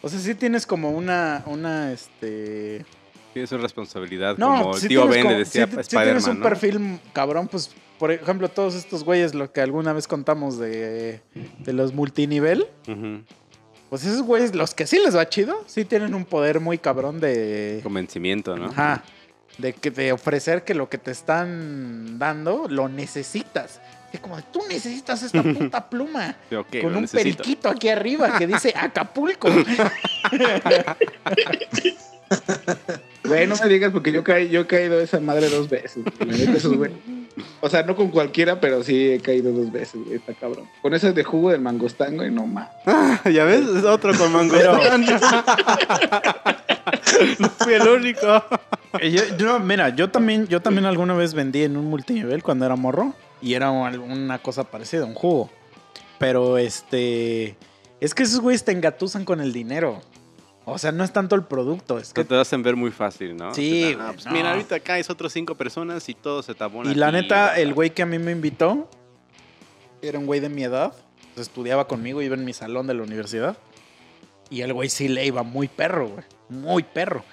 o 0.01 0.09
sea, 0.09 0.19
sí 0.19 0.35
tienes 0.35 0.65
como 0.65 0.91
una 0.91 1.43
una 1.45 1.91
este 1.91 2.85
Tienes 3.33 3.51
una 3.51 3.61
responsabilidad 3.61 4.37
No, 4.37 4.63
como 4.63 4.75
el 4.75 4.87
tío 4.87 5.07
Ben 5.07 5.27
le 5.27 5.35
decía 5.37 5.67
sí- 5.67 5.77
sí 5.83 5.97
tienes 5.97 6.25
un 6.27 6.39
¿no? 6.39 6.43
perfil 6.43 6.99
cabrón, 7.13 7.47
pues, 7.47 7.69
por 7.99 8.11
ejemplo, 8.11 8.49
todos 8.49 8.73
estos 8.75 9.03
güeyes, 9.03 9.35
lo 9.35 9.51
que 9.51 9.61
alguna 9.61 9.93
vez 9.93 10.07
contamos 10.07 10.57
de, 10.57 11.21
de 11.59 11.73
los 11.73 11.93
multinivel, 11.93 12.65
pues 13.89 14.03
esos 14.05 14.21
güeyes, 14.23 14.55
los 14.55 14.73
que 14.73 14.87
sí 14.87 14.99
les 15.03 15.15
va 15.15 15.27
chido, 15.29 15.63
sí 15.67 15.83
tienen 15.85 16.13
un 16.15 16.25
poder 16.25 16.59
muy 16.59 16.77
cabrón 16.77 17.19
de... 17.19 17.79
Convencimiento, 17.83 18.55
¿no? 18.55 18.67
Ajá. 18.67 19.03
De, 19.57 19.73
que, 19.73 19.91
de 19.91 20.11
ofrecer 20.13 20.63
que 20.63 20.73
lo 20.73 20.89
que 20.89 20.97
te 20.97 21.11
están 21.11 22.17
dando 22.17 22.67
lo 22.69 22.87
necesitas. 22.87 23.81
Es 24.11 24.19
como, 24.19 24.41
tú 24.43 24.61
necesitas 24.67 25.21
esta 25.23 25.43
puta 25.59 25.89
pluma. 25.89 26.35
Con 26.49 26.95
un 26.95 27.01
necesito. 27.01 27.17
periquito 27.37 27.69
aquí 27.69 27.89
arriba 27.89 28.37
que 28.37 28.47
dice 28.47 28.73
Acapulco. 28.79 29.49
Güey, 33.23 33.45
no 33.47 33.55
me 33.57 33.67
digas 33.67 33.91
porque 33.91 34.11
yo, 34.11 34.23
caí, 34.23 34.49
yo 34.49 34.61
he 34.61 34.67
caído 34.67 34.97
de 34.97 35.03
esa 35.03 35.19
madre 35.19 35.49
dos 35.49 35.69
veces. 35.69 36.03
güey. 36.75 36.91
O 37.61 37.69
sea, 37.69 37.83
no 37.83 37.95
con 37.95 38.09
cualquiera, 38.09 38.59
pero 38.59 38.83
sí 38.83 39.11
he 39.11 39.19
caído 39.19 39.51
dos 39.51 39.71
veces, 39.71 40.01
güey. 40.03 40.15
Está 40.17 40.33
cabrón. 40.33 40.67
Con 40.81 40.93
ese 40.93 41.11
de 41.11 41.23
jugo 41.23 41.51
del 41.51 41.61
mangostán, 41.61 42.15
güey, 42.15 42.31
no 42.31 42.47
más. 42.47 42.69
¿Ya 43.25 43.43
ves? 43.43 43.61
Es 43.67 43.83
otro 43.83 44.15
con 44.17 44.31
mango. 44.31 44.55
no 47.39 47.49
fui 47.49 47.73
el 47.73 47.87
único. 47.87 48.43
Eh, 48.99 49.11
yo, 49.11 49.37
yo- 49.37 49.59
mira, 49.59 49.89
yo 49.89 50.09
también, 50.09 50.47
yo 50.47 50.61
también 50.61 50.85
alguna 50.85 51.13
vez 51.13 51.33
vendí 51.33 51.63
en 51.63 51.77
un 51.77 51.85
multinivel 51.85 52.41
cuando 52.41 52.65
era 52.65 52.75
morro 52.75 53.13
y 53.41 53.53
era 53.53 53.71
un- 53.71 53.99
una 53.99 54.39
cosa 54.41 54.63
parecida, 54.65 55.05
un 55.05 55.13
jugo. 55.15 55.49
Pero 56.17 56.57
este, 56.57 57.55
es 57.99 58.13
que 58.13 58.23
esos 58.23 58.39
güeyes 58.41 58.63
te 58.65 58.71
engatusan 58.71 59.25
con 59.25 59.39
el 59.41 59.53
dinero. 59.53 60.01
O 60.65 60.77
sea, 60.77 60.91
no 60.91 61.03
es 61.03 61.11
tanto 61.11 61.35
el 61.35 61.43
producto, 61.45 61.97
es 61.97 62.13
Que 62.13 62.21
que 62.21 62.27
te 62.29 62.35
hacen 62.39 62.61
ver 62.61 62.75
muy 62.75 62.91
fácil, 62.91 63.35
¿no? 63.35 63.53
Sí, 63.55 63.95
Ah, 63.97 64.03
güey, 64.03 64.13
pues 64.13 64.25
no. 64.27 64.31
Mira, 64.33 64.51
ahorita 64.51 64.79
caes 64.81 65.09
otros 65.09 65.33
cinco 65.33 65.55
personas 65.55 66.07
y 66.09 66.13
todo 66.13 66.43
se 66.43 66.53
tabona. 66.53 66.91
Y 66.91 66.95
la 66.95 67.11
neta, 67.11 67.57
el 67.59 67.73
güey 67.73 67.89
que 67.91 68.03
a 68.03 68.05
mí 68.05 68.19
me 68.19 68.31
invitó 68.31 68.87
era 70.01 70.19
un 70.19 70.25
güey 70.25 70.39
de 70.39 70.49
mi 70.49 70.63
edad. 70.63 70.93
pues, 71.35 71.47
estudiaba 71.47 71.87
conmigo, 71.87 72.21
iba 72.21 72.35
en 72.35 72.43
mi 72.45 72.53
salón 72.53 72.85
de 72.87 72.93
la 72.93 73.03
universidad. 73.03 73.57
Y 74.49 74.61
el 74.61 74.73
güey 74.73 74.89
sí 74.89 75.07
le 75.07 75.25
iba 75.25 75.41
muy 75.43 75.67
perro, 75.67 76.09
güey. 76.09 76.25
Muy 76.49 76.83
perro. 76.83 77.23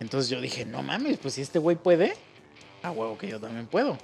Entonces 0.00 0.28
yo 0.30 0.40
dije, 0.40 0.64
no 0.66 0.82
mames, 0.82 1.18
pues 1.18 1.34
si 1.34 1.42
este 1.42 1.58
güey 1.58 1.76
puede, 1.76 2.14
a 2.82 2.90
huevo 2.90 3.16
que 3.16 3.28
yo 3.28 3.38
también 3.38 3.66
puedo. 3.66 3.96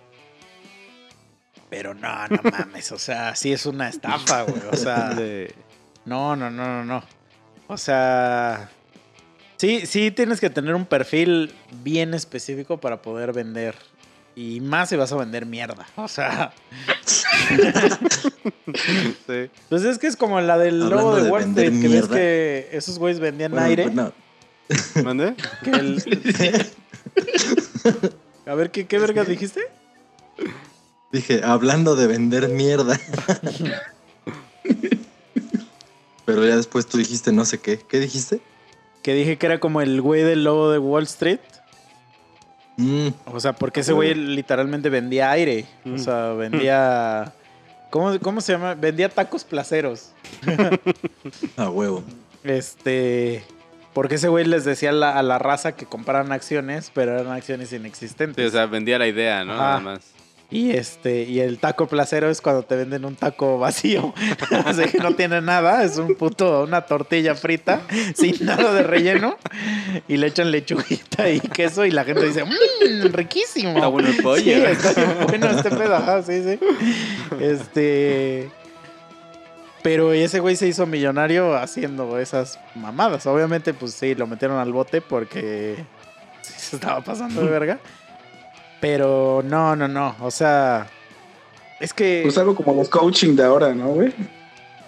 Pero 1.71 1.95
no, 1.95 2.27
no 2.29 2.41
mames, 2.51 2.91
o 2.93 2.99
sea, 2.99 3.35
sí 3.37 3.53
es 3.53 3.65
una 3.65 3.89
estafa, 3.89 4.43
güey. 4.43 4.61
O 4.73 4.77
sea, 4.77 5.11
no, 6.05 6.37
no, 6.37 6.51
no, 6.51 6.67
no, 6.67 6.85
no. 6.85 7.03
O 7.69 7.77
sea, 7.79 8.69
sí, 9.57 9.87
sí 9.87 10.11
tienes 10.11 10.41
que 10.41 10.51
tener 10.51 10.75
un 10.75 10.85
perfil 10.85 11.55
bien 11.85 12.13
específico 12.15 12.79
para 12.81 13.01
poder 13.01 13.33
vender. 13.33 13.77
Y 14.37 14.61
más 14.61 14.89
si 14.89 14.97
vas 14.97 15.13
a 15.13 15.17
vender 15.17 15.45
mierda. 15.47 15.87
O 15.97 16.09
sea, 16.09 16.53
sí. 19.27 19.51
pues 19.69 19.83
es 19.85 19.99
que 19.99 20.07
es 20.07 20.17
como 20.17 20.41
la 20.41 20.57
del 20.59 20.83
Hablando 20.83 20.97
lobo 21.03 21.17
de, 21.17 21.23
de 21.25 21.31
Wall 21.31 21.43
Street, 21.43 21.81
que 21.81 21.89
ves 21.89 22.07
que 22.09 22.69
esos 22.73 22.99
güeyes 22.99 23.21
vendían 23.21 23.53
Bueno, 23.53 23.67
aire. 23.67 23.91
no. 23.91 24.13
El- 25.65 26.03
A 28.47 28.55
ver, 28.55 28.71
¿qué, 28.71 28.87
qué 28.87 28.99
vergas 28.99 29.27
dijiste? 29.29 29.61
Dije, 31.13 31.41
hablando 31.45 31.97
de 31.97 32.07
vender 32.07 32.49
mierda. 32.49 32.99
Pero 36.25 36.47
ya 36.47 36.57
después 36.57 36.87
tú 36.87 36.99
dijiste 36.99 37.33
no 37.33 37.45
sé 37.45 37.59
qué. 37.59 37.79
¿Qué 37.79 37.99
dijiste? 37.99 38.41
Que 39.03 39.15
dije 39.15 39.39
que 39.39 39.47
era 39.47 39.59
como 39.59 39.81
el 39.81 40.01
güey 40.01 40.23
del 40.23 40.45
lobo 40.45 40.71
de 40.71 40.79
Wall 40.79 41.05
Street. 41.05 41.41
Mm, 42.77 43.09
O 43.27 43.41
sea, 43.41 43.55
porque 43.55 43.81
ese 43.81 43.93
güey 43.93 44.15
literalmente 44.15 44.89
vendía 44.91 45.31
aire. 45.33 45.67
O 45.85 45.91
Mm. 45.91 45.99
sea, 45.99 46.33
vendía. 46.33 47.33
¿Cómo, 47.91 48.19
¿Cómo 48.21 48.41
se 48.41 48.53
llama? 48.53 48.75
Vendía 48.75 49.09
tacos 49.09 49.43
placeros. 49.45 50.13
a 51.57 51.69
huevo. 51.71 52.05
Este. 52.45 53.45
Porque 53.93 54.15
ese 54.15 54.29
güey 54.29 54.45
les 54.45 54.65
decía 54.65 54.91
a 54.91 54.93
la, 54.93 55.19
a 55.19 55.23
la 55.25 55.41
raza 55.41 55.73
que 55.73 55.85
compraran 55.85 56.31
acciones, 56.31 56.93
pero 56.95 57.19
eran 57.19 57.33
acciones 57.33 57.71
Sí, 57.71 57.77
inexistentes. 57.77 58.47
o 58.47 58.51
sea, 58.51 58.67
vendía 58.67 58.99
la 59.01 59.09
idea, 59.09 59.45
¿no? 59.45 59.57
Nada 59.57 59.81
más. 59.81 60.13
Y 60.51 60.73
este, 60.73 61.23
y 61.23 61.39
el 61.41 61.59
taco 61.59 61.87
placero 61.87 62.29
es 62.29 62.41
cuando 62.41 62.65
te 62.65 62.75
venden 62.75 63.05
un 63.05 63.15
taco 63.15 63.59
vacío. 63.59 64.13
o 64.67 64.73
sea 64.73 64.87
que 64.89 64.99
no 64.99 65.15
tiene 65.15 65.41
nada, 65.41 65.85
es 65.85 65.97
un 65.97 66.17
puto, 66.17 66.65
una 66.65 66.83
tortilla 66.83 67.37
frita, 67.37 67.83
sin 68.15 68.45
nada 68.45 68.73
de 68.75 68.83
relleno. 68.83 69.37
Y 70.09 70.17
le 70.17 70.27
echan 70.27 70.51
lechuguita 70.51 71.31
y 71.31 71.39
queso, 71.39 71.85
y 71.85 71.93
la 71.93 72.05
gente 72.05 72.27
dice, 72.27 72.45
mmm, 72.45 73.13
riquísimo. 73.13 73.75
Está 73.75 73.87
bueno 73.87 74.09
el 74.09 74.17
pollo. 74.23 74.43
Sí, 74.43 74.51
está 74.53 74.93
bien 74.93 75.27
bueno 75.29 75.51
este 75.51 75.71
pedo, 75.71 75.97
ajá, 75.97 76.23
sí, 76.23 76.43
sí. 76.43 76.59
Este. 77.41 78.51
Pero 79.83 80.13
ese 80.13 80.41
güey 80.41 80.57
se 80.57 80.67
hizo 80.67 80.85
millonario 80.85 81.57
haciendo 81.57 82.19
esas 82.19 82.59
mamadas. 82.75 83.27
Obviamente, 83.27 83.73
pues 83.73 83.95
sí, 83.95 84.15
lo 84.15 84.27
metieron 84.27 84.59
al 84.59 84.73
bote 84.73 85.01
porque 85.01 85.77
se 86.43 86.77
estaba 86.77 87.01
pasando 87.03 87.43
de 87.43 87.51
verga. 87.51 87.79
Pero 88.81 89.43
no, 89.45 89.77
no, 89.77 89.87
no. 89.89 90.17
O 90.21 90.31
sea, 90.31 90.87
es 91.81 91.93
que, 91.93 92.21
Pues 92.25 92.39
algo 92.39 92.55
como 92.55 92.75
los 92.75 92.89
coaching 92.89 93.37
de 93.37 93.45
ahora, 93.45 93.75
¿no, 93.75 93.89
güey? 93.89 94.13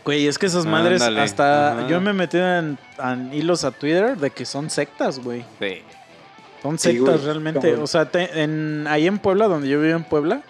güey, 0.04 0.26
es 0.26 0.38
que 0.38 0.46
esas 0.46 0.66
madres 0.66 1.00
Ándale, 1.02 1.20
hasta 1.20 1.72
ajá. 1.78 1.86
yo 1.88 2.00
me 2.00 2.12
metí 2.12 2.36
en, 2.38 2.76
en 3.02 3.32
hilos 3.32 3.64
a 3.64 3.70
Twitter 3.70 4.16
de 4.16 4.30
que 4.30 4.44
son 4.44 4.68
sectas, 4.70 5.18
güey. 5.20 5.44
Sí. 5.60 5.82
Son 6.62 6.78
sectas 6.78 7.22
realmente. 7.24 7.74
O 7.76 7.86
sea, 7.86 8.06
te- 8.10 8.42
en, 8.42 8.86
ahí 8.88 9.06
en 9.06 9.18
Puebla, 9.18 9.46
donde 9.46 9.68
yo 9.68 9.80
vivo 9.80 9.96
en 9.96 10.04
Puebla, 10.04 10.42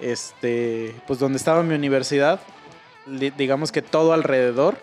este, 0.00 0.94
pues 1.06 1.18
donde 1.18 1.38
estaba 1.38 1.62
mi 1.62 1.74
universidad, 1.74 2.40
li- 3.06 3.30
digamos 3.36 3.72
que 3.72 3.82
todo 3.82 4.12
alrededor, 4.12 4.76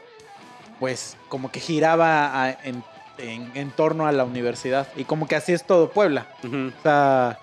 pues 0.79 1.17
como 1.29 1.51
que 1.51 1.59
giraba 1.59 2.43
a- 2.43 2.51
en, 2.51 2.83
en- 3.17 3.51
en 3.55 3.71
torno 3.71 4.07
a 4.07 4.11
la 4.11 4.23
universidad. 4.23 4.87
Y 4.95 5.03
como 5.03 5.27
que 5.27 5.35
así 5.35 5.53
es 5.53 5.65
todo 5.65 5.89
Puebla. 5.91 6.27
Ujú. 6.43 6.71
O 6.77 6.81
sea, 6.83 7.39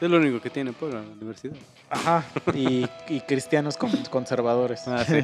Es 0.00 0.10
lo 0.10 0.18
único 0.18 0.40
que 0.42 0.50
tiene 0.50 0.72
Puebla, 0.72 1.00
la 1.00 1.06
universidad. 1.12 1.54
ajá. 1.88 2.22
Y, 2.54 2.86
y 3.08 3.20
cristianos 3.20 3.76
con- 3.78 3.90
conservadores. 4.10 4.86
Ah, 4.88 5.04
sí. 5.04 5.20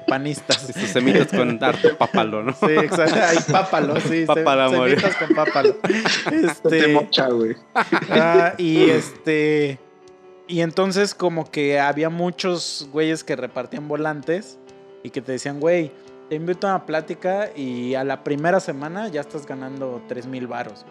Panistas. 0.06 0.68
Y 0.68 0.72
sus 0.74 0.90
semitas 0.90 1.28
con 1.28 1.62
harto 1.64 1.96
papalo, 1.96 2.42
¿no? 2.42 2.52
Sí, 2.52 2.66
exacto. 2.66 3.14
Hay 3.22 3.38
pápalo, 3.50 3.98
sí. 4.00 4.24
Pápalo, 4.26 4.68
se- 4.68 4.74
amor. 4.76 4.88
semitas 4.90 5.16
con 5.16 5.28
pápalo. 5.34 5.74
Te 5.76 6.46
Este, 6.46 6.88
mocha, 6.88 7.28
güey. 7.28 7.56
Ah, 8.10 8.52
y 8.58 8.90
este. 8.90 9.78
Y 10.46 10.60
entonces, 10.60 11.14
como 11.14 11.50
que 11.50 11.80
había 11.80 12.10
muchos 12.10 12.88
güeyes 12.92 13.24
que 13.24 13.34
repartían 13.36 13.88
volantes 13.88 14.58
y 15.02 15.08
que 15.10 15.22
te 15.22 15.32
decían, 15.32 15.58
güey, 15.60 15.90
te 16.28 16.34
invito 16.36 16.66
a 16.68 16.70
una 16.76 16.84
plática 16.84 17.48
y 17.56 17.94
a 17.94 18.04
la 18.04 18.22
primera 18.24 18.60
semana 18.60 19.08
ya 19.08 19.22
estás 19.22 19.46
ganando 19.46 20.02
3 20.08 20.26
mil 20.26 20.46
varos. 20.48 20.84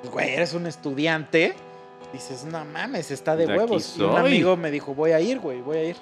Pues, 0.00 0.12
Güey, 0.12 0.30
eres 0.30 0.54
un 0.54 0.66
estudiante. 0.66 1.54
Dices, 2.14 2.44
no 2.44 2.64
mames, 2.64 3.10
está 3.10 3.34
de 3.34 3.44
huevos. 3.44 3.96
Y 3.98 4.02
un 4.02 4.16
amigo 4.16 4.56
me 4.56 4.70
dijo, 4.70 4.94
voy 4.94 5.10
a 5.10 5.20
ir, 5.20 5.40
güey, 5.40 5.60
voy 5.60 5.76
a 5.78 5.84
ir. 5.84 5.96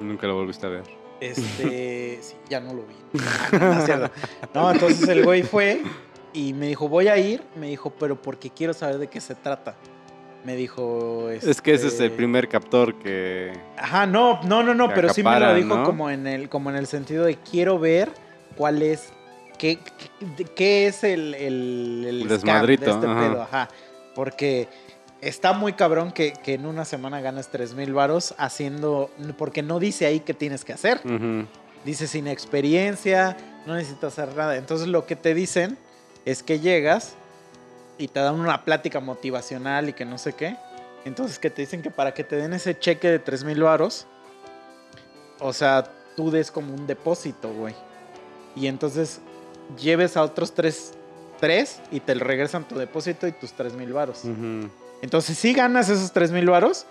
Nunca 0.00 0.28
lo 0.28 0.36
volviste 0.36 0.64
a 0.64 0.68
ver. 0.68 0.84
Este, 1.20 2.18
sí, 2.22 2.36
ya 2.48 2.60
no 2.60 2.72
lo 2.72 2.84
vi. 2.84 2.94
No, 4.54 4.70
entonces 4.70 5.08
el 5.08 5.24
güey 5.24 5.42
fue 5.42 5.82
y 6.32 6.52
me 6.52 6.68
dijo, 6.68 6.88
voy 6.88 7.08
a 7.08 7.18
ir. 7.18 7.42
Me 7.56 7.66
dijo, 7.66 7.90
pero 7.98 8.14
porque 8.14 8.50
quiero 8.50 8.72
saber 8.74 8.98
de 8.98 9.08
qué 9.08 9.20
se 9.20 9.34
trata. 9.34 9.74
Me 10.44 10.54
dijo. 10.54 11.30
Es 11.30 11.60
que 11.60 11.74
ese 11.74 11.88
es 11.88 11.98
el 11.98 12.06
este, 12.06 12.16
primer 12.16 12.48
captor 12.48 12.94
que... 12.94 13.52
Ajá, 13.76 14.06
no, 14.06 14.40
no, 14.44 14.62
no, 14.62 14.72
no, 14.72 14.88
pero 14.94 15.12
sí 15.12 15.24
me 15.24 15.40
lo 15.40 15.52
dijo 15.52 15.78
¿no? 15.78 15.84
como 15.84 16.10
en 16.10 16.28
el, 16.28 16.48
como 16.48 16.70
en 16.70 16.76
el 16.76 16.86
sentido 16.86 17.24
de 17.24 17.34
quiero 17.38 17.80
ver 17.80 18.08
cuál 18.56 18.82
es 18.82 19.08
qué, 19.58 19.80
qué- 19.80 20.44
qué 20.54 20.86
es 20.86 21.02
el, 21.02 21.34
el, 21.34 22.04
el 22.06 22.20
scam 22.20 22.28
Desmadrito, 22.28 22.84
de 22.84 22.90
este 22.92 23.06
ajá. 23.08 23.20
pedo. 23.20 23.42
Ajá. 23.42 23.68
Porque 24.14 24.68
está 25.20 25.52
muy 25.52 25.72
cabrón 25.72 26.12
que, 26.12 26.32
que 26.32 26.54
en 26.54 26.66
una 26.66 26.84
semana 26.84 27.20
ganes 27.20 27.48
3 27.48 27.74
mil 27.74 27.92
varos 27.92 28.34
haciendo. 28.38 29.10
Porque 29.36 29.62
no 29.62 29.78
dice 29.78 30.06
ahí 30.06 30.20
qué 30.20 30.34
tienes 30.34 30.64
que 30.64 30.72
hacer. 30.72 31.00
Ujú. 31.04 31.46
Dice 31.84 32.06
sin 32.06 32.26
experiencia, 32.26 33.36
no 33.66 33.74
necesitas 33.74 34.18
hacer 34.18 34.34
nada. 34.36 34.56
Entonces 34.56 34.88
lo 34.88 35.06
que 35.06 35.16
te 35.16 35.34
dicen 35.34 35.78
es 36.24 36.42
que 36.42 36.60
llegas 36.60 37.14
y 37.98 38.08
te 38.08 38.20
dan 38.20 38.34
una 38.34 38.64
plática 38.64 39.00
motivacional 39.00 39.88
y 39.88 39.92
que 39.92 40.04
no 40.04 40.18
sé 40.18 40.32
qué. 40.34 40.56
Entonces 41.04 41.38
que 41.38 41.50
te 41.50 41.62
dicen 41.62 41.82
que 41.82 41.90
para 41.90 42.12
que 42.12 42.24
te 42.24 42.36
den 42.36 42.52
ese 42.52 42.78
cheque 42.78 43.10
de 43.10 43.18
3 43.18 43.44
mil 43.44 43.62
varos, 43.62 44.06
o 45.40 45.52
sea, 45.52 45.84
tú 46.16 46.30
des 46.30 46.50
como 46.50 46.74
un 46.74 46.86
depósito, 46.86 47.52
güey. 47.52 47.74
Y 48.56 48.66
entonces 48.66 49.20
lleves 49.80 50.16
a 50.16 50.22
otros 50.22 50.52
tres, 50.52 50.94
tres 51.38 51.80
y 51.90 52.00
te 52.00 52.14
regresan 52.14 52.66
tu 52.66 52.76
depósito 52.76 53.26
y 53.26 53.32
tus 53.32 53.52
3 53.52 53.74
mil 53.74 53.92
varos. 53.92 54.24
Ujú. 54.24 54.68
Entonces 55.02 55.38
sí 55.38 55.52
ganas 55.52 55.88
esos 55.88 56.12
3 56.12 56.32
mil 56.32 56.48
varos, 56.50 56.86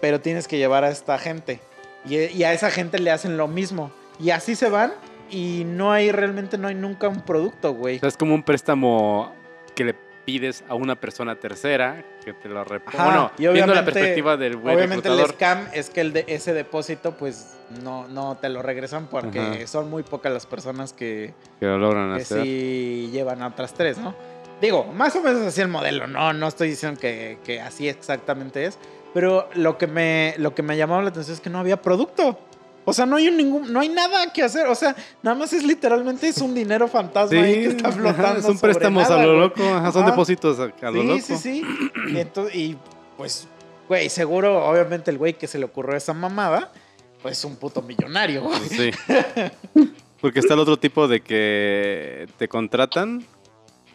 pero 0.00 0.20
tienes 0.20 0.48
que 0.48 0.58
llevar 0.58 0.84
a 0.84 0.90
esta 0.90 1.18
gente. 1.18 1.60
Y, 2.08 2.16
y 2.16 2.44
a 2.44 2.52
esa 2.52 2.70
gente 2.70 2.98
le 2.98 3.10
hacen 3.10 3.36
lo 3.36 3.48
mismo. 3.48 3.90
Y 4.20 4.30
así 4.30 4.54
se 4.54 4.68
van 4.68 4.92
y 5.30 5.64
no 5.66 5.92
hay 5.92 6.12
realmente, 6.12 6.58
no 6.58 6.68
hay 6.68 6.74
nunca 6.74 7.08
un 7.08 7.20
producto, 7.20 7.74
güey. 7.74 7.96
O 7.96 8.00
sea, 8.00 8.08
es 8.08 8.16
como 8.16 8.34
un 8.34 8.42
préstamo 8.42 9.32
que 9.74 9.84
le 9.84 9.94
pides 10.24 10.62
a 10.68 10.74
una 10.74 10.94
persona 10.94 11.36
tercera 11.36 12.04
que 12.24 12.34
te 12.34 12.48
lo 12.50 12.62
reponga. 12.62 13.04
Bueno, 13.04 13.30
y 13.38 13.46
viendo 13.48 13.74
la 13.74 13.84
perspectiva 13.84 14.36
del 14.36 14.56
buen 14.56 14.76
Obviamente 14.76 15.08
el 15.08 15.16
reclutador. 15.16 15.36
scam 15.36 15.68
es 15.72 15.88
que 15.88 16.02
el 16.02 16.12
de 16.12 16.24
ese 16.28 16.52
depósito 16.52 17.16
pues 17.16 17.56
no, 17.82 18.06
no 18.08 18.36
te 18.36 18.50
lo 18.50 18.60
regresan 18.60 19.06
porque 19.06 19.40
Ajá. 19.40 19.66
son 19.66 19.88
muy 19.88 20.02
pocas 20.02 20.30
las 20.30 20.44
personas 20.44 20.92
que, 20.92 21.32
que 21.60 21.66
lo 21.66 21.78
logran 21.78 22.14
que 22.14 22.22
hacer. 22.22 22.42
sí 22.42 23.08
llevan 23.10 23.40
a 23.40 23.48
otras 23.48 23.72
tres, 23.72 23.96
¿no? 23.96 24.14
Digo, 24.60 24.84
más 24.84 25.14
o 25.16 25.22
menos 25.22 25.42
así 25.42 25.60
el 25.60 25.68
modelo, 25.68 26.06
no, 26.06 26.32
no 26.32 26.48
estoy 26.48 26.68
diciendo 26.70 26.98
que, 27.00 27.38
que 27.44 27.60
así 27.60 27.88
exactamente 27.88 28.64
es, 28.64 28.78
pero 29.14 29.48
lo 29.54 29.78
que 29.78 29.86
me 29.86 30.34
lo 30.38 30.54
que 30.54 30.62
me 30.62 30.76
llamaba 30.76 31.02
la 31.02 31.10
atención 31.10 31.34
es 31.34 31.40
que 31.40 31.50
no 31.50 31.58
había 31.58 31.80
producto. 31.80 32.38
O 32.84 32.92
sea, 32.94 33.04
no 33.04 33.16
hay 33.16 33.28
un 33.28 33.36
ningún, 33.36 33.70
no 33.72 33.80
hay 33.80 33.88
nada 33.90 34.32
que 34.32 34.42
hacer. 34.42 34.66
O 34.66 34.74
sea, 34.74 34.96
nada 35.22 35.36
más 35.36 35.52
es 35.52 35.62
literalmente 35.62 36.26
es 36.28 36.38
un 36.38 36.54
dinero 36.54 36.88
fantasma 36.88 37.38
ahí 37.40 37.54
que 37.60 37.66
está 37.68 37.92
flotando. 37.92 38.40
son 38.40 38.58
préstamos 38.58 39.02
nada, 39.02 39.22
a 39.22 39.26
lo 39.26 39.38
loco, 39.38 39.62
ajá, 39.62 39.92
son 39.92 40.02
Ajá. 40.02 40.10
depósitos 40.12 40.58
a, 40.58 40.64
a 40.64 40.90
lo 40.90 41.02
sí, 41.02 41.06
loco. 41.06 41.20
sí, 41.22 41.36
sí. 41.36 41.62
Y, 42.08 42.18
entonces- 42.18 42.54
y, 42.56 42.76
pues, 43.18 43.46
güey, 43.88 44.08
seguro, 44.08 44.64
obviamente, 44.66 45.10
el 45.10 45.18
güey 45.18 45.34
que 45.34 45.46
se 45.46 45.58
le 45.58 45.66
ocurrió 45.66 45.96
esa 45.96 46.14
mamada, 46.14 46.72
pues 47.20 47.44
un 47.44 47.56
puto 47.56 47.82
millonario, 47.82 48.42
güey. 48.44 48.58
Sí. 48.70 48.90
Porque 50.22 50.40
está 50.40 50.54
el 50.54 50.60
otro 50.60 50.78
tipo 50.78 51.06
de 51.08 51.20
que 51.20 52.26
te 52.38 52.48
contratan, 52.48 53.24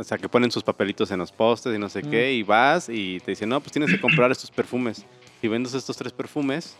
o 0.06 0.08
sea, 0.08 0.18
que 0.18 0.30
ponen 0.30 0.52
sus 0.52 0.64
papelitos 0.64 1.10
en 1.12 1.20
los 1.20 1.32
postes 1.32 1.76
y 1.76 1.80
no 1.80 1.90
sé 1.90 2.04
Mm. 2.04 2.10
qué, 2.12 2.34
y 2.34 2.44
vas 2.44 2.90
y 2.90 3.20
te 3.22 3.32
dicen, 3.32 3.50
no, 3.50 3.60
pues 3.60 3.72
tienes 3.72 3.90
que 3.90 4.00
comprar 4.00 4.32
estos 4.32 4.52
perfumes. 4.52 5.06
Si 5.42 5.48
vendes 5.48 5.74
estos 5.74 5.98
tres 5.98 6.14
perfumes, 6.14 6.76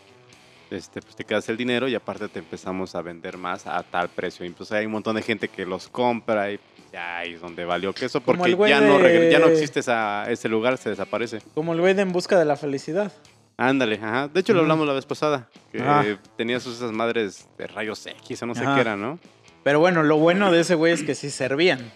este, 0.70 1.00
pues 1.02 1.14
te 1.16 1.24
quedas 1.24 1.48
el 1.48 1.56
dinero 1.56 1.86
y 1.88 1.94
aparte 1.94 2.28
te 2.28 2.38
empezamos 2.38 2.94
a 2.94 3.02
vender 3.02 3.36
más 3.36 3.66
a 3.66 3.82
tal 3.82 4.08
precio. 4.08 4.44
Y 4.44 4.48
entonces 4.48 4.76
hay 4.76 4.86
un 4.86 4.92
montón 4.92 5.16
de 5.16 5.22
gente 5.22 5.48
que 5.48 5.66
los 5.66 5.88
compra 5.88 6.50
y 6.52 6.58
ya 6.92 7.18
ahí 7.18 7.34
es 7.34 7.40
donde 7.40 7.64
valió 7.64 7.92
queso 7.92 8.20
porque 8.20 8.56
ya, 8.68 8.80
no 8.80 8.98
de- 8.98 9.04
regre- 9.28 9.30
ya 9.32 9.38
no 9.38 9.46
existe 9.46 9.80
esa, 9.80 10.30
ese 10.30 10.48
lugar, 10.48 10.78
se 10.78 10.90
desaparece. 10.90 11.38
Como 11.54 11.72
el 11.74 11.80
güey 11.80 11.94
de 11.94 12.02
En 12.02 12.12
Busca 12.12 12.38
de 12.38 12.44
la 12.44 12.56
Felicidad. 12.56 13.12
Ándale, 13.56 13.96
ajá. 14.02 14.26
De 14.28 14.40
hecho, 14.40 14.52
lo 14.52 14.60
hablamos 14.60 14.86
la 14.86 14.94
vez 14.94 15.06
pasada. 15.06 15.48
Que 15.70 15.80
Ajá. 15.80 16.04
tenías 16.36 16.66
esas 16.66 16.90
madres 16.90 17.48
de 17.56 17.66
rayos 17.68 18.04
X 18.06 18.42
o 18.42 18.46
no 18.46 18.54
sé 18.54 18.64
qué 18.74 18.80
era, 18.80 18.96
¿no? 18.96 19.18
Pero 19.64 19.80
bueno, 19.80 20.02
lo 20.02 20.18
bueno 20.18 20.52
de 20.52 20.60
ese 20.60 20.74
güey 20.76 20.92
es 20.92 21.02
que 21.02 21.14
sí 21.14 21.30
servían. 21.30 21.90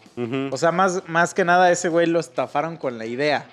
O 0.50 0.56
sea, 0.56 0.72
más, 0.72 1.02
más 1.06 1.34
que 1.34 1.44
nada, 1.44 1.70
ese 1.70 1.88
güey 1.90 2.06
lo 2.06 2.18
estafaron 2.18 2.76
con 2.78 2.98
la 2.98 3.04
idea. 3.06 3.44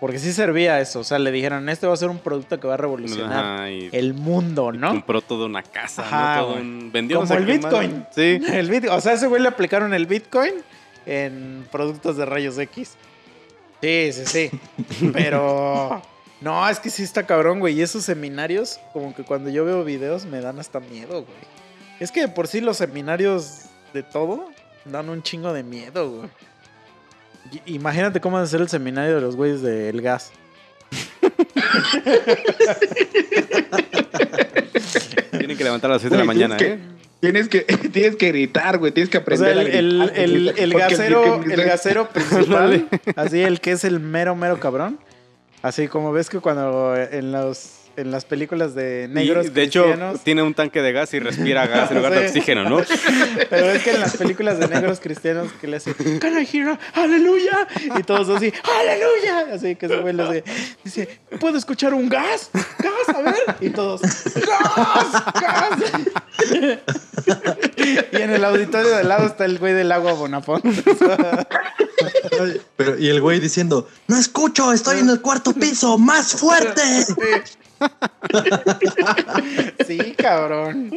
Porque 0.00 0.20
sí 0.20 0.32
servía 0.32 0.80
eso. 0.80 1.00
O 1.00 1.04
sea, 1.04 1.18
le 1.18 1.32
dijeron, 1.32 1.68
este 1.68 1.88
va 1.88 1.92
a 1.92 1.96
ser 1.96 2.08
un 2.08 2.18
producto 2.20 2.60
que 2.60 2.68
va 2.68 2.74
a 2.74 2.76
revolucionar 2.76 3.44
Ajá, 3.56 3.68
el 3.68 4.14
mundo, 4.14 4.70
¿no? 4.70 4.90
compró 4.90 5.20
toda 5.22 5.46
una 5.46 5.64
casa, 5.64 6.02
Ajá, 6.02 6.36
¿no? 6.36 6.42
Todo 6.46 6.54
un- 6.60 6.90
vendió 6.92 7.18
Como 7.20 7.34
el 7.34 7.44
Bitcoin. 7.46 8.06
Sí. 8.14 8.40
El 8.48 8.88
o 8.90 9.00
sea, 9.00 9.14
ese 9.14 9.26
güey 9.26 9.42
le 9.42 9.48
aplicaron 9.48 9.92
el 9.92 10.06
Bitcoin 10.06 10.52
en 11.04 11.66
productos 11.72 12.16
de 12.16 12.26
rayos 12.26 12.56
X. 12.58 12.92
Sí, 13.82 14.10
sí, 14.12 14.24
sí. 14.24 14.50
Pero 15.12 16.00
no, 16.40 16.68
es 16.68 16.78
que 16.78 16.90
sí 16.90 17.02
está 17.02 17.24
cabrón, 17.26 17.58
güey. 17.58 17.76
Y 17.76 17.82
esos 17.82 18.04
seminarios, 18.04 18.78
como 18.92 19.12
que 19.16 19.24
cuando 19.24 19.50
yo 19.50 19.64
veo 19.64 19.82
videos 19.82 20.26
me 20.26 20.40
dan 20.40 20.60
hasta 20.60 20.78
miedo, 20.78 21.24
güey. 21.24 21.57
Es 22.00 22.12
que 22.12 22.20
de 22.22 22.28
por 22.28 22.46
sí 22.46 22.60
los 22.60 22.76
seminarios 22.76 23.62
de 23.92 24.02
todo 24.02 24.48
dan 24.84 25.08
un 25.08 25.22
chingo 25.22 25.52
de 25.52 25.62
miedo, 25.62 26.10
güey. 26.10 26.28
Y- 27.66 27.74
Imagínate 27.74 28.20
cómo 28.20 28.36
va 28.36 28.42
a 28.42 28.46
ser 28.46 28.60
el 28.60 28.68
seminario 28.68 29.14
de 29.16 29.20
los 29.20 29.36
güeyes 29.36 29.62
del 29.62 30.00
gas. 30.02 30.32
Tienen 35.30 35.56
que 35.56 35.64
levantar 35.64 35.90
a 35.90 35.94
las 35.94 36.02
7 36.02 36.14
de 36.16 36.20
la 36.22 36.26
mañana, 36.26 36.56
tienes 36.56 36.78
¿eh? 36.78 36.82
Tienes 37.20 37.48
que, 37.48 37.60
tienes 37.92 38.16
que 38.16 38.28
gritar, 38.28 38.78
güey. 38.78 38.92
Tienes 38.92 39.10
que 39.10 39.18
O 39.18 39.36
sea, 39.36 39.50
aprender 39.50 39.74
el, 39.74 39.76
el- 39.76 40.00
a 40.02 40.06
gritar. 40.06 40.18
el- 40.24 40.34
porque- 40.34 40.62
el 40.62 40.72
porque 40.72 40.88
gasero, 40.88 41.42
el 41.42 41.62
gasero 41.64 42.08
principal, 42.10 42.88
así 43.16 43.40
el 43.42 43.60
que 43.60 43.72
es 43.72 43.84
el 43.84 44.00
mero, 44.00 44.34
mero 44.36 44.60
cabrón. 44.60 44.98
Así 45.62 45.88
como 45.88 46.12
ves 46.12 46.30
que 46.30 46.38
cuando 46.38 46.94
en 46.96 47.32
los 47.32 47.77
en 47.98 48.10
las 48.12 48.24
películas 48.24 48.74
de 48.74 49.08
negros 49.10 49.46
Y, 49.46 49.50
de 49.50 49.62
hecho, 49.62 49.82
cristianos, 49.84 50.20
tiene 50.22 50.42
un 50.42 50.54
tanque 50.54 50.80
de 50.82 50.92
gas 50.92 51.12
y 51.14 51.18
respira 51.18 51.66
gas 51.66 51.90
en 51.90 51.96
lugar 51.98 52.12
de 52.14 52.26
oxígeno, 52.26 52.62
¿no? 52.68 52.78
pero 53.50 53.70
es 53.70 53.82
que 53.82 53.90
en 53.90 54.00
las 54.00 54.16
películas 54.16 54.58
de 54.58 54.68
negros 54.68 55.00
cristianos 55.00 55.48
que 55.60 55.66
le 55.66 55.78
hacen 55.78 55.94
Can 56.20 56.40
I 56.40 56.46
hear 56.50 56.68
a- 56.70 56.78
aleluya 57.02 57.66
y 57.98 58.02
todos 58.04 58.28
así 58.28 58.52
aleluya, 58.80 59.54
así 59.54 59.74
que 59.76 59.86
ese 59.86 59.96
güey 59.96 60.14
le 60.14 60.22
hace, 60.22 60.44
dice, 60.84 61.20
¿puedo 61.40 61.58
escuchar 61.58 61.92
un 61.92 62.08
gas? 62.08 62.50
Gas, 62.52 63.16
a 63.16 63.20
ver, 63.22 63.34
y 63.60 63.70
todos 63.70 64.00
gas, 64.02 65.24
gas. 65.34 65.78
y 67.76 68.16
en 68.16 68.30
el 68.30 68.44
auditorio 68.44 68.88
de 68.90 68.96
al 68.96 69.08
lado 69.08 69.26
está 69.26 69.44
el 69.44 69.58
güey 69.58 69.74
del 69.74 69.90
agua 69.92 70.12
Bonafont. 70.12 70.64
Pero, 72.76 72.98
y 72.98 73.08
el 73.08 73.20
güey 73.20 73.40
diciendo, 73.40 73.88
no 74.06 74.16
escucho, 74.16 74.72
estoy 74.72 75.00
en 75.00 75.10
el 75.10 75.20
cuarto 75.20 75.52
piso, 75.52 75.98
más 75.98 76.32
fuerte. 76.36 76.80
Sí, 77.04 77.14
cabrón. 80.16 80.90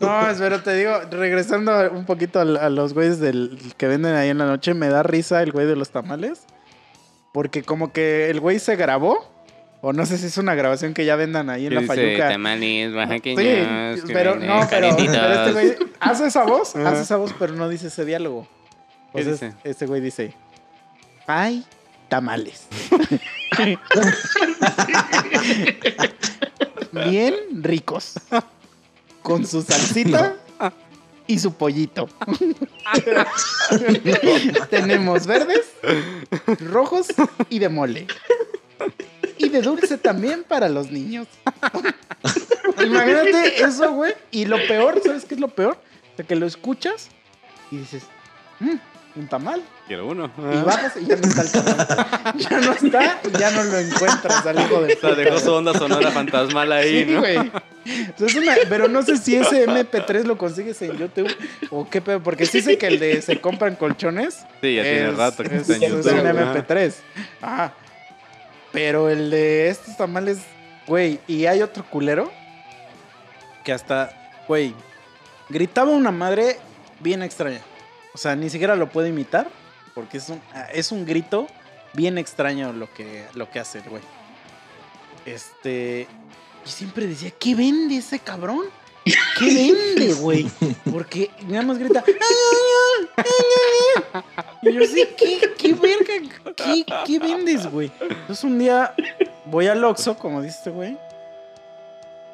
No, 0.00 0.20
pero 0.38 0.62
te 0.62 0.74
digo, 0.74 0.92
regresando 1.10 1.90
un 1.92 2.04
poquito 2.04 2.40
a, 2.40 2.42
a 2.42 2.70
los 2.70 2.94
güeyes 2.94 3.20
del, 3.20 3.58
que 3.76 3.86
venden 3.86 4.14
ahí 4.14 4.30
en 4.30 4.38
la 4.38 4.46
noche, 4.46 4.74
me 4.74 4.88
da 4.88 5.02
risa 5.02 5.42
el 5.42 5.52
güey 5.52 5.66
de 5.66 5.76
los 5.76 5.90
tamales. 5.90 6.44
Porque 7.32 7.62
como 7.62 7.92
que 7.92 8.30
el 8.30 8.40
güey 8.40 8.58
se 8.58 8.76
grabó. 8.76 9.28
O 9.82 9.94
no 9.94 10.04
sé 10.04 10.18
si 10.18 10.26
es 10.26 10.36
una 10.36 10.54
grabación 10.54 10.92
que 10.92 11.06
ya 11.06 11.16
vendan 11.16 11.48
ahí 11.48 11.66
en 11.66 11.74
la 11.74 11.82
fayuca. 11.82 12.28
tamales 12.28 12.92
Sí, 13.22 14.02
pero 14.12 14.36
no, 14.36 14.66
pero, 14.68 14.94
pero 14.94 15.32
este 15.32 15.52
güey 15.52 15.74
hace 16.00 16.26
esa 16.26 16.44
voz, 16.44 16.76
hace 16.76 17.02
esa 17.02 17.16
voz, 17.16 17.34
pero 17.38 17.54
no 17.54 17.66
dice 17.66 17.86
ese 17.86 18.04
diálogo. 18.04 18.46
¿Qué 19.14 19.20
Entonces, 19.20 19.54
dice? 19.56 19.70
este 19.70 19.86
güey 19.86 20.02
dice, 20.02 20.34
ay, 21.26 21.64
tamales. 22.10 22.66
Bien 26.92 27.34
ricos. 27.62 28.14
Con 29.22 29.46
su 29.46 29.62
salsita 29.62 30.36
y 31.26 31.38
su 31.38 31.54
pollito. 31.54 32.08
Tenemos 34.70 35.26
verdes, 35.26 35.66
rojos 36.58 37.06
y 37.48 37.58
de 37.60 37.68
mole. 37.68 38.06
Y 39.38 39.48
de 39.48 39.62
dulce 39.62 39.96
también 39.96 40.44
para 40.44 40.68
los 40.68 40.90
niños. 40.90 41.28
Imagínate 42.84 43.62
eso, 43.62 43.92
güey. 43.92 44.14
Y 44.30 44.46
lo 44.46 44.56
peor, 44.66 45.00
¿sabes 45.04 45.24
qué 45.24 45.34
es 45.34 45.40
lo 45.40 45.48
peor? 45.48 45.78
Que 46.28 46.36
lo 46.36 46.44
escuchas 46.44 47.08
y 47.70 47.78
dices, 47.78 48.02
"Mm, 48.58 48.74
un 49.16 49.26
tamal. 49.28 49.62
Quiero 49.86 50.06
uno. 50.06 50.30
Y 50.38 50.62
bajas 50.64 50.92
y 50.96 51.06
ya 51.06 51.16
no 51.16 51.22
está 51.26 51.42
el 51.42 51.50
tamal. 51.50 52.34
Ya 52.38 52.60
no 52.60 52.72
está 52.72 53.20
y 53.24 53.38
ya 53.38 53.50
no 53.50 53.64
lo 53.64 53.78
encuentras 53.78 54.46
al 54.46 54.60
hijo 54.60 54.82
de 54.82 54.94
O 54.94 54.98
sea, 55.00 55.14
dejó 55.14 55.38
su 55.38 55.52
onda 55.52 55.74
sonora 55.74 56.10
fantasmal 56.10 56.70
ahí, 56.72 57.04
Sí, 57.04 57.10
¿no? 57.12 57.20
güey. 57.20 57.36
O 57.38 57.42
sea, 58.18 58.26
es 58.26 58.34
una- 58.36 58.54
pero 58.68 58.88
no 58.88 59.02
sé 59.02 59.16
si 59.16 59.36
ese 59.36 59.66
MP3 59.66 60.24
lo 60.24 60.36
consigues 60.38 60.80
en 60.82 60.96
YouTube 60.96 61.34
o 61.70 61.88
qué 61.88 62.00
pedo, 62.00 62.22
porque 62.22 62.46
sí 62.46 62.60
sé 62.62 62.78
que 62.78 62.86
el 62.86 62.98
de 63.00 63.20
se 63.22 63.40
compran 63.40 63.74
colchones. 63.76 64.34
Sí, 64.60 64.76
ya 64.76 64.82
tiene 64.82 65.08
es- 65.10 65.16
rato 65.16 65.42
que 65.42 65.56
es, 65.56 65.68
está 65.68 65.86
en 65.86 65.98
es 65.98 66.06
un 66.06 66.26
ajá. 66.26 66.54
MP3. 66.54 66.94
Ajá. 67.42 67.72
Pero 68.72 69.08
el 69.10 69.30
de 69.30 69.68
estos 69.68 69.96
tamales, 69.96 70.38
güey, 70.86 71.18
y 71.26 71.46
hay 71.46 71.62
otro 71.62 71.84
culero 71.84 72.30
que 73.64 73.72
hasta, 73.72 74.12
güey, 74.46 74.74
gritaba 75.48 75.90
una 75.90 76.12
madre 76.12 76.58
bien 77.00 77.22
extraña. 77.22 77.60
O 78.14 78.18
sea, 78.18 78.34
ni 78.36 78.50
siquiera 78.50 78.76
lo 78.76 78.88
puedo 78.90 79.06
imitar 79.06 79.48
porque 79.94 80.18
es 80.18 80.28
un, 80.28 80.40
es 80.72 80.92
un 80.92 81.04
grito 81.06 81.46
bien 81.92 82.18
extraño 82.18 82.72
lo 82.72 82.92
que, 82.92 83.24
lo 83.34 83.50
que 83.50 83.60
hace 83.60 83.78
el 83.78 83.88
güey. 83.88 84.02
Este, 85.26 86.06
y 86.64 86.68
siempre 86.68 87.06
decía, 87.06 87.30
¿qué 87.38 87.54
vende 87.54 87.96
ese 87.96 88.18
cabrón? 88.18 88.64
¿Qué 89.04 89.14
vende, 89.96 90.14
güey? 90.14 90.50
Porque 90.90 91.30
nada 91.46 91.62
más 91.62 91.78
grita, 91.78 92.04
"Ah, 94.12 94.22
Y 94.62 94.72
yo 94.72 94.82
así, 94.84 95.06
¿qué, 95.16 95.40
qué 95.56 95.74
verga? 95.74 96.54
¿Qué, 96.56 96.84
qué 97.06 97.18
vendes, 97.18 97.66
güey? 97.66 97.90
Entonces 98.00 98.44
un 98.44 98.58
día 98.58 98.94
voy 99.46 99.66
al 99.68 99.82
Oxxo, 99.84 100.16
como 100.18 100.42
dice 100.42 100.58
este 100.58 100.70
güey, 100.70 100.96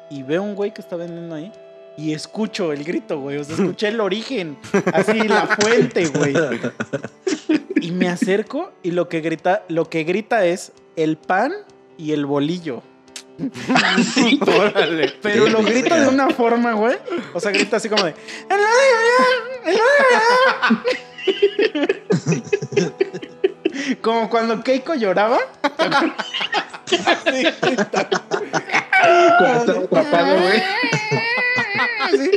y 0.09 0.23
veo 0.23 0.43
un 0.43 0.55
güey 0.55 0.73
que 0.73 0.81
está 0.81 0.95
vendiendo 0.95 1.35
ahí. 1.35 1.51
Y 1.97 2.13
escucho 2.13 2.71
el 2.71 2.83
grito, 2.83 3.19
güey. 3.19 3.37
O 3.37 3.43
sea, 3.43 3.55
escuché 3.55 3.87
el 3.87 3.99
origen. 3.99 4.57
Así, 4.93 5.19
la 5.27 5.47
fuente, 5.47 6.07
güey. 6.07 6.33
Y 7.79 7.91
me 7.91 8.09
acerco 8.09 8.73
y 8.81 8.91
lo 8.91 9.07
que 9.07 9.21
grita, 9.21 9.63
lo 9.67 9.87
que 9.87 10.03
grita 10.03 10.45
es 10.45 10.71
el 10.95 11.15
pan 11.15 11.53
y 11.97 12.11
el 12.11 12.25
bolillo. 12.25 12.81
Órale. 14.47 15.13
Pero 15.21 15.47
lo 15.47 15.61
grita 15.61 15.99
de 15.99 16.07
una 16.07 16.31
forma, 16.31 16.73
güey. 16.73 16.97
O 17.33 17.39
sea, 17.39 17.51
grita 17.51 17.77
así 17.77 17.87
como 17.87 18.03
de. 18.03 18.15
Como 24.01 24.29
cuando 24.29 24.63
Keiko 24.63 24.95
lloraba. 24.95 25.37
Así 27.05 27.43
grita. 27.61 28.09
Cuando 29.37 29.81
estaba 29.83 30.33
güey. 30.33 30.63
Así. 32.07 32.31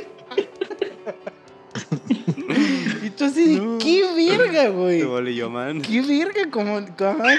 Y 3.02 3.10
tú 3.10 3.24
así, 3.24 3.55
de, 3.55 3.78
¿qué 3.78 4.02
verga, 4.14 4.68
güey? 4.68 5.01
Te 5.01 5.06
bolillo, 5.06 5.51
man. 5.51 5.82
¿Qué 5.82 6.02
verga 6.02 6.51
como, 6.51 6.80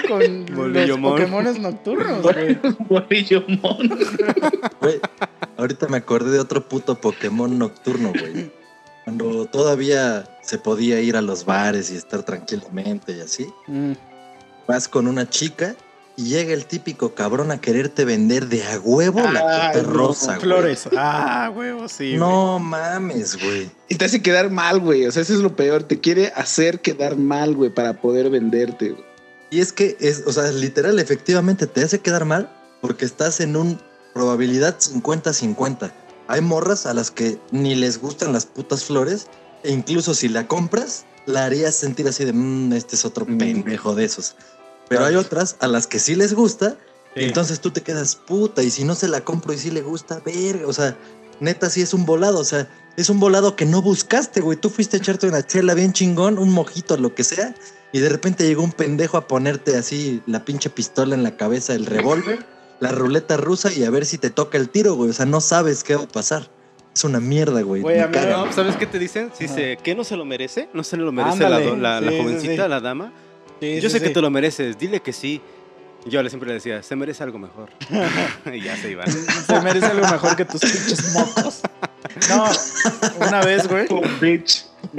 con 0.08 0.46
los 0.46 0.56
Bolillomón. 0.56 1.12
Pokémones 1.12 1.58
nocturnos, 1.58 2.22
güey? 2.22 2.58
Bolillo 2.88 3.44
mono. 3.62 3.96
Güey, 4.80 5.00
ahorita 5.56 5.88
me 5.88 5.98
acordé 5.98 6.30
de 6.30 6.40
otro 6.40 6.66
puto 6.68 7.00
Pokémon 7.00 7.58
nocturno, 7.58 8.10
güey. 8.10 8.50
Cuando 9.04 9.46
todavía 9.46 10.24
se 10.42 10.58
podía 10.58 11.00
ir 11.00 11.16
a 11.16 11.22
los 11.22 11.44
bares 11.44 11.90
y 11.90 11.96
estar 11.96 12.22
tranquilamente 12.22 13.12
y 13.12 13.20
así. 13.20 13.46
Mm. 13.66 13.92
Vas 14.66 14.88
con 14.88 15.06
una 15.06 15.28
chica 15.28 15.74
y 16.16 16.24
llega 16.24 16.52
el 16.52 16.66
típico 16.66 17.14
cabrón 17.14 17.50
a 17.50 17.60
quererte 17.60 18.04
vender 18.04 18.48
de 18.48 18.62
a 18.64 18.78
huevo 18.80 19.20
la 19.20 19.72
rosa, 19.82 20.36
güey. 20.36 20.40
Flores. 20.40 20.88
Ah, 20.96 21.50
huevo, 21.54 21.88
sí. 21.88 22.08
güey. 22.08 22.16
No 22.18 22.58
mames, 22.58 23.38
güey. 23.42 23.70
Y 23.88 23.94
te 23.94 24.04
hace 24.04 24.20
quedar 24.20 24.50
mal, 24.50 24.80
güey. 24.80 25.06
O 25.06 25.12
sea, 25.12 25.22
eso 25.22 25.32
es 25.32 25.40
lo 25.40 25.56
peor. 25.56 25.84
Te 25.84 26.00
quiere 26.00 26.32
hacer 26.36 26.80
quedar 26.80 27.16
mal, 27.16 27.54
güey, 27.54 27.70
para 27.70 28.00
poder 28.00 28.28
venderte, 28.30 28.90
güey. 28.90 29.04
Y 29.50 29.60
es 29.60 29.72
que 29.72 29.96
es, 30.00 30.24
o 30.26 30.32
sea, 30.32 30.50
literal, 30.50 30.98
efectivamente 30.98 31.66
te 31.66 31.82
hace 31.82 32.00
quedar 32.00 32.24
mal 32.24 32.50
porque 32.80 33.04
estás 33.04 33.40
en 33.40 33.56
un 33.56 33.78
probabilidad 34.14 34.78
50-50. 34.78 35.92
Hay 36.28 36.40
morras 36.40 36.86
a 36.86 36.94
las 36.94 37.10
que 37.10 37.38
ni 37.50 37.74
les 37.74 38.00
gustan 38.00 38.32
las 38.32 38.46
putas 38.46 38.84
flores 38.84 39.26
e 39.62 39.70
incluso 39.70 40.14
si 40.14 40.28
la 40.28 40.46
compras, 40.46 41.04
la 41.26 41.44
harías 41.44 41.74
sentir 41.74 42.08
así 42.08 42.24
de, 42.24 42.32
mmm, 42.32 42.72
este 42.72 42.96
es 42.96 43.04
otro 43.04 43.26
pendejo 43.26 43.94
de 43.94 44.04
esos. 44.04 44.36
Pero 44.88 45.04
hay 45.04 45.16
otras 45.16 45.56
a 45.60 45.68
las 45.68 45.86
que 45.86 45.98
sí 45.98 46.14
les 46.14 46.34
gusta 46.34 46.76
y 47.14 47.24
entonces 47.24 47.60
tú 47.60 47.70
te 47.70 47.80
quedas 47.82 48.16
puta 48.16 48.62
y 48.62 48.70
si 48.70 48.84
no 48.84 48.94
se 48.94 49.08
la 49.08 49.22
compro 49.22 49.52
y 49.52 49.58
sí 49.58 49.70
le 49.70 49.82
gusta, 49.82 50.20
verga, 50.24 50.66
o 50.66 50.72
sea, 50.72 50.96
neta 51.40 51.70
sí 51.70 51.80
es 51.82 51.94
un 51.94 52.04
volado, 52.04 52.38
o 52.38 52.44
sea, 52.44 52.68
es 52.96 53.08
un 53.08 53.18
volado 53.20 53.56
que 53.56 53.64
no 53.64 53.80
buscaste, 53.82 54.40
güey. 54.42 54.58
Tú 54.58 54.68
fuiste 54.70 54.96
a 54.96 55.00
echarte 55.00 55.26
una 55.26 55.46
chela 55.46 55.72
bien 55.74 55.92
chingón, 55.92 56.38
un 56.38 56.50
mojito, 56.50 56.96
lo 56.98 57.14
que 57.14 57.24
sea, 57.24 57.54
y 57.90 58.00
de 58.00 58.08
repente 58.10 58.46
llegó 58.46 58.62
un 58.62 58.72
pendejo 58.72 59.16
a 59.16 59.26
ponerte 59.26 59.76
así 59.76 60.22
la 60.26 60.44
pinche 60.44 60.68
pistola 60.70 61.14
en 61.14 61.22
la 61.22 61.36
cabeza, 61.36 61.74
el 61.74 61.86
revólver, 61.86 62.44
la 62.80 62.90
ruleta 62.92 63.36
rusa 63.38 63.72
y 63.72 63.84
a 63.84 63.90
ver 63.90 64.04
si 64.04 64.18
te 64.18 64.28
toca 64.30 64.58
el 64.58 64.68
tiro, 64.68 64.94
güey. 64.94 65.10
O 65.10 65.12
sea, 65.14 65.24
no 65.26 65.40
sabes 65.40 65.84
qué 65.84 65.96
va 65.96 66.02
a 66.04 66.08
pasar. 66.08 66.50
Es 66.94 67.04
una 67.04 67.20
mierda, 67.20 67.62
güey. 67.62 67.80
Güey. 67.80 67.98
No, 68.30 68.52
¿sabes 68.52 68.76
qué 68.76 68.86
te 68.86 68.98
dicen? 68.98 69.30
Si 69.38 69.48
se, 69.48 69.78
¿qué 69.82 69.94
no 69.94 70.04
se 70.04 70.16
lo 70.16 70.26
merece? 70.26 70.68
¿No 70.74 70.84
se 70.84 70.98
lo 70.98 71.10
merece 71.12 71.38
la, 71.40 71.46
Ándale, 71.46 71.66
do- 71.66 71.76
la, 71.76 72.00
la 72.02 72.10
sí, 72.10 72.16
sí, 72.18 72.22
jovencita, 72.22 72.64
sí. 72.64 72.68
la 72.68 72.80
dama? 72.80 73.12
Sí, 73.62 73.80
Yo 73.80 73.88
sí, 73.88 73.90
sé 73.90 74.00
que 74.00 74.08
sí. 74.08 74.14
te 74.14 74.20
lo 74.20 74.28
mereces, 74.28 74.76
dile 74.76 74.98
que 74.98 75.12
sí. 75.12 75.40
Yo 76.04 76.20
le 76.20 76.30
siempre 76.30 76.48
le 76.48 76.54
decía, 76.54 76.82
se 76.82 76.96
merece 76.96 77.22
algo 77.22 77.38
mejor. 77.38 77.70
y 78.52 78.60
ya 78.60 78.76
se 78.76 78.90
iban. 78.90 79.06
Se 79.08 79.60
merece 79.60 79.86
algo 79.86 80.04
mejor 80.08 80.34
que 80.34 80.44
tus 80.44 80.62
pinches 80.62 81.14
mocos. 81.14 81.60
No, 82.28 82.46
una 83.24 83.40
vez, 83.42 83.68
güey, 83.68 83.86
Oh, 83.88 84.02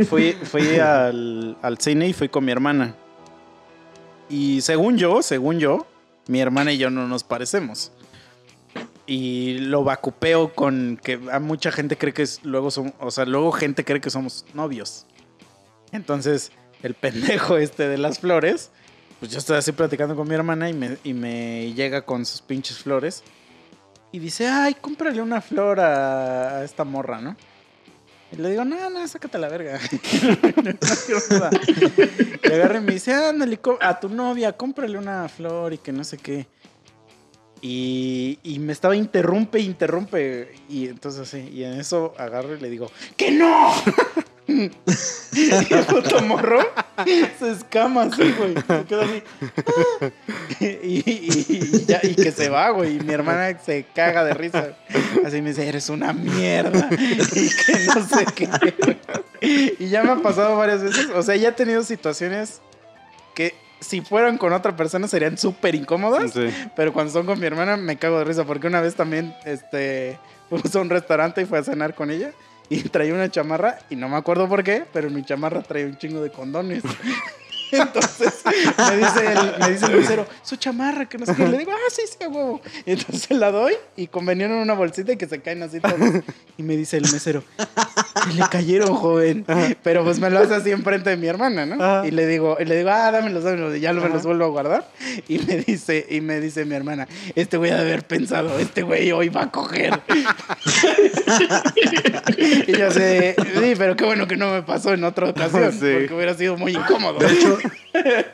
fui, 0.05 0.31
fui 0.31 0.79
al, 0.79 1.57
al 1.61 1.77
cine 1.77 2.07
y 2.07 2.13
fui 2.13 2.29
con 2.29 2.45
mi 2.45 2.53
hermana. 2.53 2.95
Y 4.29 4.61
según 4.61 4.97
yo, 4.97 5.21
según 5.21 5.59
yo, 5.59 5.85
mi 6.27 6.39
hermana 6.39 6.71
y 6.71 6.77
yo 6.77 6.89
no 6.89 7.05
nos 7.05 7.25
parecemos. 7.25 7.91
Y 9.05 9.57
lo 9.57 9.83
vacupeo 9.83 10.53
con 10.53 10.97
que 11.03 11.19
a 11.33 11.39
mucha 11.39 11.69
gente 11.69 11.97
cree 11.97 12.13
que 12.13 12.21
es, 12.21 12.39
luego 12.43 12.71
son, 12.71 12.93
o 13.01 13.11
sea, 13.11 13.25
luego 13.25 13.51
gente 13.51 13.83
cree 13.83 13.99
que 13.99 14.09
somos 14.09 14.45
novios. 14.53 15.05
Entonces, 15.91 16.53
el 16.83 16.93
pendejo 16.93 17.57
este 17.57 17.87
de 17.87 17.97
las 17.97 18.19
flores, 18.19 18.69
pues 19.19 19.31
yo 19.31 19.39
estoy 19.39 19.57
así 19.57 19.71
platicando 19.71 20.15
con 20.15 20.27
mi 20.27 20.35
hermana 20.35 20.69
y 20.69 20.73
me, 20.73 20.97
y 21.03 21.13
me 21.13 21.73
llega 21.73 22.03
con 22.05 22.25
sus 22.25 22.41
pinches 22.41 22.77
flores. 22.77 23.23
Y 24.11 24.19
dice, 24.19 24.47
ay, 24.47 24.75
cómprale 24.75 25.21
una 25.21 25.41
flor 25.41 25.79
a, 25.79 26.63
esta 26.63 26.83
morra, 26.83 27.19
¿no? 27.19 27.35
Y 28.31 28.35
le 28.35 28.49
digo, 28.49 28.65
no, 28.65 28.89
no, 28.89 29.07
sácate 29.07 29.39
la 29.39 29.47
verga. 29.47 29.79
Y 32.43 32.51
agarra 32.51 32.79
y 32.79 32.81
me 32.81 32.93
dice, 32.93 33.13
ándale, 33.13 33.59
a 33.79 33.99
tu 33.99 34.09
novia, 34.09 34.51
cómprale 34.51 34.97
una 34.97 35.27
flor 35.29 35.73
y 35.73 35.77
que 35.77 35.91
no 35.91 36.03
sé 36.03 36.17
qué. 36.17 36.47
Y, 37.61 38.39
y 38.43 38.59
me 38.59 38.73
estaba 38.73 38.95
interrumpe, 38.95 39.59
interrumpe. 39.59 40.53
Y 40.67 40.89
entonces 40.89 41.21
así, 41.21 41.49
y 41.49 41.63
en 41.63 41.79
eso 41.79 42.13
agarro 42.17 42.55
y 42.55 42.59
le 42.59 42.69
digo, 42.69 42.91
¡que 43.15 43.31
no! 43.31 43.71
y 44.47 45.73
el 45.73 45.85
puto 45.85 46.21
morro 46.23 46.59
se 47.39 47.51
escama 47.51 48.03
así, 48.03 48.33
güey. 48.37 48.53
Se 48.55 48.85
queda 48.85 49.03
así. 49.03 49.23
Y, 50.59 50.65
y- 50.65 51.69
y 51.73 51.85
ya, 51.85 51.99
y 52.03 52.15
que 52.15 52.31
se 52.31 52.49
va, 52.49 52.69
güey. 52.71 52.97
Y 52.97 52.99
mi 52.99 53.13
hermana 53.13 53.57
se 53.59 53.85
caga 53.95 54.23
de 54.23 54.33
risa. 54.33 54.77
Así 55.25 55.41
me 55.41 55.49
dice, 55.49 55.67
eres 55.67 55.89
una 55.89 56.13
mierda. 56.13 56.87
y 56.91 57.49
que 57.49 57.85
no 57.95 58.07
sé 58.07 58.25
qué. 58.35 58.49
y 59.79 59.87
ya 59.89 60.03
me 60.03 60.11
ha 60.11 60.15
pasado 60.17 60.57
varias 60.57 60.83
veces. 60.83 61.07
O 61.15 61.23
sea, 61.23 61.35
ya 61.35 61.49
he 61.49 61.53
tenido 61.53 61.83
situaciones 61.83 62.61
que 63.35 63.55
si 63.79 64.01
fueran 64.01 64.37
con 64.37 64.53
otra 64.53 64.75
persona 64.75 65.07
serían 65.07 65.37
súper 65.37 65.75
incómodas. 65.75 66.31
Sí. 66.33 66.47
Pero 66.75 66.93
cuando 66.93 67.11
son 67.11 67.25
con 67.25 67.39
mi 67.39 67.45
hermana 67.45 67.77
me 67.77 67.97
cago 67.97 68.19
de 68.19 68.25
risa 68.25 68.43
porque 68.45 68.67
una 68.67 68.81
vez 68.81 68.95
también 68.95 69.33
este, 69.45 70.17
fuimos 70.49 70.75
a 70.75 70.79
un 70.79 70.89
restaurante 70.89 71.41
y 71.41 71.45
fue 71.45 71.59
a 71.59 71.63
cenar 71.63 71.95
con 71.95 72.11
ella 72.11 72.31
y 72.73 72.89
traía 72.89 73.13
una 73.13 73.29
chamarra 73.29 73.79
y 73.89 73.95
no 73.95 74.09
me 74.09 74.17
acuerdo 74.17 74.49
por 74.49 74.63
qué, 74.63 74.83
pero 74.91 75.09
mi 75.09 75.23
chamarra 75.23 75.61
traía 75.61 75.85
un 75.85 75.97
chingo 75.97 76.21
de 76.21 76.31
condones. 76.31 76.83
Entonces 77.77 78.33
me 78.45 78.97
dice, 78.97 79.31
el, 79.31 79.59
me 79.59 79.71
dice 79.71 79.85
el 79.85 79.99
mesero, 79.99 80.27
su 80.41 80.55
chamarra, 80.55 81.07
que 81.07 81.17
no 81.17 81.25
sé 81.25 81.35
qué. 81.35 81.47
Le 81.47 81.57
digo, 81.57 81.71
ah, 81.71 81.89
sí, 81.91 82.01
sí, 82.07 82.17
huevo. 82.27 82.61
Y 82.85 82.91
entonces 82.91 83.37
la 83.37 83.51
doy 83.51 83.73
y 83.95 84.07
convenían 84.07 84.51
en 84.51 84.57
una 84.57 84.73
bolsita 84.73 85.13
y 85.13 85.17
que 85.17 85.27
se 85.27 85.41
caen 85.41 85.63
así 85.63 85.79
todos. 85.79 85.97
Y 86.57 86.63
me 86.63 86.77
dice 86.77 86.97
el 86.97 87.11
mesero, 87.11 87.43
se 88.27 88.33
le 88.33 88.43
cayeron, 88.49 88.93
joven. 88.95 89.45
Pero 89.81 90.03
pues 90.03 90.19
me 90.19 90.29
lo 90.29 90.39
hace 90.39 90.55
así 90.55 90.71
enfrente 90.71 91.09
de 91.09 91.17
mi 91.17 91.27
hermana, 91.27 91.65
¿no? 91.65 91.83
Ajá. 91.83 92.07
Y 92.07 92.11
le 92.11 92.27
digo, 92.27 92.57
y 92.59 92.65
le 92.65 92.77
digo, 92.77 92.89
ah, 92.91 93.11
dámelos, 93.11 93.43
dámelos. 93.43 93.75
Y 93.75 93.79
ya 93.79 93.93
me 93.93 94.07
los 94.09 94.23
vuelvo 94.23 94.45
a 94.45 94.49
guardar. 94.49 94.89
Y 95.27 95.39
me 95.39 95.57
dice, 95.57 96.05
y 96.09 96.21
me 96.21 96.39
dice 96.39 96.65
mi 96.65 96.75
hermana, 96.75 97.07
este 97.35 97.57
güey 97.57 97.71
ha 97.71 97.75
de 97.75 97.81
haber 97.81 98.05
pensado, 98.05 98.57
este 98.59 98.83
güey 98.83 99.11
hoy 99.11 99.29
va 99.29 99.43
a 99.43 99.51
coger. 99.51 99.99
y 102.37 102.77
yo 102.77 102.91
sé, 102.91 103.35
sí, 103.59 103.73
pero 103.77 103.95
qué 103.95 104.05
bueno 104.05 104.27
que 104.27 104.37
no 104.37 104.51
me 104.51 104.63
pasó 104.63 104.93
en 104.93 105.03
otra 105.03 105.29
ocasión, 105.29 105.71
Sí. 105.79 105.79
porque 105.79 106.13
hubiera 106.13 106.33
sido 106.35 106.57
muy 106.57 106.73
incómodo. 106.75 107.19
De 107.19 107.31
hecho, 107.33 107.57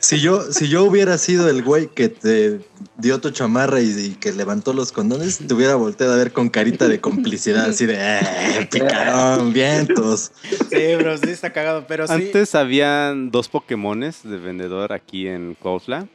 si 0.00 0.20
yo, 0.20 0.42
si 0.52 0.68
yo 0.68 0.84
hubiera 0.84 1.18
sido 1.18 1.48
el 1.48 1.62
güey 1.62 1.88
que 1.88 2.08
te 2.08 2.60
dio 2.96 3.20
tu 3.20 3.30
chamarra 3.30 3.80
y, 3.80 3.88
y 3.88 4.10
que 4.14 4.32
levantó 4.32 4.72
los 4.72 4.92
condones, 4.92 5.38
te 5.38 5.52
hubiera 5.54 5.74
volteado 5.74 6.14
a 6.14 6.16
ver 6.16 6.32
con 6.32 6.48
carita 6.48 6.88
de 6.88 7.00
complicidad, 7.00 7.66
así 7.66 7.86
de, 7.86 7.96
eh, 7.98 8.68
picarón, 8.70 9.52
vientos. 9.52 10.32
Sí, 10.70 10.94
bro, 10.96 11.16
sí 11.18 11.30
está 11.30 11.52
cagado, 11.52 11.84
pero 11.86 12.06
sí. 12.06 12.12
Antes 12.12 12.54
habían 12.54 13.30
dos 13.30 13.48
Pokémones 13.48 14.22
de 14.22 14.38
vendedor 14.38 14.92
aquí 14.92 15.26
en 15.26 15.54
Cuautla. 15.54 16.06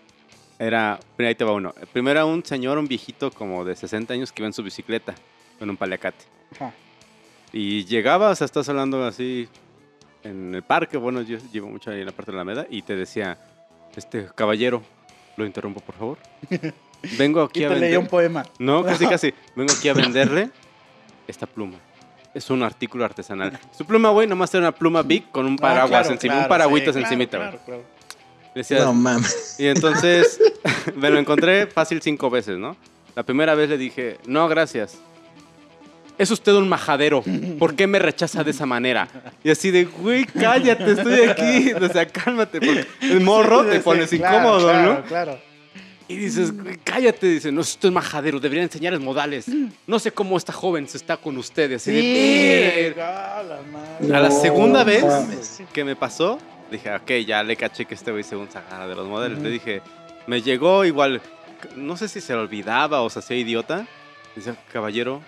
Era, 0.58 1.00
ahí 1.18 1.36
te 1.36 1.44
va 1.44 1.52
uno. 1.52 1.74
El 1.80 1.88
primero 1.88 2.20
era 2.20 2.26
un 2.26 2.44
señor, 2.46 2.78
un 2.78 2.88
viejito 2.88 3.30
como 3.32 3.66
de 3.66 3.76
60 3.76 4.14
años 4.14 4.32
que 4.32 4.42
iba 4.42 4.48
en 4.48 4.54
su 4.54 4.64
bicicleta 4.64 5.14
con 5.60 5.70
un 5.70 5.78
paliacate. 5.78 6.26
Ajá. 6.56 6.74
Y 7.52 7.86
llegaba, 7.86 8.30
o 8.30 8.36
sea, 8.36 8.46
estás 8.46 8.68
hablando 8.68 9.06
así 9.06 9.48
en 10.26 10.54
el 10.56 10.64
parque, 10.64 10.98
bueno, 10.98 11.22
yo 11.22 11.38
llevo 11.52 11.70
mucho 11.70 11.92
ahí 11.92 12.00
en 12.02 12.06
la 12.08 12.12
parte 12.12 12.32
de 12.32 12.36
la 12.36 12.42
Alameda, 12.42 12.68
y 12.70 12.82
te 12.82 12.96
decía, 12.96 13.38
este 13.96 14.28
caballero, 14.36 14.82
lo 15.38 15.46
interrumpo 15.46 15.80
por 15.80 15.96
favor. 15.96 16.18
Vengo 17.18 17.42
aquí 17.44 17.62
Y 17.62 17.64
a 17.66 17.70
te 17.70 17.76
leía 17.76 18.00
un 18.00 18.06
vender. 18.06 18.10
poema. 18.10 18.46
No, 18.60 18.84
casi 18.84 19.06
casi. 19.08 19.34
Vengo 19.56 19.72
aquí 19.72 19.90
a 19.90 19.94
venderle 19.94 20.50
esta 21.28 21.46
pluma. 21.46 21.78
Es 22.34 22.50
un 22.50 22.64
artículo 22.64 23.06
artesanal. 23.06 23.58
Su 23.72 23.86
pluma, 23.86 24.10
güey, 24.10 24.28
nomás 24.28 24.54
era 24.54 24.62
una 24.62 24.72
pluma 24.74 25.04
big 25.04 25.30
con 25.32 25.46
un 25.46 25.54
Ah, 25.54 25.62
paraguas 25.62 25.90
claro, 26.02 26.12
encima, 26.14 26.34
claro, 26.34 26.46
un 26.46 26.50
paragüitas 26.50 26.96
sí, 26.96 27.00
claro, 27.00 27.06
encimita, 27.08 27.38
güey. 27.38 27.50
claro, 27.50 27.66
claro. 27.66 27.84
Le 28.56 28.60
decía- 28.62 28.84
No 28.84 28.94
mames. 28.94 29.56
y 29.60 29.68
entonces 29.68 30.40
me 30.96 31.10
lo 31.10 31.20
encontré 31.20 31.68
fácil 31.68 32.02
cinco 32.02 32.30
veces, 32.30 32.58
¿no? 32.58 32.76
La 33.16 33.24
primera 33.24 33.56
vez 33.56 33.70
le 33.70 33.78
dije, 33.78 34.18
no, 34.26 34.48
gracias. 34.50 35.00
Es 36.18 36.32
usted 36.32 36.54
un 36.54 36.68
majadero. 36.70 37.24
¿Por 37.60 37.76
qué 37.76 37.88
me 37.88 38.00
rechaza 38.00 38.44
de 38.44 38.52
esa 38.52 38.66
manera? 38.66 39.08
Y 39.44 39.50
así 39.50 39.72
de, 39.72 39.86
güey, 39.86 40.26
cállate, 40.26 40.92
estoy 40.92 41.22
aquí. 41.30 41.74
O 41.74 41.88
sea, 41.90 42.08
cálmate. 42.08 42.60
Porque 42.60 42.86
el 43.02 43.22
morro 43.22 43.66
te 43.66 43.78
Sí, 43.78 43.80
pones 43.84 44.10
sí, 44.10 44.16
incómodo, 44.18 44.70
claro, 44.70 44.94
¿no? 44.94 45.04
Claro, 45.06 45.40
Y 46.08 46.18
dices, 46.18 46.56
"Güey, 46.56 46.78
cállate, 46.84 47.26
dice, 47.28 47.52
no, 47.52 47.62
esto 47.62 47.88
es 47.88 47.94
majadero, 47.94 48.40
debería 48.40 48.64
enseñarles 48.64 49.02
modales. 49.02 49.48
No 49.88 49.98
sé 49.98 50.12
cómo 50.12 50.38
esta 50.38 50.54
joven 50.54 50.88
se 50.88 50.98
está 50.98 51.18
con 51.18 51.36
ustedes. 51.38 51.82
Así 51.82 51.92
de, 51.92 52.94
"Ver". 52.96 53.02
a 53.02 54.20
la 54.20 54.30
segunda 54.32 54.84
vez 54.84 55.04
mames. 55.04 55.64
que 55.74 55.84
me 55.84 55.96
pasó, 55.96 56.38
dije, 56.72 56.94
ok, 56.94 57.12
ya 57.26 57.42
le 57.44 57.56
caché 57.56 57.86
que 57.86 57.96
este 57.96 58.12
güey 58.12 58.24
según 58.24 58.50
se 58.52 58.58
agarra 58.60 58.88
de 58.88 58.94
los 58.96 59.08
modelos. 59.08 59.40
Le 59.40 59.50
dije, 59.50 59.82
me 60.28 60.42
llegó 60.44 60.86
igual, 60.86 61.22
no 61.76 61.98
sé 61.98 62.08
si 62.08 62.22
se 62.22 62.34
olvidaba 62.36 63.02
o 63.02 63.10
se 63.10 63.20
hacía 63.20 63.38
idiota. 63.38 63.88
Dice, 64.36 64.54
caballero, 64.72 65.22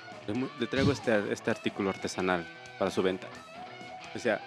le, 0.60 0.68
traigo 0.68 0.92
este, 0.92 1.32
este 1.32 1.52
artículo 1.52 1.90
artesanal 1.90 2.46
para 2.78 2.92
su 2.92 3.02
venta. 3.02 3.28
Decía, 4.14 4.42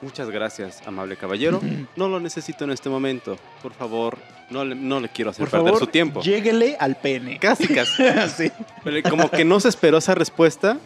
muchas 0.00 0.30
gracias, 0.30 0.82
amable 0.86 1.16
caballero. 1.16 1.60
No 1.96 2.08
lo 2.08 2.20
necesito 2.20 2.64
en 2.64 2.70
este 2.70 2.88
momento. 2.88 3.38
Por 3.62 3.72
favor, 3.72 4.18
no 4.50 4.64
le, 4.64 4.74
no 4.74 5.00
le 5.00 5.08
quiero 5.08 5.30
hacer 5.30 5.44
Por 5.44 5.50
perder 5.50 5.66
favor, 5.66 5.80
su 5.80 5.86
tiempo. 5.86 6.20
lléguele 6.22 6.76
al 6.78 6.96
pene. 6.96 7.38
Casi, 7.38 7.66
casi. 7.74 8.02
sí. 8.28 8.52
Pero 8.84 9.08
como 9.08 9.30
que 9.30 9.44
no 9.44 9.60
se 9.60 9.68
esperó 9.68 9.98
esa 9.98 10.14
respuesta 10.14 10.78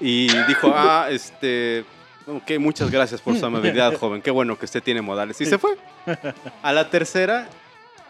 y 0.00 0.26
dijo, 0.46 0.72
ah, 0.74 1.08
este, 1.10 1.84
ok, 2.26 2.58
muchas 2.58 2.90
gracias 2.90 3.20
por 3.20 3.36
su 3.36 3.46
amabilidad, 3.46 3.94
joven, 3.98 4.22
qué 4.22 4.30
bueno 4.30 4.58
que 4.58 4.64
usted 4.64 4.82
tiene 4.82 5.02
modales. 5.02 5.40
Y 5.40 5.46
se 5.46 5.58
fue. 5.58 5.76
A 6.62 6.72
la 6.72 6.90
tercera, 6.90 7.48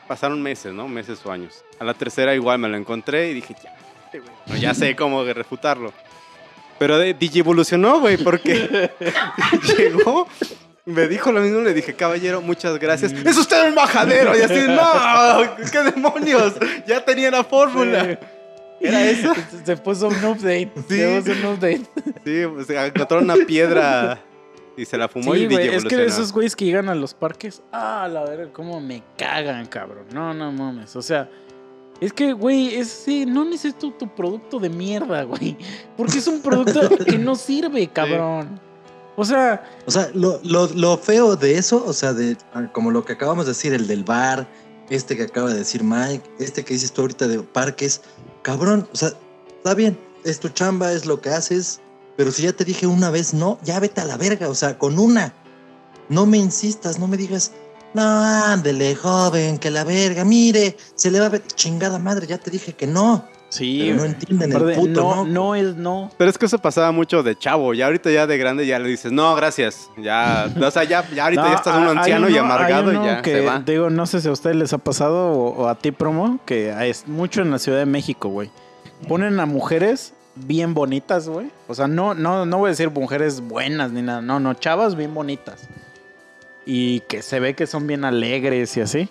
pasaron 0.08 0.42
meses, 0.42 0.72
¿no? 0.72 0.88
Meses 0.88 1.20
o 1.24 1.30
años. 1.30 1.64
A 1.78 1.84
la 1.84 1.94
tercera 1.94 2.34
igual 2.34 2.58
me 2.58 2.68
lo 2.68 2.76
encontré 2.76 3.30
y 3.30 3.34
dije, 3.34 3.54
ya, 3.62 3.74
güey, 4.18 4.32
no, 4.46 4.56
ya 4.56 4.74
sé 4.74 4.94
cómo 4.96 5.24
refutarlo. 5.24 5.92
Pero 6.78 6.98
de, 6.98 7.16
evolucionó, 7.34 8.00
güey, 8.00 8.16
porque 8.16 8.90
llegó, 9.78 10.26
me 10.84 11.06
dijo 11.08 11.32
lo 11.32 11.40
mismo, 11.40 11.60
le 11.60 11.72
dije, 11.72 11.94
caballero, 11.94 12.42
muchas 12.42 12.78
gracias. 12.78 13.12
¡Es 13.12 13.36
usted 13.36 13.68
el 13.68 13.74
majadero! 13.74 14.36
Y 14.36 14.42
así, 14.42 14.60
¡no! 14.68 15.56
¡Qué 15.72 15.82
demonios! 15.82 16.54
Ya 16.86 17.04
tenía 17.04 17.30
la 17.30 17.44
fórmula. 17.44 18.18
¿Era 18.80 19.04
eso? 19.04 19.32
Se 19.64 19.76
puso 19.76 20.08
un 20.08 20.24
update. 20.24 20.72
Sí. 20.88 20.98
Se 20.98 21.20
puso 21.20 21.32
un 21.32 21.54
update. 21.54 21.82
Sí, 22.24 22.42
pues 22.52 22.68
encontró 22.70 23.20
una 23.20 23.36
piedra 23.46 24.20
y 24.76 24.84
se 24.84 24.98
la 24.98 25.08
fumó 25.08 25.34
Sí, 25.34 25.42
y 25.42 25.46
güey, 25.46 25.68
es 25.68 25.84
que 25.84 26.04
esos 26.04 26.32
güeyes 26.32 26.56
que 26.56 26.64
llegan 26.64 26.88
a 26.88 26.94
los 26.94 27.14
parques, 27.14 27.62
ah, 27.72 28.08
la 28.10 28.24
verdad, 28.24 28.50
cómo 28.52 28.80
me 28.80 29.02
cagan, 29.16 29.66
cabrón. 29.66 30.06
No, 30.12 30.34
no 30.34 30.50
mames. 30.52 30.96
O 30.96 31.02
sea, 31.02 31.30
es 32.00 32.12
que, 32.12 32.32
güey, 32.32 32.74
es 32.74 32.88
sí, 32.88 33.24
no 33.26 33.44
necesito 33.44 33.92
tu 33.92 34.08
producto 34.14 34.58
de 34.58 34.68
mierda, 34.68 35.22
güey. 35.24 35.56
Porque 35.96 36.18
es 36.18 36.26
un 36.26 36.40
producto 36.40 36.80
que 37.04 37.18
no 37.18 37.36
sirve, 37.36 37.86
cabrón. 37.88 38.60
O 39.16 39.24
sea, 39.24 39.62
O 39.86 39.90
sea, 39.90 40.10
lo, 40.12 40.40
lo, 40.42 40.66
lo 40.74 40.98
feo 40.98 41.36
de 41.36 41.56
eso, 41.56 41.84
o 41.86 41.92
sea, 41.92 42.12
de 42.12 42.36
ah, 42.52 42.70
como 42.72 42.90
lo 42.90 43.04
que 43.04 43.12
acabamos 43.12 43.46
de 43.46 43.52
decir, 43.52 43.72
el 43.72 43.86
del 43.86 44.02
bar, 44.02 44.48
este 44.90 45.16
que 45.16 45.22
acaba 45.22 45.50
de 45.50 45.58
decir 45.58 45.84
Mike, 45.84 46.28
este 46.38 46.64
que 46.64 46.74
dices 46.74 46.92
tú 46.92 47.02
ahorita 47.02 47.28
de 47.28 47.38
parques, 47.40 48.00
cabrón, 48.42 48.88
o 48.92 48.96
sea, 48.96 49.12
está 49.56 49.74
bien, 49.74 49.98
es 50.24 50.40
tu 50.40 50.48
chamba, 50.48 50.92
es 50.92 51.06
lo 51.06 51.20
que 51.20 51.30
haces, 51.30 51.80
pero 52.16 52.32
si 52.32 52.42
ya 52.42 52.52
te 52.52 52.64
dije 52.64 52.86
una 52.86 53.10
vez 53.10 53.34
no, 53.34 53.58
ya 53.62 53.78
vete 53.78 54.00
a 54.00 54.04
la 54.04 54.16
verga, 54.16 54.48
o 54.48 54.54
sea, 54.54 54.78
con 54.78 54.98
una. 54.98 55.32
No 56.08 56.26
me 56.26 56.36
insistas, 56.36 56.98
no 56.98 57.08
me 57.08 57.16
digas, 57.16 57.52
no, 57.94 58.02
ándele, 58.02 58.96
joven, 58.96 59.58
que 59.58 59.70
la 59.70 59.84
verga, 59.84 60.24
mire, 60.24 60.76
se 60.94 61.10
le 61.10 61.20
va 61.20 61.26
a 61.26 61.28
ver, 61.28 61.42
chingada 61.46 61.98
madre, 61.98 62.26
ya 62.26 62.38
te 62.38 62.50
dije 62.50 62.72
que 62.72 62.86
no. 62.86 63.24
sí. 63.48 63.78
Pero 63.82 63.96
no 63.98 64.04
entienden 64.04 64.52
el 64.52 64.74
puto, 64.74 65.00
no, 65.00 65.14
¿no? 65.14 65.26
no 65.26 65.54
es 65.54 65.76
no. 65.76 66.10
Pero 66.18 66.28
es 66.28 66.36
que 66.36 66.46
eso 66.46 66.58
pasaba 66.58 66.90
mucho 66.90 67.22
de 67.22 67.38
chavo. 67.38 67.72
Ya 67.72 67.86
ahorita 67.86 68.10
ya 68.10 68.26
de 68.26 68.36
grande 68.36 68.66
ya 68.66 68.80
le 68.80 68.88
dices, 68.88 69.12
no, 69.12 69.34
gracias. 69.36 69.90
Ya, 69.96 70.52
o 70.60 70.70
sea, 70.72 70.82
ya, 70.84 71.08
ya 71.10 71.24
ahorita 71.24 71.42
No, 71.42 71.48
ya 71.48 71.54
estás 71.54 71.76
un 71.76 71.98
anciano 71.98 72.28
y 72.28 72.36
amargado 72.36 72.92
y 72.92 72.96
ya 72.96 73.22
que, 73.22 73.32
se 73.32 73.40
va. 73.46 73.60
Digo, 73.60 73.90
no 73.90 74.06
sé 74.06 74.20
si 74.20 74.28
a 74.28 74.32
ustedes 74.32 74.56
les 74.56 74.72
ha 74.72 74.78
pasado 74.78 75.30
o, 75.30 75.62
o 75.62 75.68
a 75.68 75.76
ti, 75.76 75.92
promo, 75.92 76.40
que 76.44 76.74
es 76.88 77.06
mucho 77.06 77.42
en 77.42 77.52
la 77.52 77.60
Ciudad 77.60 77.78
de 77.78 77.86
México, 77.86 78.28
güey. 78.28 78.50
Ponen 79.08 79.38
a 79.38 79.46
mujeres 79.46 80.14
bien 80.34 80.74
bonitas, 80.74 81.28
güey. 81.28 81.50
O 81.68 81.74
sea, 81.74 81.86
no, 81.86 82.14
no, 82.14 82.46
no 82.46 82.58
voy 82.58 82.68
a 82.68 82.70
decir 82.70 82.90
mujeres 82.90 83.40
buenas 83.40 83.92
ni 83.92 84.02
nada. 84.02 84.20
No, 84.20 84.40
no, 84.40 84.54
chavas 84.54 84.96
bien 84.96 85.14
bonitas. 85.14 85.68
Y 86.66 87.00
que 87.00 87.22
se 87.22 87.40
ve 87.40 87.54
que 87.54 87.66
son 87.66 87.86
bien 87.86 88.04
alegres 88.04 88.76
y 88.76 88.80
así. 88.80 89.08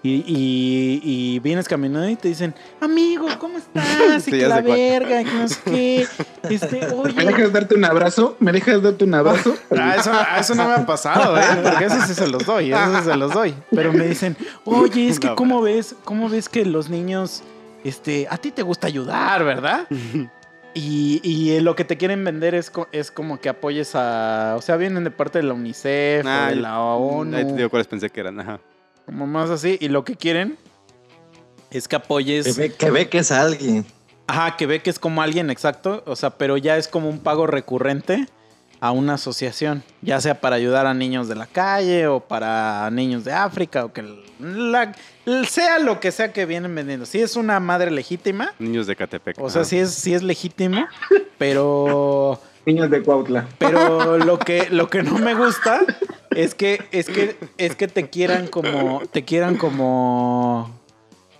Y, 0.00 0.22
y, 0.28 1.00
y 1.02 1.38
vienes 1.40 1.66
caminando 1.66 2.08
y 2.08 2.14
te 2.14 2.28
dicen, 2.28 2.54
amigo, 2.80 3.26
¿cómo 3.40 3.58
estás? 3.58 4.22
Sí, 4.22 4.30
Y 4.30 4.38
que 4.38 4.46
la 4.46 4.60
verga, 4.60 5.20
y 5.22 5.24
que 5.24 5.32
no 5.34 5.48
sé 5.48 5.60
qué. 5.64 6.06
Este, 6.48 6.80
¿Me 6.86 6.92
oye. 6.92 7.24
dejas 7.24 7.52
darte 7.52 7.74
un 7.74 7.84
abrazo? 7.84 8.36
¿Me 8.38 8.52
dejas 8.52 8.80
darte 8.80 9.04
un 9.04 9.14
abrazo? 9.14 9.56
Ah, 9.76 9.96
eso, 9.98 10.10
ah, 10.12 10.36
eso 10.38 10.54
no 10.54 10.66
me 10.66 10.74
ha 10.74 10.86
pasado, 10.86 11.36
¿eh? 11.36 11.42
Porque 11.62 11.84
eso 11.86 11.96
sí 12.06 12.14
se 12.14 12.28
los 12.28 12.44
doy, 12.46 12.72
eso 12.72 12.96
sí 12.98 13.04
se 13.04 13.16
los 13.16 13.32
doy. 13.34 13.54
Pero 13.72 13.92
me 13.92 14.06
dicen, 14.06 14.36
oye, 14.64 15.08
es 15.08 15.18
que 15.18 15.28
No, 15.28 15.36
¿cómo 15.36 15.62
ves, 15.62 15.94
cómo 16.04 16.28
ves 16.28 16.48
que 16.48 16.64
los 16.64 16.88
niños, 16.90 17.42
este, 17.84 18.26
a 18.30 18.38
ti 18.38 18.50
te 18.52 18.62
gusta 18.62 18.86
ayudar, 18.86 19.44
¿verdad? 19.44 19.86
Y, 20.80 21.20
y 21.24 21.58
lo 21.60 21.74
que 21.74 21.84
te 21.84 21.96
quieren 21.96 22.22
vender 22.24 22.54
es, 22.54 22.70
co- 22.70 22.86
es 22.92 23.10
como 23.10 23.40
que 23.40 23.48
apoyes 23.48 23.96
a, 23.96 24.54
o 24.56 24.62
sea, 24.62 24.76
vienen 24.76 25.02
de 25.02 25.10
parte 25.10 25.38
de 25.40 25.44
la 25.44 25.54
UNICEF, 25.54 26.24
o 26.24 26.28
Ah, 26.28 26.46
de 26.50 26.56
la 26.56 26.80
ONU, 26.80 27.36
Ahí 27.36 27.44
te 27.46 27.52
digo 27.54 27.68
cuáles 27.70 27.88
pensé 27.88 28.10
que 28.10 28.20
eran. 28.20 28.38
Ajá. 28.38 28.60
como 29.06 29.26
más 29.26 29.50
así. 29.50 29.76
Y 29.80 29.88
lo 29.88 30.04
que 30.04 30.14
quieren 30.14 30.56
es 31.70 31.88
que 31.88 31.96
Que 31.96 31.96
apoyes, 31.96 32.56
ve, 32.56 32.72
que 32.72 32.90
ve 32.92 33.08
que 33.08 33.18
es 33.18 33.32
alguien. 33.32 33.84
ajá, 34.28 34.56
que 34.56 34.66
ve 34.66 34.80
que 34.80 34.90
es 34.90 34.98
como 35.00 35.20
alguien 35.20 35.50
exacto, 35.50 36.02
o 36.06 36.14
sea, 36.14 36.30
pero 36.30 36.56
ya 36.56 36.76
es 36.76 36.86
como 36.86 37.08
un 37.08 37.18
pago 37.18 37.46
recurrente 37.48 38.26
a 38.80 38.92
una 38.92 39.14
asociación, 39.14 39.82
ya 40.02 40.20
sea 40.20 40.40
para 40.40 40.54
ayudar 40.54 40.86
a 40.86 40.94
niños 40.94 41.26
de 41.28 41.34
la 41.34 41.46
calle 41.46 42.06
o 42.06 42.20
para 42.20 42.88
niños 42.92 43.24
de 43.24 43.32
África 43.32 43.84
o 43.84 43.92
que 43.92 44.02
la- 44.38 44.94
sea 45.48 45.78
lo 45.78 46.00
que 46.00 46.10
sea 46.12 46.32
que 46.32 46.46
vienen 46.46 46.74
vendiendo. 46.74 47.06
Si 47.06 47.20
es 47.20 47.36
una 47.36 47.60
madre 47.60 47.90
legítima, 47.90 48.52
Niños 48.58 48.86
de 48.86 48.96
Catepec. 48.96 49.38
o 49.40 49.50
sea, 49.50 49.62
ajá. 49.62 49.68
sí 49.70 49.78
es, 49.78 49.90
sí 49.94 50.14
es 50.14 50.22
legítimo, 50.22 50.86
pero 51.38 52.40
Niños 52.66 52.90
de 52.90 53.02
Cuautla. 53.02 53.48
pero 53.58 54.18
lo 54.18 54.38
que 54.38 54.68
lo 54.70 54.88
que 54.90 55.02
no 55.02 55.18
me 55.18 55.34
gusta 55.34 55.80
es 56.30 56.54
que 56.54 56.82
es 56.92 57.06
que 57.08 57.36
es 57.56 57.74
que 57.76 57.88
te 57.88 58.08
quieran 58.10 58.46
como 58.48 59.02
te 59.10 59.24
quieran 59.24 59.56
como 59.56 60.76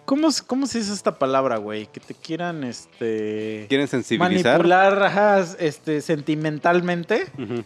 ¿Cómo, 0.05 0.31
se- 0.31 0.43
¿Cómo 0.47 0.67
se 0.67 0.79
dice 0.79 0.95
esta 0.95 1.19
palabra, 1.19 1.59
güey? 1.59 1.87
Que 1.87 2.01
te 2.01 2.15
quieran, 2.15 2.65
este... 2.65 3.67
¿Quieren 3.69 3.87
sensibilizar? 3.89 4.53
Manipular, 4.53 5.03
ajá, 5.03 5.45
este, 5.59 6.01
sentimentalmente 6.01 7.27
Ujú. 7.39 7.63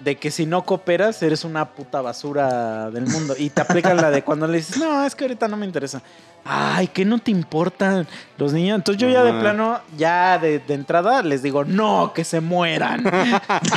De 0.00 0.16
que 0.16 0.30
si 0.30 0.46
no 0.46 0.64
cooperas 0.64 1.22
eres 1.22 1.44
una 1.44 1.70
puta 1.70 2.00
basura 2.00 2.90
del 2.90 3.06
mundo. 3.06 3.34
Y 3.36 3.50
te 3.50 3.60
aplican 3.60 3.96
la 3.96 4.10
de 4.10 4.22
cuando 4.22 4.46
le 4.46 4.58
dices, 4.58 4.78
no, 4.78 5.04
es 5.04 5.14
que 5.14 5.24
ahorita 5.24 5.48
no 5.48 5.56
me 5.56 5.66
interesa. 5.66 6.02
Ay, 6.44 6.86
que 6.88 7.04
no 7.04 7.18
te 7.18 7.30
importan 7.30 8.06
los 8.36 8.52
niños. 8.52 8.76
Entonces 8.76 9.00
yo 9.00 9.08
ya 9.08 9.22
de 9.24 9.32
plano, 9.40 9.80
ya 9.96 10.38
de, 10.38 10.60
de 10.60 10.74
entrada 10.74 11.22
les 11.22 11.42
digo, 11.42 11.64
no, 11.64 12.12
que 12.14 12.24
se 12.24 12.40
mueran. 12.40 13.00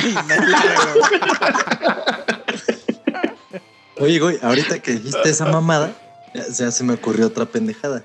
Y 0.02 0.14
me 0.26 0.36
largo. 0.36 1.00
Oye, 4.00 4.18
güey, 4.18 4.38
ahorita 4.42 4.78
que 4.80 4.92
dijiste 4.92 5.28
esa 5.28 5.46
mamada, 5.46 5.92
ya, 6.34 6.44
ya 6.48 6.70
se 6.70 6.82
me 6.82 6.94
ocurrió 6.94 7.26
otra 7.26 7.46
pendejada. 7.46 8.02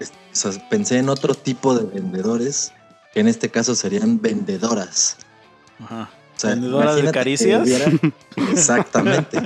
O 0.00 0.04
sea, 0.36 0.52
pensé 0.68 0.98
en 0.98 1.08
otro 1.08 1.34
tipo 1.34 1.74
de 1.76 1.84
vendedores, 1.84 2.72
que 3.12 3.20
en 3.20 3.28
este 3.28 3.48
caso 3.50 3.74
serían 3.74 4.20
vendedoras. 4.20 5.16
Ajá. 5.82 6.10
O 6.36 6.40
sea, 6.40 6.50
¿Vendedoras 6.50 6.96
de 6.96 7.10
caricias? 7.12 7.62
hubiera- 7.62 7.90
Exactamente. 8.52 9.38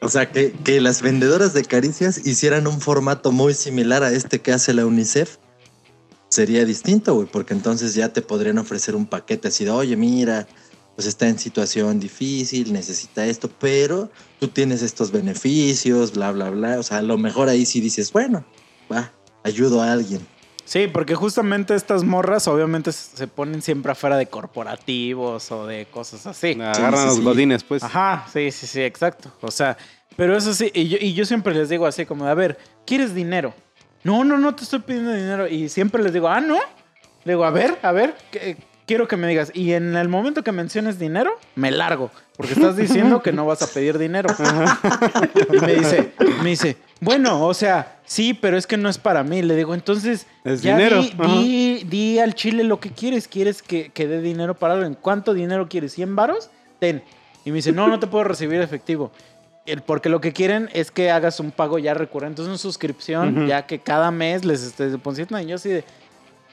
O 0.00 0.08
sea, 0.08 0.30
que, 0.30 0.52
que 0.52 0.80
las 0.80 1.02
vendedoras 1.02 1.52
de 1.52 1.64
caricias 1.64 2.26
hicieran 2.26 2.66
un 2.66 2.80
formato 2.80 3.32
muy 3.32 3.52
similar 3.54 4.02
a 4.02 4.10
este 4.12 4.40
que 4.40 4.52
hace 4.52 4.72
la 4.72 4.86
UNICEF. 4.86 5.36
Sería 6.28 6.64
distinto, 6.64 7.14
güey, 7.14 7.26
porque 7.30 7.54
entonces 7.54 7.94
ya 7.94 8.12
te 8.12 8.22
podrían 8.22 8.58
ofrecer 8.58 8.94
un 8.94 9.04
paquete 9.06 9.48
así 9.48 9.64
de, 9.64 9.70
oye, 9.72 9.96
mira, 9.96 10.46
pues 10.94 11.06
está 11.08 11.26
en 11.28 11.38
situación 11.38 11.98
difícil, 11.98 12.72
necesita 12.72 13.26
esto, 13.26 13.50
pero 13.58 14.10
tú 14.38 14.48
tienes 14.48 14.80
estos 14.82 15.10
beneficios, 15.10 16.12
bla, 16.12 16.30
bla, 16.30 16.50
bla. 16.50 16.78
O 16.78 16.82
sea, 16.84 16.98
a 16.98 17.02
lo 17.02 17.18
mejor 17.18 17.48
ahí 17.48 17.66
sí 17.66 17.80
dices, 17.80 18.12
bueno, 18.12 18.44
va, 18.90 19.12
ayudo 19.42 19.82
a 19.82 19.92
alguien. 19.92 20.20
Sí, 20.64 20.86
porque 20.86 21.14
justamente 21.14 21.74
estas 21.74 22.04
morras 22.04 22.46
obviamente 22.48 22.92
se 22.92 23.26
ponen 23.26 23.62
siempre 23.62 23.92
afuera 23.92 24.16
de 24.16 24.26
corporativos 24.26 25.50
o 25.50 25.66
de 25.66 25.86
cosas 25.86 26.26
así. 26.26 26.52
Agarran 26.52 26.94
sí, 26.94 27.02
a 27.02 27.06
los 27.06 27.16
sí. 27.16 27.22
godines, 27.22 27.64
pues. 27.64 27.82
Ajá, 27.82 28.26
sí, 28.32 28.50
sí, 28.50 28.66
sí, 28.66 28.82
exacto. 28.82 29.32
O 29.40 29.50
sea, 29.50 29.76
pero 30.16 30.36
eso 30.36 30.54
sí, 30.54 30.70
y 30.74 30.88
yo, 30.88 30.98
y 31.00 31.14
yo 31.14 31.24
siempre 31.24 31.54
les 31.54 31.68
digo 31.68 31.86
así 31.86 32.06
como, 32.06 32.24
a 32.26 32.34
ver, 32.34 32.58
¿quieres 32.86 33.14
dinero? 33.14 33.54
No, 34.02 34.24
no, 34.24 34.38
no 34.38 34.54
te 34.54 34.64
estoy 34.64 34.80
pidiendo 34.80 35.12
dinero. 35.12 35.48
Y 35.48 35.68
siempre 35.68 36.02
les 36.02 36.12
digo, 36.12 36.28
ah, 36.28 36.40
¿no? 36.40 36.58
Le 37.24 37.32
digo, 37.32 37.44
a 37.44 37.50
ver, 37.50 37.78
a 37.82 37.92
ver, 37.92 38.14
¿qué, 38.30 38.56
quiero 38.90 39.06
que 39.06 39.16
me 39.16 39.28
digas, 39.28 39.52
y 39.54 39.74
en 39.74 39.94
el 39.94 40.08
momento 40.08 40.42
que 40.42 40.50
menciones 40.50 40.98
dinero, 40.98 41.30
me 41.54 41.70
largo, 41.70 42.10
porque 42.36 42.54
estás 42.54 42.74
diciendo 42.84 43.22
que 43.22 43.30
no 43.30 43.46
vas 43.46 43.62
a 43.62 43.68
pedir 43.68 43.98
dinero. 43.98 44.28
Y 45.52 45.60
me 45.60 45.74
dice, 45.76 46.12
me 46.42 46.50
dice, 46.50 46.76
bueno, 47.00 47.46
o 47.46 47.54
sea, 47.54 48.00
sí, 48.04 48.34
pero 48.34 48.56
es 48.56 48.66
que 48.66 48.76
no 48.76 48.88
es 48.88 48.98
para 48.98 49.22
mí. 49.22 49.42
Le 49.42 49.54
digo, 49.54 49.74
entonces, 49.74 50.26
Es 50.42 50.62
ya 50.62 50.76
dinero. 50.76 51.02
Di, 51.02 51.12
di- 51.12 51.84
di 51.84 52.18
al 52.18 52.34
chile 52.34 52.64
lo 52.64 52.80
que 52.80 52.90
quieres. 52.90 53.28
¿Quieres 53.28 53.62
que, 53.62 53.90
que 53.90 54.08
dé 54.08 54.20
dinero 54.20 54.54
para 54.54 54.74
algo? 54.74 54.84
¿En 54.86 54.94
cuánto 54.94 55.34
dinero 55.34 55.68
quieres? 55.68 55.96
¿100 55.96 56.16
varos? 56.16 56.50
Ten. 56.80 57.04
Y 57.44 57.50
me 57.50 57.56
dice, 57.56 57.70
no, 57.70 57.86
no 57.86 58.00
te 58.00 58.08
puedo 58.08 58.24
recibir 58.24 58.60
efectivo. 58.60 59.12
Porque 59.86 60.08
lo 60.08 60.20
que 60.20 60.32
quieren 60.32 60.68
es 60.72 60.90
que 60.90 61.12
hagas 61.12 61.38
un 61.38 61.52
pago 61.52 61.78
ya 61.78 61.94
recurrente, 61.94 62.42
es 62.42 62.48
una 62.48 62.58
suscripción, 62.58 63.46
ya 63.46 63.66
que 63.66 63.78
cada 63.78 64.10
mes 64.10 64.44
les 64.44 64.62
estés 64.64 64.90
depositando. 64.90 65.40
Y 65.40 65.46
yo 65.46 65.54
así 65.56 65.68
de, 65.68 65.84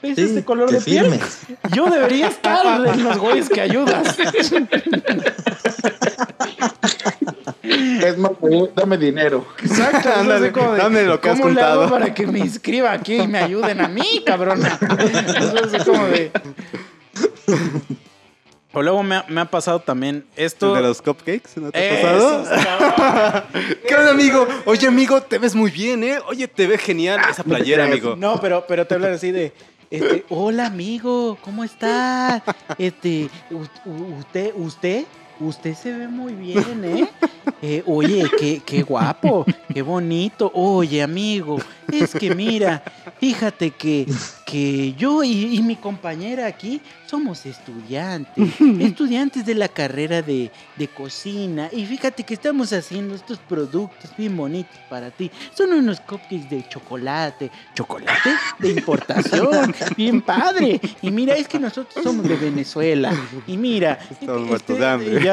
¿ves 0.02 0.16
Sí, 0.16 0.22
este 0.22 0.44
color 0.44 0.70
de 0.70 0.80
piel? 0.80 1.04
firmes. 1.06 1.38
Yo 1.74 1.86
debería 1.86 2.28
estar 2.28 2.86
en 2.86 3.04
los 3.04 3.18
güeyes 3.24 3.48
que 3.48 3.60
ayudas. 3.60 4.16
Es 7.62 8.16
más, 8.18 8.32
dame 8.74 8.96
dinero. 8.96 9.46
Exacto. 9.62 10.08
Ándale, 10.08 10.20
Ándale, 10.48 10.52
como 10.52 10.72
de, 10.72 10.78
dame 10.78 11.02
lo 11.02 11.20
que 11.20 11.30
has 11.30 11.38
¿Cómo 11.40 11.52
le 11.52 11.60
hago 11.60 11.80
contado?" 11.82 11.90
para 11.90 12.14
que 12.14 12.26
me 12.26 12.38
inscriba 12.38 12.92
aquí 12.92 13.16
y 13.16 13.26
me 13.26 13.38
ayuden 13.38 13.80
a 13.80 13.88
mí, 13.88 14.22
cabrona? 14.24 14.78
Eso 15.38 15.76
es 15.76 15.84
como 15.84 16.06
de... 16.06 16.30
O 18.72 18.82
luego 18.82 19.02
me 19.02 19.16
ha, 19.16 19.24
me 19.28 19.40
ha 19.40 19.44
pasado 19.46 19.80
también 19.80 20.24
esto... 20.36 20.76
¿El 20.76 20.82
de 20.82 20.88
los 20.88 21.02
cupcakes? 21.02 21.50
¿No 21.56 21.72
te 21.72 21.98
ha 21.98 22.02
pasado? 22.02 23.44
¿Qué 23.88 23.94
onda, 23.94 24.10
amigo? 24.12 24.46
Oye, 24.66 24.86
amigo, 24.86 25.22
te 25.22 25.38
ves 25.38 25.54
muy 25.54 25.70
bien, 25.70 26.04
¿eh? 26.04 26.18
Oye, 26.28 26.46
te 26.48 26.66
ve 26.66 26.78
genial 26.78 27.20
esa 27.30 27.42
playera, 27.44 27.84
amigo. 27.86 28.14
No, 28.16 28.38
pero, 28.40 28.64
pero 28.68 28.86
te 28.86 28.94
hablan 28.94 29.14
así 29.14 29.32
de... 29.32 29.52
Este, 29.90 30.26
hola 30.28 30.66
amigo, 30.66 31.38
¿cómo 31.40 31.64
está? 31.64 32.42
Este, 32.76 33.30
usted, 34.18 34.52
usted, 34.54 35.06
usted 35.40 35.74
se 35.74 35.92
ve 35.92 36.08
muy 36.08 36.32
bien, 36.34 36.84
¿eh? 36.84 37.08
Eh, 37.62 37.82
oye, 37.86 38.24
qué, 38.38 38.62
qué 38.64 38.82
guapo, 38.82 39.44
qué 39.72 39.82
bonito. 39.82 40.50
Oye, 40.54 41.02
amigo, 41.02 41.58
es 41.90 42.12
que 42.12 42.34
mira, 42.34 42.82
fíjate 43.18 43.70
que, 43.72 44.06
que 44.46 44.94
yo 44.94 45.24
y, 45.24 45.56
y 45.56 45.62
mi 45.62 45.76
compañera 45.76 46.46
aquí 46.46 46.80
somos 47.06 47.46
estudiantes, 47.46 48.54
estudiantes 48.80 49.44
de 49.46 49.54
la 49.54 49.68
carrera 49.68 50.22
de, 50.22 50.50
de 50.76 50.88
cocina. 50.88 51.68
Y 51.72 51.86
fíjate 51.86 52.22
que 52.22 52.34
estamos 52.34 52.72
haciendo 52.72 53.14
estos 53.14 53.38
productos 53.38 54.10
bien 54.16 54.36
bonitos 54.36 54.78
para 54.88 55.10
ti. 55.10 55.30
Son 55.54 55.72
unos 55.72 56.00
cupcakes 56.00 56.50
de 56.50 56.68
chocolate, 56.68 57.50
chocolate 57.74 58.30
de 58.58 58.70
importación, 58.70 59.74
bien 59.96 60.20
padre. 60.20 60.80
Y 61.02 61.10
mira, 61.10 61.34
es 61.34 61.48
que 61.48 61.58
nosotros 61.58 62.04
somos 62.04 62.28
de 62.28 62.36
Venezuela. 62.36 63.12
Y 63.46 63.56
mira, 63.56 63.98
Estamos 64.10 64.46
muertos 64.46 64.78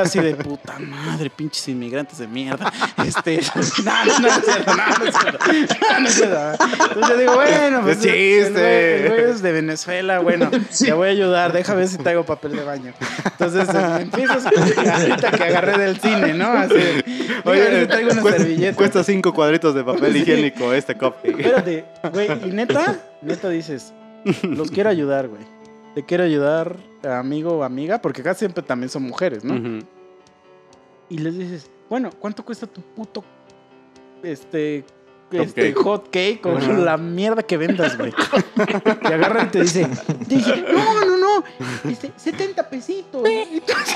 de 0.03 0.07
hambre. 0.09 0.19
y 0.19 0.23
ya 0.23 0.31
así 0.31 0.35
de 0.35 0.35
puta 0.35 0.79
madre, 0.79 1.29
pinches 1.29 1.67
inmigrantes 1.67 2.17
de 2.17 2.27
mierda. 2.27 2.71
Este, 3.05 3.39
no, 3.83 4.05
no, 4.05 4.19
no, 4.19 4.27
es 4.27 4.45
cierto, 4.45 4.75
no, 4.75 4.97
no 4.97 5.05
es 5.05 5.15
cierto. 5.15 5.45
No, 5.91 5.99
no 5.99 6.07
es 6.07 6.13
cierto. 6.13 6.63
Entonces 6.63 7.09
yo 7.09 7.17
digo, 7.17 7.35
bueno, 7.35 7.81
pues 7.81 7.99
chiste. 7.99 9.05
el 9.05 9.09
güey 9.09 9.31
es 9.31 9.41
de 9.41 9.51
Venezuela, 9.51 10.19
bueno, 10.19 10.49
te 10.79 10.93
voy 10.93 11.09
a 11.09 11.11
ayudar, 11.11 11.53
déjame 11.53 11.79
ver 11.79 11.87
si 11.87 11.97
traigo 11.97 12.25
papel 12.25 12.55
de 12.55 12.63
baño. 12.63 12.93
Entonces 13.23 13.69
eh, 13.69 13.97
empiezas 14.01 14.45
ahorita 14.45 15.31
que 15.31 15.43
agarré 15.43 15.77
del 15.77 15.99
cine, 15.99 16.33
¿no? 16.33 16.47
Así, 16.47 16.75
Oye, 17.43 17.81
si 17.81 17.87
traigo 17.87 18.11
una 18.11 18.21
cuesta, 18.21 18.41
servilleta. 18.41 18.77
cuesta 18.77 19.03
cinco 19.03 19.33
cuadritos 19.33 19.75
de 19.75 19.83
papel 19.83 20.15
higiénico 20.17 20.73
este 20.73 20.95
cupcake. 20.95 21.39
Espérate, 21.39 21.85
güey, 22.11 22.29
y 22.45 22.51
neta, 22.51 22.95
neta 23.21 23.49
dices, 23.49 23.93
los 24.43 24.71
quiero 24.71 24.89
ayudar, 24.89 25.27
güey. 25.27 25.54
Te 25.95 26.03
quiero 26.03 26.25
ayudar, 26.25 26.77
amigo 27.03 27.57
o 27.57 27.63
amiga, 27.63 28.01
porque 28.01 28.19
acá 28.21 28.33
siempre 28.33 28.61
también 28.61 28.89
son 28.89 29.03
mujeres, 29.03 29.45
¿no? 29.45 29.81
Y 31.07 31.17
les 31.19 31.37
dices, 31.37 31.71
bueno, 31.89 32.09
¿cuánto 32.19 32.43
cuesta 32.43 32.67
tu 32.67 32.81
puto 32.81 33.23
este 34.21 34.83
este 35.31 35.73
hot 35.73 36.09
cake 36.11 36.45
o 36.45 36.59
la 36.59 36.97
mierda 36.97 37.43
que 37.43 37.55
vendas, 37.57 37.97
güey? 37.97 38.13
y 39.03 39.07
agarra 39.07 39.43
y 39.43 39.47
te 39.47 39.61
dice, 39.61 39.87
te 40.27 40.35
dice, 40.35 40.65
no, 40.73 41.05
no, 41.05 41.17
no, 41.17 41.43
dice, 41.83 42.11
70 42.15 42.69
pesitos. 42.69 43.23
Y 43.27 43.61
tú 43.61 43.73
así, 43.73 43.95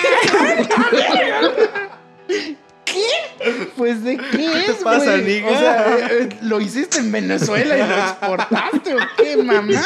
¿Qué? 2.92 3.72
Pues 3.78 4.04
de 4.04 4.18
qué 4.18 4.38
te 4.38 4.72
es, 4.72 4.78
pasa, 4.84 5.18
güey? 5.18 5.44
O 5.44 5.50
sea, 5.50 5.98
eh, 5.98 6.08
eh, 6.12 6.30
¿lo 6.42 6.60
hiciste 6.60 7.00
en 7.00 7.12
Venezuela 7.12 7.78
y 7.78 7.80
lo 7.80 7.96
exportaste 7.96 8.96
o 8.96 9.00
qué, 9.18 9.38
mamá? 9.38 9.82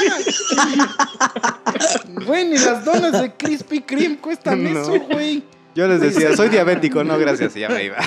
Güey, 2.26 2.46
ni 2.46 2.58
las 2.58 2.86
donas 2.86 3.22
de 3.22 3.32
Krispy 3.34 3.82
Kreme 3.82 4.18
cuestan 4.18 4.64
No. 4.74 4.82
eso, 4.82 5.00
güey. 5.12 5.44
Yo 5.76 5.88
les 5.88 6.02
decía, 6.02 6.36
soy 6.36 6.50
diabético, 6.50 7.04
no, 7.04 7.18
gracias, 7.18 7.56
y 7.56 7.62
ya 7.62 7.70
me 7.70 7.86
iba. 7.86 7.98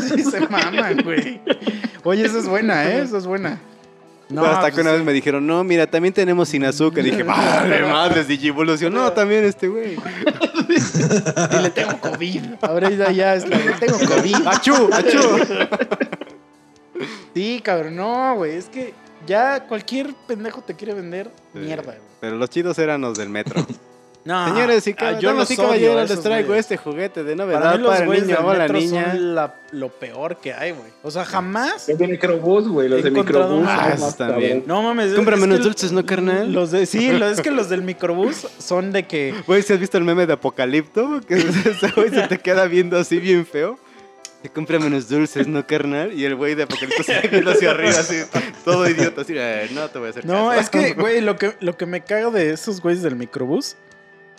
Sí 0.00 0.22
se 0.24 0.40
maman, 0.48 1.02
güey. 1.04 1.40
Oye, 2.04 2.24
esa 2.24 2.38
es 2.38 2.46
buena, 2.48 2.88
¿eh? 2.88 3.02
Esa 3.02 3.18
es 3.18 3.26
buena. 3.26 3.60
No, 4.32 4.44
hasta 4.44 4.66
que 4.70 4.74
pues, 4.76 4.86
una 4.86 4.92
vez 4.92 5.04
me 5.04 5.12
dijeron, 5.12 5.46
no, 5.46 5.62
mira, 5.62 5.86
también 5.86 6.14
tenemos 6.14 6.48
sin 6.48 6.64
azúcar. 6.64 7.06
Y 7.06 7.10
dije, 7.10 7.24
madre, 7.24 7.82
madres, 7.84 8.26
Digivolución. 8.26 8.92
No, 8.92 9.12
también 9.12 9.44
este 9.44 9.68
güey. 9.68 9.96
Dile, 11.50 11.70
tengo 11.70 11.98
COVID. 12.00 12.42
Ahora 12.62 12.90
ya, 12.90 13.10
ya 13.10 13.34
es 13.34 13.48
la 13.48 13.58
de, 13.58 13.72
tengo 13.72 13.98
COVID. 13.98 14.36
¡Achú! 14.46 14.90
¡Achú! 14.92 15.20
Sí, 17.34 17.60
cabrón, 17.62 17.96
no, 17.96 18.36
güey. 18.36 18.56
Es 18.56 18.66
que 18.66 18.94
ya 19.26 19.66
cualquier 19.66 20.14
pendejo 20.26 20.62
te 20.62 20.74
quiere 20.74 20.94
vender 20.94 21.30
mierda, 21.52 21.92
güey. 21.92 21.98
Pero 22.20 22.36
los 22.36 22.48
chidos 22.50 22.78
eran 22.78 23.00
los 23.00 23.18
del 23.18 23.28
metro. 23.28 23.66
No, 24.24 24.46
Señores 24.46 24.86
y 24.86 24.94
ah, 24.98 25.18
yo 25.18 25.32
los 25.32 25.50
y 25.50 25.56
caballeros, 25.56 26.02
les 26.02 26.10
esos 26.12 26.22
traigo 26.22 26.48
güeyes. 26.48 26.64
este 26.66 26.76
juguete 26.76 27.24
de 27.24 27.34
Para 27.34 27.44
novedad 27.46 27.72
mí 27.76 27.82
los 27.82 27.90
para 27.92 28.04
el 28.04 28.26
niño 28.26 28.36
o 28.40 28.54
la 28.54 28.68
niña. 28.68 29.10
son 29.12 29.34
la- 29.34 29.54
lo 29.72 29.88
peor 29.88 30.36
que 30.36 30.52
hay, 30.54 30.70
güey. 30.70 30.90
O 31.02 31.10
sea, 31.10 31.24
jamás... 31.24 31.88
Los 31.88 31.98
de 31.98 32.06
microbús, 32.06 32.68
güey. 32.68 32.88
Los 32.88 33.02
de 33.02 33.10
microbús. 33.10 33.66
también. 34.16 34.62
No 34.66 34.80
mames. 34.82 35.08
es- 35.10 35.14
Cómprame 35.16 35.44
unos 35.44 35.64
dulces, 35.64 35.90
¿no, 35.90 36.06
carnal? 36.06 36.52
Los 36.52 36.70
de, 36.70 36.86
sí, 36.86 37.10
lo- 37.10 37.26
es 37.28 37.40
que 37.40 37.50
los 37.50 37.68
del 37.68 37.82
microbús 37.82 38.46
son 38.58 38.92
de 38.92 39.04
que... 39.08 39.34
Güey, 39.46 39.62
¿si 39.62 39.72
has 39.72 39.80
visto 39.80 39.98
el 39.98 40.04
meme 40.04 40.24
de 40.26 40.34
Apocalipto? 40.34 41.20
Que 41.26 41.34
ese 41.70 41.90
güey 41.96 42.10
se 42.10 42.28
te 42.28 42.38
queda 42.38 42.66
viendo 42.66 42.96
así 42.98 43.18
bien 43.18 43.44
feo. 43.44 43.76
Te 44.42 44.48
cómprame 44.48 44.86
unos 44.86 45.08
dulces, 45.08 45.46
¿no, 45.48 45.64
carnal? 45.66 46.12
Y 46.12 46.24
el 46.24 46.34
güey 46.36 46.54
de 46.56 46.64
Apocalipto 46.64 47.02
se 47.04 47.26
viendo 47.28 47.52
hacia 47.52 47.70
arriba, 47.70 47.90
así, 47.98 48.16
todo 48.64 48.88
idiota, 48.88 49.20
así, 49.22 49.34
"Eh, 49.36 49.68
no 49.72 49.88
te 49.88 49.98
voy 50.00 50.08
a 50.08 50.10
hacer 50.10 50.26
No, 50.26 50.48
caso". 50.48 50.60
es 50.60 50.68
que, 50.70 50.92
güey, 51.00 51.20
lo 51.20 51.36
que, 51.36 51.54
lo 51.60 51.76
que 51.76 51.86
me 51.86 52.00
caga 52.02 52.28
de 52.30 52.50
esos 52.52 52.80
güeyes 52.80 53.02
del 53.04 53.14
microbús 53.14 53.76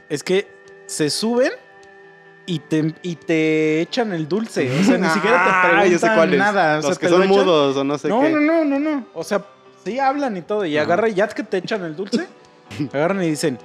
es 0.09 0.23
que 0.23 0.47
se 0.85 1.09
suben 1.09 1.51
y 2.45 2.59
te, 2.59 2.93
y 3.03 3.15
te 3.15 3.81
echan 3.81 4.11
el 4.13 4.27
dulce. 4.27 4.69
O 4.79 4.83
sea, 4.83 4.97
ni 4.97 5.07
siquiera 5.13 5.43
te 5.43 5.49
Ah, 5.49 5.61
preguntan 5.63 5.91
yo 5.91 5.99
sé 5.99 6.07
cuáles. 6.15 6.39
nada. 6.39 6.73
O 6.73 6.81
Los 6.81 6.85
sea, 6.87 6.95
que 6.97 7.09
son 7.09 7.27
mudos 7.27 7.77
o 7.77 7.83
no 7.83 7.97
sé 7.97 8.09
No, 8.09 8.21
qué. 8.21 8.29
no, 8.29 8.39
no, 8.39 8.65
no, 8.65 8.79
no. 8.79 9.07
O 9.13 9.23
sea, 9.23 9.45
sí 9.85 9.99
hablan 9.99 10.35
y 10.37 10.41
todo. 10.41 10.65
Y 10.65 10.77
Ajá. 10.77 10.85
agarra, 10.85 11.07
ya 11.09 11.27
que 11.27 11.43
te 11.43 11.57
echan 11.57 11.83
el 11.85 11.95
dulce, 11.95 12.27
agarran 12.93 13.23
y 13.23 13.29
dicen. 13.29 13.57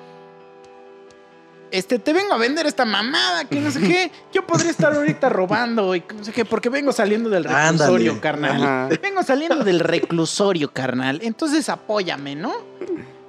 Este, 1.70 1.98
te 1.98 2.14
vengo 2.14 2.32
a 2.32 2.38
vender 2.38 2.64
esta 2.66 2.86
mamada, 2.86 3.44
que 3.44 3.60
no 3.60 3.70
sé 3.70 3.80
qué. 3.80 4.10
Yo 4.32 4.46
podría 4.46 4.70
estar 4.70 4.94
ahorita 4.94 5.28
robando 5.28 5.94
y 5.94 6.02
no 6.16 6.24
sé 6.24 6.32
qué, 6.32 6.46
porque 6.46 6.70
vengo 6.70 6.92
saliendo 6.92 7.28
del 7.28 7.44
reclusorio, 7.44 8.12
Ándale. 8.12 8.20
carnal. 8.20 8.62
Ajá. 8.62 8.88
Vengo 9.02 9.22
saliendo 9.22 9.62
del 9.64 9.80
reclusorio, 9.80 10.72
carnal. 10.72 11.20
Entonces 11.22 11.68
apóyame, 11.68 12.36
¿no? 12.36 12.54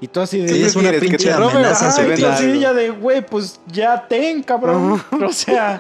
Y 0.02 0.08
tú 0.08 0.22
así 0.22 0.40
de. 0.40 0.48
Sí, 0.50 0.64
es 0.64 0.76
una 0.76 0.90
quieres? 0.92 1.02
¿Que 1.02 1.08
pinche 1.10 1.26
te 1.28 1.34
amenaza 1.34 1.88
Ajá, 1.90 2.08
y 2.08 2.20
tú 2.20 2.26
así 2.28 2.60
ya 2.60 2.74
de, 2.74 2.90
güey, 2.90 3.26
pues 3.26 3.60
ya 3.68 4.08
ten, 4.08 4.44
cabrón. 4.44 5.02
O 5.12 5.34
sea, 5.34 5.80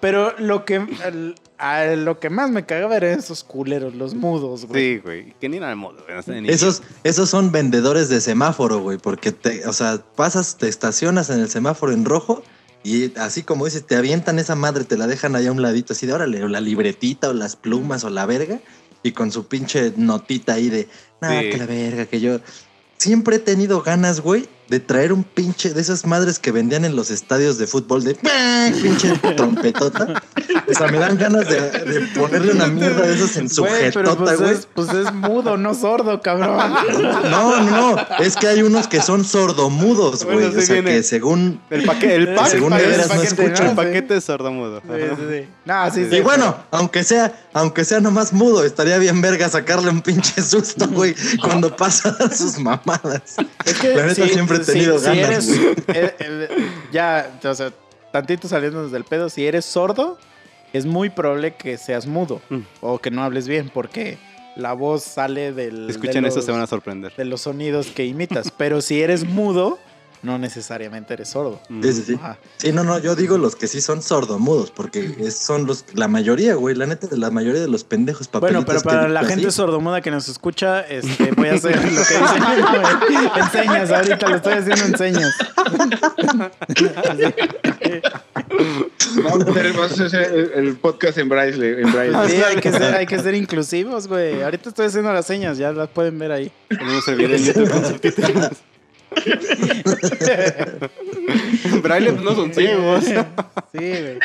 pero 0.00 0.34
lo 0.38 0.64
que, 0.64 0.76
el- 1.06 1.34
a 1.58 1.84
lo 1.94 2.18
que 2.18 2.28
más 2.28 2.50
me 2.50 2.66
cagaba 2.66 2.96
eran 2.96 3.18
esos 3.20 3.44
culeros, 3.44 3.94
los 3.94 4.14
mudos, 4.14 4.66
güey. 4.66 4.94
Sí, 4.96 5.00
güey, 5.02 5.34
que 5.40 5.48
ni 5.48 5.58
era 5.58 5.68
de 5.68 5.76
modo, 5.76 6.02
güey, 6.04 6.16
no 6.16 6.22
sé, 6.22 6.40
ni- 6.40 6.48
Esos, 6.48 6.82
esos 7.04 7.30
son 7.30 7.52
vendedores 7.52 8.08
de 8.08 8.20
semáforo, 8.20 8.80
güey, 8.80 8.98
porque 8.98 9.30
te, 9.30 9.64
o 9.66 9.72
sea, 9.72 10.02
pasas, 10.16 10.56
te 10.58 10.68
estacionas 10.68 11.30
en 11.30 11.38
el 11.38 11.48
semáforo 11.48 11.92
en 11.92 12.04
rojo 12.04 12.42
y 12.82 13.16
así 13.16 13.44
como 13.44 13.64
dices, 13.64 13.86
te 13.86 13.94
avientan 13.94 14.40
esa 14.40 14.56
madre, 14.56 14.82
te 14.82 14.96
la 14.96 15.06
dejan 15.06 15.36
allá 15.36 15.50
a 15.50 15.52
un 15.52 15.62
ladito 15.62 15.92
así 15.92 16.04
de 16.04 16.12
órale, 16.14 16.42
o 16.42 16.48
la 16.48 16.60
libretita 16.60 17.28
o 17.28 17.32
las 17.32 17.54
plumas 17.54 18.02
o 18.02 18.10
la 18.10 18.26
verga, 18.26 18.58
y 19.04 19.12
con 19.12 19.30
su 19.30 19.46
pinche 19.46 19.92
notita 19.96 20.54
ahí 20.54 20.68
de, 20.68 20.88
nada, 21.20 21.40
Sí. 21.42 21.50
que 21.50 21.58
la 21.58 21.66
verga, 21.66 22.06
que 22.06 22.20
yo. 22.20 22.40
Siempre 23.02 23.34
he 23.34 23.38
tenido 23.40 23.82
ganas, 23.82 24.20
güey, 24.20 24.48
de 24.72 24.80
traer 24.80 25.12
un 25.12 25.22
pinche 25.22 25.74
de 25.74 25.82
esas 25.82 26.06
madres 26.06 26.38
que 26.38 26.50
vendían 26.50 26.86
en 26.86 26.96
los 26.96 27.10
estadios 27.10 27.58
de 27.58 27.66
fútbol 27.66 28.04
de 28.04 28.14
pinche 28.14 29.12
trompetota. 29.36 30.22
O 30.66 30.72
sea, 30.72 30.86
me 30.86 30.98
dan 30.98 31.18
ganas 31.18 31.46
de, 31.46 31.60
de 31.60 32.00
ponerle 32.18 32.52
una 32.52 32.68
mierda 32.68 33.06
de 33.06 33.14
esas 33.14 33.36
en 33.36 33.48
pero 33.48 33.66
sujetota, 33.68 34.16
pues 34.16 34.40
güey. 34.40 34.52
es, 34.52 34.68
pues 34.72 34.88
es 34.94 35.12
mudo, 35.12 35.58
no 35.58 35.74
sordo, 35.74 36.22
cabrón. 36.22 36.56
No, 37.30 37.60
no, 37.60 37.70
no. 37.70 38.06
Es 38.18 38.34
que 38.36 38.46
hay 38.46 38.62
unos 38.62 38.88
que 38.88 39.02
son 39.02 39.26
sordomudos, 39.26 40.24
güey. 40.24 40.36
Bueno, 40.36 40.52
sí 40.52 40.58
o 40.60 40.62
sea, 40.62 40.82
que 40.82 41.02
según. 41.02 41.60
El 41.68 41.84
paquete, 41.84 42.14
el 42.14 42.34
pack, 42.34 42.46
Según 42.46 42.70
de 42.74 42.86
veras 42.86 43.08
paquete, 43.08 43.26
escuchan. 43.26 43.66
El 43.66 43.76
paquete 43.76 44.16
es 44.16 44.24
sordomudo. 44.24 44.80
Sí, 44.80 44.88
sí, 44.88 45.22
sí. 45.28 45.48
No, 45.66 45.90
sí, 45.90 46.06
sí. 46.08 46.16
Y 46.16 46.20
bueno, 46.22 46.56
aunque 46.70 47.04
sea, 47.04 47.46
aunque 47.52 47.84
sea 47.84 48.00
nomás 48.00 48.32
mudo, 48.32 48.64
estaría 48.64 48.96
bien 48.96 49.20
verga 49.20 49.50
sacarle 49.50 49.90
un 49.90 50.00
pinche 50.00 50.40
susto, 50.40 50.88
güey, 50.88 51.14
cuando 51.42 51.76
pasa 51.76 52.16
sus 52.34 52.58
mamadas. 52.58 53.36
Es 53.66 53.74
que 53.78 53.94
La 53.94 54.06
neta 54.06 54.26
sí, 54.26 54.32
siempre 54.32 54.61
tenido 54.66 54.98
si 54.98 55.04
ganas, 55.06 55.48
eres. 55.48 55.48
eh, 55.88 56.14
eh, 56.18 56.48
ya, 56.92 57.30
o 57.44 57.54
sea, 57.54 57.72
tantito 58.12 58.48
saliendo 58.48 58.88
del 58.88 59.04
pedo, 59.04 59.28
si 59.28 59.46
eres 59.46 59.64
sordo, 59.64 60.18
es 60.72 60.86
muy 60.86 61.10
probable 61.10 61.54
que 61.54 61.76
seas 61.78 62.06
mudo 62.06 62.40
Mm. 62.50 62.60
o 62.80 62.98
que 62.98 63.10
no 63.10 63.22
hables 63.22 63.46
bien, 63.48 63.70
porque 63.72 64.18
la 64.56 64.72
voz 64.74 65.02
sale 65.02 65.52
del. 65.52 65.86
Si 65.86 65.92
escuchan 65.92 66.22
de 66.22 66.28
eso 66.28 66.42
se 66.42 66.50
van 66.52 66.60
a 66.60 66.66
sorprender. 66.66 67.14
de 67.16 67.24
los 67.24 67.42
sonidos 67.42 67.86
que 67.88 68.04
imitas. 68.06 68.50
Pero 68.56 68.80
si 68.80 69.00
eres 69.02 69.24
mudo, 69.24 69.78
no 70.22 70.38
necesariamente 70.38 71.14
eres 71.14 71.30
sordo. 71.30 71.60
Sí, 71.68 71.92
sí, 71.92 72.02
sí. 72.06 72.14
Ajá. 72.14 72.38
Sí, 72.56 72.72
no, 72.72 72.84
no, 72.84 72.98
yo 72.98 73.16
digo 73.16 73.38
los 73.38 73.56
que 73.56 73.66
sí 73.66 73.80
son 73.80 74.02
sordomudos, 74.02 74.70
porque 74.70 75.30
son 75.30 75.66
los, 75.66 75.84
la 75.94 76.08
mayoría, 76.08 76.54
güey, 76.54 76.74
la 76.74 76.86
neta, 76.86 77.08
la 77.10 77.30
mayoría 77.30 77.60
de 77.60 77.68
los 77.68 77.84
pendejos 77.84 78.30
Bueno, 78.32 78.64
pero 78.64 78.80
para 78.82 79.08
la 79.08 79.20
así, 79.20 79.30
gente 79.30 79.50
sordomuda 79.50 80.00
que 80.00 80.10
nos 80.10 80.28
escucha, 80.28 80.80
este, 80.82 81.32
voy 81.32 81.48
a 81.48 81.54
hacer 81.54 81.76
lo 81.76 81.82
que 81.82 81.88
dice 81.90 82.20
Memo, 82.20 83.36
en 83.36 83.50
señas. 83.50 83.90
Ahorita 83.90 84.28
lo 84.28 84.36
estoy 84.36 84.52
haciendo 84.54 84.84
en 84.84 84.98
señas. 84.98 85.34
Vamos 89.24 89.46
a 89.46 89.50
hacer, 89.50 89.72
vamos 89.72 90.00
a 90.00 90.04
hacer 90.04 90.32
el, 90.32 90.66
el 90.66 90.76
podcast 90.76 91.18
en 91.18 91.28
Braille. 91.28 91.80
En 91.80 91.92
braille. 91.92 92.28
Sí, 92.28 92.36
hay 92.36 92.56
que 92.56 92.70
ser, 92.72 92.94
hay 92.94 93.06
que 93.06 93.18
ser 93.18 93.34
inclusivos, 93.34 94.06
güey. 94.06 94.42
Ahorita 94.42 94.68
estoy 94.68 94.86
haciendo 94.86 95.12
las 95.12 95.26
señas, 95.26 95.58
ya 95.58 95.72
las 95.72 95.88
pueden 95.88 96.18
ver 96.18 96.32
ahí. 96.32 96.52
Tenemos 96.68 97.06
el 97.08 97.16
video 97.16 97.36
en 97.36 97.44
YouTube 97.44 97.70
con 97.70 97.84
subtítulos. 97.84 98.50
Braille 101.82 102.12
no 102.12 102.34
son 102.34 102.52
ciegos. 102.52 103.04
Sí, 103.04 103.14
güey. 103.72 104.18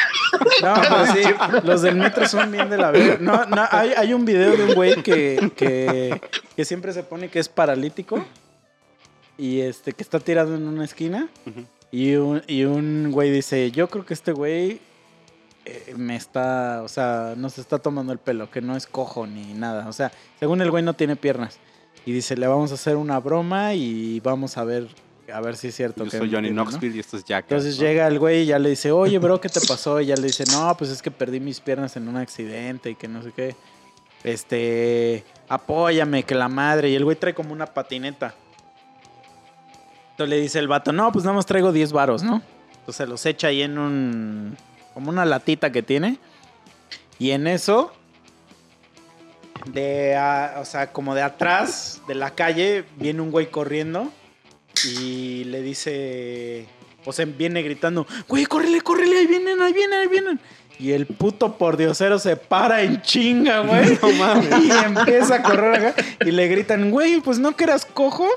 No, 0.61 0.73
pero 0.81 1.05
sí, 1.13 1.21
los 1.63 1.81
del 1.81 1.95
metro 1.95 2.27
son 2.27 2.51
bien 2.51 2.69
de 2.69 2.77
la 2.77 2.91
verga. 2.91 3.17
No, 3.19 3.45
no, 3.45 3.65
hay, 3.71 3.91
hay 3.95 4.13
un 4.13 4.25
video 4.25 4.55
de 4.55 4.65
un 4.65 4.73
güey 4.73 5.01
que, 5.03 5.51
que, 5.55 6.19
que 6.55 6.65
siempre 6.65 6.93
se 6.93 7.03
pone 7.03 7.29
que 7.29 7.39
es 7.39 7.49
paralítico 7.49 8.23
y 9.37 9.61
este 9.61 9.93
que 9.93 10.03
está 10.03 10.19
tirado 10.19 10.55
en 10.55 10.67
una 10.67 10.83
esquina 10.83 11.29
y 11.91 12.15
un, 12.15 12.43
y 12.47 12.65
un 12.65 13.11
güey 13.11 13.31
dice, 13.31 13.71
yo 13.71 13.87
creo 13.87 14.05
que 14.05 14.13
este 14.13 14.31
güey 14.31 14.81
eh, 15.65 15.93
me 15.95 16.15
está, 16.15 16.81
o 16.83 16.87
sea, 16.87 17.33
no 17.37 17.49
se 17.49 17.61
está 17.61 17.79
tomando 17.79 18.11
el 18.11 18.19
pelo, 18.19 18.49
que 18.49 18.61
no 18.61 18.75
es 18.75 18.87
cojo 18.87 19.27
ni 19.27 19.53
nada. 19.53 19.87
O 19.87 19.93
sea, 19.93 20.11
según 20.39 20.61
el 20.61 20.71
güey 20.71 20.83
no 20.83 20.93
tiene 20.93 21.15
piernas. 21.15 21.59
Y 22.05 22.11
dice, 22.11 22.37
le 22.37 22.47
vamos 22.47 22.71
a 22.71 22.75
hacer 22.75 22.95
una 22.95 23.19
broma 23.19 23.73
y 23.73 24.19
vamos 24.21 24.57
a 24.57 24.63
ver, 24.63 24.87
a 25.33 25.41
ver 25.41 25.57
si 25.57 25.67
es 25.67 25.75
cierto. 25.75 26.05
Yo 26.05 26.11
que 26.11 26.17
soy 26.17 26.29
Johnny 26.29 26.47
tiene, 26.47 26.55
¿no?". 26.55 26.65
Knoxville 26.65 26.95
y 26.95 26.99
esto 26.99 27.17
es 27.17 27.25
Jack. 27.25 27.45
Entonces 27.49 27.77
llega 27.77 28.07
el 28.07 28.17
güey 28.19 28.43
y 28.43 28.45
ya 28.45 28.59
le 28.59 28.69
dice, 28.69 28.91
oye, 28.91 29.19
bro, 29.19 29.41
¿qué 29.41 29.49
te 29.49 29.59
pasó? 29.61 29.99
Y 29.99 30.05
ya 30.05 30.15
le 30.15 30.27
dice, 30.27 30.45
no, 30.51 30.75
pues 30.77 30.89
es 30.89 31.01
que 31.01 31.11
perdí 31.11 31.39
mis 31.39 31.59
piernas 31.59 31.97
en 31.97 32.07
un 32.07 32.15
accidente 32.15 32.91
y 32.91 32.95
que 32.95 33.07
no 33.07 33.21
sé 33.21 33.33
qué. 33.35 33.55
Este, 34.23 35.23
apóyame, 35.49 36.23
que 36.23 36.35
la 36.35 36.47
madre. 36.47 36.89
Y 36.89 36.95
el 36.95 37.03
güey 37.03 37.17
trae 37.17 37.33
como 37.33 37.53
una 37.53 37.65
patineta. 37.65 38.35
Entonces 40.11 40.29
le 40.29 40.41
dice 40.41 40.59
el 40.59 40.67
vato, 40.67 40.91
no, 40.91 41.11
pues 41.11 41.25
nada 41.25 41.35
más 41.35 41.45
traigo 41.45 41.71
10 41.71 41.91
varos, 41.91 42.23
¿no? 42.23 42.41
Entonces 42.79 43.07
los 43.07 43.25
echa 43.25 43.49
ahí 43.49 43.61
en 43.61 43.77
un, 43.77 44.57
como 44.93 45.09
una 45.09 45.25
latita 45.25 45.71
que 45.71 45.83
tiene. 45.83 46.17
Y 47.19 47.31
en 47.31 47.47
eso, 47.47 47.91
de, 49.73 50.15
a- 50.15 50.55
o 50.59 50.65
sea, 50.65 50.91
como 50.91 51.15
de 51.15 51.21
atrás 51.21 52.01
de 52.07 52.15
la 52.15 52.31
calle, 52.31 52.85
viene 52.97 53.21
un 53.21 53.31
güey 53.31 53.49
corriendo 53.51 54.11
y 54.85 55.43
le 55.45 55.61
dice, 55.61 56.65
o 57.05 57.11
sea, 57.11 57.25
viene 57.25 57.61
gritando, 57.63 58.05
güey, 58.27 58.45
córrele, 58.45 58.81
córrele, 58.81 59.17
ahí 59.19 59.27
vienen, 59.27 59.61
ahí 59.61 59.73
vienen, 59.73 59.99
ahí 59.99 60.07
vienen. 60.07 60.39
Y 60.79 60.91
el 60.91 61.07
puto 61.07 61.57
pordiosero 61.57 62.19
se 62.19 62.35
para 62.37 62.83
en 62.83 63.01
chinga, 63.01 63.61
güey. 63.61 63.97
Y 64.61 64.69
empieza 64.69 65.37
a 65.37 65.41
correr 65.41 65.87
acá. 65.87 66.03
Y 66.23 66.29
le 66.29 66.47
gritan, 66.47 66.91
güey, 66.91 67.19
pues 67.19 67.39
no 67.39 67.55
que 67.55 67.63
eras 67.63 67.83
cojo. 67.83 68.27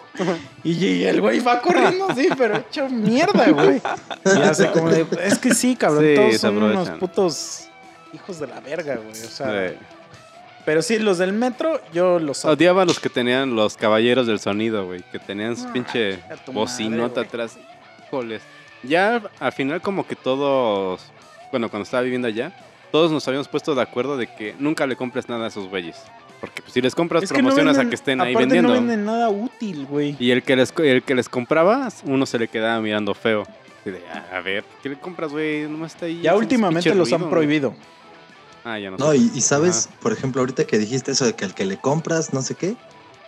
Y, 0.64 1.04
el 1.04 1.20
güey 1.20 1.40
va 1.40 1.60
corriendo 1.60 2.08
así, 2.08 2.28
pero 2.38 2.56
hecho 2.56 2.88
mierda, 2.88 3.46
güey. 3.50 3.82
Y 4.24 4.40
hace 4.40 4.70
como 4.70 4.88
de, 4.88 5.04
es 5.22 5.38
que 5.38 5.54
sí, 5.54 5.76
cabrón, 5.76 6.02
Sí, 6.06 6.14
todos 6.14 6.38
son 6.38 6.62
unos 6.62 6.88
putos 6.92 7.68
hijos 8.14 8.40
de 8.40 8.46
la 8.46 8.60
verga, 8.60 8.96
güey. 8.96 9.10
O 9.10 9.28
sea, 9.28 9.68
Sí. 9.68 9.74
Pero 10.64 10.82
sí, 10.82 10.98
los 10.98 11.18
del 11.18 11.32
metro, 11.32 11.80
yo 11.92 12.18
los. 12.18 12.44
Odiaba 12.44 12.82
a 12.82 12.84
los 12.84 13.00
que 13.00 13.08
tenían 13.08 13.54
los 13.56 13.76
caballeros 13.76 14.26
del 14.26 14.38
sonido, 14.40 14.86
güey. 14.86 15.02
Que 15.12 15.18
tenían 15.18 15.56
su 15.56 15.66
Ah, 15.68 15.72
pinche 15.72 16.14
a 16.14 16.50
bocinota 16.50 17.22
atrás. 17.22 17.58
Híjoles. 18.06 18.42
Ya 18.82 19.22
al 19.38 19.52
final 19.52 19.80
como 19.80 20.06
que 20.06 20.16
todos, 20.16 21.00
bueno, 21.50 21.68
cuando 21.68 21.84
estaba 21.84 22.02
viviendo 22.02 22.28
allá, 22.28 22.52
todos 22.90 23.10
nos 23.12 23.26
habíamos 23.28 23.48
puesto 23.48 23.74
de 23.74 23.82
acuerdo 23.82 24.16
de 24.16 24.26
que 24.26 24.54
nunca 24.58 24.86
le 24.86 24.96
compres 24.96 25.28
nada 25.28 25.44
a 25.44 25.48
esos 25.48 25.68
güeyes. 25.68 25.96
Porque 26.40 26.62
pues, 26.62 26.72
si 26.72 26.80
les 26.80 26.94
compras, 26.94 27.22
Es 27.24 27.30
que 27.32 27.42
no 27.42 27.48
promocionas 27.48 27.76
a 27.76 27.82
venden- 27.82 27.88
que 27.90 27.94
estén 27.96 28.20
ahí 28.22 28.34
vendiendo. 28.34 28.68
no 28.70 28.74
venden 28.74 29.04
nada 29.04 29.28
útil, 29.28 29.84
güey. 29.84 30.16
Y 30.18 30.30
el 30.30 30.42
que, 30.42 30.56
les, 30.56 30.72
el 30.78 31.02
que 31.02 31.14
les 31.14 31.28
compraba, 31.28 31.88
uno 32.04 32.24
se 32.24 32.38
le 32.38 32.48
quedaba 32.48 32.80
mirando 32.80 33.12
feo. 33.14 33.46
Y 33.84 33.90
de, 33.90 34.02
"Ah, 34.12 34.36
a 34.38 34.40
ver, 34.40 34.64
¿qué 34.82 34.88
le 34.88 34.96
compras, 34.98 35.30
güey? 35.30 35.62
Nomás 35.68 35.94
está 35.94 36.06
ahí. 36.06 36.20
Ya 36.22 36.34
últimamente 36.34 36.94
los 36.94 37.12
han 37.12 37.18
ruido". 37.20 37.30
prohibido. 37.30 37.74
Ah, 38.64 38.78
ya 38.78 38.90
no, 38.90 38.96
No, 38.98 39.14
y, 39.14 39.30
y 39.34 39.40
sabes, 39.40 39.88
por 40.02 40.12
ejemplo, 40.12 40.42
ahorita 40.42 40.64
que 40.64 40.78
dijiste 40.78 41.12
eso 41.12 41.24
de 41.24 41.34
que 41.34 41.44
al 41.44 41.54
que 41.54 41.64
le 41.64 41.78
compras, 41.80 42.32
no 42.34 42.42
sé 42.42 42.54
qué, 42.54 42.76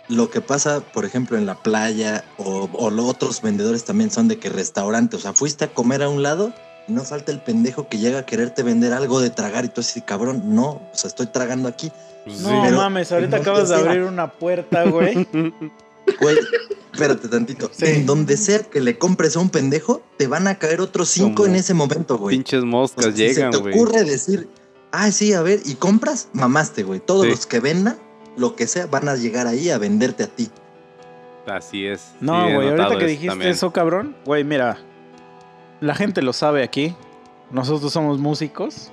lo 0.09 0.29
que 0.29 0.41
pasa, 0.41 0.81
por 0.81 1.05
ejemplo, 1.05 1.37
en 1.37 1.45
la 1.45 1.55
playa 1.55 2.23
o, 2.37 2.69
o 2.73 2.89
los 2.89 3.05
otros 3.05 3.41
vendedores 3.41 3.83
también 3.85 4.11
son 4.11 4.27
de 4.27 4.37
que 4.37 4.49
restaurante, 4.49 5.15
o 5.15 5.19
sea, 5.19 5.33
fuiste 5.33 5.65
a 5.65 5.73
comer 5.73 6.03
a 6.03 6.09
un 6.09 6.21
lado 6.23 6.53
y 6.87 6.91
no 6.91 7.03
falta 7.03 7.31
el 7.31 7.41
pendejo 7.41 7.87
que 7.87 7.97
llega 7.97 8.19
a 8.19 8.25
quererte 8.25 8.61
vender 8.63 8.91
algo 8.93 9.21
de 9.21 9.29
tragar 9.29 9.63
y 9.65 9.69
tú 9.69 9.81
así, 9.81 10.01
cabrón, 10.01 10.53
no, 10.53 10.69
o 10.71 10.91
sea, 10.93 11.07
estoy 11.07 11.27
tragando 11.27 11.67
aquí. 11.69 11.91
Pues 12.25 12.41
No 12.41 12.49
sí. 12.49 12.55
pero- 12.65 12.77
mames, 12.77 13.11
ahorita 13.11 13.37
no 13.37 13.41
acabas 13.41 13.69
de 13.69 13.75
abrir 13.75 14.03
una 14.03 14.31
puerta, 14.31 14.83
güey. 14.85 15.27
Güey, 16.19 16.35
espérate 16.91 17.29
tantito. 17.29 17.69
Sí. 17.73 17.85
En 17.85 18.05
donde 18.05 18.35
sea 18.35 18.59
que 18.59 18.81
le 18.81 18.97
compres 18.97 19.37
a 19.37 19.39
un 19.39 19.49
pendejo, 19.49 20.01
te 20.17 20.27
van 20.27 20.47
a 20.47 20.55
caer 20.59 20.81
otros 20.81 21.07
cinco 21.09 21.43
Como 21.43 21.47
en 21.47 21.55
ese 21.55 21.73
momento, 21.73 22.17
güey. 22.17 22.35
Pinches 22.35 22.61
O 22.63 22.65
moscas 22.65 23.05
sea, 23.05 23.13
si 23.13 23.19
llegan, 23.19 23.53
se 23.53 23.57
te 23.57 23.63
güey. 23.63 23.73
ocurre 23.73 24.03
decir, 24.03 24.49
ah, 24.93 25.11
sí, 25.11 25.33
a 25.33 25.41
ver, 25.41 25.59
y 25.65 25.75
compras, 25.75 26.29
mamaste, 26.31 26.83
güey. 26.83 27.01
Todos 27.01 27.25
Sí. 27.25 27.31
los 27.31 27.45
que 27.45 27.59
vendan, 27.59 27.97
lo 28.37 28.55
que 28.55 28.65
sea, 28.67 28.85
van 28.85 29.09
a 29.09 29.15
llegar 29.15 29.45
ahí 29.47 29.69
a 29.69 29.77
venderte 29.77 30.23
a 30.23 30.27
ti. 30.27 30.47
Así 31.45 31.85
es. 31.85 32.13
No, 32.21 32.47
Sí, 32.47 32.53
güey, 32.53 32.69
ahorita 32.69 32.97
que 32.97 33.05
dijiste 33.05 33.27
también. 33.27 33.51
eso, 33.51 33.71
cabrón. 33.73 34.15
Güey, 34.25 34.45
mira. 34.45 34.77
La 35.81 35.93
gente 35.95 36.21
lo 36.21 36.31
sabe 36.31 36.63
aquí. 36.63 36.95
Nosotros 37.51 37.91
somos 37.91 38.17
músicos. 38.19 38.89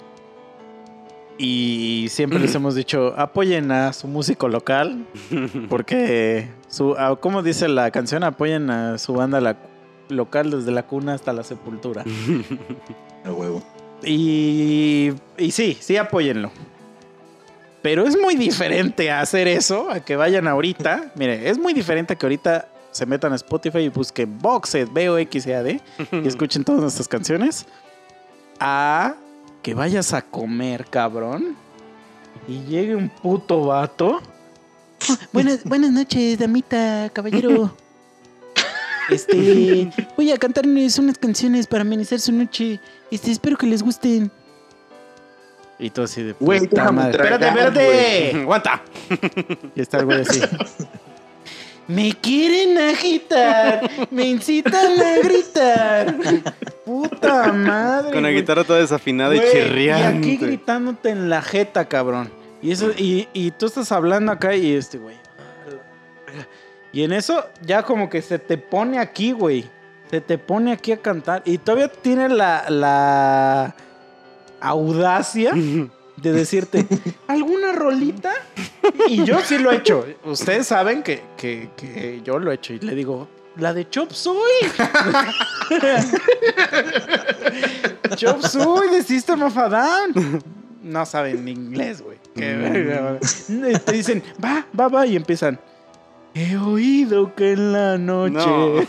Y 1.38 2.08
siempre 2.10 2.38
les 2.38 2.54
hemos 2.54 2.74
dicho, 2.74 3.14
apoyen 3.16 3.70
a 3.72 3.92
su 3.94 4.08
músico 4.08 4.48
local. 4.48 5.06
Porque, 5.70 6.50
su, 6.68 6.94
ah, 6.98 7.16
¿cómo 7.20 7.42
dice 7.42 7.68
la 7.68 7.90
canción? 7.92 8.24
Apoyen 8.24 8.68
a 8.70 8.98
su 8.98 9.14
banda 9.14 9.40
la- 9.40 9.56
local 10.08 10.50
desde 10.50 10.70
la 10.72 10.82
cuna 10.86 11.14
hasta 11.14 11.32
la 11.32 11.44
sepultura. 11.44 12.04
A 13.24 13.30
huevo. 13.32 13.62
Y, 14.02 15.12
y 15.36 15.50
sí, 15.50 15.76
sí, 15.80 15.96
apóyenlo. 15.96 16.50
Pero 17.82 18.06
es 18.06 18.18
muy 18.18 18.36
diferente 18.36 19.10
a 19.10 19.20
hacer 19.20 19.48
eso, 19.48 19.90
a 19.90 20.00
que 20.00 20.16
vayan 20.16 20.46
ahorita. 20.46 21.12
Mire, 21.14 21.48
es 21.48 21.58
muy 21.58 21.72
diferente 21.72 22.12
a 22.12 22.16
que 22.16 22.26
ahorita 22.26 22.68
se 22.90 23.06
metan 23.06 23.32
a 23.32 23.36
Spotify 23.36 23.78
y 23.78 23.88
busquen 23.88 24.38
Boxed, 24.38 24.88
B-O-X-E-A-D, 24.92 25.80
y 26.12 26.18
escuchen 26.28 26.64
todas 26.64 26.80
nuestras 26.80 27.08
canciones. 27.08 27.66
A 28.58 29.14
que 29.62 29.74
vayas 29.74 30.12
a 30.12 30.22
comer, 30.22 30.86
cabrón, 30.86 31.56
y 32.48 32.60
llegue 32.64 32.96
un 32.96 33.08
puto 33.08 33.66
vato. 33.66 34.20
buenas, 35.32 35.64
buenas 35.64 35.90
noches, 35.90 36.38
damita, 36.38 37.10
caballero. 37.12 37.74
Este, 39.08 39.90
voy 40.16 40.30
a 40.30 40.36
cantarles 40.36 40.98
unas 40.98 41.18
canciones 41.18 41.66
para 41.66 41.82
amenizar 41.82 42.20
su 42.20 42.32
noche. 42.32 42.80
Este, 43.10 43.30
espero 43.30 43.56
que 43.56 43.66
les 43.66 43.82
gusten. 43.82 44.30
Y 45.78 45.90
todo 45.90 46.04
así 46.04 46.22
de 46.22 46.32
Güey, 46.38 46.64
Espérate, 46.64 47.46
espérate. 47.46 48.36
¡Aguanta! 48.42 48.82
Y 49.74 49.80
está 49.80 49.98
el 49.98 50.04
güey 50.04 50.20
así. 50.20 50.40
Me 51.88 52.12
quieren 52.12 52.78
agitar, 52.78 53.90
me 54.12 54.22
incitan 54.22 55.00
a 55.00 55.18
gritar. 55.24 56.14
Puta 56.84 57.52
madre. 57.52 58.12
Con 58.12 58.22
la 58.22 58.30
guitarra 58.30 58.62
toda 58.62 58.78
desafinada 58.78 59.34
y 59.34 59.40
chirriante. 59.40 60.28
Y 60.28 60.34
aquí 60.34 60.36
gritándote 60.36 61.10
en 61.10 61.28
la 61.28 61.42
jeta, 61.42 61.86
cabrón. 61.86 62.30
Y 62.62 62.70
eso, 62.70 62.92
y, 62.96 63.26
y 63.32 63.50
tú 63.50 63.66
estás 63.66 63.90
hablando 63.90 64.30
acá 64.30 64.54
y 64.54 64.72
este, 64.72 64.98
güey. 64.98 65.16
Y 66.92 67.02
en 67.02 67.12
eso 67.12 67.44
ya 67.62 67.82
como 67.82 68.08
que 68.08 68.22
se 68.22 68.38
te 68.38 68.56
pone 68.56 69.00
aquí, 69.00 69.32
güey. 69.32 69.68
Se 70.10 70.20
te 70.20 70.38
pone 70.38 70.72
aquí 70.72 70.90
a 70.92 71.00
cantar. 71.00 71.42
Y 71.44 71.58
todavía 71.58 71.86
tiene 71.88 72.28
la, 72.28 72.64
la 72.68 73.74
audacia 74.60 75.52
de 76.16 76.32
decirte, 76.32 76.84
¿alguna 77.28 77.70
rolita? 77.72 78.32
Y 79.08 79.22
yo 79.24 79.38
sí 79.40 79.58
lo 79.58 79.70
he 79.70 79.76
hecho. 79.76 80.04
Ustedes 80.24 80.66
saben 80.66 81.02
que, 81.04 81.22
que- 81.36 81.70
que 81.76 82.20
yo 82.24 82.38
lo 82.40 82.50
he 82.50 82.56
hecho. 82.56 82.72
Y 82.74 82.80
le 82.80 82.94
digo, 82.96 83.28
la 83.56 83.72
de 83.72 83.88
Chop 83.88 84.10
Suey. 84.10 84.66
Chop 88.16 88.40
Suey 88.42 88.90
de 88.90 89.02
System 89.02 89.42
of 89.42 89.56
a 89.56 89.68
Down. 89.68 90.42
No 90.82 91.06
saben 91.06 91.46
inglés, 91.46 92.02
güey. 92.02 92.18
Qué 92.34 92.54
verga, 92.56 93.18
güey. 93.48 93.78
Te 93.78 93.92
dicen, 93.92 94.22
va, 94.42 94.66
va, 94.78 94.88
va. 94.88 95.06
Y 95.06 95.16
empiezan, 95.16 95.58
he 96.34 96.56
oído 96.56 97.34
que 97.34 97.52
en 97.52 97.72
la 97.72 97.98
noche. 97.98 98.46
No. 98.46 98.80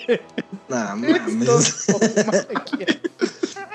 Nah, 0.68 0.94
mames. 0.96 1.86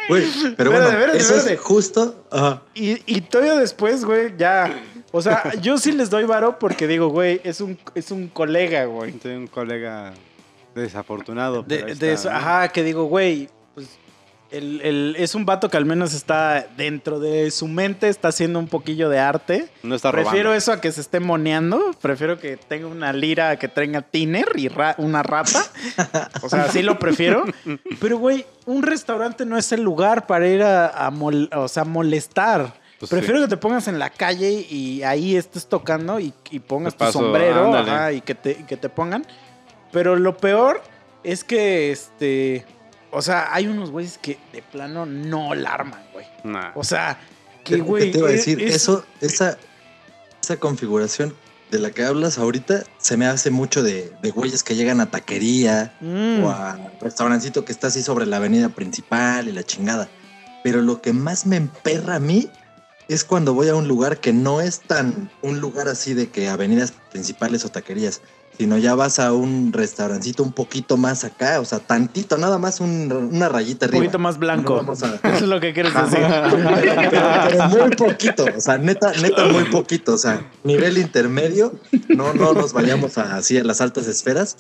Güey, 0.10 0.24
pero 0.34 0.50
Espérate, 0.50 0.70
bueno, 0.70 0.88
espérate, 0.88 1.18
eso 1.18 1.36
espérate. 1.36 1.54
es 1.54 1.60
justo. 1.62 2.26
Ajá. 2.32 2.62
Y, 2.74 3.02
y 3.06 3.22
todavía 3.22 3.56
después, 3.56 4.04
güey, 4.04 4.36
ya. 4.38 4.76
O 5.12 5.22
sea, 5.22 5.54
yo 5.62 5.78
sí 5.78 5.92
les 5.92 6.10
doy 6.10 6.24
varo 6.26 6.60
porque 6.60 6.88
digo, 6.88 7.08
güey, 7.10 7.40
es 7.44 7.62
un, 7.62 7.78
es 7.96 8.12
un 8.12 8.28
colega, 8.28 8.86
güey. 8.86 9.12
Tengo 9.14 9.38
un 9.38 9.48
colega 9.48 10.14
desafortunado. 10.76 11.66
Ajá, 12.30 12.70
que 12.70 12.84
digo, 12.84 13.06
güey, 13.06 13.50
pues 13.74 13.88
el, 14.52 14.82
el- 14.82 15.16
es 15.18 15.34
un 15.36 15.46
vato 15.46 15.70
que 15.70 15.78
al 15.78 15.86
menos 15.86 16.14
está 16.14 16.68
dentro 16.78 17.20
de 17.20 17.50
su 17.52 17.68
mente, 17.68 18.10
está 18.10 18.28
haciendo 18.28 18.60
un 18.60 18.68
poquillo 18.68 19.10
de 19.10 19.20
arte. 19.20 19.70
No 19.84 19.96
está 19.96 20.12
robando. 20.12 20.30
Prefiero 20.32 20.54
eso 20.54 20.72
a 20.74 20.82
que 20.82 20.92
se 20.92 21.02
esté 21.02 21.20
moneando. 21.20 21.92
Prefiero 22.02 22.40
que 22.40 22.58
tenga 22.58 22.88
una 22.88 23.14
lira 23.14 23.58
que 23.58 23.68
tenga 23.68 24.02
tiner 24.02 24.48
y 24.56 24.68
ra- 24.68 24.96
una 24.98 25.24
rata. 25.24 25.64
O 26.42 26.50
sea, 26.50 26.68
sí 26.70 26.82
lo 26.82 27.00
prefiero. 27.00 27.46
Pero, 28.00 28.18
güey, 28.18 28.46
un 28.66 28.84
restaurante 28.84 29.46
no 29.46 29.58
es 29.58 29.72
el 29.72 29.82
lugar 29.82 30.28
para 30.28 30.48
ir 30.48 30.64
a, 30.64 30.88
a 31.08 31.12
mol- 31.12 31.50
o 31.56 31.68
sea, 31.68 31.84
molestar. 31.86 32.74
Pues 33.00 33.10
prefiero 33.10 33.40
sí. 33.40 33.46
que 33.46 33.50
te 33.50 33.58
pongas 33.58 33.88
en 33.88 33.98
la 33.98 34.12
calle 34.12 34.52
y 34.70 35.02
ahí 35.02 35.36
estés 35.36 35.66
tocando 35.68 36.20
y, 36.20 36.34
y 36.52 36.60
pongas 36.60 36.96
tu 36.96 37.04
sombrero 37.12 37.74
ajá, 37.76 38.12
y 38.12 38.22
que 38.22 38.36
te, 38.36 38.52
y 38.52 38.64
que 38.66 38.78
te 38.78 38.90
pongan. 38.90 39.26
Pero 39.92 40.16
lo 40.16 40.38
peor 40.38 40.82
es 41.24 41.44
que, 41.44 41.92
este... 41.92 42.64
O 43.12 43.22
sea, 43.22 43.54
hay 43.54 43.68
unos 43.68 43.92
güeyes 43.92 44.18
que 44.18 44.38
de 44.54 44.62
plano 44.62 45.06
no 45.06 45.54
la 45.54 45.74
arman, 45.74 46.02
güey. 46.14 46.26
Nah. 46.44 46.72
O 46.76 46.84
sea, 46.84 47.20
¿Qué, 47.64 47.76
que, 47.76 47.82
güey... 47.82 48.12
te 48.12 48.18
iba 48.20 48.30
a 48.30 48.32
es- 48.32 48.38
decir? 48.38 48.62
es- 48.62 48.76
Eso, 48.76 49.06
esa, 49.20 49.58
esa 50.42 50.58
configuración 50.58 51.36
de 51.70 51.80
la 51.80 51.92
que 51.92 52.04
hablas 52.04 52.38
ahorita 52.38 52.84
se 52.98 53.16
me 53.18 53.26
hace 53.28 53.50
mucho 53.52 53.82
de, 53.84 54.12
de 54.22 54.32
güeyes 54.32 54.64
que 54.64 54.76
llegan 54.76 55.00
a 55.02 55.10
taquería 55.12 55.94
Mm. 56.02 56.44
o 56.44 56.50
a 56.50 56.78
restaurancito 57.00 57.64
que 57.66 57.72
está 57.72 57.88
así 57.88 58.02
sobre 58.04 58.26
la 58.26 58.38
avenida 58.38 58.70
principal 58.70 59.48
y 59.48 59.52
la 59.52 59.64
chingada. 59.64 60.10
Pero 60.64 60.82
lo 60.82 61.02
que 61.02 61.14
más 61.14 61.46
me 61.46 61.56
emperra 61.58 62.16
a 62.16 62.20
mí 62.20 62.50
es 63.08 63.24
cuando 63.24 63.54
voy 63.54 63.68
a 63.70 63.76
un 63.76 63.88
lugar 63.88 64.20
que 64.20 64.32
no 64.34 64.62
es 64.62 64.80
tan 64.82 65.30
un 65.42 65.60
lugar 65.60 65.88
así 65.88 66.14
de 66.14 66.30
que 66.30 66.48
avenidas 66.50 66.94
principales 67.12 67.66
o 67.66 67.70
taquerías, 67.70 68.22
sino 68.58 68.78
ya 68.78 68.94
vas 68.96 69.18
a 69.20 69.34
un 69.34 69.72
restaurancito 69.74 70.44
un 70.44 70.52
poquito 70.52 70.98
más 70.98 71.24
acá, 71.24 71.60
o 71.60 71.66
sea, 71.66 71.80
tantito, 71.80 72.38
nada 72.38 72.58
más 72.60 72.80
un- 72.80 73.12
una 73.32 73.50
rayita 73.50 73.86
Un 73.86 73.90
arriba. 73.90 74.04
poquito 74.06 74.20
más 74.20 74.38
blanco. 74.38 74.74
No 74.74 74.78
vamos 74.84 75.02
a- 75.04 75.16
Eso 75.16 75.22
es 75.36 75.42
lo 75.44 75.60
que 75.60 75.74
quieres 75.74 75.94
decir. 75.94 76.20
pero, 76.20 77.12
pero 77.12 77.68
muy 77.70 77.90
poquito, 77.96 78.46
o 78.56 78.62
sea, 78.62 78.78
neta, 78.78 79.12
neta 79.22 79.46
muy 79.48 79.64
poquito, 79.66 80.14
o 80.14 80.18
sea, 80.18 80.46
nivel 80.64 80.98
intermedio, 80.98 81.74
no, 82.10 82.34
no 82.34 82.54
nos 82.54 82.74
vayamos 82.74 83.18
a, 83.18 83.36
así 83.38 83.58
a 83.58 83.64
las 83.64 83.82
altas 83.82 84.08
esferas, 84.08 84.58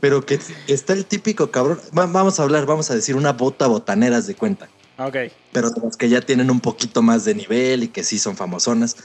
pero 0.00 0.24
que 0.24 0.38
está 0.66 0.92
el 0.92 1.04
típico 1.04 1.50
cabrón, 1.50 1.80
va- 1.96 2.06
vamos 2.06 2.40
a 2.40 2.44
hablar, 2.44 2.66
vamos 2.66 2.90
a 2.90 2.94
decir 2.94 3.16
una 3.16 3.32
bota 3.32 3.66
botaneras 3.66 4.26
de 4.26 4.34
cuenta, 4.34 4.68
ok. 4.98 5.16
pero 5.52 5.70
de 5.70 5.80
las 5.82 5.96
que 5.96 6.08
ya 6.08 6.20
tienen 6.20 6.50
un 6.50 6.60
poquito 6.60 7.02
más 7.02 7.24
de 7.24 7.34
nivel 7.34 7.82
y 7.84 7.88
que 7.88 8.04
sí 8.04 8.18
son 8.18 8.36
famosonas. 8.36 8.96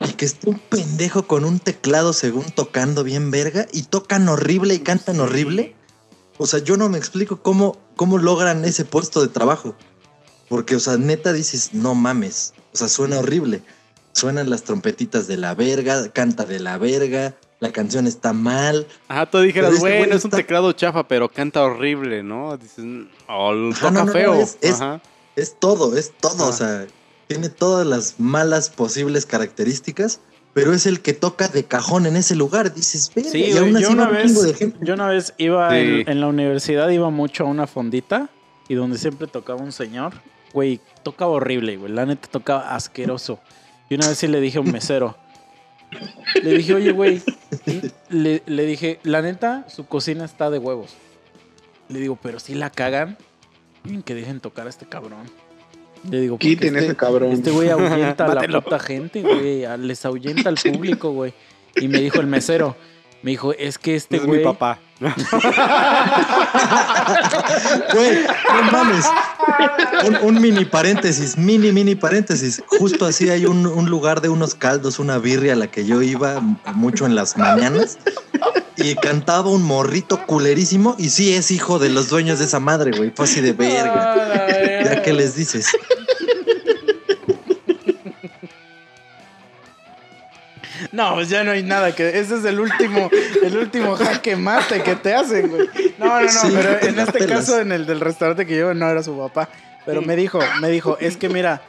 Y 0.00 0.12
que 0.12 0.24
está 0.26 0.50
un 0.50 0.58
pendejo 0.58 1.26
con 1.26 1.44
un 1.44 1.58
teclado 1.58 2.12
según 2.12 2.44
tocando 2.52 3.02
bien 3.04 3.30
verga 3.30 3.66
y 3.72 3.82
tocan 3.82 4.28
horrible 4.28 4.74
y 4.74 4.78
cantan 4.80 5.18
horrible. 5.20 5.74
O 6.36 6.46
sea, 6.46 6.60
yo 6.60 6.76
no 6.76 6.88
me 6.88 6.98
explico 6.98 7.42
cómo, 7.42 7.76
cómo 7.96 8.18
logran 8.18 8.64
ese 8.64 8.84
puesto 8.84 9.20
de 9.20 9.28
trabajo. 9.28 9.74
Porque, 10.48 10.76
o 10.76 10.80
sea, 10.80 10.96
neta 10.96 11.32
dices, 11.32 11.74
no 11.74 11.94
mames. 11.94 12.54
O 12.72 12.76
sea, 12.76 12.88
suena 12.88 13.18
horrible. 13.18 13.62
Suenan 14.12 14.48
las 14.50 14.62
trompetitas 14.62 15.26
de 15.26 15.36
la 15.36 15.54
verga, 15.54 16.08
canta 16.12 16.44
de 16.44 16.60
la 16.60 16.78
verga, 16.78 17.36
la 17.60 17.72
canción 17.72 18.06
está 18.06 18.32
mal. 18.32 18.86
Ajá, 19.08 19.26
tú 19.30 19.38
dijeras, 19.40 19.70
este 19.74 19.80
bueno, 19.80 20.04
güey 20.06 20.16
es 20.16 20.24
un 20.24 20.30
teclado 20.30 20.72
chafa, 20.72 21.06
pero 21.08 21.28
canta 21.28 21.62
horrible, 21.62 22.22
¿no? 22.22 22.56
Dices, 22.56 22.84
oh, 23.28 23.70
Ajá, 23.72 23.80
toca 23.80 23.90
no, 23.90 23.98
no, 24.00 24.06
no, 24.06 24.12
feo. 24.12 24.34
es- 24.34 24.58
es- 24.60 24.74
Ajá. 24.80 25.00
Es 25.36 25.56
todo, 25.60 25.96
es 25.96 26.12
todo. 26.20 26.44
Ah. 26.44 26.48
O 26.48 26.52
sea, 26.52 26.86
tiene 27.28 27.48
todas 27.48 27.86
las 27.86 28.18
malas 28.18 28.70
posibles 28.70 29.26
características, 29.26 30.20
pero 30.54 30.72
es 30.72 30.86
el 30.86 31.00
que 31.00 31.12
toca 31.12 31.46
de 31.48 31.64
cajón 31.64 32.06
en 32.06 32.16
ese 32.16 32.34
lugar. 32.34 32.74
Dices, 32.74 33.12
verga, 33.14 33.30
Sí, 33.30 33.38
y 33.44 33.52
güey, 33.52 33.58
aún 33.64 33.76
así 33.76 33.84
yo 33.84 33.90
una 33.92 34.08
un 34.08 34.14
vez, 34.14 34.26
chingo 34.26 34.42
de 34.42 34.54
gente. 34.54 34.78
yo 34.82 34.94
una 34.94 35.08
vez 35.08 35.34
iba 35.38 35.70
Sí. 35.70 35.76
en, 35.76 36.08
en 36.08 36.20
la 36.20 36.26
universidad, 36.26 36.88
iba 36.88 37.10
mucho 37.10 37.44
a 37.44 37.46
una 37.46 37.66
fondita 37.66 38.28
y 38.68 38.74
donde 38.74 38.98
siempre 38.98 39.26
tocaba 39.28 39.60
un 39.62 39.72
señor, 39.72 40.14
güey, 40.52 40.80
tocaba 41.04 41.30
horrible, 41.32 41.76
güey, 41.76 41.92
la 41.92 42.06
neta 42.06 42.28
tocaba 42.28 42.74
asqueroso. 42.74 43.38
Y 43.90 43.94
una 43.94 44.08
vez 44.08 44.18
sí 44.18 44.26
le 44.26 44.40
dije 44.40 44.58
a 44.58 44.60
un 44.62 44.72
mesero, 44.72 45.16
le 46.42 46.50
dije, 46.56 46.74
oye, 46.74 46.92
güey, 46.92 47.22
le, 48.10 48.42
le 48.46 48.66
dije, 48.66 49.00
la 49.02 49.22
neta, 49.22 49.64
su 49.68 49.86
cocina 49.86 50.24
está 50.24 50.50
de 50.50 50.58
huevos. 50.58 50.94
Le 51.88 51.98
digo, 52.00 52.18
pero 52.20 52.38
si 52.40 52.54
la 52.54 52.68
cagan, 52.70 53.16
miren 53.84 54.02
que 54.02 54.14
dejen 54.14 54.40
tocar 54.40 54.66
a 54.66 54.70
este 54.70 54.86
cabrón. 54.86 55.22
Le 56.10 56.20
digo, 56.20 56.38
Quiten 56.38 56.74
este- 56.74 56.86
ese 56.86 56.96
cabrón. 56.96 57.32
Este 57.32 57.50
güey 57.50 57.68
ahuyenta 57.70 58.24
a 58.26 58.34
la 58.34 58.60
puta 58.60 58.78
gente, 58.78 59.22
güey. 59.22 59.64
a- 59.64 59.76
Les 59.76 60.04
ahuyenta 60.04 60.48
al 60.48 60.56
público, 60.72 61.10
güey. 61.12 61.32
Y 61.76 61.88
me 61.88 61.98
dijo 62.00 62.20
el 62.20 62.26
mesero, 62.26 62.76
me 63.22 63.32
dijo, 63.32 63.52
es 63.52 63.78
que 63.78 63.94
este 63.94 64.16
es 64.16 64.22
mi 64.22 64.28
güey... 64.28 64.42
papá. 64.44 64.80
Güey, 67.94 68.26
no 68.52 68.62
mames. 68.72 69.04
Un, 70.06 70.16
un 70.22 70.40
mini 70.40 70.64
paréntesis, 70.64 71.36
mini, 71.36 71.70
mini 71.72 71.94
paréntesis. 71.94 72.62
Justo 72.66 73.06
así 73.06 73.30
hay 73.30 73.46
un, 73.46 73.66
un 73.66 73.88
lugar 73.88 74.20
de 74.20 74.28
unos 74.28 74.54
caldos, 74.54 74.98
una 74.98 75.18
birria 75.18 75.52
a 75.52 75.56
la 75.56 75.68
que 75.68 75.84
yo 75.84 76.02
iba 76.02 76.40
mucho 76.74 77.06
en 77.06 77.14
las 77.14 77.36
mañanas. 77.36 77.98
Y 78.76 78.94
cantaba 78.96 79.50
un 79.50 79.62
morrito 79.62 80.24
culerísimo. 80.26 80.94
Y 80.98 81.10
sí 81.10 81.34
es 81.34 81.50
hijo 81.50 81.78
de 81.78 81.90
los 81.90 82.08
dueños 82.08 82.38
de 82.38 82.46
esa 82.46 82.60
madre, 82.60 82.92
güey. 82.96 83.12
Fue 83.14 83.24
así 83.24 83.40
de 83.40 83.52
verga. 83.52 84.14
Ah. 84.14 84.84
Ya 84.84 85.02
que 85.02 85.12
les 85.12 85.34
dices. 85.34 85.66
No, 90.92 91.14
pues 91.14 91.28
ya 91.28 91.44
no 91.44 91.50
hay 91.50 91.62
nada 91.62 91.94
que... 91.94 92.08
Ese 92.18 92.36
es 92.36 92.44
el 92.44 92.60
último, 92.60 93.10
el 93.42 93.56
último 93.56 93.94
jaque 93.96 94.36
mate 94.36 94.82
que 94.82 94.96
te 94.96 95.14
hacen, 95.14 95.48
güey. 95.48 95.68
No, 95.98 96.06
no, 96.06 96.20
no, 96.22 96.28
Sí, 96.28 96.48
pero 96.54 96.80
en 96.80 96.98
este 96.98 97.18
pelas. 97.18 97.40
caso, 97.40 97.60
en 97.60 97.72
el 97.72 97.86
del 97.86 98.00
restaurante 98.00 98.46
que 98.46 98.56
yo 98.56 98.72
no 98.74 98.88
era 98.88 99.02
su 99.02 99.16
papá. 99.16 99.48
Pero 99.84 100.02
me 100.02 100.16
dijo, 100.16 100.38
me 100.60 100.68
dijo, 100.68 100.98
es 101.00 101.16
que 101.16 101.28
mira, 101.28 101.62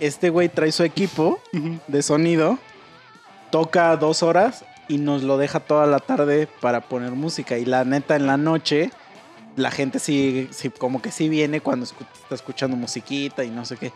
este 0.00 0.30
güey 0.30 0.48
trae 0.48 0.72
su 0.72 0.84
equipo 0.84 1.40
de 1.86 2.02
sonido, 2.02 2.58
toca 3.50 3.96
dos 3.96 4.22
horas 4.22 4.64
y 4.88 4.98
nos 4.98 5.22
lo 5.22 5.36
deja 5.36 5.60
toda 5.60 5.86
la 5.86 5.98
tarde 5.98 6.48
para 6.60 6.80
poner 6.80 7.12
música. 7.12 7.58
Y 7.58 7.64
la 7.64 7.84
neta, 7.84 8.16
en 8.16 8.26
la 8.26 8.36
noche, 8.36 8.90
la 9.56 9.70
gente 9.70 9.98
sí, 9.98 10.48
sí 10.50 10.70
como 10.70 11.02
que 11.02 11.10
sí 11.10 11.28
viene 11.28 11.60
cuando 11.60 11.84
está 11.84 12.34
escuchando 12.34 12.76
musiquita 12.76 13.44
y 13.44 13.50
no 13.50 13.64
sé 13.64 13.76
qué. 13.76 13.92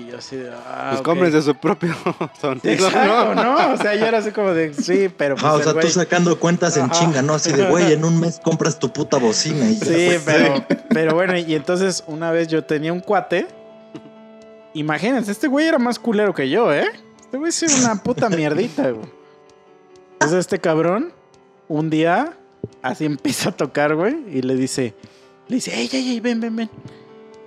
Y 0.00 0.06
yo 0.10 0.18
así 0.18 0.36
de, 0.36 0.50
ah, 0.50 0.86
Pues 0.90 1.00
ok. 1.00 1.04
cómprense 1.04 1.42
su 1.42 1.54
propio 1.54 1.94
sonido, 2.40 2.60
Exacto, 2.70 3.34
¿no? 3.34 3.42
¿no? 3.42 3.74
O 3.74 3.76
sea, 3.76 3.94
yo 3.96 4.06
era 4.06 4.18
así 4.18 4.30
como 4.30 4.52
de, 4.54 4.72
sí, 4.72 5.10
pero 5.16 5.34
pues 5.34 5.44
Ah, 5.44 5.54
o 5.54 5.62
sea, 5.62 5.72
güey- 5.74 5.82
tú 5.82 5.88
sacando 5.88 6.38
cuentas 6.38 6.76
en 6.76 6.84
Ajá. 6.84 6.92
chinga, 6.92 7.22
¿no? 7.22 7.34
Así 7.34 7.52
de, 7.52 7.66
güey, 7.66 7.92
en 7.92 8.04
un 8.04 8.18
mes 8.18 8.40
compras 8.42 8.78
tu 8.78 8.92
puta 8.92 9.18
bocina. 9.18 9.68
Y 9.68 9.76
ya, 9.76 9.84
Sí, 9.86 9.92
pues. 10.08 10.22
pero, 10.24 10.64
pero 10.88 11.14
bueno, 11.14 11.36
y 11.36 11.54
entonces 11.54 12.04
una 12.06 12.30
vez 12.30 12.48
yo 12.48 12.64
tenía 12.64 12.92
un 12.92 13.00
cuate. 13.00 13.46
Imagínense, 14.74 15.32
este 15.32 15.48
güey 15.48 15.66
era 15.66 15.78
más 15.78 15.98
culero 15.98 16.32
que 16.32 16.48
yo, 16.48 16.72
¿eh? 16.72 16.86
Este 17.20 17.36
güey 17.36 17.50
sí 17.52 17.66
era 17.66 17.74
una 17.92 18.02
puta 18.02 18.28
mierdita, 18.28 18.90
güey. 18.90 19.06
Entonces 20.14 20.38
este 20.38 20.58
cabrón, 20.60 21.12
un 21.68 21.90
día, 21.90 22.34
así 22.82 23.04
empieza 23.06 23.50
a 23.50 23.52
tocar, 23.52 23.94
güey, 23.96 24.16
y 24.32 24.42
le 24.42 24.54
dice, 24.54 24.94
le 25.48 25.56
dice, 25.56 25.74
ey, 25.74 25.88
ey, 25.92 26.10
ey, 26.10 26.20
ven, 26.20 26.40
ven, 26.40 26.54
ven. 26.56 26.70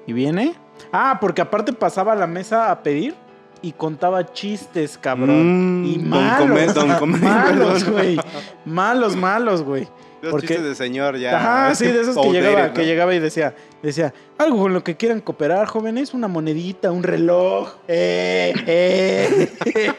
Y 0.05 0.13
viene. 0.13 0.53
Ah, 0.91 1.17
porque 1.21 1.41
aparte 1.41 1.73
pasaba 1.73 2.13
a 2.13 2.15
la 2.15 2.27
mesa 2.27 2.71
a 2.71 2.81
pedir 2.83 3.15
y 3.61 3.71
contaba 3.71 4.31
chistes, 4.33 4.97
cabrón. 4.97 5.81
Mm, 5.81 5.85
y 5.85 5.95
don 5.97 6.09
malos, 6.09 6.73
don 6.73 7.11
malos, 7.21 7.89
güey. 7.89 8.19
Malos, 8.65 9.15
malos, 9.15 9.63
güey. 9.63 9.87
Los 10.21 10.31
Porque- 10.31 10.47
chistes 10.47 10.63
de 10.65 10.75
señor 10.75 11.17
ya. 11.17 11.37
Ajá, 11.37 11.75
sí, 11.75 11.85
de 11.85 12.01
esos 12.01 12.17
que 12.17 12.29
llegaba, 12.31 12.67
¿no? 12.67 12.73
que 12.73 12.85
llegaba 12.85 13.13
y 13.13 13.19
decía, 13.19 13.55
decía, 13.81 14.13
algo 14.37 14.57
con 14.59 14.73
lo 14.73 14.83
que 14.83 14.95
quieran 14.95 15.19
cooperar, 15.19 15.67
jóvenes, 15.67 16.13
una 16.13 16.27
monedita, 16.29 16.91
un 16.91 17.03
reloj, 17.03 17.73
eh, 17.89 18.53
eh. 18.65 19.91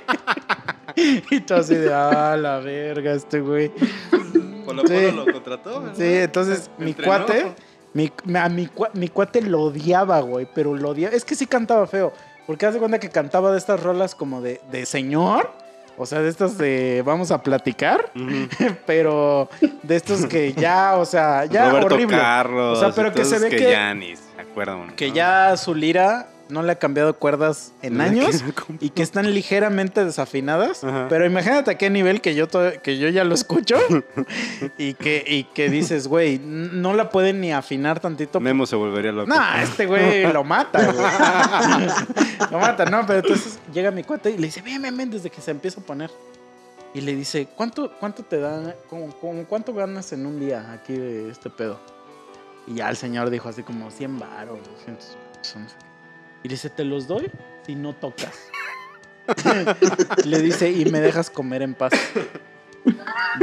y 1.30 1.40
todo 1.40 1.58
así 1.58 1.74
de, 1.74 1.92
ah, 1.92 2.36
la 2.38 2.58
verga, 2.60 3.12
este 3.12 3.40
güey. 3.40 3.70
Polo 4.64 4.82
Sí. 4.86 4.94
Polo 4.94 5.26
lo 5.26 5.32
contrató, 5.32 5.80
¿verdad? 5.80 5.94
Sí, 5.96 6.04
entonces 6.04 6.70
mi 6.78 6.94
cuate, 6.94 7.54
mi, 7.94 8.12
a 8.36 8.48
mi, 8.48 8.68
mi 8.94 9.08
cuate 9.08 9.40
lo 9.42 9.62
odiaba, 9.62 10.20
güey, 10.20 10.46
pero 10.54 10.74
lo 10.74 10.90
odiaba. 10.90 11.14
Es 11.14 11.24
que 11.24 11.34
sí 11.34 11.46
cantaba 11.46 11.86
feo, 11.86 12.12
porque 12.46 12.66
hace 12.66 12.78
cuenta 12.78 12.98
que 13.00 13.08
cantaba 13.08 13.50
de 13.52 13.58
estas 13.58 13.82
rolas 13.82 14.14
como 14.14 14.40
de, 14.42 14.60
de 14.70 14.84
señor, 14.84 15.50
o 15.96 16.06
sea, 16.06 16.20
de 16.20 16.28
estas 16.28 16.58
de 16.58 17.02
vamos 17.06 17.30
a 17.30 17.42
platicar, 17.42 18.10
pero 18.86 19.48
de 19.82 19.96
estos 19.96 20.26
que 20.26 20.52
ya, 20.52 20.96
o 20.96 21.04
sea, 21.04 21.44
ya 21.46 21.70
Roberto 21.70 21.94
horrible. 21.94 22.16
Carlos. 22.18 22.78
O 22.78 22.80
sea, 22.80 22.92
pero 22.92 23.12
que 23.12 23.24
se 23.24 23.38
ve 23.38 23.48
que 23.48 23.56
que- 23.56 23.70
ya 23.70 23.94
ni 23.94 24.16
se 24.16 24.22
acuerdan. 24.40 24.90
Que 24.96 25.08
¿no? 25.08 25.14
ya 25.14 25.56
su 25.56 25.74
lira 25.74 26.26
no 26.48 26.62
le 26.62 26.72
ha 26.72 26.78
cambiado 26.78 27.14
cuerdas 27.18 27.72
en 27.82 28.00
años 28.00 28.44
y 28.80 28.90
que 28.90 29.02
están 29.02 29.32
ligeramente 29.32 30.04
desafinadas. 30.04 30.84
Ajá. 30.84 31.06
Pero 31.08 31.26
imagínate 31.26 31.70
a 31.70 31.78
qué 31.78 31.90
nivel 31.90 32.20
que 32.20 32.34
yo, 32.34 32.48
que 32.82 32.98
yo 32.98 33.08
ya 33.08 33.24
lo 33.24 33.34
escucho 33.34 33.76
y 34.78 34.94
que, 34.94 35.24
y 35.26 35.44
que 35.44 35.68
dices, 35.68 36.08
güey, 36.08 36.38
no 36.38 36.94
la 36.94 37.10
pueden 37.10 37.40
ni 37.40 37.52
afinar 37.52 38.00
tantito. 38.00 38.40
Memo 38.40 38.66
se 38.66 38.76
volvería 38.76 39.12
loco. 39.12 39.28
No, 39.28 39.54
este 39.62 39.86
güey 39.86 40.32
lo 40.32 40.44
mata, 40.44 40.90
güey. 40.90 41.06
lo 42.50 42.58
mata, 42.58 42.84
no, 42.84 43.06
pero 43.06 43.20
entonces 43.20 43.58
llega 43.72 43.90
mi 43.90 44.04
cuate 44.04 44.30
y 44.30 44.38
le 44.38 44.46
dice, 44.46 44.62
ven, 44.62 44.82
ven, 44.82 44.96
ven, 44.96 45.10
desde 45.10 45.30
que 45.30 45.40
se 45.40 45.50
empieza 45.50 45.80
a 45.80 45.84
poner. 45.84 46.10
Y 46.94 47.00
le 47.00 47.16
dice, 47.16 47.48
¿cuánto, 47.56 47.92
cuánto 47.98 48.22
te 48.22 48.38
da, 48.38 48.76
como, 48.88 49.12
como 49.18 49.44
cuánto 49.44 49.74
ganas 49.74 50.12
en 50.12 50.26
un 50.26 50.38
día 50.38 50.72
aquí 50.72 50.92
de 50.92 51.28
este 51.28 51.50
pedo? 51.50 51.80
Y 52.66 52.74
ya 52.74 52.88
el 52.88 52.96
señor 52.96 53.30
dijo 53.30 53.48
así 53.48 53.62
como 53.62 53.90
100 53.90 54.18
baros, 54.18 54.58
200 54.78 55.04
pesos, 55.36 55.56
no 55.56 55.68
sé 55.68 55.74
qué. 55.76 55.93
Y 56.44 56.48
le 56.48 56.54
dice, 56.54 56.68
¿te 56.68 56.84
los 56.84 57.08
doy 57.08 57.30
si 57.64 57.74
no 57.74 57.94
tocas? 57.94 58.50
le 60.26 60.42
dice, 60.42 60.70
y 60.70 60.84
me 60.84 61.00
dejas 61.00 61.30
comer 61.30 61.62
en 61.62 61.74
paz. 61.74 61.92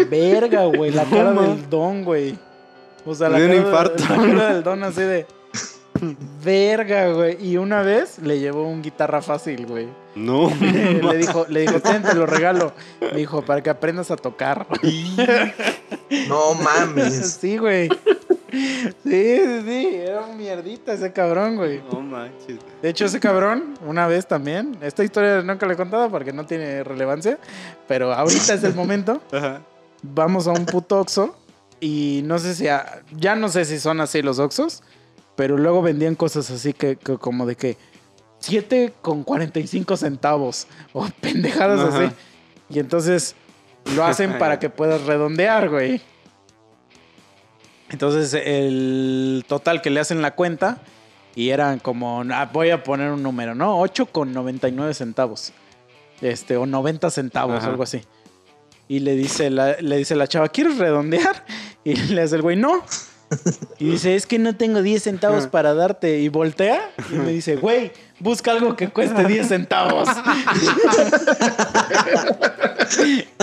Verga, 0.08 0.66
güey, 0.66 0.92
la 0.92 1.06
cara 1.06 1.34
del 1.34 1.68
don, 1.68 2.04
güey. 2.04 2.38
O 3.04 3.16
sea, 3.16 3.28
la 3.28 3.40
dio 3.40 3.48
un 3.48 3.54
cara, 3.54 3.68
infarto. 3.68 4.04
la 4.04 4.16
cara 4.16 4.54
del 4.54 4.64
don 4.64 4.84
así 4.84 5.02
de... 5.02 5.26
Verga, 6.44 7.12
güey. 7.12 7.44
Y 7.44 7.58
una 7.58 7.82
vez 7.82 8.20
le 8.20 8.40
llevó 8.40 8.68
un 8.68 8.84
guitarra 8.84 9.24
fácil, 9.24 9.66
güey. 9.66 9.88
No. 10.14 10.52
le 10.62 11.18
dijo, 11.18 11.48
le 11.50 11.62
dijo, 11.62 11.80
ten, 11.80 12.04
te 12.04 12.14
lo 12.14 12.28
regalo. 12.28 12.74
Me 13.00 13.18
dijo, 13.18 13.44
para 13.44 13.64
que 13.64 13.72
aprendas 13.72 14.12
a 14.12 14.16
tocar. 14.16 14.68
No 16.28 16.56
mames. 16.56 17.38
sí, 17.40 17.58
güey. 17.58 17.88
Sí, 19.04 19.38
sí, 19.38 19.62
sí. 19.66 19.88
Era 19.96 20.22
un 20.22 20.38
mierdita 20.38 20.94
ese 20.94 21.12
cabrón, 21.14 21.56
güey. 21.56 21.82
No 21.92 22.02
manches. 22.02 22.58
De 22.82 22.90
hecho, 22.90 23.06
ese 23.06 23.20
cabrón, 23.20 23.76
una 23.86 24.08
vez 24.08 24.28
también, 24.28 24.78
esta 24.82 25.04
historia 25.04 25.42
nunca 25.42 25.66
la 25.66 25.74
he 25.74 25.78
contado 25.78 26.10
porque 26.10 26.34
no 26.34 26.46
tiene 26.46 26.84
relevancia, 26.84 27.38
pero 27.88 28.14
ahorita 28.14 28.54
es 28.54 28.64
el 28.64 28.76
momento. 28.76 29.22
Ajá. 29.32 29.62
Vamos 30.04 30.48
a 30.48 30.52
un 30.52 30.66
puto 30.66 31.00
Oxxo 31.00 31.36
y 31.80 32.22
no 32.26 32.40
sé 32.40 32.56
si, 32.56 32.68
a- 32.68 33.02
ya 33.16 33.36
no 33.36 33.50
sé 33.50 33.66
si 33.66 33.80
son 33.80 34.02
así 34.02 34.22
los 34.22 34.40
Oxxos, 34.40 34.84
pero 35.36 35.58
luego 35.58 35.82
vendían 35.82 36.16
cosas 36.16 36.50
así 36.52 36.74
que, 36.74 36.96
que 36.98 37.18
como 37.18 37.46
de 37.46 37.56
que 37.56 37.78
7 38.40 38.94
con 39.02 39.24
45 39.24 39.96
centavos 39.98 40.68
o 40.94 41.08
pendejadas 41.22 41.80
Ajá. 41.80 42.06
así. 42.06 42.16
Y 42.70 42.80
entonces 42.80 43.36
lo 43.96 44.04
hacen 44.06 44.38
para 44.38 44.60
que 44.60 44.70
puedas 44.70 45.04
redondear, 45.06 45.70
güey. 45.70 46.02
Entonces 47.92 48.34
el 48.34 49.46
total 49.48 49.82
que 49.82 49.90
le 49.90 50.00
hacen 50.00 50.22
la 50.22 50.34
cuenta 50.34 50.80
y 51.36 51.50
eran 51.50 51.80
como, 51.80 52.24
ah, 52.34 52.50
voy 52.52 52.70
a 52.70 52.84
poner 52.84 53.12
un 53.12 53.22
número, 53.22 53.56
¿no? 53.56 53.80
8 53.80 54.08
con 54.08 54.34
99 54.34 54.94
centavos. 54.94 55.54
Este, 56.22 56.56
o 56.58 56.66
90 56.66 57.10
centavos, 57.10 57.58
Ajá. 57.58 57.68
algo 57.68 57.84
así. 57.84 58.02
Y 58.88 59.00
le 59.00 59.16
dice, 59.16 59.50
la, 59.50 59.78
le 59.80 59.98
dice 59.98 60.16
la 60.16 60.28
chava, 60.28 60.50
¿quieres 60.50 60.78
redondear? 60.78 61.46
Y 61.84 61.96
le 61.96 62.22
hace 62.22 62.36
el 62.36 62.44
güey, 62.44 62.56
no. 62.56 62.84
Y 63.80 63.92
dice, 63.92 64.16
es 64.16 64.26
que 64.28 64.40
no 64.40 64.56
tengo 64.56 64.82
10 64.82 65.04
centavos 65.04 65.48
para 65.48 65.74
darte. 65.74 66.20
Y 66.20 66.30
voltea 66.30 66.92
y 67.12 67.16
me 67.16 67.32
dice, 67.32 67.56
güey, 67.56 67.92
busca 68.20 68.52
algo 68.52 68.76
que 68.76 68.90
cueste 68.90 69.24
10 69.24 69.48
centavos. 69.48 70.10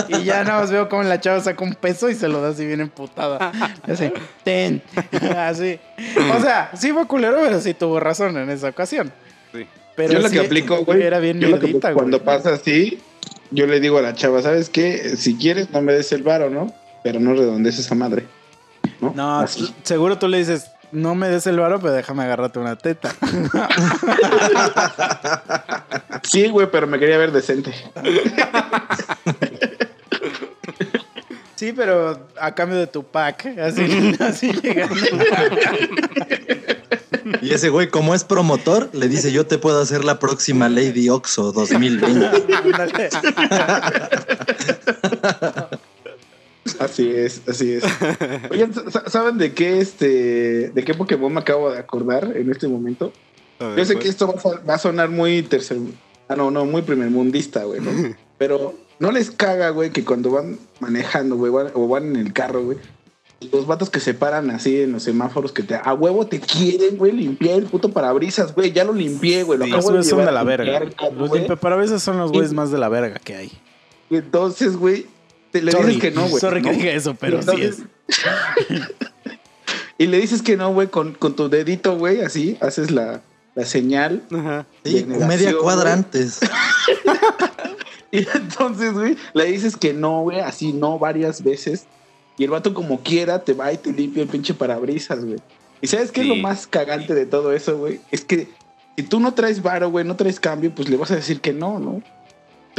y 0.07 0.23
ya 0.23 0.43
nada 0.43 0.61
más 0.61 0.71
veo 0.71 0.87
como 0.89 1.03
la 1.03 1.19
chava 1.19 1.41
saca 1.41 1.63
un 1.63 1.75
peso 1.75 2.09
y 2.09 2.15
se 2.15 2.27
lo 2.27 2.41
da 2.41 2.49
así 2.49 2.65
bien 2.65 2.81
emputada. 2.81 3.51
Así, 3.83 4.11
ten. 4.43 4.81
Así. 5.35 5.79
O 6.37 6.41
sea, 6.41 6.71
sí 6.75 6.91
fue 6.91 7.07
culero, 7.07 7.37
pero 7.41 7.59
sí 7.59 7.73
tuvo 7.73 7.99
razón 7.99 8.37
en 8.37 8.49
esa 8.49 8.69
ocasión. 8.69 9.11
Sí. 9.51 9.65
Pero 9.95 10.13
yo 10.13 10.19
lo 10.19 10.29
sí, 10.29 10.35
que 10.35 10.45
aplico, 10.45 10.85
güey. 10.85 11.01
Era 11.01 11.19
bien 11.19 11.39
yo 11.39 11.47
mierdita. 11.47 11.93
Cuando 11.93 12.23
pasa 12.23 12.53
así, 12.53 12.99
yo 13.51 13.65
le 13.67 13.79
digo 13.79 13.97
a 13.97 14.01
la 14.01 14.13
chava, 14.13 14.41
¿sabes 14.41 14.69
qué? 14.69 15.17
Si 15.17 15.35
quieres, 15.35 15.71
no 15.71 15.81
me 15.81 15.93
des 15.93 16.11
el 16.11 16.23
varo, 16.23 16.49
¿no? 16.49 16.73
Pero 17.03 17.19
no 17.19 17.33
redondees 17.33 17.79
esa 17.79 17.95
madre. 17.95 18.25
No, 19.01 19.13
No, 19.15 19.39
Así. 19.39 19.73
seguro 19.83 20.17
tú 20.17 20.27
le 20.27 20.37
dices, 20.39 20.71
no 20.91 21.15
me 21.15 21.29
des 21.29 21.45
el 21.47 21.59
varo, 21.59 21.79
pero 21.79 21.93
déjame 21.93 22.23
agarrarte 22.23 22.59
una 22.59 22.75
teta. 22.75 23.13
Sí, 26.23 26.47
güey, 26.49 26.69
pero 26.69 26.85
me 26.85 26.99
quería 26.99 27.17
ver 27.17 27.31
decente. 27.31 27.73
Sí, 31.55 31.73
pero 31.73 32.27
a 32.39 32.53
cambio 32.53 32.77
de 32.77 32.85
tu 32.87 33.03
pack. 33.03 33.47
Así, 33.57 34.15
así 34.19 34.51
llegando. 34.53 34.95
Y 37.41 37.51
ese 37.53 37.69
güey, 37.69 37.89
como 37.89 38.13
es 38.13 38.23
promotor, 38.23 38.89
le 38.93 39.07
dice, 39.07 39.31
yo 39.31 39.45
te 39.47 39.57
puedo 39.57 39.81
hacer 39.81 40.03
la 40.05 40.19
próxima 40.19 40.69
Lady 40.69 41.09
Oxo 41.09 41.51
2020. 41.51 42.29
Así 46.79 47.09
es, 47.09 47.41
así 47.47 47.73
es. 47.73 47.83
Oigan, 48.51 48.73
sa- 48.73 49.09
¿saben 49.09 49.37
de 49.37 49.53
qué 49.53 49.79
este, 49.79 50.69
de 50.69 50.83
qué 50.83 50.93
Pokémon 50.93 51.33
me 51.33 51.39
acabo 51.39 51.71
de 51.71 51.79
acordar 51.79 52.35
en 52.35 52.51
este 52.51 52.67
momento? 52.67 53.11
Ver, 53.59 53.77
Yo 53.77 53.85
sé 53.85 53.93
pues. 53.93 54.03
que 54.03 54.09
esto 54.09 54.33
va 54.67 54.73
a, 54.75 54.77
sonar 54.77 55.09
muy 55.09 55.41
tercer, 55.43 55.77
ah 56.27 56.35
no, 56.35 56.49
no, 56.51 56.65
muy 56.65 56.81
primermundista, 56.81 57.63
güey, 57.65 57.81
¿no? 57.81 57.91
Pero 58.37 58.73
no 58.99 59.11
les 59.11 59.31
caga, 59.31 59.69
güey, 59.69 59.91
que 59.91 60.05
cuando 60.05 60.31
van 60.31 60.57
manejando, 60.79 61.35
güey, 61.35 61.51
o 61.73 61.87
van 61.87 62.05
en 62.07 62.15
el 62.15 62.31
carro, 62.33 62.63
güey, 62.63 62.77
los 63.51 63.67
vatos 63.67 63.89
que 63.89 63.99
se 63.99 64.13
paran 64.13 64.49
así 64.51 64.81
en 64.81 64.91
los 64.91 65.03
semáforos 65.03 65.51
que 65.53 65.63
te 65.63 65.75
a 65.75 65.93
huevo 65.93 66.27
te 66.27 66.39
quieren, 66.39 66.97
güey, 66.97 67.11
limpiar 67.13 67.57
el 67.59 67.65
puto 67.65 67.89
parabrisas, 67.91 68.53
güey, 68.53 68.71
ya 68.71 68.83
lo 68.83 68.93
limpié, 68.93 69.43
güey, 69.43 69.59
lo 69.59 69.65
Sí, 69.65 69.71
acabo 69.71 70.03
son 70.03 70.25
de 70.25 70.31
la 70.31 70.43
verga. 70.43 70.79
limpiar, 70.79 71.13
Los 71.13 71.31
limpiaparabrisas 71.31 72.03
son 72.03 72.17
los 72.17 72.31
güeyes 72.31 72.53
más 72.53 72.71
de 72.71 72.77
la 72.77 72.89
verga 72.89 73.19
que 73.19 73.35
hay. 73.35 73.51
Y 74.09 74.17
entonces, 74.17 74.75
güey, 74.75 75.05
te 75.51 75.61
le 75.61 75.71
Sorry, 75.71 75.95
dices 75.95 76.01
que 76.01 76.11
no, 76.11 76.27
güey. 76.27 76.39
sorry 76.39 76.61
que 76.61 76.71
¿no? 76.71 76.77
diga 76.77 76.91
eso, 76.91 77.15
pero 77.19 77.41
sí 77.41 77.61
es. 77.61 77.77
y 79.97 80.07
le 80.07 80.19
dices 80.19 80.41
que 80.41 80.57
no, 80.57 80.73
güey, 80.73 80.87
con, 80.87 81.13
con 81.13 81.35
tu 81.35 81.49
dedito, 81.49 81.97
güey, 81.97 82.21
así, 82.21 82.57
haces 82.61 82.91
la, 82.91 83.21
la 83.55 83.65
señal. 83.65 84.23
Ajá. 84.31 84.65
Sí, 84.83 85.05
media 85.05 85.53
cuadra 85.57 85.93
antes. 85.93 86.39
Y 88.11 88.19
entonces, 88.19 88.93
güey, 88.93 89.17
le 89.33 89.45
dices 89.45 89.77
que 89.77 89.93
no, 89.93 90.21
güey, 90.21 90.39
así 90.39 90.73
no 90.73 90.97
varias 90.97 91.43
veces. 91.43 91.85
Y 92.37 92.43
el 92.45 92.49
vato 92.49 92.73
como 92.73 93.01
quiera 93.01 93.43
te 93.43 93.53
va 93.53 93.71
y 93.73 93.77
te 93.77 93.91
limpia 93.91 94.23
el 94.23 94.29
pinche 94.29 94.53
parabrisas, 94.53 95.23
güey. 95.23 95.39
¿Y 95.81 95.87
sabes 95.87 96.11
qué 96.11 96.21
es 96.21 96.27
lo 96.27 96.35
más 96.35 96.67
cagante 96.67 97.13
de 97.13 97.25
todo 97.25 97.53
eso, 97.53 97.77
güey? 97.77 97.99
Es 98.11 98.23
que 98.25 98.49
si 98.97 99.03
tú 99.03 99.19
no 99.19 99.33
traes 99.33 99.61
varo, 99.61 99.89
güey, 99.89 100.05
no 100.05 100.15
traes 100.15 100.39
cambio, 100.39 100.73
pues 100.73 100.89
le 100.89 100.97
vas 100.97 101.11
a 101.11 101.15
decir 101.15 101.39
que 101.41 101.53
no, 101.53 101.79
¿no? 101.79 102.01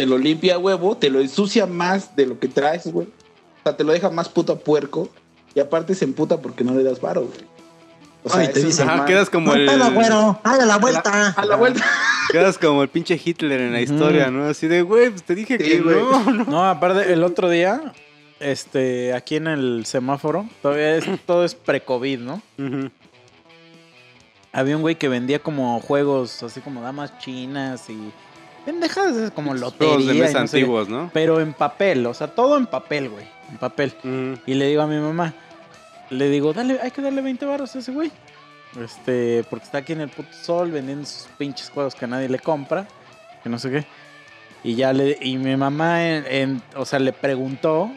Te 0.00 0.06
lo 0.06 0.18
limpia 0.18 0.54
a 0.54 0.58
huevo, 0.58 0.96
te 0.96 1.10
lo 1.10 1.20
ensucia 1.20 1.66
más 1.66 2.16
de 2.16 2.26
lo 2.26 2.38
que 2.38 2.48
traes, 2.48 2.90
güey. 2.92 3.06
O 3.06 3.62
sea, 3.64 3.76
te 3.76 3.84
lo 3.84 3.92
deja 3.92 4.10
más 4.10 4.28
puto 4.28 4.52
a 4.54 4.58
puerco. 4.58 5.08
Y 5.54 5.60
aparte 5.60 5.94
se 5.94 6.04
emputa 6.04 6.40
porque 6.40 6.64
no 6.64 6.74
le 6.74 6.82
das 6.82 7.00
varo, 7.00 7.22
güey. 7.22 7.38
O 8.22 8.34
Ay, 8.34 8.48
te 8.52 8.62
dicen, 8.62 8.88
Ajá, 8.88 9.04
quedas 9.06 9.30
como 9.30 9.52
el. 9.54 9.68
¡Ay, 9.68 9.74
a 9.74 9.78
la 9.78 10.78
vuelta! 10.78 11.30
A 11.36 11.44
la 11.44 11.56
vuelta. 11.56 11.84
Quedas 12.30 12.58
como 12.58 12.82
el 12.82 12.88
pinche 12.88 13.20
Hitler 13.22 13.60
en 13.60 13.72
la 13.72 13.80
historia, 13.80 14.30
¿no? 14.30 14.46
Así 14.46 14.68
de, 14.68 14.82
güey, 14.82 15.10
pues 15.10 15.22
te 15.24 15.34
dije 15.34 15.58
Sí, 15.58 15.64
que 15.64 15.80
güey. 15.80 15.96
no, 15.96 16.30
no. 16.32 16.44
No, 16.44 16.68
aparte, 16.68 17.12
el 17.12 17.24
otro 17.24 17.48
día, 17.50 17.92
este, 18.38 19.14
aquí 19.14 19.36
en 19.36 19.48
el 19.48 19.84
semáforo, 19.86 20.48
todavía 20.62 20.96
es, 20.96 21.04
todo 21.26 21.44
es 21.44 21.54
pre-COVID, 21.54 22.20
¿no? 22.20 22.40
Había 24.52 24.76
un 24.76 24.82
güey 24.82 24.96
que 24.96 25.08
vendía 25.08 25.40
como 25.40 25.80
juegos, 25.80 26.42
así 26.42 26.60
como 26.60 26.82
damas 26.82 27.18
chinas 27.18 27.88
y 27.88 28.12
pendejadas, 28.64 29.16
esas 29.16 29.30
como 29.32 29.54
lotería. 29.54 29.94
Juegos 29.94 30.06
de 30.06 30.14
mesa 30.14 30.40
no 30.40 30.46
sé 30.46 30.56
qué. 30.56 30.62
antiguos, 30.62 30.88
¿no? 30.88 31.10
Pero 31.12 31.40
en 31.40 31.52
papel, 31.52 32.06
o 32.06 32.14
sea, 32.14 32.28
todo 32.28 32.56
en 32.56 32.66
papel, 32.66 33.08
güey. 33.08 33.26
En 33.50 33.58
papel. 33.58 33.94
Y 34.46 34.54
le 34.54 34.66
digo 34.66 34.82
a 34.82 34.86
mi 34.86 34.98
mamá, 34.98 35.34
le 36.10 36.28
digo, 36.28 36.52
dale, 36.52 36.78
hay 36.82 36.90
que 36.90 37.02
darle 37.02 37.20
20 37.22 37.44
baros 37.46 37.74
a 37.76 37.78
ese 37.80 37.92
güey. 37.92 38.10
Este, 38.80 39.44
porque 39.50 39.64
está 39.64 39.78
aquí 39.78 39.92
en 39.94 40.00
el 40.02 40.08
puto 40.10 40.32
sol 40.32 40.70
vendiendo 40.70 41.04
sus 41.04 41.26
pinches 41.38 41.70
juegos 41.70 41.94
que 41.94 42.06
nadie 42.06 42.28
le 42.28 42.38
compra, 42.38 42.86
que 43.42 43.48
no 43.48 43.58
sé 43.58 43.70
qué. 43.70 43.84
Y 44.62 44.74
ya 44.76 44.92
le, 44.92 45.18
y 45.20 45.38
mi 45.38 45.56
mamá, 45.56 46.06
en, 46.06 46.24
en- 46.26 46.62
o 46.76 46.84
sea, 46.84 46.98
le 46.98 47.12
preguntó 47.12 47.90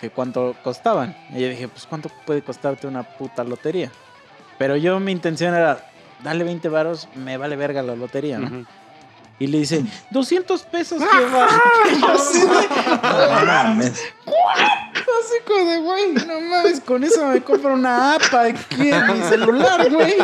que 0.00 0.10
cuánto 0.10 0.54
costaban. 0.62 1.16
Y 1.30 1.40
yo 1.40 1.48
dije, 1.48 1.68
pues 1.68 1.86
cuánto 1.86 2.10
puede 2.26 2.42
costarte 2.42 2.86
una 2.86 3.04
puta 3.04 3.42
lotería. 3.44 3.90
Pero 4.58 4.76
yo 4.76 4.98
mi 5.00 5.12
intención 5.12 5.54
era, 5.54 5.88
dale 6.22 6.44
20 6.44 6.68
varos, 6.68 7.08
me 7.14 7.36
vale 7.38 7.56
verga 7.56 7.80
la 7.82 7.94
lotería, 7.96 8.38
¿no? 8.38 8.66
Y 9.40 9.46
le 9.46 9.58
dice, 9.58 9.84
200 10.10 10.62
pesos 10.64 11.00
que 11.10 11.24
va. 11.26 11.46
Así 12.12 12.40
de- 12.40 12.46
No 13.02 13.46
mames. 13.46 14.02
Así 15.20 15.34
como 15.46 15.70
de, 15.70 15.78
güey, 15.78 16.12
no 16.26 16.40
mames, 16.40 16.80
con 16.80 17.02
eso 17.04 17.26
me 17.26 17.40
compro 17.42 17.74
una 17.74 18.14
APA 18.14 18.42
aquí 18.44 18.90
en 18.90 19.06
mi 19.12 19.22
celular, 19.28 19.90
güey. 19.90 20.14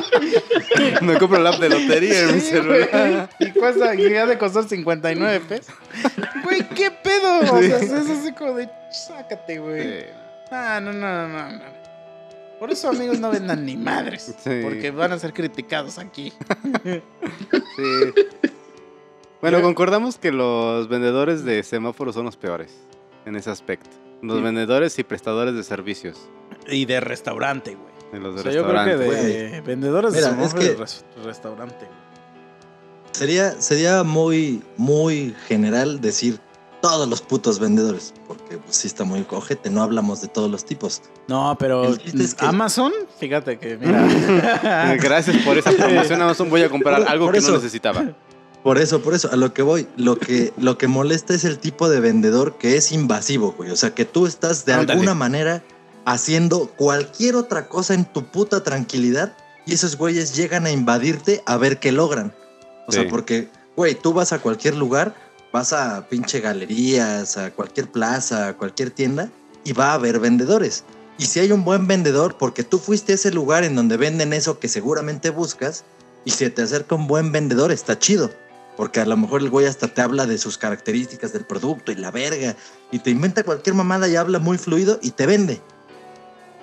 Me 1.02 1.18
compro 1.18 1.40
la 1.40 1.50
app 1.50 1.58
de 1.60 1.68
lotería 1.70 2.20
en 2.20 2.34
mi 2.34 2.40
Sí, 2.40 2.50
celular. 2.50 3.28
güey. 3.38 3.50
Y 3.50 3.52
cuesta, 3.52 3.94
y 3.94 4.14
ha 4.16 4.26
de 4.26 4.36
costar 4.38 4.64
59 4.68 5.40
pesos. 5.48 5.74
Güey, 6.42 6.68
¿qué 6.70 6.90
pedo? 6.90 7.40
O 7.54 7.58
sea, 7.62 7.78
es 7.78 7.92
así 7.92 8.32
como 8.32 8.54
de, 8.54 8.68
sácate, 8.90 9.58
güey. 9.58 10.06
Ah, 10.50 10.80
no, 10.82 10.92
no, 10.92 11.28
no, 11.28 11.28
no. 11.28 11.50
no. 11.52 11.84
Por 12.60 12.70
eso, 12.70 12.88
amigos, 12.90 13.18
no 13.20 13.30
vendan 13.30 13.64
ni 13.66 13.76
madres. 13.76 14.34
Sí. 14.42 14.60
Porque 14.62 14.90
van 14.90 15.12
a 15.12 15.18
ser 15.18 15.32
criticados 15.32 15.98
aquí. 15.98 16.32
Sí. 17.76 18.14
Bueno, 19.50 19.62
concordamos 19.62 20.16
que 20.18 20.32
los 20.32 20.88
vendedores 20.88 21.44
de 21.44 21.62
semáforos 21.62 22.14
son 22.14 22.24
los 22.24 22.36
peores 22.36 22.72
en 23.26 23.36
ese 23.36 23.50
aspecto. 23.50 23.90
Los 24.22 24.42
vendedores 24.42 24.98
y 24.98 25.04
prestadores 25.04 25.54
de 25.54 25.62
servicios. 25.62 26.28
Y 26.66 26.86
de 26.86 27.00
restaurante, 27.00 27.74
güey. 27.74 27.92
En 28.14 28.22
los 28.22 28.32
O 28.32 28.36
de 28.36 28.42
sea, 28.44 28.52
yo 28.52 28.62
creo 28.66 28.84
que 28.84 28.96
restaurantes. 28.96 29.52
de 29.52 29.60
vendedores 29.60 30.14
Mira, 30.14 30.28
de 30.28 30.30
es 30.32 30.36
semáforos 30.50 30.64
que- 30.64 30.70
de 30.72 30.76
res- 30.76 31.04
restaurante. 31.24 31.76
güey. 31.84 32.04
Sería, 33.12 33.60
sería 33.60 34.02
muy, 34.02 34.62
muy 34.76 35.34
general 35.46 36.00
decir 36.00 36.40
todos 36.80 37.08
los 37.08 37.22
putos 37.22 37.58
vendedores, 37.58 38.12
porque 38.26 38.58
pues, 38.58 38.76
sí 38.76 38.86
está 38.88 39.04
muy 39.04 39.22
cojete, 39.22 39.70
no 39.70 39.82
hablamos 39.82 40.20
de 40.20 40.28
todos 40.28 40.50
los 40.50 40.64
tipos. 40.64 41.02
No, 41.28 41.56
pero 41.58 41.84
es 41.94 42.34
que- 42.34 42.44
Amazon, 42.44 42.92
fíjate 43.18 43.58
que, 43.58 43.76
mira. 43.78 44.96
Gracias 45.02 45.36
por 45.44 45.56
esa 45.58 45.70
promoción, 45.70 46.20
Amazon. 46.22 46.50
Voy 46.50 46.62
a 46.62 46.68
comprar 46.68 47.00
Por- 47.00 47.08
algo 47.08 47.26
por 47.26 47.32
que 47.34 47.38
eso. 47.38 47.48
no 47.52 47.54
necesitaba. 47.56 48.04
Por 48.64 48.78
eso, 48.78 49.02
por 49.02 49.14
eso, 49.14 49.30
a 49.30 49.36
lo 49.36 49.52
que 49.54 49.62
voy, 49.62 49.86
lo 49.96 50.18
que, 50.18 50.52
lo 50.56 50.76
que 50.78 50.88
molesta 50.88 51.34
es 51.34 51.44
el 51.44 51.58
tipo 51.58 51.88
de 51.88 52.00
vendedor 52.00 52.56
que 52.58 52.76
es 52.76 52.90
invasivo, 52.90 53.52
güey. 53.52 53.70
O 53.70 53.76
sea, 53.76 53.94
que 53.94 54.04
tú 54.06 54.26
estás 54.26 54.64
de 54.64 54.72
Ándale. 54.72 54.92
alguna 54.94 55.14
manera 55.14 55.62
haciendo 56.06 56.66
cualquier 56.76 57.36
otra 57.36 57.68
cosa 57.68 57.94
en 57.94 58.04
tu 58.06 58.24
puta 58.24 58.64
tranquilidad 58.64 59.36
y 59.66 59.74
esos 59.74 59.96
güeyes 59.96 60.34
llegan 60.34 60.66
a 60.66 60.70
invadirte 60.70 61.42
a 61.46 61.56
ver 61.58 61.78
qué 61.78 61.92
logran. 61.92 62.34
O 62.88 62.92
Sí. 62.92 63.00
sea, 63.00 63.08
porque, 63.08 63.48
güey, 63.76 63.94
tú 63.94 64.12
vas 64.12 64.32
a 64.32 64.38
cualquier 64.40 64.74
lugar, 64.76 65.14
vas 65.52 65.72
a 65.74 66.06
pinche 66.08 66.40
galerías, 66.40 67.36
a 67.36 67.50
cualquier 67.52 67.90
plaza, 67.92 68.48
a 68.48 68.56
cualquier 68.56 68.90
tienda 68.90 69.30
y 69.62 69.72
va 69.72 69.90
a 69.90 69.94
haber 69.94 70.20
vendedores. 70.20 70.84
Y 71.18 71.26
si 71.26 71.38
hay 71.38 71.52
un 71.52 71.64
buen 71.64 71.86
vendedor, 71.86 72.36
porque 72.38 72.64
tú 72.64 72.78
fuiste 72.78 73.12
a 73.12 73.14
ese 73.14 73.30
lugar 73.30 73.62
en 73.62 73.76
donde 73.76 73.96
venden 73.96 74.32
eso 74.32 74.58
que 74.58 74.68
seguramente 74.68 75.30
buscas, 75.30 75.84
y 76.26 76.30
se 76.30 76.48
te 76.50 76.62
acerca 76.62 76.94
un 76.94 77.06
buen 77.06 77.30
vendedor, 77.32 77.70
está 77.70 77.98
chido. 77.98 78.30
Porque 78.76 79.00
a 79.00 79.06
lo 79.06 79.16
mejor 79.16 79.40
el 79.40 79.50
güey 79.50 79.66
hasta 79.66 79.88
te 79.88 80.02
habla 80.02 80.26
de 80.26 80.38
sus 80.38 80.58
características 80.58 81.32
del 81.32 81.44
producto 81.44 81.92
y 81.92 81.96
la 81.96 82.10
verga. 82.10 82.56
Y 82.90 82.98
te 82.98 83.10
inventa 83.10 83.44
cualquier 83.44 83.74
mamada 83.74 84.08
y 84.08 84.16
habla 84.16 84.38
muy 84.38 84.58
fluido 84.58 84.98
y 85.00 85.12
te 85.12 85.26
vende. 85.26 85.60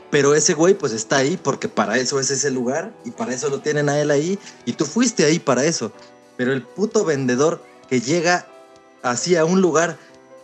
Pero 0.09 0.35
ese 0.35 0.53
güey 0.53 0.73
pues 0.73 0.91
está 0.91 1.17
ahí 1.17 1.39
porque 1.41 1.69
para 1.69 1.97
eso 1.97 2.19
es 2.19 2.29
ese 2.31 2.51
lugar 2.51 2.93
y 3.05 3.11
para 3.11 3.33
eso 3.33 3.49
lo 3.49 3.61
tienen 3.61 3.87
a 3.87 3.99
él 3.99 4.11
ahí. 4.11 4.37
Y 4.65 4.73
tú 4.73 4.85
fuiste 4.85 5.23
ahí 5.23 5.39
para 5.39 5.63
eso. 5.63 5.93
Pero 6.35 6.51
el 6.51 6.63
puto 6.63 7.05
vendedor 7.05 7.63
que 7.89 8.01
llega 8.01 8.45
así 9.03 9.37
a 9.37 9.45
un 9.45 9.61
lugar 9.61 9.97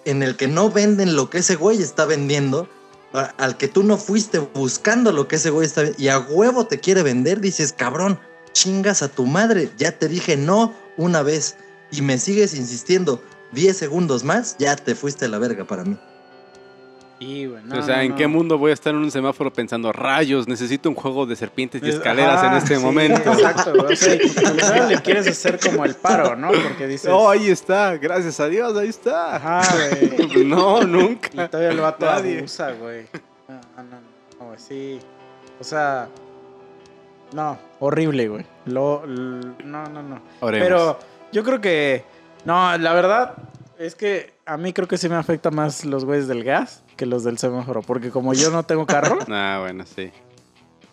en 0.05 0.23
el 0.23 0.37
que 0.37 0.47
no 0.47 0.71
venden 0.71 1.17
lo 1.17 1.29
que 1.29 1.39
ese 1.39 1.55
güey 1.55 1.81
está 1.81 2.05
vendiendo, 2.05 2.69
al 3.11 3.57
que 3.57 3.67
tú 3.67 3.83
no 3.83 3.97
fuiste 3.97 4.39
buscando 4.39 5.11
lo 5.11 5.27
que 5.27 5.35
ese 5.35 5.49
güey 5.49 5.65
está 5.65 5.83
y 5.97 6.07
a 6.07 6.19
huevo 6.19 6.65
te 6.65 6.79
quiere 6.79 7.03
vender, 7.03 7.41
dices, 7.41 7.73
cabrón, 7.73 8.19
chingas 8.53 9.01
a 9.01 9.09
tu 9.09 9.25
madre, 9.25 9.69
ya 9.77 9.97
te 9.97 10.07
dije 10.07 10.37
no 10.37 10.73
una 10.97 11.21
vez 11.23 11.57
y 11.91 12.01
me 12.01 12.17
sigues 12.17 12.53
insistiendo 12.55 13.21
10 13.53 13.77
segundos 13.77 14.23
más, 14.23 14.57
ya 14.57 14.75
te 14.75 14.93
fuiste 14.95 15.25
a 15.25 15.27
la 15.29 15.37
verga 15.39 15.63
para 15.65 15.83
mí. 15.85 15.97
Sí, 17.19 17.47
güey, 17.47 17.63
no, 17.63 17.79
o 17.79 17.81
sea, 17.81 18.03
¿en 18.03 18.11
no. 18.11 18.15
qué 18.15 18.27
mundo 18.27 18.59
voy 18.59 18.69
a 18.69 18.73
estar 18.75 18.93
en 18.93 18.99
un 18.99 19.09
semáforo 19.09 19.51
pensando, 19.51 19.91
rayos, 19.91 20.47
necesito 20.47 20.87
un 20.87 20.93
juego 20.93 21.25
de 21.25 21.35
serpientes 21.35 21.81
y 21.81 21.89
Es- 21.89 21.95
escaleras 21.95 22.35
ajá, 22.43 22.51
en 22.51 22.57
este 22.57 22.75
sí, 22.75 22.81
momento? 22.83 23.31
Exacto, 23.33 23.73
o 23.73 23.95
sea, 23.95 24.13
y 24.13 24.19
primero 24.29 24.87
le 24.87 25.01
quieres 25.01 25.27
hacer 25.27 25.59
como 25.59 25.83
el 25.83 25.95
paro, 25.95 26.35
¿no? 26.35 26.49
Porque 26.51 26.85
dices, 26.85 27.09
Oh, 27.11 27.27
ahí 27.27 27.49
está, 27.49 27.97
gracias 27.97 28.39
a 28.39 28.47
Dios, 28.47 28.77
ahí 28.77 28.89
está. 28.89 29.35
ajá, 29.37 29.61
güey. 29.97 30.27
Pues 30.27 30.45
no, 30.45 30.83
Y 30.83 30.85
nunca. 30.85 31.49
todavía 31.49 31.71
el 31.71 31.79
vato 31.79 32.05
Nadie. 32.05 32.37
abusa, 32.37 32.71
güey. 32.73 33.07
No, 33.47 33.55
no, 33.55 33.83
no, 33.83 33.99
no, 34.39 34.45
güey, 34.49 34.59
sí. 34.59 34.99
O 35.59 35.63
sea, 35.63 36.09
no, 37.33 37.57
horrible, 37.79 38.27
güey. 38.27 38.45
Lo, 38.65 39.05
no, 39.07 39.85
no, 39.89 40.01
no. 40.03 40.21
Oremos. 40.41 40.67
Pero 40.67 40.99
yo 41.31 41.43
creo 41.43 41.61
que, 41.61 42.03
no, 42.45 42.77
la 42.77 42.93
verdad 42.93 43.33
es 43.77 43.95
que 43.95 44.33
a 44.45 44.57
mí 44.57 44.73
creo 44.73 44.87
que 44.87 44.97
sí 44.97 45.07
me 45.09 45.15
afecta 45.15 45.51
más 45.51 45.85
los 45.85 46.05
güeyes 46.05 46.27
del 46.27 46.43
gas 46.43 46.83
que 46.95 47.05
los 47.05 47.23
del 47.23 47.37
semáforo. 47.37 47.81
Porque 47.81 48.09
como 48.09 48.33
yo 48.33 48.49
no 48.49 48.63
tengo 48.63 48.85
carro, 48.85 49.19
Ah, 49.29 49.57
bueno, 49.61 49.83
sí. 49.85 50.11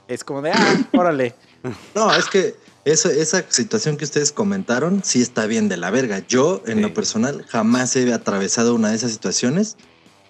es 0.08 0.24
como 0.24 0.42
de, 0.42 0.50
ah, 0.52 0.76
órale. 0.92 1.34
No, 1.94 2.14
es 2.14 2.26
que 2.26 2.54
eso, 2.84 3.08
esa 3.08 3.42
situación 3.48 3.96
que 3.96 4.04
ustedes 4.04 4.32
comentaron 4.32 5.02
sí 5.02 5.22
está 5.22 5.46
bien 5.46 5.70
de 5.70 5.78
la 5.78 5.90
verga. 5.90 6.18
Yo, 6.28 6.60
en 6.66 6.76
Sí. 6.76 6.80
lo 6.82 6.92
personal, 6.92 7.42
jamás 7.48 7.96
he 7.96 8.12
atravesado 8.12 8.74
una 8.74 8.90
de 8.90 8.96
esas 8.96 9.12
situaciones 9.12 9.78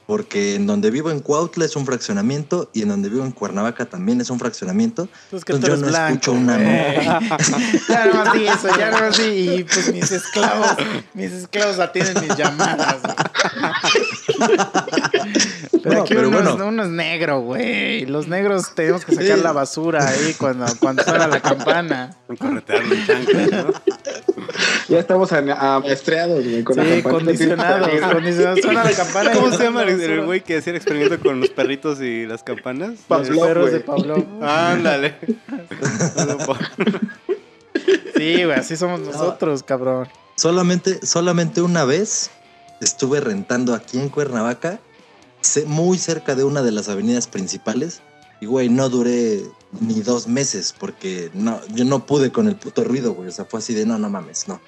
porque 0.06 0.54
en 0.54 0.66
donde 0.66 0.90
vivo 0.90 1.10
en 1.10 1.20
Cuautla 1.20 1.64
es 1.64 1.76
un 1.76 1.86
fraccionamiento 1.86 2.70
y 2.72 2.82
en 2.82 2.88
donde 2.88 3.08
vivo 3.08 3.24
en 3.24 3.32
Cuernavaca 3.32 3.86
también 3.86 4.20
es 4.20 4.30
un 4.30 4.38
fraccionamiento. 4.38 5.08
Pues 5.30 5.44
que 5.44 5.52
tú 5.54 5.56
Entonces, 5.56 5.80
yo 5.80 5.84
no 5.86 5.90
blanco, 5.90 6.12
escucho 6.14 6.32
una 6.32 6.56
güey. 6.56 7.04
ya 7.88 8.06
no 8.06 8.14
más 8.24 8.32
di 8.32 8.46
eso, 8.46 8.68
ya 8.78 8.90
no 8.90 8.98
más 9.00 9.16
di. 9.18 9.24
Y 9.54 9.64
pues 9.64 9.92
mis 9.92 10.10
esclavos, 10.12 10.68
mis 11.14 11.32
esclavos 11.32 11.78
atienden 11.78 12.20
mis 12.28 12.36
llamadas. 12.36 12.96
Pero 15.82 15.94
No, 15.96 16.02
aquí 16.02 16.14
pero 16.14 16.28
uno, 16.28 16.38
es, 16.38 16.44
bueno. 16.50 16.66
uno 16.66 16.82
es 16.84 16.88
negro, 16.90 17.40
güey. 17.40 18.06
Los 18.06 18.28
negros 18.28 18.74
tenemos 18.74 19.04
que 19.04 19.14
sacar 19.14 19.36
Sí. 19.38 19.42
la 19.42 19.52
basura 19.52 20.06
ahí 20.08 20.34
cuando, 20.38 20.66
cuando 20.80 21.02
suena 21.04 21.26
la 21.26 21.40
campana. 21.40 22.16
Chanclas, 23.06 23.50
¿no? 23.50 23.72
Ya 24.88 24.98
estamos 24.98 25.32
a- 25.32 25.76
amaestreados, 25.76 26.44
güey. 26.44 26.62
Con 26.62 26.76
la 26.76 26.84
Sí, 26.84 27.02
condicionados, 27.02 27.88
condicionados. 28.12 28.60
Suena 28.60 28.84
la 28.84 28.92
campana. 28.92 29.32
¿Cómo 29.32 29.50
se 29.50 29.62
llama 29.64 29.82
el, 29.82 30.24
güey 30.24 30.42
que 30.42 30.58
hacía 30.58 30.72
el 30.72 30.76
experimento 30.76 31.18
con 31.20 31.40
los 31.40 31.50
perritos 31.50 32.00
y 32.00 32.26
las 32.26 32.42
campanas? 32.42 33.00
Los 33.08 33.28
perros 33.28 33.72
de. 33.72 33.80
Pablo. 33.80 34.24
Ándale. 34.42 35.16
Sí, 38.16 38.44
güey, 38.44 38.52
así 38.58 38.76
somos 38.76 39.00
nosotros, 39.00 39.62
cabrón. 39.62 40.08
Solamente, 40.36 41.04
solamente 41.04 41.62
una 41.62 41.84
vez 41.84 42.30
estuve 42.80 43.20
rentando 43.20 43.74
aquí 43.74 43.98
en 43.98 44.08
Cuernavaca, 44.08 44.78
muy 45.66 45.98
cerca 45.98 46.34
de 46.34 46.44
una 46.44 46.62
de 46.62 46.72
las 46.72 46.88
avenidas 46.88 47.26
principales. 47.26 48.00
Y, 48.44 48.46
güey, 48.46 48.68
no 48.68 48.90
duré 48.90 49.40
ni 49.80 50.02
dos 50.02 50.28
meses 50.28 50.74
porque 50.78 51.30
no, 51.32 51.62
yo 51.68 51.86
no 51.86 52.04
pude 52.04 52.30
con 52.30 52.46
el 52.46 52.56
puto 52.56 52.84
ruido, 52.84 53.14
güey. 53.14 53.30
O 53.30 53.32
sea, 53.32 53.46
fue 53.46 53.60
así 53.60 53.72
de 53.72 53.86
no, 53.86 53.98
no 53.98 54.10
mames, 54.10 54.46
no. 54.48 54.60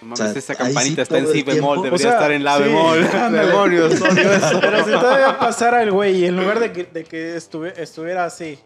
No 0.00 0.06
mames, 0.08 0.20
O 0.20 0.24
sea, 0.24 0.32
esa 0.38 0.54
campanita 0.54 0.94
sí 0.94 1.00
está 1.02 1.18
en 1.18 1.26
si 1.26 1.42
bemol, 1.42 1.82
tiempo. 1.82 1.82
debería 1.82 1.94
O 1.96 1.98
sea, 1.98 2.12
estar 2.12 2.32
en 2.32 2.44
la 2.44 2.56
sí, 2.56 2.62
bemol. 2.62 3.10
Demonios, 3.32 4.00
odio 4.00 4.32
eso. 4.32 4.58
Pero 4.62 4.78
si 4.86 4.90
todavía 4.92 5.38
pasara 5.38 5.82
el 5.82 5.90
güey 5.92 6.16
y 6.16 6.24
en 6.24 6.36
lugar 6.38 6.60
de 6.60 6.72
que, 6.72 6.84
de 6.84 7.04
que 7.04 7.36
estuve- 7.36 7.74
estuviera 7.76 8.24
así. 8.24 8.58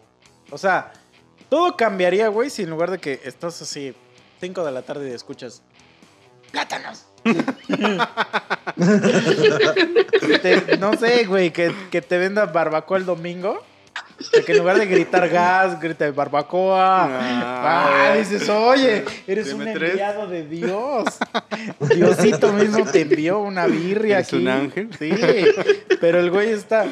O 0.51 0.57
sea, 0.57 0.93
todo 1.49 1.75
cambiaría, 1.75 2.29
güey, 2.29 2.49
si 2.49 2.61
en 2.63 2.69
lugar 2.69 2.91
de 2.91 2.99
que 2.99 3.19
estás 3.25 3.61
así, 3.61 3.93
5 4.39 4.63
de 4.63 4.71
la 4.71 4.83
tarde 4.83 5.09
y 5.09 5.11
escuchas 5.11 5.63
plátanos. 6.53 7.07
Te- 10.41 10.77
no 10.77 10.93
sé, 10.95 11.25
güey, 11.25 11.51
que, 11.51 11.73
que 11.91 12.01
te 12.01 12.17
venda 12.17 12.45
barbacoa 12.45 12.97
el 12.97 13.05
domingo. 13.05 13.61
De 14.31 14.43
que 14.43 14.51
en 14.53 14.59
lugar 14.59 14.77
de 14.79 14.85
gritar 14.85 15.27
gas, 15.29 15.79
grita 15.79 16.09
barbacoa. 16.11 17.03
Ah, 17.05 18.11
Ah, 18.11 18.15
dices, 18.17 18.47
oye, 18.49 19.03
eres 19.27 19.51
un 19.53 19.67
enviado 19.67 20.27
de 20.27 20.45
Dios. 20.47 21.05
Diosito 21.95 22.53
mismo 22.53 22.85
te 22.85 23.01
envió 23.01 23.39
una 23.39 23.65
birria 23.67 24.17
¿Eres 24.19 24.27
aquí. 24.27 24.35
un 24.37 24.47
ángel? 24.47 24.89
Sí, 24.97 25.11
pero 25.99 26.19
el 26.19 26.31
güey 26.31 26.49
está. 26.51 26.85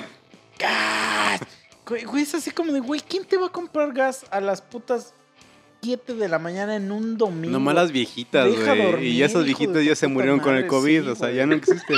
¡Gas! 0.59 1.41
Güey, 1.87 2.03
güey, 2.05 2.23
es 2.23 2.33
así 2.35 2.51
como 2.51 2.71
de, 2.71 2.79
güey, 2.79 3.01
¿quién 3.01 3.25
te 3.25 3.37
va 3.37 3.47
a 3.47 3.51
comprar 3.51 3.91
gas 3.93 4.25
a 4.31 4.39
las 4.39 4.61
putas 4.61 5.13
7 5.81 6.13
de 6.13 6.29
la 6.29 6.39
mañana 6.39 6.75
en 6.77 6.91
un 6.91 7.17
domingo? 7.17 7.51
Nomás 7.51 7.75
las 7.75 7.91
viejitas, 7.91 8.45
Deja 8.49 8.73
güey. 8.73 8.85
dormir, 8.91 9.07
Y 9.09 9.17
viejitos 9.17 9.73
de 9.75 9.85
ya 9.85 9.95
se 9.95 10.07
murieron 10.07 10.39
con 10.39 10.55
el 10.55 10.65
COVID, 10.67 11.03
sí, 11.03 11.07
o 11.09 11.15
sea, 11.15 11.27
güey. 11.27 11.37
ya 11.37 11.45
no 11.45 11.55
existen. 11.55 11.97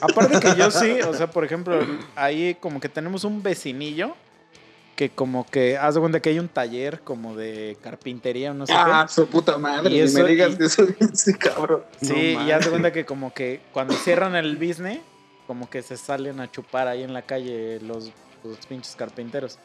Aparte 0.00 0.40
que 0.40 0.56
yo 0.58 0.70
sí, 0.70 0.92
o 1.06 1.12
sea, 1.14 1.30
por 1.30 1.44
ejemplo, 1.44 1.78
ahí 2.16 2.56
como 2.60 2.80
que 2.80 2.88
tenemos 2.88 3.24
un 3.24 3.42
vecinillo 3.42 4.14
que 5.00 5.08
como 5.08 5.46
que, 5.46 5.78
haz 5.78 5.94
de 5.94 6.00
cuenta 6.00 6.20
que 6.20 6.28
hay 6.28 6.38
un 6.38 6.48
taller 6.48 7.00
como 7.00 7.34
de 7.34 7.78
carpintería 7.82 8.50
o 8.50 8.54
no 8.54 8.66
sé 8.66 8.74
Ah, 8.76 9.06
qué. 9.08 9.14
su 9.14 9.26
puta 9.28 9.56
madre. 9.56 9.88
Y 9.88 9.94
ni 9.94 10.00
eso- 10.00 10.22
me 10.22 10.28
digas 10.28 10.52
y- 10.52 10.56
que 10.58 10.64
eso 10.66 10.84
sí, 11.14 11.32
cabrón. 11.32 11.84
Sí, 12.02 12.34
No 12.36 12.46
y 12.46 12.50
haz 12.50 12.64
de 12.66 12.70
cuenta 12.70 12.92
que 12.92 13.06
como 13.06 13.32
que 13.32 13.62
cuando 13.72 13.94
cierran 13.94 14.36
el 14.36 14.56
business, 14.58 14.98
como 15.46 15.70
que 15.70 15.80
se 15.80 15.96
salen 15.96 16.38
a 16.40 16.50
chupar 16.50 16.86
ahí 16.86 17.02
en 17.02 17.14
la 17.14 17.22
calle 17.22 17.80
los, 17.80 18.12
los 18.44 18.58
pinches 18.68 18.94
carpinteros. 18.94 19.58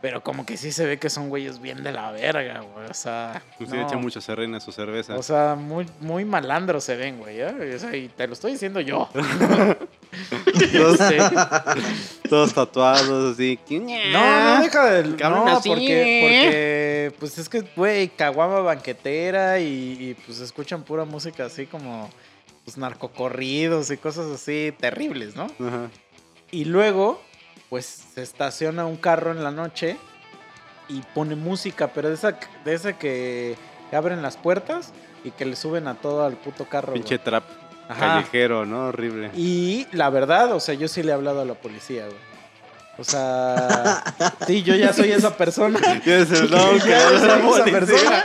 Pero 0.00 0.22
como 0.22 0.46
que 0.46 0.56
sí 0.56 0.70
se 0.70 0.86
ve 0.86 0.98
que 1.00 1.10
son 1.10 1.30
güeyes 1.30 1.60
bien 1.60 1.82
de 1.82 1.90
la 1.90 2.12
verga, 2.12 2.60
güey. 2.60 2.88
O 2.88 2.94
sea. 2.94 3.42
Usted 3.58 3.76
no. 3.78 3.82
echa 3.88 3.96
mucha 3.96 4.20
serena 4.20 4.58
a 4.58 4.60
su 4.60 4.70
cerveza. 4.70 5.16
O 5.16 5.22
sea, 5.24 5.56
muy, 5.58 5.84
muy 6.00 6.24
malandros 6.24 6.84
se 6.84 6.94
ven, 6.94 7.18
güey. 7.18 7.40
¿eh? 7.40 7.74
O 7.74 7.78
sea, 7.80 7.96
y 7.96 8.06
te 8.08 8.28
lo 8.28 8.34
estoy 8.34 8.52
diciendo 8.52 8.78
yo. 8.80 9.08
todos, 10.72 10.98
todos 12.28 12.54
tatuados, 12.54 13.34
así. 13.34 13.58
No, 13.70 14.56
no 14.56 14.62
deja 14.62 14.84
de. 14.90 15.04
No, 15.04 15.46
así. 15.46 15.68
porque, 15.68 16.20
porque. 16.22 17.14
Pues 17.18 17.38
es 17.38 17.48
que, 17.48 17.62
güey, 17.76 18.08
caguama 18.08 18.60
banquetera 18.60 19.60
y, 19.60 19.96
y, 20.00 20.16
pues 20.26 20.40
escuchan 20.40 20.82
pura 20.82 21.04
música 21.04 21.46
así 21.46 21.66
como. 21.66 22.10
Pues 22.64 22.76
narcocorridos 22.78 23.92
y 23.92 23.96
cosas 23.96 24.26
así 24.26 24.74
terribles, 24.80 25.36
¿no? 25.36 25.44
Ajá. 25.44 25.88
Y 26.50 26.64
luego, 26.64 27.22
pues 27.68 27.86
se 28.14 28.22
estaciona 28.22 28.86
un 28.86 28.96
carro 28.96 29.30
en 29.30 29.44
la 29.44 29.52
noche 29.52 29.96
y 30.88 31.00
pone 31.14 31.36
música, 31.36 31.88
pero 31.88 32.08
de 32.08 32.14
esa, 32.14 32.38
de 32.64 32.74
esa 32.74 32.98
que 32.98 33.56
abren 33.92 34.20
las 34.20 34.36
puertas 34.36 34.92
y 35.24 35.30
que 35.30 35.44
le 35.44 35.56
suben 35.56 35.88
a 35.88 35.94
todo 35.94 36.24
al 36.24 36.36
puto 36.36 36.68
carro. 36.68 36.92
Pinche 36.92 37.18
trap 37.18 37.44
Ajá. 37.88 38.00
callejero, 38.14 38.66
¿no? 38.66 38.86
Horrible. 38.88 39.30
Y 39.36 39.86
la 39.92 40.10
verdad, 40.10 40.52
o 40.52 40.60
sea, 40.60 40.74
yo 40.74 40.88
sí 40.88 41.02
le 41.02 41.10
he 41.12 41.14
hablado 41.14 41.40
a 41.40 41.44
la 41.44 41.54
policía, 41.54 42.04
güey. 42.06 42.26
O 42.98 43.04
sea, 43.04 44.02
sí, 44.46 44.62
yo 44.62 44.74
ya 44.74 44.92
soy 44.92 45.12
esa 45.12 45.36
persona. 45.36 45.78
Yo 46.04 46.24
soy 46.26 46.48
la 46.48 46.72
esa 46.72 47.64
persona 47.64 48.24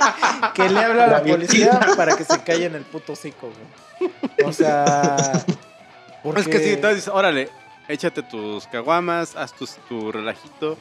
que 0.54 0.70
le 0.70 0.80
habla 0.80 1.04
a 1.04 1.08
la 1.08 1.24
policía 1.24 1.80
para 1.98 2.16
que 2.16 2.24
se 2.24 2.42
calle 2.42 2.66
en 2.68 2.76
el 2.76 2.84
puto 2.84 3.14
hocico, 3.14 3.50
güey. 4.00 4.12
O 4.46 4.54
sea, 4.54 5.44
porque... 6.24 6.42
Es 6.42 6.48
que 6.48 6.60
sí, 6.60 6.70
entonces, 6.74 7.08
órale, 7.10 7.50
échate 7.90 8.24
tus 8.24 8.66
caguamas, 8.68 9.36
haz 9.36 9.54
tus- 9.54 9.76
tu 9.90 10.12
relajito. 10.12 10.78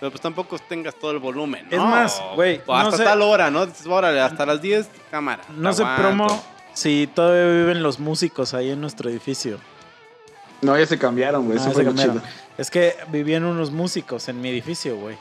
Pero 0.00 0.10
pues 0.10 0.20
tampoco 0.20 0.58
tengas 0.58 0.94
todo 0.96 1.12
el 1.12 1.18
volumen, 1.18 1.66
¿no? 1.70 1.76
Es 1.76 1.82
más, 1.82 2.22
güey, 2.34 2.60
O 2.66 2.74
hasta 2.74 2.90
no 2.90 2.96
sé- 2.96 3.04
tal 3.04 3.22
hora, 3.22 3.50
¿no? 3.50 3.64
Dices, 3.66 3.86
órale, 3.86 4.20
hasta 4.20 4.44
las 4.44 4.60
10, 4.60 4.88
cámara. 5.10 5.42
No 5.56 5.72
sé 5.72 5.84
promo 5.96 6.42
si 6.74 7.08
todavía 7.12 7.46
viven 7.46 7.82
los 7.82 7.98
músicos 7.98 8.54
ahí 8.54 8.70
en 8.70 8.80
nuestro 8.80 9.08
edificio. 9.10 9.58
No, 10.60 10.78
ya 10.78 10.86
se 10.86 10.98
cambiaron, 10.98 11.46
güey. 11.46 11.58
Ah, 11.58 11.72
se 11.74 11.84
cambiaron. 11.84 12.22
Es 12.56 12.70
que 12.70 12.94
vivían 13.10 13.44
unos 13.44 13.70
músicos 13.70 14.28
en 14.28 14.40
mi 14.40 14.48
edificio, 14.48 14.96
güey. 14.96 15.16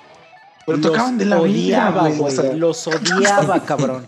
Pero 0.65 0.77
Los 0.77 0.87
tocaban 0.91 1.17
de 1.17 1.25
la 1.25 1.39
vida, 1.41 1.89
odiaba, 1.89 2.01
güey. 2.01 2.13
o 2.13 2.17
güey. 2.23 2.35
sea, 2.35 2.53
Los 2.53 2.87
odiaba, 2.87 3.59
cabrón. 3.65 4.05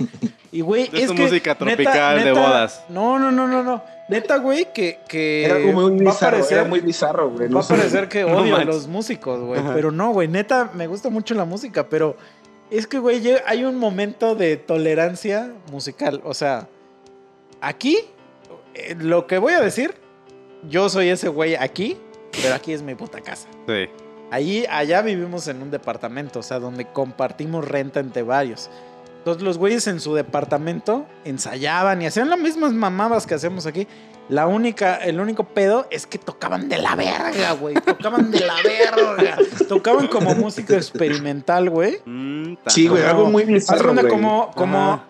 Y, 0.51 0.61
güey, 0.61 0.84
Es 0.93 1.03
es 1.03 1.11
que, 1.11 1.22
música 1.22 1.55
tropical 1.55 2.23
de 2.23 2.31
bodas. 2.31 2.84
No, 2.88 3.19
no, 3.19 3.31
no, 3.31 3.47
no, 3.47 3.61
no. 3.63 3.84
Neta, 4.07 4.38
güey, 4.38 4.72
que, 4.72 4.99
que 5.09 5.43
Era 5.45 5.55
como 5.61 5.89
muy 5.89 6.03
va 6.05 6.11
a 6.11 6.13
bizarro, 6.13 6.31
parecer, 6.38 6.57
era 6.59 6.67
muy 6.69 6.80
bizarro, 6.80 7.30
güey. 7.31 7.49
va 7.49 7.59
a 7.59 7.67
parecer 7.67 8.07
que 8.07 8.23
No 8.26 8.38
odio 8.38 8.55
a 8.55 8.63
los 8.63 8.88
músicos, 8.88 9.41
güey. 9.41 9.59
Ajá. 9.59 9.73
Pero 9.73 9.91
no, 9.91 10.13
güey, 10.13 10.27
neta, 10.30 10.69
me 10.73 10.88
gusta 10.88 11.09
mucho 11.09 11.34
la 11.34 11.43
música, 11.43 11.88
pero 11.89 12.15
es 12.72 12.88
que, 12.88 12.99
güey, 12.99 13.22
hay 13.45 13.65
un 13.65 13.77
momento 13.77 14.35
de 14.35 14.55
tolerancia 14.55 15.51
musical. 15.72 16.22
O 16.23 16.34
sea, 16.34 16.69
aquí, 17.65 17.97
eh, 18.73 18.95
lo 18.99 19.27
que 19.27 19.37
voy 19.39 19.53
a 19.53 19.61
decir, 19.61 19.95
yo 20.69 20.87
soy 20.89 21.09
ese 21.09 21.27
güey 21.29 21.55
aquí, 21.55 21.97
pero 22.41 22.55
aquí 22.55 22.73
es 22.73 22.81
mi 22.81 22.95
puta 22.95 23.21
casa. 23.21 23.47
Sí. 23.67 23.89
Allí, 24.31 24.65
allá 24.69 25.01
vivimos 25.01 25.47
en 25.47 25.61
un 25.61 25.71
departamento, 25.71 26.39
o 26.39 26.43
sea, 26.43 26.59
donde 26.59 26.85
compartimos 26.85 27.67
renta 27.67 27.99
entre 27.99 28.23
varios. 28.23 28.69
Entonces 29.17 29.41
los 29.43 29.57
güeyes 29.57 29.87
en 29.87 29.99
su 29.99 30.13
departamento 30.13 31.05
ensayaban 31.23 32.01
y 32.01 32.05
hacían 32.07 32.29
las 32.29 32.39
mismas 32.39 32.73
mamadas 32.73 33.25
que 33.25 33.33
hacemos 33.33 33.65
aquí. 33.65 33.87
La 34.29 34.47
única, 34.47 34.95
el 34.97 35.19
único 35.19 35.43
pedo 35.45 35.87
es 35.91 36.05
que 36.07 36.17
tocaban 36.17 36.67
de 36.69 36.77
la 36.77 36.95
verga, 36.95 37.51
güey. 37.53 37.75
Tocaban 37.75 38.31
de 38.31 38.39
la 38.39 38.55
verga. 38.63 39.37
Tocaban 39.67 40.07
como 40.07 40.33
música 40.35 40.75
experimental, 40.75 41.69
güey. 41.69 41.99
Mm, 42.05 42.57
Sí, 42.67 42.87
güey, 42.87 43.03
algo 43.03 43.29
muy 43.29 43.43
bizarro, 43.45 43.93
güey. 43.93 44.07
como, 44.07 44.51
como, 44.51 45.03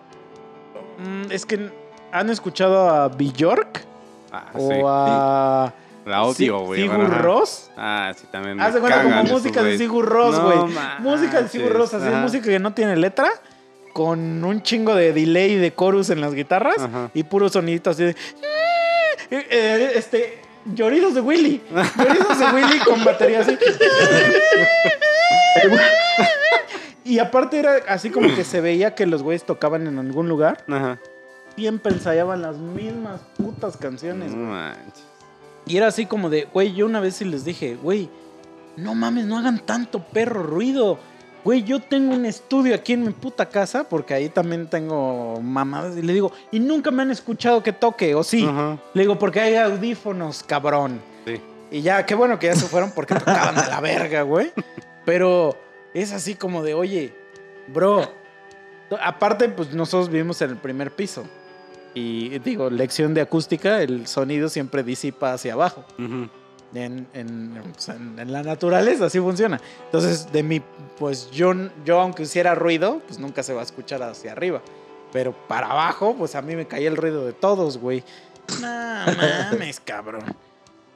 mm, 0.98 1.30
es 1.30 1.44
que 1.46 1.70
han 2.18 2.30
escuchado 2.30 2.88
a 2.88 3.08
Bjork 3.08 3.84
Ah, 4.32 4.44
o 4.54 4.68
sí. 4.68 4.80
a 4.84 5.72
La 6.06 6.22
odio, 6.22 6.60
güey. 6.60 6.82
Sigur. 6.82 7.08
Ross. 7.20 7.68
Ah, 7.76 8.12
sí, 8.16 8.26
también. 8.30 8.56
me 8.56 8.62
Haz 8.62 8.74
de 8.74 8.80
cuenta 8.80 9.02
como 9.02 9.24
música 9.24 9.60
de. 9.62 9.76
Sigur 9.76 10.04
Ross, 10.06 10.38
güey. 10.40 10.58
música 11.00 11.42
de 11.42 11.48
Sigur 11.48 11.72
Ross, 11.72 11.94
así 11.94 12.06
ajá. 12.06 12.18
música 12.20 12.44
que 12.46 12.58
no 12.60 12.72
tiene 12.74 12.94
letra, 12.96 13.28
con 13.92 14.44
un 14.44 14.62
chingo 14.62 14.94
de 14.94 15.12
delay 15.12 15.56
de 15.56 15.74
chorus 15.74 16.10
en 16.10 16.20
las 16.20 16.32
guitarras 16.34 16.78
Ajá. 16.78 17.10
y 17.12 17.24
puro 17.24 17.48
sonidito 17.48 17.90
así 17.90 18.04
de. 18.04 18.10
Eh, 18.10 19.46
eh, 19.50 19.92
Este. 19.96 20.42
Lloridos 20.74 21.14
de 21.14 21.20
Willy. 21.22 21.60
Lloridos 21.96 22.38
de 22.38 22.46
Willy 22.52 22.78
con 22.80 23.02
batería 23.04 23.40
así. 23.40 23.56
Y 27.04 27.20
aparte 27.20 27.58
era 27.60 27.76
así 27.88 28.10
como 28.10 28.34
que 28.34 28.42
se 28.42 28.60
veía 28.60 28.96
que 28.96 29.06
los 29.06 29.22
güeyes 29.22 29.44
tocaban 29.44 29.86
en 29.86 29.96
algún 29.98 30.28
lugar. 30.28 30.64
Ajá. 30.68 30.98
Siempre 31.56 31.92
ensayaban 31.92 32.42
las 32.42 32.58
mismas 32.58 33.20
putas 33.36 33.76
canciones. 33.76 34.30
No 34.30 34.36
güey. 34.36 34.48
manches. 34.48 35.04
Y 35.66 35.76
era 35.76 35.88
así 35.88 36.06
como 36.06 36.30
de, 36.30 36.46
güey, 36.52 36.74
yo 36.74 36.86
una 36.86 37.00
vez 37.00 37.16
sí 37.16 37.24
les 37.24 37.44
dije, 37.44 37.76
güey, 37.76 38.08
no 38.76 38.94
mames, 38.94 39.26
no 39.26 39.36
hagan 39.38 39.58
tanto 39.58 40.00
perro 40.00 40.42
ruido. 40.42 40.98
Güey, 41.44 41.64
yo 41.64 41.80
tengo 41.80 42.14
un 42.14 42.24
estudio 42.26 42.74
aquí 42.74 42.92
en 42.92 43.04
mi 43.04 43.12
puta 43.12 43.48
casa, 43.48 43.88
porque 43.88 44.14
ahí 44.14 44.28
también 44.28 44.68
tengo 44.68 45.40
mamadas. 45.40 45.96
Y 45.96 46.02
le 46.02 46.12
digo, 46.12 46.32
y 46.52 46.60
nunca 46.60 46.90
me 46.90 47.02
han 47.02 47.10
escuchado 47.10 47.62
que 47.62 47.72
toque, 47.72 48.14
o 48.14 48.22
sí. 48.22 48.48
Le 48.94 49.02
digo, 49.02 49.18
porque 49.18 49.40
hay 49.40 49.56
audífonos, 49.56 50.42
cabrón. 50.42 51.00
Sí. 51.24 51.40
Y 51.70 51.82
ya, 51.82 52.04
qué 52.04 52.14
bueno 52.14 52.38
que 52.38 52.46
ya 52.46 52.54
se 52.54 52.66
fueron 52.66 52.92
porque 52.92 53.14
tocaban 53.14 53.54
de 53.54 53.66
la 53.66 53.80
verga, 53.80 54.22
güey. 54.22 54.52
Pero 55.04 55.56
es 55.94 56.12
así 56.12 56.34
como 56.34 56.62
de, 56.62 56.74
oye, 56.74 57.14
bro. 57.68 58.08
Aparte, 59.02 59.48
pues 59.48 59.72
nosotros 59.72 60.08
vivimos 60.10 60.40
en 60.42 60.50
el 60.50 60.56
primer 60.56 60.94
piso. 60.94 61.24
Y 61.98 62.38
digo, 62.40 62.68
lección 62.68 63.14
de 63.14 63.22
acústica, 63.22 63.80
el 63.82 64.06
sonido 64.06 64.50
siempre 64.50 64.82
disipa 64.82 65.32
hacia 65.32 65.54
abajo. 65.54 65.82
En- 66.74 67.06
en 67.14 68.32
la 68.32 68.42
naturaleza 68.42 69.06
así 69.06 69.18
funciona. 69.18 69.58
Entonces, 69.86 70.30
de 70.30 70.42
mi, 70.42 70.60
pues 70.98 71.30
yo, 71.30 71.54
yo 71.86 71.98
aunque 72.00 72.24
hiciera 72.24 72.54
ruido, 72.54 73.00
pues 73.06 73.18
nunca 73.18 73.42
se 73.42 73.54
va 73.54 73.60
a 73.60 73.64
escuchar 73.64 74.02
hacia 74.02 74.32
arriba. 74.32 74.60
Pero 75.10 75.32
para 75.48 75.68
abajo, 75.70 76.14
pues 76.18 76.34
a 76.34 76.42
mí 76.42 76.54
me 76.54 76.66
caía 76.66 76.88
el 76.88 76.98
ruido 76.98 77.24
de 77.24 77.32
todos, 77.32 77.78
güey. 77.78 78.04
No 78.60 78.66
mames, 79.52 79.80
cabrón. 79.80 80.22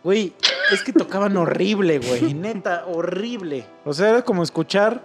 Güey, 0.04 0.34
es 0.72 0.82
que 0.82 0.92
tocaban 0.92 1.34
horrible, 1.36 1.98
güey. 1.98 2.34
Neta, 2.34 2.84
horrible. 2.86 3.64
O 3.86 3.94
sea, 3.94 4.10
era 4.10 4.22
como 4.22 4.42
escuchar. 4.42 5.02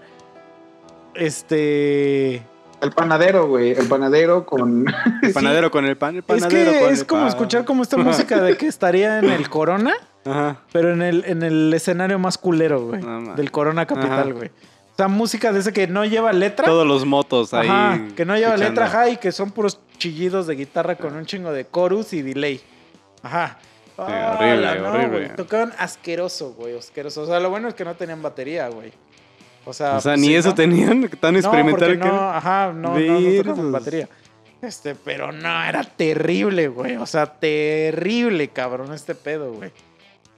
Este. 1.13 2.41
El 2.85 2.91
panadero, 2.93 3.47
güey. 3.47 3.71
El 3.71 3.87
panadero 3.87 4.45
con. 4.45 4.85
El 5.21 5.33
panadero 5.33 5.71
con 5.71 5.85
el 5.85 5.97
pan. 5.97 6.15
El 6.15 6.19
Es 6.19 6.25
panadero 6.25 6.71
que 6.71 6.79
con 6.79 6.93
es 6.93 6.99
el 7.01 7.05
como 7.07 7.21
pan. 7.21 7.29
escuchar 7.29 7.65
como 7.65 7.83
esta 7.83 7.97
música 7.97 8.41
de 8.41 8.55
que 8.57 8.67
estaría 8.67 9.19
en 9.19 9.29
el 9.29 9.49
Corona. 9.49 9.93
Ajá. 10.25 10.57
Pero 10.71 10.91
en 10.93 11.01
el, 11.01 11.23
en 11.25 11.43
el 11.43 11.73
escenario 11.73 12.17
más 12.19 12.37
culero, 12.37 12.85
güey. 12.87 13.01
Del 13.35 13.51
Corona 13.51 13.85
Capital, 13.85 14.11
Ajá. 14.11 14.31
güey. 14.31 14.47
O 14.49 14.95
sea, 14.97 15.07
música 15.09 15.51
de 15.51 15.59
ese 15.59 15.73
que 15.73 15.87
no 15.87 16.05
lleva 16.05 16.31
letra. 16.31 16.65
Todos 16.65 16.87
los 16.87 17.05
motos 17.05 17.53
ahí. 17.53 17.67
Ajá, 17.67 17.99
que 18.15 18.23
no 18.25 18.35
lleva 18.35 18.55
escuchando. 18.55 18.81
letra, 18.81 18.85
ajá, 18.85 19.09
y 19.09 19.17
que 19.17 19.31
son 19.33 19.51
puros 19.51 19.79
chillidos 19.97 20.47
de 20.47 20.55
guitarra 20.55 20.95
con 20.95 21.15
un 21.15 21.25
chingo 21.25 21.51
de 21.51 21.67
chorus 21.69 22.13
y 22.13 22.21
delay. 22.21 22.61
Ajá. 23.21 23.57
Horrible, 23.97 24.79
no, 24.79 24.89
horrible. 24.89 25.07
güey. 25.27 25.35
Tocaban 25.35 25.73
asqueroso, 25.77 26.53
güey, 26.53 26.77
asqueroso. 26.77 27.21
O 27.23 27.25
sea, 27.25 27.39
lo 27.39 27.49
bueno 27.49 27.67
es 27.67 27.73
que 27.73 27.85
no 27.85 27.95
tenían 27.95 28.21
batería, 28.21 28.67
güey. 28.69 28.91
O 29.65 29.73
sea, 29.73 29.97
O 29.97 30.01
sea, 30.01 30.13
pues, 30.13 30.21
ni 30.21 30.27
sí, 30.27 30.35
eso 30.35 30.49
¿no? 30.49 30.55
tenían 30.55 31.09
tan 31.19 31.33
No, 31.33 31.39
experimental 31.39 31.89
porque 31.89 31.99
que. 31.99 32.07
no, 32.07 32.29
ajá, 32.29 32.71
no, 32.73 32.97
no, 32.99 33.19
no 33.19 33.43
tocamos 33.43 33.71
batería. 33.71 34.09
Este, 34.61 34.95
pero 34.95 35.31
no, 35.31 35.63
era 35.63 35.83
terrible, 35.83 36.67
güey. 36.69 36.95
O 36.95 37.05
sea, 37.05 37.25
terrible, 37.25 38.47
cabrón, 38.49 38.93
este 38.93 39.13
pedo, 39.15 39.53
güey. 39.53 39.71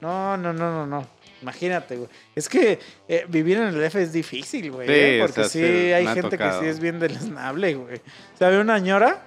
No, 0.00 0.36
no, 0.36 0.52
no, 0.52 0.70
no, 0.70 0.86
no. 0.86 1.06
Imagínate, 1.40 1.96
güey. 1.96 2.08
Es 2.34 2.48
que 2.48 2.78
eh, 3.06 3.24
vivir 3.28 3.58
en 3.58 3.68
el 3.68 3.82
F 3.84 4.02
es 4.02 4.12
difícil, 4.12 4.72
güey. 4.72 4.88
Sí, 4.88 4.94
¿eh? 4.94 5.22
o 5.22 5.26
Porque 5.26 5.44
sea, 5.44 5.48
sí, 5.50 5.92
hay 5.92 6.06
gente 6.08 6.30
tocado. 6.36 6.60
que 6.60 6.66
sí 6.66 6.70
es 6.70 6.80
bien 6.80 6.98
deleznable, 6.98 7.74
güey. 7.74 7.96
O 7.96 8.38
sea, 8.38 8.48
había 8.48 8.60
una 8.60 8.78
ñora 8.78 9.22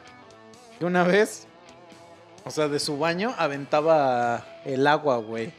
que 0.78 0.86
una 0.86 1.04
vez, 1.04 1.48
o 2.44 2.52
sea, 2.52 2.68
de 2.68 2.80
su 2.80 2.98
baño 3.00 3.34
aventaba 3.38 4.46
el 4.66 4.86
agua, 4.88 5.18
güey. 5.18 5.52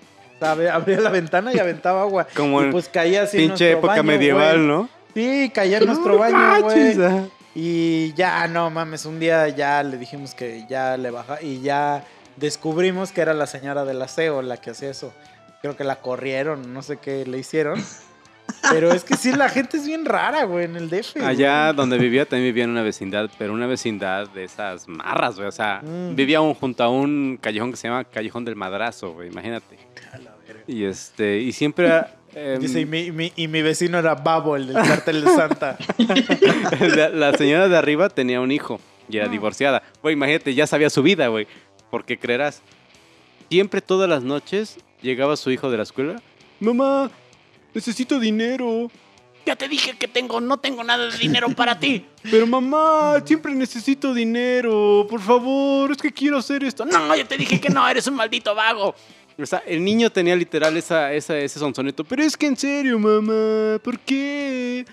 Ab- 0.43 0.70
abría 0.70 1.01
la 1.01 1.10
ventana 1.10 1.52
y 1.55 1.59
aventaba 1.59 2.02
agua. 2.02 2.27
Como 2.36 2.62
y 2.62 2.70
pues 2.73 2.89
caía 2.89 3.23
así 3.23 3.39
Pinche 3.39 3.73
época 3.73 3.89
baño, 3.94 4.02
medieval. 4.05 4.66
¿no? 4.66 4.89
Sí, 5.14 5.51
caía 5.55 5.78
en 5.78 5.86
nuestro 5.86 6.19
baño, 6.19 6.62
güey. 6.62 6.93
ajá. 7.02 7.24
Y 7.55 8.12
ya, 8.14 8.48
no 8.48 8.70
mames, 8.70 9.05
un 9.05 9.20
día 9.20 9.47
ya 9.48 9.82
le 9.82 9.98
dijimos 9.98 10.35
que 10.35 10.64
ya 10.70 10.97
le 10.97 11.10
baja 11.10 11.43
y 11.43 11.60
ya 11.60 12.02
descubrimos 12.36 13.12
que 13.12 13.20
era 13.20 13.35
la 13.35 13.47
señora 13.47 13.85
del 13.85 14.01
aseo 14.01 14.40
la 14.43 14.56
que 14.56 14.70
hacía 14.70 14.89
eso. 14.90 15.12
Creo 15.60 15.77
que 15.77 15.85
la 15.85 15.97
corrieron, 15.97 16.73
no 16.73 16.81
sé 16.82 16.97
qué 16.97 17.27
le 17.27 17.39
hicieron. 17.39 17.78
Pero 18.70 18.93
es 18.93 19.05
que 19.05 19.16
sí, 19.16 19.32
la 19.32 19.48
gente 19.48 19.77
es 19.77 19.86
bien 19.86 20.05
rara, 20.05 20.44
güey, 20.44 20.64
en 20.64 20.77
el 20.77 20.89
DF. 20.90 21.14
güey. 21.16 21.27
Allá 21.27 21.73
donde 21.73 21.98
vivía 21.98 22.24
también 22.27 22.48
vivía 22.48 22.64
en 22.64 22.70
una 22.70 22.82
vecindad, 22.82 23.28
pero 23.39 23.52
una 23.52 23.66
vecindad 23.66 24.28
de 24.28 24.44
esas 24.44 24.89
marras, 24.89 25.36
güey. 25.36 25.48
O 25.48 25.52
sea, 25.52 25.81
Mm. 25.82 26.14
vivía 26.14 26.40
un- 26.40 26.55
junto 26.55 26.82
a 26.85 26.89
un 26.89 27.39
callejón 27.40 27.70
que 27.70 27.77
se 27.77 27.89
llama 27.89 28.05
Callejón 28.05 28.44
del 28.44 28.56
Madrazo, 28.56 29.12
güey, 29.12 29.28
imagínate. 29.28 29.78
Y 30.66 30.84
este, 30.84 31.38
y 31.40 31.52
siempre 31.52 31.90
em, 32.34 32.60
Dice, 32.60 32.80
y 32.80 32.86
mi, 32.86 33.10
mi- 33.12 33.32
y 33.36 33.48
mi 33.48 33.62
vecino 33.62 33.98
era 33.98 34.14
Babo, 34.14 34.56
el 34.56 34.66
del 34.68 34.76
cartel 34.76 35.24
de 35.24 35.30
Santa. 35.30 35.76
la, 36.96 37.08
la 37.08 37.36
señora 37.36 37.68
de 37.68 37.76
arriba 37.76 38.08
tenía 38.08 38.40
un 38.40 38.50
hijo 38.52 38.80
y 39.08 39.16
era 39.16 39.26
No. 39.26 39.32
divorciada. 39.32 39.82
Güey, 40.02 40.14
imagínate, 40.14 40.54
ya 40.54 40.66
sabía 40.66 40.90
su 40.90 41.02
vida, 41.02 41.28
güey. 41.28 41.46
Porque 41.90 42.18
creerás, 42.18 42.62
siempre 43.50 43.80
todas 43.82 44.08
las 44.08 44.22
noches 44.22 44.78
llegaba 45.02 45.36
su 45.36 45.50
hijo 45.50 45.70
de 45.70 45.76
la 45.76 45.82
escuela. 45.82 46.22
Mamá, 46.60 47.10
necesito 47.74 48.18
dinero. 48.18 48.90
Ya 49.44 49.56
te 49.56 49.66
dije 49.66 49.94
que 49.98 50.06
tengo, 50.06 50.40
no 50.40 50.58
tengo 50.58 50.84
nada 50.84 51.10
de 51.10 51.18
dinero 51.18 51.48
para 51.50 51.78
ti. 51.80 52.06
Pero 52.30 52.46
mamá, 52.46 53.20
siempre 53.24 53.52
necesito 53.54 54.14
dinero. 54.14 55.04
Por 55.10 55.20
favor, 55.20 55.90
es 55.90 55.98
que 55.98 56.12
quiero 56.12 56.38
hacer 56.38 56.62
esto. 56.62 56.84
No, 56.84 57.08
No, 57.08 57.16
ya 57.16 57.24
te 57.24 57.36
dije 57.36 57.60
que 57.60 57.68
no, 57.68 57.86
eres 57.88 58.06
un 58.06 58.14
maldito 58.14 58.54
vago. 58.54 58.94
O 59.38 59.46
sea, 59.46 59.62
el 59.66 59.84
niño 59.84 60.10
tenía 60.10 60.36
literal 60.36 60.76
esa, 60.76 61.12
esa, 61.12 61.38
ese 61.38 61.59
sonsoneto. 61.59 62.04
Pero 62.04 62.22
es 62.22 62.36
que 62.36 62.46
en 62.46 62.56
serio, 62.56 62.98
mamá, 62.98 63.78
¿por 63.82 63.98
qué? 64.00 64.84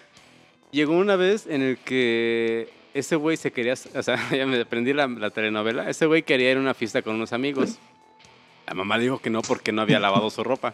llegó 0.72 0.98
una 0.98 1.16
vez 1.16 1.48
en 1.48 1.62
el 1.62 1.78
que 1.78 2.70
ese 2.94 3.16
güey 3.16 3.38
se 3.38 3.52
quería, 3.52 3.74
o 3.74 4.04
sea, 4.04 4.30
ya 4.32 4.46
me 4.46 4.60
aprendí 4.60 4.94
la, 4.94 5.08
la 5.08 5.30
telenovela, 5.30 5.90
ese 5.90 6.06
güey 6.06 6.24
quería 6.24 6.52
ir 6.52 6.58
a 6.58 6.62
una 6.62 6.74
fiesta 6.74 7.02
con 7.02 7.16
unos 7.16 7.34
amigos. 7.34 7.78
La 8.68 8.74
mamá 8.74 9.00
dijo 9.00 9.20
que 9.20 9.30
no 9.30 9.42
porque 9.42 9.72
no 9.72 9.82
había 9.82 10.00
lavado 10.00 10.30
su 10.30 10.44
ropa. 10.44 10.74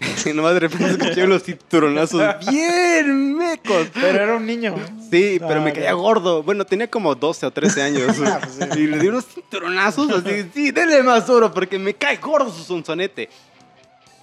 Y 0.26 0.32
nomás 0.32 0.54
de 0.54 0.60
repente 0.60 0.90
escuché 0.90 1.24
unos 1.24 1.42
cinturonazos 1.42 2.22
bien 2.50 3.36
mecos. 3.36 3.88
Pero 3.94 4.22
era 4.22 4.36
un 4.36 4.46
niño. 4.46 4.74
Sí, 5.10 5.38
pero 5.46 5.60
me 5.60 5.70
Ah, 5.70 5.72
caía 5.74 5.92
gordo. 5.92 6.42
Bueno, 6.42 6.64
tenía 6.64 6.88
como 6.90 7.14
12 7.14 7.46
o 7.46 7.50
13 7.50 7.82
años. 7.82 8.16
Ah, 8.26 8.40
pues. 8.40 8.78
Y 8.78 8.86
le 8.86 8.98
di 8.98 9.08
unos 9.08 9.26
cinturonazos 9.26 10.10
así, 10.10 10.46
sí, 10.54 10.70
denle 10.70 11.02
más 11.02 11.26
duro 11.26 11.52
porque 11.52 11.78
me 11.78 11.94
cae 11.94 12.16
gordo 12.16 12.50
su 12.50 12.64
sonsonete. 12.64 13.28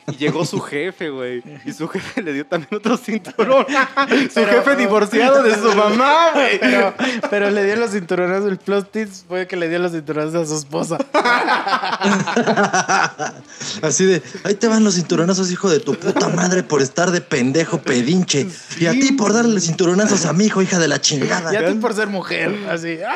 Y 0.08 0.18
llegó 0.18 0.46
su 0.46 0.60
jefe, 0.60 1.10
güey. 1.10 1.44
Y 1.66 1.74
su 1.74 1.88
jefe 1.88 2.22
le 2.22 2.34
dio 2.34 2.46
también 2.46 2.70
otro 2.74 2.98
cinturón. 2.98 3.66
Su 4.34 4.46
jefe 4.46 4.76
divorciado 4.76 5.44
de 5.44 5.56
su 5.56 5.76
mamá, 5.76 6.32
güey. 6.34 6.60
Pero, 6.60 6.94
pero 7.30 7.52
le 7.52 7.66
dio 7.66 7.76
los 7.76 7.92
cinturonazos. 7.92 8.50
El 8.50 8.58
plot 8.58 8.92
twist 8.92 9.28
fue 9.28 9.48
que 9.48 9.56
le 9.56 9.70
dio 9.70 9.80
los 9.80 9.92
cinturonazos 9.92 10.36
a 10.36 10.46
su 10.46 10.56
esposa. 10.56 10.98
Así 13.82 14.06
de, 14.06 14.22
ahí 14.44 14.56
te 14.56 14.68
van 14.68 14.84
los 14.84 14.96
cinturonazos, 14.96 15.52
hijo 15.52 15.70
de 15.70 15.80
tu 15.80 15.96
puta 15.96 16.30
madre, 16.30 16.64
por 16.64 16.82
estar 16.82 17.12
de 17.12 17.22
pendejo 17.22 17.82
pedinche. 17.82 18.48
Y 18.80 18.88
a 18.88 18.92
ti 18.92 19.12
por 19.14 19.34
darle 19.34 19.60
cinturonazos 19.62 20.26
a 20.26 20.34
mi 20.34 20.46
hijo, 20.46 20.62
hija 20.62 20.80
de 20.80 20.88
la 20.88 21.00
chingada. 21.00 21.54
Y 21.54 21.58
a 21.58 21.68
ti 21.68 21.74
por 21.76 21.94
ser 21.94 22.08
mujer. 22.08 22.56
Así. 22.70 22.98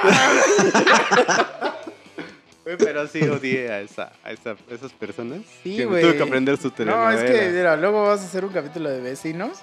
Güey, 2.66 2.78
Pero 2.78 3.08
sí 3.08 3.22
odié 3.22 3.72
a, 3.72 3.80
esa, 3.80 4.12
a, 4.24 4.32
esa- 4.32 4.52
a 4.70 4.74
esas 4.74 4.92
personas. 4.94 5.42
Sí, 5.64 5.78
que 5.78 5.86
güey. 5.86 6.02
Tuve 6.02 6.18
que 6.18 6.24
aprender 6.24 6.58
su 6.58 6.68
No, 6.70 6.74
telenovela. 6.74 7.24
es 7.24 7.32
que, 7.32 7.50
mira, 7.52 7.78
luego 7.78 8.04
vas 8.08 8.22
a 8.22 8.26
hacer 8.26 8.44
un 8.44 8.52
capítulo 8.52 8.90
de 8.90 9.00
vecinos. 9.02 9.60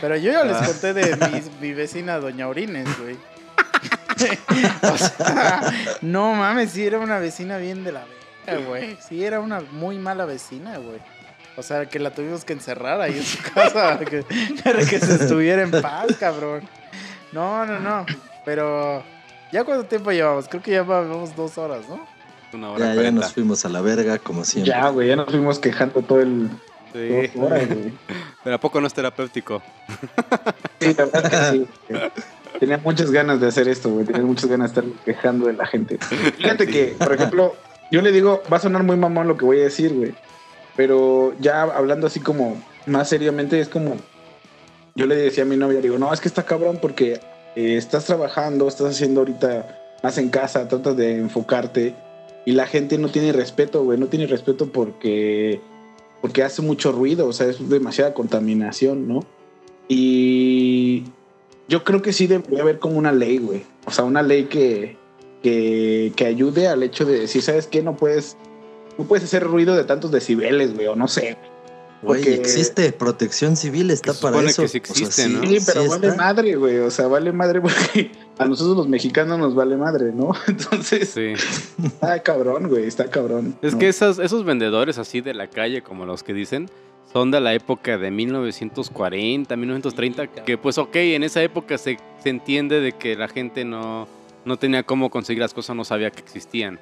Pero 0.00 0.16
yo 0.16 0.32
ya 0.32 0.44
les 0.44 0.56
Ah. 0.56 0.66
conté 0.66 0.92
de 0.92 1.16
mi, 1.16 1.42
mi 1.68 1.72
vecina 1.72 2.18
Doña 2.18 2.48
Orines, 2.48 2.88
güey. 3.00 3.16
o 4.82 4.98
sea, 4.98 5.72
no 6.02 6.34
mames, 6.34 6.70
sí 6.72 6.86
era 6.86 6.98
una 6.98 7.18
vecina 7.18 7.56
bien 7.58 7.84
de 7.84 7.92
la 7.92 8.04
verga, 8.46 8.64
güey. 8.66 8.96
Sí 9.08 9.24
era 9.24 9.40
una 9.40 9.60
muy 9.60 9.98
mala 9.98 10.24
vecina, 10.24 10.78
güey. 10.78 10.98
O 11.56 11.62
sea, 11.62 11.86
que 11.86 11.98
la 11.98 12.12
tuvimos 12.12 12.44
que 12.44 12.52
encerrar 12.54 13.00
ahí 13.00 13.16
en 13.18 13.24
su 13.24 13.38
casa 13.52 13.98
para 13.98 14.04
que, 14.04 14.24
para 14.64 14.78
que 14.84 14.98
se 14.98 15.14
estuviera 15.14 15.62
en 15.62 15.70
paz, 15.70 16.16
cabrón. 16.18 16.62
No, 17.32 17.64
no, 17.66 17.78
no. 17.78 18.06
Pero, 18.44 19.02
¿ya 19.52 19.62
cuánto 19.64 19.84
tiempo 19.86 20.10
llevamos? 20.12 20.48
Creo 20.48 20.62
que 20.62 20.70
ya 20.72 20.82
vamos 20.82 21.36
dos 21.36 21.58
horas, 21.58 21.88
¿no? 21.88 22.06
Una 22.52 22.70
hora 22.70 22.94
Ya, 22.94 23.02
ya 23.02 23.10
nos 23.10 23.32
fuimos 23.32 23.64
a 23.64 23.68
la 23.68 23.80
verga, 23.80 24.18
como 24.18 24.44
siempre. 24.44 24.72
Ya, 24.72 24.88
güey, 24.88 25.08
ya 25.08 25.16
nos 25.16 25.30
fuimos 25.30 25.58
quejando 25.58 26.02
todo 26.02 26.20
el. 26.20 26.50
Sí. 26.92 27.30
güey. 27.34 27.92
Pero 28.44 28.56
¿a 28.56 28.58
poco 28.58 28.80
no 28.80 28.86
es 28.86 28.94
terapéutico? 28.94 29.62
Sí, 30.80 30.94
la 30.98 31.04
verdad 31.04 31.30
que 31.30 31.58
sí. 31.58 31.66
güey. 31.88 32.10
Tenía 32.58 32.78
muchas 32.78 33.12
ganas 33.12 33.40
de 33.40 33.46
hacer 33.46 33.68
esto, 33.68 33.88
güey. 33.90 34.04
Tenía 34.04 34.22
muchas 34.22 34.50
ganas 34.50 34.74
de 34.74 34.80
estar 34.80 35.04
quejando 35.04 35.46
de 35.46 35.52
la 35.52 35.64
gente. 35.64 35.98
Fíjate 35.98 36.66
que, 36.66 36.96
por 36.98 37.12
ejemplo, 37.12 37.54
yo 37.92 38.02
le 38.02 38.10
digo, 38.10 38.42
va 38.52 38.56
a 38.56 38.60
sonar 38.60 38.82
muy 38.82 38.96
mamón 38.96 39.28
lo 39.28 39.36
que 39.36 39.44
voy 39.44 39.60
a 39.60 39.62
decir, 39.62 39.94
güey. 39.94 40.12
Pero 40.76 41.34
ya 41.38 41.62
hablando 41.62 42.08
así 42.08 42.18
como 42.18 42.60
más 42.86 43.08
seriamente, 43.08 43.60
es 43.60 43.68
como. 43.68 43.96
Yo 44.94 45.06
le 45.06 45.14
decía 45.14 45.44
a 45.44 45.46
mi 45.46 45.56
novia, 45.56 45.80
digo, 45.80 45.98
no, 45.98 46.12
es 46.12 46.20
que 46.20 46.28
está 46.28 46.42
cabrón 46.42 46.78
porque 46.82 47.20
eh, 47.54 47.76
estás 47.76 48.06
trabajando, 48.06 48.66
estás 48.66 48.88
haciendo 48.88 49.20
ahorita 49.20 49.98
más 50.02 50.18
en 50.18 50.30
casa, 50.30 50.66
tratas 50.66 50.96
de 50.96 51.18
enfocarte 51.18 51.94
y 52.44 52.52
la 52.52 52.66
gente 52.66 52.98
no 52.98 53.08
tiene 53.08 53.32
respeto, 53.32 53.82
güey. 53.84 53.98
No 53.98 54.06
tiene 54.06 54.26
respeto 54.26 54.66
porque. 54.66 55.60
Porque 56.20 56.42
hace 56.44 56.62
mucho 56.62 56.92
ruido, 56.92 57.26
o 57.26 57.32
sea, 57.32 57.48
es 57.48 57.68
demasiada 57.68 58.14
contaminación, 58.14 59.08
¿no? 59.08 59.26
Y 59.88 61.04
yo 61.68 61.84
creo 61.84 62.00
que 62.00 62.12
sí 62.12 62.26
debería 62.26 62.62
haber 62.62 62.78
como 62.78 62.96
una 62.96 63.12
ley, 63.12 63.38
güey. 63.38 63.64
O 63.86 63.90
sea, 63.90 64.04
una 64.04 64.22
ley 64.22 64.44
que, 64.44 64.96
que, 65.42 66.12
que 66.14 66.26
ayude 66.26 66.68
al 66.68 66.82
hecho 66.82 67.04
de 67.04 67.18
decir, 67.20 67.42
¿sabes 67.42 67.66
qué? 67.66 67.82
No 67.82 67.96
puedes, 67.96 68.36
no 68.98 69.04
puedes 69.04 69.24
hacer 69.24 69.42
ruido 69.42 69.74
de 69.74 69.84
tantos 69.84 70.12
decibeles, 70.12 70.74
güey, 70.74 70.86
o 70.86 70.94
no 70.96 71.08
sé. 71.08 71.36
Güey, 72.02 72.20
porque- 72.22 72.34
existe 72.34 72.92
protección 72.92 73.56
civil, 73.56 73.90
está 73.90 74.12
para 74.14 74.34
supone 74.36 74.50
eso. 74.50 74.62
que 74.62 74.68
sí 74.68 74.78
O 74.78 74.84
sea, 74.84 75.06
existe, 75.06 75.28
¿no? 75.28 75.42
Sí, 75.42 75.58
pero 75.66 75.82
sí 75.82 75.88
vale 75.88 76.12
madre, 76.16 76.56
güey. 76.56 76.78
O 76.78 76.90
sea, 76.90 77.06
vale 77.08 77.32
madre 77.32 77.60
porque 77.60 78.10
a 78.38 78.44
nosotros 78.46 78.76
los 78.76 78.88
mexicanos 78.88 79.38
nos 79.38 79.54
vale 79.54 79.76
madre, 79.76 80.12
¿no? 80.12 80.32
Entonces, 80.48 81.10
Sí. 81.10 81.34
está 81.84 82.22
cabrón, 82.22 82.68
güey, 82.68 82.86
está 82.86 83.08
cabrón. 83.10 83.56
Es 83.62 83.74
¿no? 83.74 83.78
que 83.78 83.88
esas, 83.88 84.18
esos 84.18 84.44
vendedores 84.44 84.98
así 84.98 85.20
de 85.20 85.34
la 85.34 85.46
calle, 85.48 85.82
como 85.82 86.06
los 86.06 86.22
que 86.22 86.32
dicen, 86.32 86.68
son 87.12 87.30
de 87.30 87.40
la 87.40 87.52
época 87.54 87.98
de 87.98 88.10
1940, 88.10 89.54
1930, 89.56 90.26
que 90.44 90.56
pues 90.58 90.78
ok, 90.78 90.94
en 90.96 91.22
esa 91.24 91.42
época 91.42 91.76
se, 91.78 91.98
se 92.22 92.28
entiende 92.30 92.80
de 92.80 92.92
que 92.92 93.16
la 93.16 93.28
gente 93.28 93.64
no, 93.64 94.08
no 94.44 94.56
tenía 94.56 94.82
cómo 94.82 95.10
conseguir 95.10 95.42
las 95.42 95.52
cosas, 95.54 95.76
no 95.76 95.84
sabía 95.84 96.10
que 96.10 96.20
existían. 96.20 96.78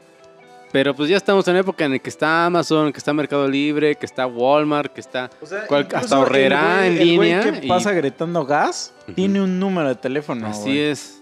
Pero 0.73 0.95
pues 0.95 1.09
ya 1.11 1.17
estamos 1.17 1.49
en 1.49 1.55
la 1.55 1.61
época 1.61 1.85
en 1.85 1.91
la 1.91 1.99
que 1.99 2.09
está 2.09 2.47
Amazon, 2.47 2.93
que 2.93 2.99
está 2.99 3.13
Mercado 3.13 3.49
Libre, 3.49 3.97
que 3.97 4.07
está 4.07 4.25
Walmart, 4.29 4.93
que 4.93 5.01
está... 5.01 5.29
O 5.43 5.47
sea, 5.47 5.67
Cual- 5.67 5.89
hasta 5.93 6.17
Horrera 6.21 6.87
el 6.87 6.93
güey- 6.93 6.97
en 7.03 7.09
el 7.09 7.17
güey 7.17 7.29
línea 7.35 7.53
que 7.61 7.67
y- 7.67 7.69
pasa 7.69 7.91
gritando 7.93 8.47
gas 8.47 8.95
Ujú. 9.03 9.15
tiene 9.15 9.43
un 9.43 9.59
número 9.59 9.89
de 9.89 9.97
teléfono. 9.97 10.47
así 10.47 10.63
güey. 10.69 10.79
es. 10.79 11.20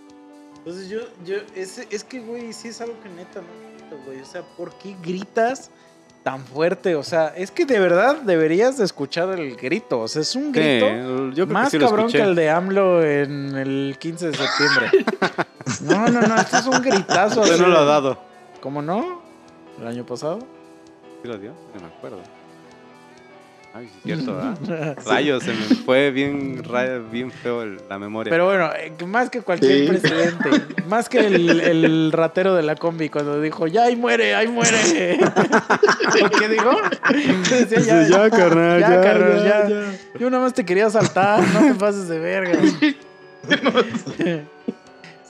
Entonces 0.69 0.91
yo, 0.91 1.01
yo, 1.25 1.37
es, 1.57 1.79
es 1.91 2.05
que, 2.05 2.21
güey, 2.21 2.53
sí 2.53 2.69
es 2.69 2.83
algo 2.83 3.01
que 3.03 3.09
neta 3.09 3.41
no 3.41 3.97
güey. 4.05 4.21
O 4.21 4.27
sea, 4.27 4.43
¿por 4.43 4.75
qué 4.75 4.95
gritas 5.03 5.71
tan 6.23 6.45
fuerte? 6.45 6.95
O 6.95 7.03
sea, 7.03 7.29
es 7.29 7.51
que 7.51 7.65
de 7.65 7.79
verdad 7.79 8.17
deberías 8.17 8.77
de 8.77 8.85
escuchar 8.85 9.31
el 9.31 9.57
grito. 9.57 10.01
O 10.01 10.09
sea, 10.09 10.21
es 10.21 10.37
un 10.37 10.53
Sí, 10.53 10.61
grito 10.61 11.31
yo 11.31 11.47
creo 11.47 11.47
más 11.47 11.71
que 11.71 11.71
sí 11.71 11.79
lo 11.79 11.87
cabrón 11.87 12.13
que 12.13 12.21
el 12.21 12.35
de 12.35 12.51
AMLO 12.51 13.03
en 13.03 13.57
el 13.57 13.97
15 13.99 14.31
de 14.31 14.37
septiembre. 14.37 15.07
no, 15.85 16.07
no, 16.09 16.21
no, 16.21 16.37
esto 16.37 16.59
es 16.59 16.67
un 16.67 16.83
gritazo. 16.83 17.45
Así 17.45 17.59
no 17.59 17.69
lo 17.69 17.79
ha 17.79 17.85
dado. 17.85 18.19
¿Cómo 18.61 18.83
no? 18.83 19.23
¿El 19.81 19.87
año 19.87 20.05
pasado? 20.05 20.41
¿Sí 21.23 21.29
lo 21.29 21.39
dio? 21.39 21.53
No 21.75 21.81
me 21.81 21.87
acuerdo. 21.87 22.19
Ay, 23.79 23.87
sí 23.87 23.93
es 24.11 24.17
cierto, 24.17 24.35
¿verdad? 24.35 24.97
Rayos, 25.07 25.45
se 25.45 25.53
me 25.53 25.57
fue 25.85 26.11
bien, 26.11 26.61
bien 27.13 27.31
feo 27.31 27.65
la 27.89 27.99
memoria. 27.99 28.29
Pero 28.31 28.47
bueno, 28.47 28.71
eh, 28.77 28.93
más 29.07 29.31
que 29.31 29.41
cualquier 29.43 29.79
Sí. 29.79 29.87
presidente, 29.87 30.51
más 30.89 31.09
que 31.09 31.21
el, 31.27 31.61
el 31.61 32.11
ratero 32.13 32.55
de 32.57 32.63
la 32.65 32.75
combi 32.75 33.09
cuando 33.09 33.41
dijo, 33.41 33.69
ya 33.69 33.85
ahí 33.85 33.95
muere, 33.95 34.35
ahí 34.35 34.49
muere. 34.49 35.19
¿O 36.25 36.31
qué 36.39 36.49
dijo? 36.49 36.73
Decía, 37.51 38.05
Sí, 38.07 38.11
ya, 38.13 38.29
carnal, 38.31 38.81
ya, 38.81 38.91
ya, 38.91 39.01
carnal, 39.01 39.45
ya, 39.45 39.69
ya. 39.69 40.19
Yo 40.19 40.29
nada 40.31 40.43
más 40.43 40.55
te 40.55 40.65
quería 40.65 40.91
saltar, 40.91 41.41
no 41.55 41.61
te 41.61 41.75
pases 41.75 42.09
de 42.09 42.19
verga. 42.19 42.59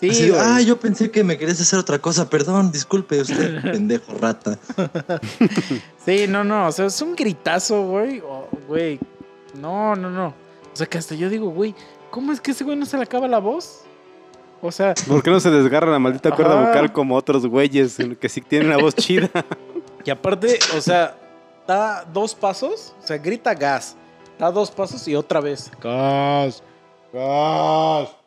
Sí, 0.01 0.33
ah, 0.39 0.61
yo 0.61 0.79
pensé 0.79 1.11
que 1.11 1.25
me 1.25 1.37
querías 1.37 1.61
hacer 1.61 1.79
otra 1.79 1.99
cosa, 1.99 2.31
perdón, 2.31 2.71
disculpe 2.71 3.21
usted, 3.21 3.61
pendejo 3.73 4.15
rata. 4.15 4.59
Sí, 6.05 6.27
no, 6.27 6.43
no, 6.43 6.69
o 6.69 6.73
sea, 6.73 6.87
es 6.87 7.03
un 7.03 7.15
gritazo, 7.15 7.83
güey. 7.83 8.23
Güey, 8.67 8.99
no, 9.61 9.95
no, 9.95 10.09
no. 10.09 10.29
O 10.73 10.77
sea, 10.77 10.87
que 10.87 10.97
hasta 10.97 11.15
yo 11.15 11.29
digo, 11.29 11.51
güey, 11.51 11.75
¿cómo 12.11 12.33
es 12.33 12.41
que 12.41 12.53
ese 12.53 12.65
güey 12.65 12.79
no 12.79 12.87
se 12.87 12.97
le 12.97 13.03
acaba 13.03 13.29
la 13.29 13.41
voz? 13.41 13.81
O 14.63 14.73
sea, 14.73 14.95
¿Por 15.07 15.23
qué 15.23 15.31
no 15.31 15.39
se 15.39 15.51
desgarra 15.51 15.91
la 15.93 15.99
maldita 15.99 16.31
cuerda 16.31 16.59
Ajá. 16.59 16.69
vocal 16.69 16.93
como 16.93 17.15
otros 17.15 17.47
güeyes 17.47 17.97
que 18.19 18.29
sí 18.29 18.41
tienen 18.41 18.69
una 18.69 18.79
voz 18.79 18.95
chida? 18.97 19.29
Y 20.05 20.11
aparte, 20.11 20.59
o 20.77 20.81
sea, 20.81 21.15
da 21.67 22.05
dos 22.05 22.35
pasos, 22.35 22.95
o 23.03 23.07
sea, 23.07 23.19
grita 23.19 23.55
gas. 23.55 23.97
Da 24.39 24.51
dos 24.51 24.71
pasos 24.71 25.07
y 25.09 25.15
otra 25.15 25.41
vez. 25.41 25.71
Gas, 25.83 26.63
gas. 27.13 28.18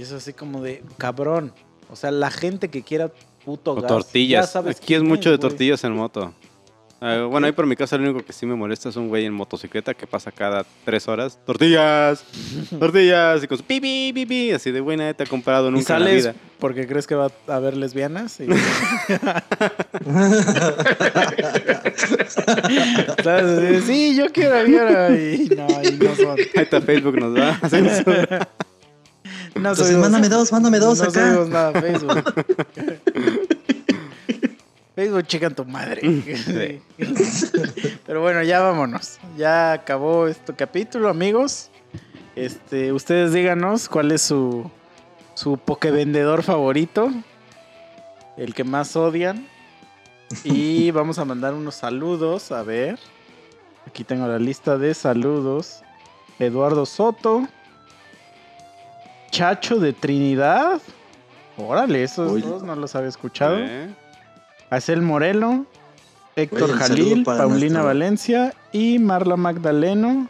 Y 0.00 0.02
es 0.02 0.12
así 0.12 0.32
como 0.32 0.62
de, 0.62 0.82
cabrón. 0.96 1.52
O 1.90 1.96
sea, 1.96 2.10
la 2.10 2.30
gente 2.30 2.70
que 2.70 2.80
quiera 2.82 3.12
puto 3.44 3.72
O 3.72 3.74
gas. 3.74 3.82
ya 3.82 3.88
tortillas. 3.88 4.50
sabes 4.50 4.78
Aquí 4.78 4.94
es 4.94 5.02
mucho 5.02 5.30
de 5.30 5.36
güey. 5.36 5.50
tortillas 5.50 5.84
en 5.84 5.92
moto. 5.92 6.32
Ah, 7.02 7.26
bueno, 7.30 7.46
ahí 7.46 7.52
por 7.52 7.66
mi 7.66 7.76
casa 7.76 7.98
lo 7.98 8.04
único 8.10 8.24
que 8.24 8.32
sí 8.32 8.46
me 8.46 8.54
molesta 8.54 8.88
es 8.88 8.96
un 8.96 9.08
güey 9.08 9.26
en 9.26 9.34
motocicleta 9.34 9.92
que 9.92 10.06
pasa 10.06 10.32
cada 10.32 10.64
tres 10.86 11.06
horas. 11.06 11.38
¡Tortillas! 11.44 12.24
¡Tortillas! 12.78 13.44
Y 13.44 13.46
con 13.46 13.58
su 13.58 13.64
pi, 13.64 13.78
pi, 13.78 14.12
pi, 14.14 14.24
pi, 14.24 14.52
Así 14.52 14.70
de 14.70 14.80
buena, 14.80 15.12
te 15.12 15.24
ha 15.24 15.26
comprado 15.26 15.68
Y 15.68 15.72
nunca 15.72 15.96
en 15.98 16.02
la 16.02 16.06
sales 16.06 16.22
vida. 16.24 16.34
porque 16.58 16.86
crees 16.86 17.06
que 17.06 17.14
va 17.14 17.30
a 17.48 17.54
haber 17.56 17.76
lesbianas. 17.76 18.40
y- 18.40 18.46
Sí, 23.86 24.16
yo 24.16 24.26
quiero, 24.32 24.64
quiero. 24.64 25.14
Y 25.14 25.50
no, 25.56 25.66
y 25.82 25.92
no 25.92 26.14
son. 26.16 26.38
Ahí 26.38 26.62
está 26.62 26.80
Facebook, 26.80 27.18
nos 27.18 27.36
va 27.36 27.58
a 27.60 27.68
censurar. 27.68 28.48
No 29.54 29.70
Entonces, 29.70 29.96
mándame 29.96 30.28
dos, 30.28 30.52
mándame 30.52 30.78
dos 30.78 30.98
no 30.98 31.04
acá. 31.04 31.28
subimos 31.28 31.48
nada 31.48 31.68
a 31.70 31.80
Facebook. 31.80 32.34
Facebook, 34.94 35.26
checan 35.26 35.54
tu 35.54 35.64
madre. 35.64 36.00
Sí. 36.02 36.82
Pero 38.06 38.20
bueno, 38.20 38.42
ya 38.42 38.60
vámonos. 38.60 39.18
Ya 39.36 39.72
acabó 39.72 40.26
este 40.26 40.54
capítulo, 40.54 41.08
amigos. 41.08 41.70
Este, 42.36 42.92
ustedes 42.92 43.32
díganos 43.32 43.88
cuál 43.88 44.12
es 44.12 44.22
su 44.22 44.70
su 45.40 45.56
pokevendedor 45.56 46.42
favorito, 46.42 47.10
el 48.36 48.54
que 48.54 48.62
más 48.62 48.94
odian. 48.94 49.48
Y 50.44 50.90
vamos 50.92 51.18
a 51.18 51.24
mandar 51.24 51.54
unos 51.54 51.76
saludos, 51.76 52.52
a 52.52 52.62
ver. 52.62 52.98
Aquí 53.86 54.04
tengo 54.04 54.26
la 54.26 54.38
lista 54.38 54.76
de 54.76 54.92
saludos. 54.92 55.82
Eduardo 56.38 56.84
Soto. 56.84 57.48
Chacho 59.30 59.78
de 59.78 59.92
Trinidad. 59.92 60.80
Órale, 61.56 62.02
esos 62.02 62.30
Oye. 62.32 62.46
dos 62.46 62.62
no 62.62 62.74
los 62.74 62.94
había 62.94 63.08
escuchado. 63.08 63.56
¿Eh? 63.58 63.94
Acel 64.70 65.02
Morelo, 65.02 65.66
Héctor 66.36 66.70
Oye, 66.70 66.72
Jalil, 66.78 67.24
Paulina 67.24 67.48
nuestro- 67.58 67.84
Valencia 67.84 68.54
y 68.72 68.98
Marla 68.98 69.36
Magdaleno. 69.36 70.28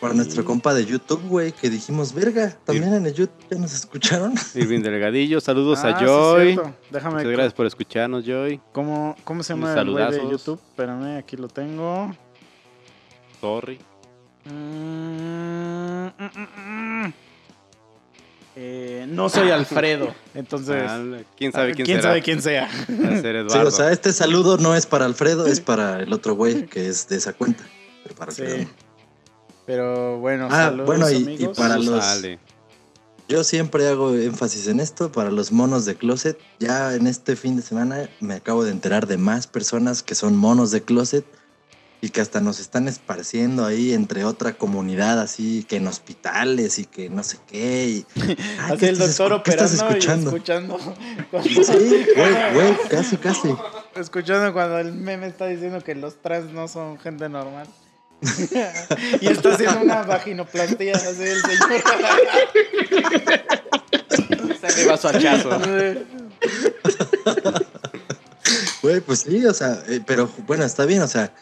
Para 0.00 0.14
nuestro 0.14 0.46
compa 0.46 0.72
de 0.72 0.86
YouTube, 0.86 1.20
güey, 1.28 1.52
que 1.52 1.68
dijimos, 1.68 2.14
verga, 2.14 2.56
también 2.64 2.94
en 2.94 3.04
el 3.04 3.12
YouTube 3.12 3.34
ya 3.50 3.58
nos 3.58 3.74
escucharon. 3.74 4.32
Irving 4.54 4.80
Delgadillo, 4.80 5.42
saludos 5.42 5.80
Ah, 5.84 5.88
a 5.90 5.98
sí, 5.98 6.04
Joy. 6.06 6.52
cierto. 6.54 6.72
Déjame. 6.90 7.14
Muchas 7.16 7.32
gracias 7.32 7.52
por 7.52 7.66
escucharnos, 7.66 8.24
Joy. 8.24 8.60
¿Cómo, 8.72 9.14
cómo 9.24 9.42
se 9.42 9.52
llama 9.52 9.74
el 9.78 9.90
güey 9.90 10.10
de. 10.10 10.30
YouTube? 10.30 10.58
Espérame, 10.70 11.18
aquí 11.18 11.36
lo 11.36 11.48
tengo. 11.48 12.14
Sorry. 13.42 13.78
Mm, 14.46 16.06
mm, 16.06 16.12
mm, 16.18 17.04
mm. 17.06 17.12
Eh, 18.62 19.06
no 19.08 19.30
soy 19.30 19.50
Alfredo, 19.50 20.14
entonces. 20.34 20.84
Ah, 20.86 21.02
¿Quién 21.34 21.50
sabe 21.50 21.72
quién, 21.72 21.86
¿Quién 21.86 21.96
será? 21.98 22.10
sabe 22.10 22.22
quién 22.22 22.42
sea? 22.42 22.68
Sí, 23.48 23.56
o 23.56 23.88
este 23.88 24.12
saludo 24.12 24.58
no 24.58 24.74
es 24.76 24.84
para 24.84 25.06
Alfredo, 25.06 25.46
es 25.46 25.60
para 25.60 26.00
el 26.02 26.12
otro 26.12 26.34
güey 26.34 26.66
que 26.66 26.86
es 26.86 27.08
de 27.08 27.16
esa 27.16 27.32
cuenta. 27.32 27.64
Pero 28.02 28.14
para 28.16 28.32
Sí. 28.32 28.42
Alfredo. 28.42 28.70
Pero 29.64 30.18
bueno, 30.18 30.48
Ah, 30.50 30.64
saludos, 30.66 30.86
bueno, 30.86 31.10
y- 31.10 31.46
para 31.56 31.78
los-. 31.78 32.22
Yo 33.28 33.44
siempre 33.44 33.88
hago 33.88 34.14
énfasis 34.14 34.66
en 34.66 34.80
esto 34.80 35.10
para 35.10 35.30
los 35.30 35.52
monos 35.52 35.84
de 35.86 35.94
closet. 35.94 36.36
Ya 36.58 36.94
en 36.94 37.06
este 37.06 37.36
fin 37.36 37.56
de 37.56 37.62
semana 37.62 38.10
me 38.20 38.34
acabo 38.34 38.64
de 38.64 38.72
enterar 38.72 39.06
de 39.06 39.16
más 39.16 39.46
personas 39.46 40.02
que 40.02 40.14
son 40.14 40.36
monos 40.36 40.70
de 40.72 40.82
closet 40.82 41.24
y 42.02 42.08
que 42.10 42.20
hasta 42.20 42.40
nos 42.40 42.60
están 42.60 42.88
esparciendo 42.88 43.66
ahí 43.66 43.92
entre 43.92 44.24
otra 44.24 44.54
comunidad 44.54 45.20
así 45.20 45.64
que 45.68 45.76
en 45.76 45.86
hospitales 45.86 46.78
y 46.78 46.86
que 46.86 47.10
no 47.10 47.22
sé 47.22 47.38
qué. 47.46 47.88
y- 47.88 48.06
Ay, 48.20 48.36
Así 48.60 48.76
¿qué 48.78 48.88
el 48.88 48.92
estás 49.02 49.16
doctor 49.18 49.38
escu- 49.38 49.42
qué 49.44 49.50
estás 49.50 49.74
operando 49.82 49.94
y 49.94 49.98
escuchando? 49.98 50.76
escuchando. 50.76 50.78
Sí, 51.64 52.06
güey, 52.16 52.34
güey, 52.54 52.76
casi, 52.88 53.16
casi. 53.18 53.54
Escuchando 53.96 54.52
cuando 54.52 54.78
el 54.78 54.92
meme 54.92 55.26
está 55.26 55.46
diciendo 55.46 55.80
que 55.82 55.94
los 55.94 56.20
trans 56.22 56.52
no 56.52 56.68
son 56.68 56.98
gente 56.98 57.28
normal. 57.28 57.66
y 59.20 59.26
está 59.28 59.54
haciendo 59.54 59.80
una 59.80 60.02
vaginoplastía 60.02 60.94
así 60.94 61.22
el 61.22 61.40
señor. 61.40 61.82
Se 64.60 64.76
le 64.76 64.86
va 64.86 64.96
su 64.98 65.08
hachazo. 65.08 65.50
Güey, 68.82 69.00
pues 69.00 69.20
sí, 69.20 69.44
o 69.46 69.54
sea, 69.54 69.82
eh, 69.88 70.00
pero 70.06 70.28
bueno, 70.46 70.64
está 70.64 70.84
bien, 70.86 71.02
o 71.02 71.08
sea, 71.08 71.32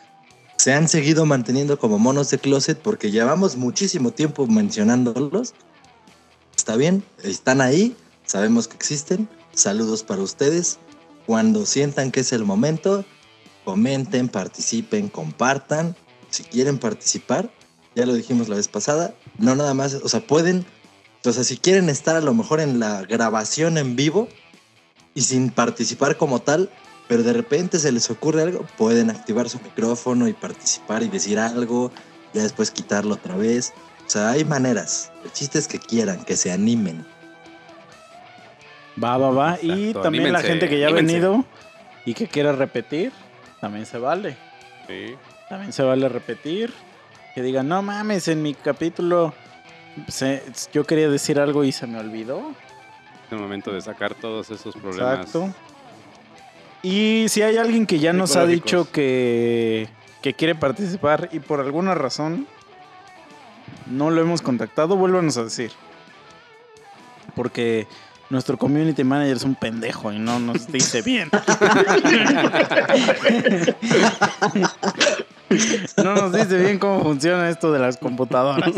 se 0.59 0.73
han 0.73 0.89
seguido 0.89 1.25
manteniendo 1.25 1.79
como 1.79 2.01
monos 2.01 2.31
de 2.31 2.39
closet 2.39 2.79
porque 2.79 3.13
llevamos 3.13 3.57
muchísimo 3.57 4.11
tiempo 4.11 4.47
mencionándolos. 4.49 5.55
Está 6.57 6.75
bien, 6.75 7.05
están 7.23 7.61
ahí, 7.61 7.97
sabemos 8.27 8.67
que 8.67 8.75
existen. 8.75 9.29
Saludos 9.55 10.03
para 10.03 10.21
ustedes. 10.21 10.79
Cuando 11.27 11.65
sientan 11.65 12.11
que 12.11 12.21
es 12.21 12.33
el 12.33 12.45
momento, 12.45 13.05
comenten, 13.65 14.29
participen, 14.29 15.09
compartan. 15.09 15.95
Si 16.31 16.43
quieren 16.43 16.79
participar, 16.79 17.53
ya 17.95 18.05
lo 18.05 18.15
dijimos 18.15 18.49
la 18.49 18.57
vez 18.57 18.67
pasada, 18.67 19.15
no 19.39 19.55
nada 19.55 19.75
más, 19.75 19.95
o 19.95 20.09
sea, 20.09 20.27
pueden, 20.27 20.67
o 21.25 21.33
sea, 21.33 21.45
si 21.45 21.57
quieren 21.57 21.89
estar 21.89 22.17
a 22.17 22.21
lo 22.21 22.35
mejor 22.35 22.61
en 22.61 22.81
la 22.81 23.03
grabación 23.03 23.79
en 23.79 23.95
vivo 23.95 24.29
y 25.15 25.23
sin 25.23 25.51
participar 25.51 26.17
como 26.17 26.41
tal, 26.43 26.69
pero 27.09 27.23
de 27.23 27.33
repente 27.33 27.79
se 27.79 27.91
les 27.91 28.09
ocurre 28.11 28.43
algo, 28.43 28.65
pueden 28.77 29.11
activar 29.11 29.49
su 29.49 29.59
micrófono 29.61 30.29
y 30.29 30.33
participar 30.35 31.03
y 31.03 31.09
decir 31.09 31.39
algo, 31.39 31.91
ya 32.35 32.43
después 32.43 32.71
quitarlo 32.71 33.15
otra 33.15 33.35
vez. 33.37 33.73
O 34.07 34.11
sea, 34.11 34.31
hay 34.31 34.45
maneras. 34.45 35.11
El 35.25 35.33
chiste 35.33 35.59
es 35.59 35.67
que 35.69 35.79
quieran, 35.79 36.25
que 36.25 36.37
se 36.37 36.53
animen. 36.53 37.05
Va, 39.03 39.17
va, 39.17 39.31
va. 39.31 39.59
y 39.63 39.93
también 39.95 40.33
la 40.33 40.41
gente 40.43 40.69
que 40.69 40.79
ya 40.79 40.89
ha 40.89 40.93
venido 40.93 41.45
y 42.05 42.15
que 42.15 42.27
quiera 42.27 42.53
repetir, 42.53 43.13
también 43.61 43.87
se 43.87 43.99
vale. 43.99 44.37
Sí. 44.87 45.15
También 45.49 45.73
se 45.73 45.83
vale 45.83 46.09
repetir. 46.09 46.73
Que 47.35 47.43
digan, 47.43 47.69
no 47.69 47.81
mames, 47.83 48.27
en 48.29 48.43
mi 48.43 48.55
capítulo 48.55 49.33
se- 50.09 50.43
yo 50.73 50.85
quería 50.85 51.09
decir 51.09 51.39
algo 51.39 51.63
y 51.65 51.71
se 51.73 51.87
me 51.87 51.99
olvidó. 51.99 52.39
Es 53.27 53.33
el 53.33 53.39
momento 53.39 53.73
de 53.73 53.81
sacar 53.81 54.15
todos 54.15 54.51
esos 54.51 54.75
problemas. 54.75 55.19
Exacto. 55.21 55.55
Y 56.90 57.28
si 57.28 57.43
hay 57.43 57.59
alguien 57.59 57.85
que 57.85 57.98
ya 57.98 58.15
nos 58.15 58.35
ha 58.36 58.47
dicho 58.47 58.90
que, 58.90 59.90
que 60.23 60.32
quiere 60.32 60.55
participar 60.55 61.28
y 61.32 61.39
por 61.39 61.60
alguna 61.60 61.94
razón 61.94 62.47
no 63.90 64.09
lo 64.09 64.23
hemos 64.23 64.40
contactado, 64.40 64.97
vuélvanos 64.97 65.36
a 65.36 65.44
decir. 65.44 65.70
Porque 67.36 67.86
nuestro 68.31 68.56
community 68.56 69.05
manager 69.05 69.36
es 69.36 69.43
un 69.43 69.55
pendejo 69.55 70.10
y 70.15 70.19
no 70.19 70.39
nos 70.39 70.66
dice 70.73 71.02
bien. 71.02 71.28
No 76.02 76.15
nos 76.15 76.32
dice 76.32 76.59
bien 76.59 76.78
cómo 76.78 77.02
funciona 77.02 77.48
esto 77.48 77.73
de 77.73 77.78
las 77.78 77.97
computadoras. 77.97 78.70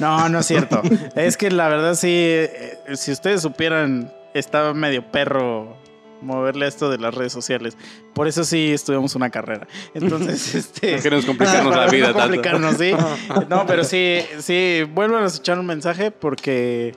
No, 0.00 0.28
no 0.28 0.38
es 0.38 0.46
cierto. 0.46 0.82
Es 1.14 1.36
que 1.36 1.50
la 1.50 1.68
verdad 1.68 1.94
sí, 1.94 2.10
eh, 2.10 2.78
si 2.94 3.10
ustedes 3.10 3.40
supieran, 3.40 4.12
estaba 4.34 4.74
medio 4.74 5.02
perro 5.10 5.78
moverle 6.20 6.64
a 6.64 6.68
esto 6.68 6.90
de 6.90 6.98
las 6.98 7.14
redes 7.14 7.32
sociales. 7.32 7.76
Por 8.14 8.28
eso 8.28 8.44
sí 8.44 8.72
estudiamos 8.72 9.14
una 9.14 9.30
carrera. 9.30 9.66
Entonces, 9.94 10.54
este... 10.54 10.96
No 10.96 11.02
queremos 11.02 11.26
complicarnos 11.26 11.76
la 11.76 11.86
vida 11.86 12.08
no 12.08 12.14
tanto. 12.14 12.34
complicarnos, 12.34 12.76
sí. 12.76 12.92
No, 13.48 13.66
pero 13.66 13.84
sí, 13.84 14.20
sí, 14.40 14.82
vuelvan 14.94 15.24
a 15.24 15.28
echar 15.28 15.58
un 15.58 15.66
mensaje 15.66 16.10
porque 16.10 16.94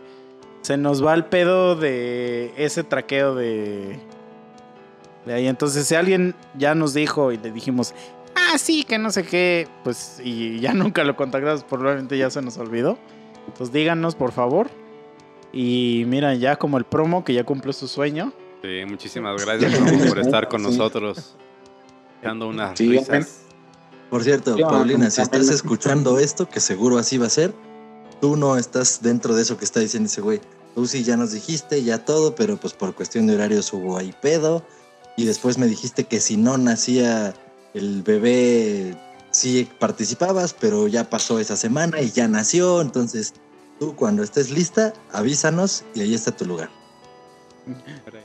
se 0.62 0.78
nos 0.78 1.06
va 1.06 1.14
el 1.14 1.26
pedo 1.26 1.76
de 1.76 2.54
ese 2.58 2.84
traqueo 2.84 3.36
de... 3.36 4.00
De 5.26 5.36
ahí, 5.36 5.48
entonces 5.48 5.88
si 5.88 5.94
alguien 5.94 6.34
ya 6.58 6.74
nos 6.74 6.96
dijo 6.96 7.32
y 7.32 7.38
le 7.38 7.52
dijimos, 7.52 7.94
ah, 8.36 8.58
sí, 8.58 8.84
que 8.84 8.98
no 8.98 9.12
sé 9.12 9.24
qué, 9.24 9.68
pues, 9.84 10.20
y 10.24 10.60
ya 10.60 10.74
nunca 10.74 11.04
lo 11.04 11.16
contactamos, 11.16 11.64
probablemente 11.64 12.18
ya 12.18 12.30
se 12.30 12.42
nos 12.42 12.58
olvidó. 12.58 12.98
Entonces 13.48 13.74
díganos, 13.74 14.16
por 14.16 14.32
favor. 14.32 14.70
Y 15.54 16.06
mira, 16.08 16.34
ya 16.36 16.56
como 16.56 16.78
el 16.78 16.86
promo 16.86 17.24
que 17.24 17.34
ya 17.34 17.44
cumplió 17.44 17.74
su 17.74 17.88
sueño. 17.88 18.32
Sí, 18.62 18.86
muchísimas 18.88 19.42
gracias 19.46 19.80
Raúl, 19.80 20.08
por 20.08 20.20
estar 20.20 20.48
con 20.48 20.62
nosotros. 20.64 21.36
Dando 22.22 22.48
unas 22.48 22.78
Sí, 22.78 22.88
risas. 22.88 23.40
Por 24.10 24.24
cierto, 24.24 24.56
Sí, 24.56 24.62
Paulina, 24.62 25.10
si 25.10 25.22
estás 25.22 25.50
escuchando 25.50 26.20
esto, 26.20 26.48
que 26.48 26.60
seguro 26.60 26.98
así 26.98 27.18
va 27.18 27.28
a 27.28 27.30
ser, 27.30 27.54
tú 28.20 28.36
no 28.36 28.58
estás 28.58 29.02
dentro 29.02 29.36
de 29.36 29.42
eso 29.42 29.58
que 29.58 29.66
está 29.66 29.80
diciendo 29.80 30.08
ese 30.08 30.22
güey. 30.22 30.42
Tú 30.76 30.86
sí 30.86 31.04
ya 31.04 31.18
nos 31.18 31.32
dijiste, 31.32 31.84
ya 31.84 32.06
todo, 32.06 32.36
pero 32.36 32.58
pues 32.58 32.74
por 32.74 32.94
cuestión 32.94 33.28
de 33.28 33.36
horarios 33.36 33.72
hubo 33.74 33.98
ahí 33.98 34.14
pedo. 34.22 34.64
Y 35.18 35.26
después 35.26 35.58
me 35.58 35.68
dijiste 35.68 36.06
que 36.06 36.20
si 36.20 36.38
no 36.38 36.58
nacía 36.58 37.34
el 37.74 38.04
bebé, 38.04 38.98
sí 39.32 39.68
participabas, 39.80 40.54
pero 40.54 40.88
ya 40.88 41.10
pasó 41.10 41.40
esa 41.40 41.58
semana 41.58 42.02
y 42.02 42.12
ya 42.12 42.28
nació. 42.28 42.82
Entonces, 42.82 43.34
tú 43.80 43.96
cuando 43.96 44.24
estés 44.24 44.52
lista, 44.52 44.94
avísanos 45.12 45.84
y 45.96 46.02
ahí 46.02 46.14
está 46.14 46.32
tu 46.36 46.46
lugar. 46.46 46.70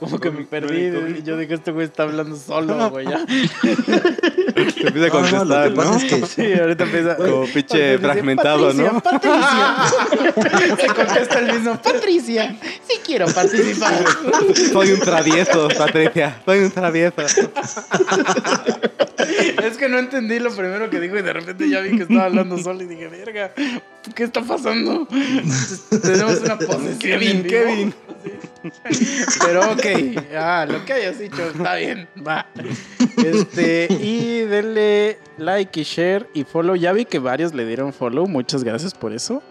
Como 0.00 0.18
que 0.18 0.30
me 0.30 0.44
perdí. 0.44 1.22
Yo 1.22 1.36
dije, 1.36 1.54
este 1.54 1.70
güey 1.70 1.86
está 1.86 2.04
hablando 2.04 2.36
solo, 2.36 2.90
güey. 2.90 3.06
Ya. 3.06 3.24
Te 3.26 4.88
empieza 4.88 5.06
a 5.06 5.20
No, 5.20 5.44
no, 5.44 5.50
contestar, 5.50 5.70
¿no? 5.72 5.96
es 5.96 6.04
que 6.04 6.26
Sí, 6.26 6.52
ahorita 6.58 6.84
empieza. 6.84 7.16
Como 7.16 7.44
pinche 7.46 7.98
fragmentado, 7.98 8.72
¿no? 8.72 9.00
Patricia. 9.00 9.76
Se 10.80 10.86
contesta 10.86 11.38
el 11.40 11.52
mismo. 11.52 11.82
Patricia, 11.82 12.56
sí 12.88 13.00
quiero 13.04 13.26
participar. 13.26 14.04
Soy 14.72 14.92
un 14.92 15.00
travieso, 15.00 15.68
Patricia. 15.76 16.40
Soy 16.44 16.58
un 16.60 16.70
travieso. 16.70 17.14
Es 19.64 19.76
que 19.76 19.88
no 19.88 19.98
entendí 19.98 20.38
lo 20.38 20.50
primero 20.54 20.88
que 20.90 21.00
dijo 21.00 21.16
y 21.16 21.22
de 21.22 21.32
repente 21.32 21.68
ya 21.68 21.80
vi 21.80 21.96
que 21.96 22.02
estaba 22.04 22.26
hablando 22.26 22.58
solo 22.58 22.82
y 22.82 22.86
dije, 22.86 23.08
verga, 23.08 23.52
¿qué 24.14 24.24
está 24.24 24.42
pasando? 24.42 25.06
Tenemos 26.02 26.40
una 26.40 26.58
posesión. 26.58 26.98
Kevin, 26.98 27.28
en 27.30 27.42
vivo. 27.42 27.50
Kevin. 27.50 27.94
Sí. 28.24 28.30
Pero 29.44 29.72
ok, 29.72 29.84
ah, 30.36 30.66
lo 30.68 30.84
que 30.84 30.93
hayas 30.93 31.18
dicho 31.18 31.43
está 31.43 31.76
bien, 31.76 32.09
va. 32.26 32.47
Este, 33.16 33.88
y 34.01 34.40
denle 34.40 35.18
like 35.38 35.80
y 35.80 35.84
share 35.84 36.28
y 36.34 36.44
follow. 36.44 36.76
Ya 36.76 36.93
vi 36.93 37.05
que 37.05 37.18
varios 37.18 37.55
le 37.55 37.66
dieron 37.66 37.93
follow, 37.93 38.26
muchas 38.26 38.64
gracias 38.64 38.94
por 38.94 39.12
eso. 39.12 39.43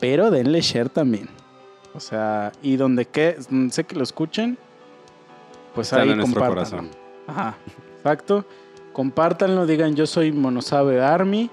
Pero 0.00 0.30
denle 0.30 0.60
share 0.60 0.88
también. 0.88 1.28
O 1.94 2.00
sea, 2.00 2.52
y 2.62 2.76
donde 2.76 3.06
que 3.06 3.36
sé 3.70 3.84
que 3.84 3.96
lo 3.96 4.02
escuchen, 4.02 4.58
pues 5.74 5.88
Están 5.88 6.02
ahí 6.02 6.10
en 6.10 6.18
nuestro 6.18 6.46
corazón. 6.46 6.90
Ajá, 7.26 7.56
exacto. 7.96 8.44
Compártanlo, 8.92 9.66
digan 9.66 9.94
yo 9.94 10.06
soy 10.06 10.32
Monosabe 10.32 11.02
Army. 11.02 11.50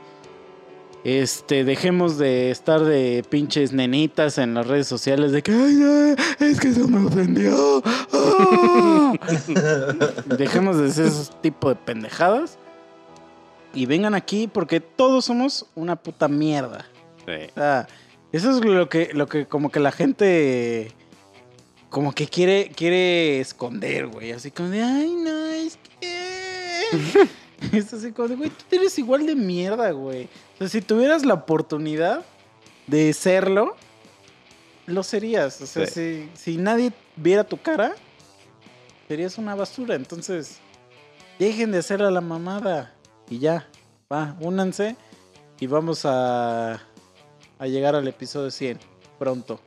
Este, 1.04 1.66
dejemos 1.66 2.18
de 2.18 2.50
estar 2.50 2.82
de 2.82 3.26
pinches 3.30 3.74
nenitas 3.74 4.38
en 4.38 4.54
las 4.54 4.68
redes 4.68 4.88
sociales 4.88 5.34
de 5.34 5.42
que 5.42 5.52
ay, 5.52 5.74
no, 5.74 6.16
es 6.46 6.60
que 6.60 6.70
eso 6.70 6.88
me 6.88 7.06
ofendió. 7.06 7.84
¡Ah!". 8.14 9.14
dejemos 10.38 10.78
de 10.78 10.88
hacer 10.88 11.08
esos 11.08 11.42
tipo 11.42 11.70
de 11.70 11.76
pendejadas. 11.76 12.58
Y 13.74 13.86
vengan 13.86 14.14
aquí 14.14 14.48
porque 14.48 14.80
todos 14.80 15.26
somos 15.26 15.66
una 15.76 15.96
puta 15.96 16.28
mierda. 16.28 16.86
Sí. 17.26 17.48
O 17.52 17.54
sea, 17.56 17.88
Eso 18.32 18.52
es 18.52 18.64
lo 18.64 18.88
que, 18.88 19.10
lo 19.14 19.28
que 19.28 19.46
como 19.46 19.72
que 19.72 19.80
la 19.80 19.92
gente 19.92 20.92
como 21.94 22.12
que 22.12 22.28
quiere, 22.28 22.72
quiere 22.76 23.40
esconder, 23.40 24.08
güey. 24.08 24.32
Así 24.32 24.50
como 24.50 24.70
de, 24.70 24.82
ay, 24.82 25.14
no, 25.14 25.46
es 25.48 25.78
que... 26.00 27.28
es 27.72 27.94
así 27.94 28.12
como 28.12 28.28
de, 28.28 28.36
güey, 28.36 28.50
tú 28.50 28.76
eres 28.76 28.98
igual 29.00 29.26
de 29.26 29.36
mierda, 29.36 29.92
güey. 29.92 30.26
O 30.56 30.58
sea, 30.60 30.70
si 30.70 30.82
tuvieras 30.82 31.26
la 31.26 31.34
oportunidad 31.36 32.24
de 32.88 33.14
serlo, 33.14 33.76
lo 34.86 35.04
serías. 35.04 35.62
O 35.62 35.66
sea, 35.66 35.88
si, 35.88 36.30
si 36.34 36.58
nadie 36.58 36.92
viera 37.16 37.44
tu 37.44 37.58
cara, 37.58 37.94
serías 39.08 39.38
una 39.38 39.56
basura. 39.56 39.96
Entonces, 39.96 40.60
dejen 41.40 41.72
de 41.72 41.80
hacer 41.80 42.02
a 42.02 42.12
la 42.12 42.22
mamada. 42.22 42.94
Y 43.30 43.40
ya, 43.40 43.68
va, 44.12 44.36
únanse 44.40 44.96
y 45.60 45.68
vamos 45.68 46.06
a, 46.06 46.74
a 47.60 47.68
llegar 47.68 47.96
al 47.96 48.08
episodio 48.08 48.52
100 48.52 48.80
pronto. 49.18 49.60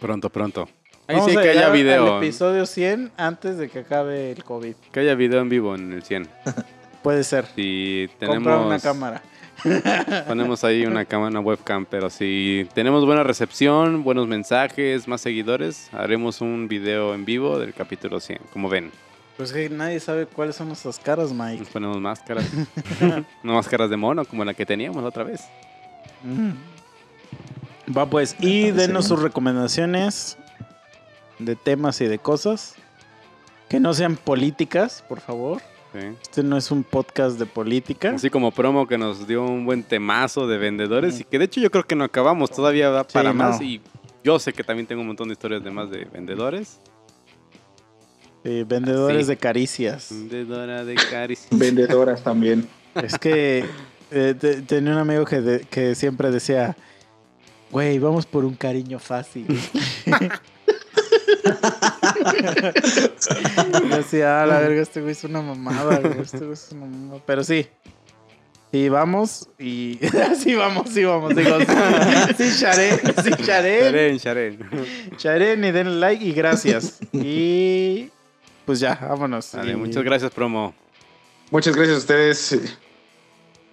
Pronto, 0.00 0.30
pronto. 0.30 0.68
Ahí 1.06 1.16
Vamos 1.16 1.32
sí 1.32 1.36
a 1.36 1.42
que 1.42 1.50
haya 1.50 1.68
video. 1.68 2.16
Al 2.16 2.22
episodio 2.22 2.64
100 2.64 3.12
antes 3.18 3.58
de 3.58 3.68
que 3.68 3.80
acabe 3.80 4.32
el 4.32 4.42
COVID. 4.42 4.74
Que 4.90 5.00
haya 5.00 5.14
video 5.14 5.40
en 5.40 5.50
vivo 5.50 5.74
en 5.74 5.92
el 5.92 6.02
100. 6.02 6.28
Puede 7.04 7.22
ser. 7.22 7.44
Si 7.54 8.08
Comprar 8.18 8.40
tenemos. 8.40 8.66
una 8.66 8.80
cámara. 8.80 9.22
Ponemos 10.26 10.64
ahí 10.64 10.86
una 10.86 11.04
cámara, 11.04 11.28
una 11.32 11.40
webcam, 11.40 11.84
pero 11.84 12.08
si 12.08 12.66
tenemos 12.72 13.04
buena 13.04 13.22
recepción, 13.22 14.02
buenos 14.02 14.26
mensajes, 14.26 15.06
más 15.06 15.20
seguidores, 15.20 15.90
haremos 15.92 16.40
un 16.40 16.66
video 16.66 17.14
en 17.14 17.26
vivo 17.26 17.58
del 17.58 17.74
capítulo 17.74 18.20
100, 18.20 18.38
como 18.54 18.70
ven. 18.70 18.90
Pues 19.36 19.52
que 19.52 19.68
nadie 19.68 20.00
sabe 20.00 20.24
cuáles 20.24 20.56
son 20.56 20.68
nuestras 20.68 20.98
caras, 20.98 21.30
Mike. 21.30 21.58
Nos 21.58 21.68
ponemos 21.68 22.00
máscaras, 22.00 22.50
no 23.42 23.52
máscaras 23.52 23.90
de 23.90 23.98
mono 23.98 24.24
como 24.24 24.42
la 24.42 24.54
que 24.54 24.64
teníamos 24.64 25.02
la 25.02 25.10
otra 25.10 25.24
vez. 25.24 25.42
Mm. 26.22 26.52
Va 27.94 28.06
pues, 28.06 28.34
y 28.40 28.70
denos 28.70 29.08
sus 29.08 29.20
recomendaciones 29.20 30.38
de 31.38 31.54
temas 31.54 32.00
y 32.00 32.06
de 32.06 32.18
cosas. 32.18 32.76
Que 33.68 33.78
no 33.78 33.92
sean 33.92 34.16
políticas, 34.16 35.04
por 35.06 35.20
favor. 35.20 35.60
Sí. 35.94 36.00
Este 36.22 36.42
no 36.42 36.56
es 36.56 36.70
un 36.72 36.82
podcast 36.82 37.38
de 37.38 37.46
política. 37.46 38.10
Así 38.10 38.28
como 38.28 38.50
promo 38.50 38.86
que 38.88 38.98
nos 38.98 39.26
dio 39.28 39.44
un 39.44 39.64
buen 39.64 39.82
temazo 39.84 40.46
de 40.48 40.58
vendedores 40.58 41.20
y 41.20 41.24
que 41.24 41.38
de 41.38 41.44
hecho 41.44 41.60
yo 41.60 41.70
creo 41.70 41.84
que 41.86 41.94
no 41.94 42.02
acabamos, 42.04 42.50
todavía 42.50 42.90
da 42.90 43.04
para 43.04 43.32
más 43.32 43.60
y 43.62 43.80
yo 44.24 44.38
sé 44.40 44.52
que 44.52 44.64
también 44.64 44.86
tengo 44.88 45.02
un 45.02 45.06
montón 45.06 45.28
de 45.28 45.32
historias 45.34 45.62
de 45.62 45.70
más 45.70 45.88
de 45.90 46.04
vendedores. 46.06 46.80
Eh, 48.42 48.64
vendedores 48.66 49.26
de 49.28 49.36
caricias. 49.36 50.08
Vendedora 50.10 50.84
de 50.84 50.96
caricia. 50.96 51.48
Vendedoras 51.56 52.22
también. 52.24 52.68
Es 52.94 53.18
que 53.18 53.64
eh, 54.10 54.34
te- 54.38 54.62
tenía 54.62 54.92
un 54.92 54.98
amigo 54.98 55.24
que, 55.24 55.40
de- 55.40 55.60
que 55.60 55.94
siempre 55.94 56.30
decía, 56.30 56.76
güey, 57.70 57.98
vamos 57.98 58.26
por 58.26 58.44
un 58.44 58.54
cariño 58.54 58.98
fácil. 58.98 59.46
Yo 63.88 63.96
decía, 63.96 64.42
ah, 64.42 64.46
la 64.46 64.60
verga, 64.60 64.82
este 64.82 65.00
güey 65.00 65.12
es 65.12 65.24
una 65.24 65.40
mamada, 65.42 65.98
güey, 66.00 66.20
este 66.22 66.38
güey 66.38 66.52
es 66.52 66.68
una 66.72 66.86
mamada. 66.86 67.20
Pero 67.26 67.44
sí. 67.44 67.66
Sí, 68.72 68.88
vamos 68.88 69.48
y... 69.58 70.00
sí, 70.38 70.54
vamos, 70.56 70.90
sí, 70.90 71.04
vamos. 71.04 71.34
Digo, 71.36 71.58
sí, 71.60 71.66
sí, 72.36 72.50
Sharen, 72.60 72.98
sí, 73.22 73.30
Sharen. 73.44 73.84
Sharen, 73.84 74.16
Sharen. 74.18 74.58
Sharen 75.16 75.64
y 75.64 75.70
denle 75.70 75.96
like 76.00 76.24
y 76.24 76.32
gracias. 76.32 76.98
Y 77.12 78.10
pues 78.66 78.80
ya, 78.80 78.98
vámonos. 79.00 79.52
Vale, 79.54 79.72
Y- 79.72 79.76
muchas 79.76 80.02
gracias, 80.02 80.32
promo. 80.32 80.74
Muchas 81.52 81.76
gracias 81.76 81.96
a 81.96 82.00
ustedes. 82.00 82.52
eh, 82.54 82.60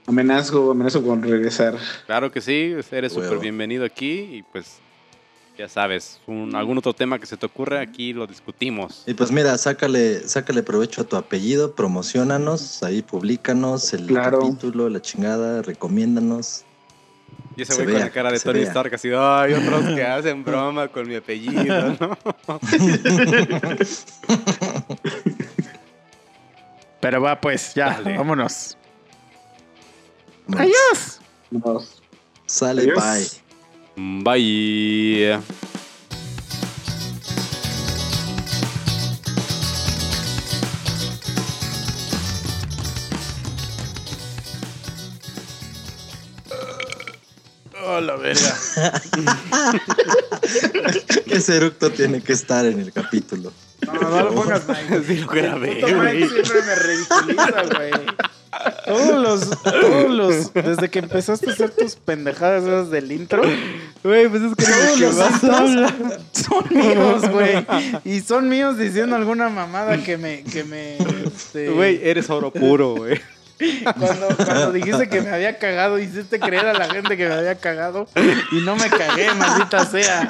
Amenazo, 0.06 0.76
con 1.04 1.24
regresar. 1.24 1.76
Claro 2.06 2.32
que 2.32 2.42
sí, 2.42 2.76
eres 2.92 3.14
súper 3.14 3.40
bienvenido 3.40 3.84
aquí 3.86 4.20
y 4.20 4.44
pues 4.52 4.78
ya 5.62 5.70
sabes, 5.70 6.20
un- 6.26 6.56
algún 6.56 6.76
otro 6.80 6.92
tema 6.94 7.20
que 7.20 7.28
se 7.28 7.38
te 7.38 7.46
ocurra, 7.46 7.82
aquí 7.82 8.14
lo 8.14 8.26
discutimos. 8.26 9.04
Y 9.06 9.14
pues 9.14 9.32
mira, 9.32 9.56
sácale, 9.60 10.28
sácale 10.28 10.64
provecho 10.64 11.02
a 11.02 11.04
tu 11.04 11.16
apellido, 11.16 11.76
promocionanos, 11.76 12.82
ahí 12.82 13.04
públicanos 13.04 13.94
el 13.94 14.08
Claro. 14.08 14.40
capítulo, 14.40 14.90
la 14.90 15.00
chingada, 15.04 15.62
recomiéndanos. 15.62 16.64
Y 17.56 17.62
ese 17.62 17.74
Se 17.74 17.84
güey 17.84 17.94
con 17.94 17.96
vea, 17.96 18.06
la 18.06 18.12
cara 18.12 18.32
de 18.32 18.40
Tony 18.40 18.60
vea. 18.62 18.70
Stark 18.70 18.96
así, 18.96 19.10
ay, 19.16 19.54
otros 19.54 19.86
que 19.94 20.04
hacen 20.04 20.44
broma 20.44 20.88
con 20.88 21.08
mi 21.08 21.14
apellido, 21.16 21.96
¿no? 22.00 22.18
Pero 27.00 27.22
va, 27.22 27.40
pues, 27.40 27.74
ya, 27.76 28.00
Dale. 28.02 28.18
vámonos. 28.18 28.78
Adiós. 30.58 31.20
Sale, 32.48 32.82
Adiós. 32.82 32.96
bye. 33.04 33.51
Bye. 33.96 35.40
Oh, 47.84 48.00
la 48.00 48.16
verga. 48.16 48.42
Ese 51.26 51.58
eructo 51.58 51.92
tiene 51.92 52.22
que 52.22 52.34
estar 52.34 52.66
en 52.66 52.80
el 52.80 52.94
capítulo. 52.94 53.52
No, 53.86 53.94
no 53.94 54.24
lo 54.24 54.36
pongas, 54.36 54.68
Mike. 54.68 55.04
Sí 55.06 55.18
lo 55.18 55.28
grabé, 55.28 55.76
Mike 55.76 55.94
güey. 55.96 56.30
siempre 56.30 56.62
me 56.62 56.76
ridiculiza, 56.76 57.64
güey. 57.76 57.92
Todos 58.92 59.22
los, 59.22 59.64
todos 59.64 60.10
los, 60.10 60.54
desde 60.54 60.90
que 60.90 61.00
empezaste 61.00 61.50
a 61.50 61.54
hacer 61.54 61.72
tus 61.72 61.96
pendejadas 61.96 62.64
esas 62.64 62.90
del 62.92 63.12
intro, 63.12 63.42
Güey, 64.04 64.28
pues 64.30 64.42
es 64.42 64.56
que 64.56 64.66
todos 64.66 64.98
que 64.98 65.06
los 65.06 65.16
intros 65.18 66.22
son 66.34 66.66
míos, 66.72 67.30
güey. 67.30 67.66
Y 68.04 68.22
son 68.22 68.50
míos 68.50 68.78
diciendo 68.78 69.16
alguna 69.16 69.50
mamada 69.50 69.98
que 70.04 70.18
me, 70.18 70.44
que 70.44 70.64
me, 70.64 70.98
este, 71.26 71.70
Güey, 71.70 72.00
eres 72.04 72.30
oro 72.30 72.52
puro, 72.52 72.96
güey. 72.96 73.20
Cuando, 73.84 74.36
cuando 74.38 74.72
dijiste 74.72 75.08
que 75.08 75.22
me 75.22 75.30
había 75.30 75.60
cagado, 75.60 76.00
hiciste 76.00 76.40
creer 76.40 76.66
a 76.66 76.74
la 76.74 76.90
gente 76.90 77.16
que 77.16 77.28
me 77.28 77.34
había 77.36 77.56
cagado 77.56 78.08
y 78.52 78.56
no 78.62 78.76
me 78.76 78.90
cagué, 78.90 79.32
maldita 79.36 79.86
sea. 79.86 80.28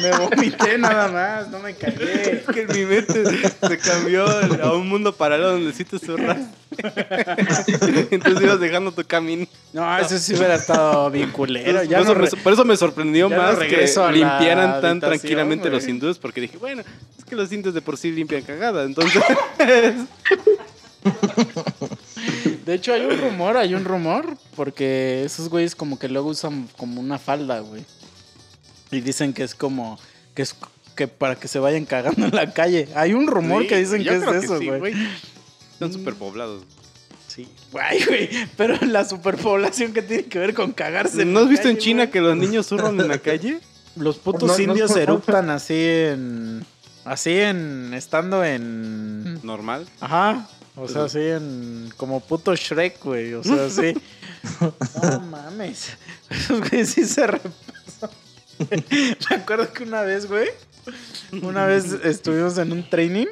Me 0.00 0.10
vomité 0.16 0.78
nada 0.78 1.08
más, 1.08 1.48
no 1.50 1.58
me 1.58 1.74
cagué. 1.74 2.42
Es 2.46 2.54
que 2.54 2.66
mi 2.66 2.84
mente 2.84 3.24
se 3.66 3.78
cambió 3.78 4.26
a 4.62 4.74
un 4.74 4.88
mundo 4.88 5.14
paralelo 5.14 5.52
donde 5.52 5.72
sí 5.72 5.84
te 5.84 5.98
zurras. 5.98 6.38
Entonces 8.10 8.42
ibas 8.42 8.60
dejando 8.60 8.92
tu 8.92 9.04
camino. 9.04 9.46
No, 9.72 9.98
eso 9.98 10.18
sí 10.18 10.34
hubiera 10.34 10.54
estado 10.54 11.10
bien 11.10 11.30
culero. 11.30 11.82
Ya 11.84 11.98
por, 11.98 12.06
eso 12.06 12.14
me, 12.14 12.26
re- 12.26 12.42
por 12.42 12.52
eso 12.52 12.64
me 12.64 12.76
sorprendió 12.76 13.28
no 13.28 13.36
más 13.36 13.58
que 13.58 13.86
limpiaran 14.12 14.80
tan 14.80 15.00
tranquilamente 15.00 15.70
los 15.70 15.86
hindúes, 15.86 16.18
porque 16.18 16.40
dije, 16.40 16.56
bueno, 16.58 16.82
es 17.18 17.24
que 17.24 17.36
los 17.36 17.50
indios 17.52 17.74
de 17.74 17.82
por 17.82 17.96
sí 17.96 18.10
limpian 18.10 18.42
cagada, 18.42 18.84
entonces... 18.84 19.22
De 22.64 22.74
hecho, 22.74 22.92
hay 22.92 23.02
un 23.02 23.18
rumor, 23.18 23.56
hay 23.56 23.74
un 23.74 23.84
rumor, 23.84 24.36
porque 24.54 25.22
esos 25.24 25.48
güeyes 25.48 25.74
como 25.74 25.98
que 25.98 26.08
luego 26.08 26.28
usan 26.28 26.68
como 26.76 27.00
una 27.00 27.18
falda, 27.18 27.60
güey. 27.60 27.82
Y 28.90 29.00
dicen 29.00 29.32
que 29.32 29.42
es 29.44 29.54
como, 29.54 29.98
que 30.34 30.42
es 30.42 30.54
que 30.96 31.06
para 31.08 31.36
que 31.36 31.46
se 31.48 31.58
vayan 31.58 31.84
cagando 31.84 32.26
en 32.26 32.34
la 32.34 32.52
calle. 32.52 32.88
Hay 32.94 33.14
un 33.14 33.26
rumor 33.26 33.62
Sí, 33.62 33.68
que 33.68 33.76
dicen 33.76 34.02
que 34.02 34.14
es 34.16 34.20
de 34.26 34.38
eso, 34.38 34.58
sí, 34.58 34.68
güey. 34.68 34.94
Están 35.72 35.92
súper 35.92 36.14
poblados. 36.14 36.64
Sí, 37.28 37.46
güey, 37.70 38.04
güey. 38.04 38.28
Pero 38.56 38.74
la 38.86 39.04
superpoblación 39.04 39.92
que 39.92 40.02
tiene 40.02 40.24
que 40.24 40.38
ver 40.38 40.54
con 40.54 40.72
cagarse. 40.72 41.24
¿No 41.24 41.40
has 41.40 41.48
visto 41.48 41.68
en 41.68 41.78
China 41.78 42.10
que 42.10 42.20
los 42.20 42.36
niños 42.36 42.66
zurran 42.66 42.98
en 43.00 43.06
la 43.08 43.18
calle? 43.18 43.60
Los 43.94 44.16
putos 44.18 44.48
No, 44.48 44.58
indios 44.58 44.90
no. 44.92 44.96
eruptan 44.96 45.50
así 45.50 45.74
en. 45.76 46.64
Así 47.04 47.38
en. 47.38 47.92
Estando 47.94 48.42
en. 48.44 49.44
Normal. 49.44 49.86
Ajá. 50.00 50.48
O 50.74 50.88
sea, 50.88 51.04
así 51.04 51.20
en. 51.20 51.92
Como 51.96 52.20
puto 52.20 52.54
Shrek, 52.56 53.02
güey. 53.04 53.34
O 53.34 53.44
sea, 53.44 53.66
así. 53.66 53.94
No 55.02 55.20
mames. 55.20 55.90
Esos 56.30 56.60
güeyes 56.60 56.90
sí 56.90 57.04
se 57.04 57.26
repasan. 57.26 57.52
Me 59.30 59.36
acuerdo 59.36 59.72
que 59.72 59.84
una 59.84 60.02
vez, 60.02 60.26
güey. 60.26 60.48
Una 61.42 61.66
vez 61.66 61.92
estuvimos 62.04 62.58
en 62.58 62.72
un 62.72 62.88
training. 62.88 63.26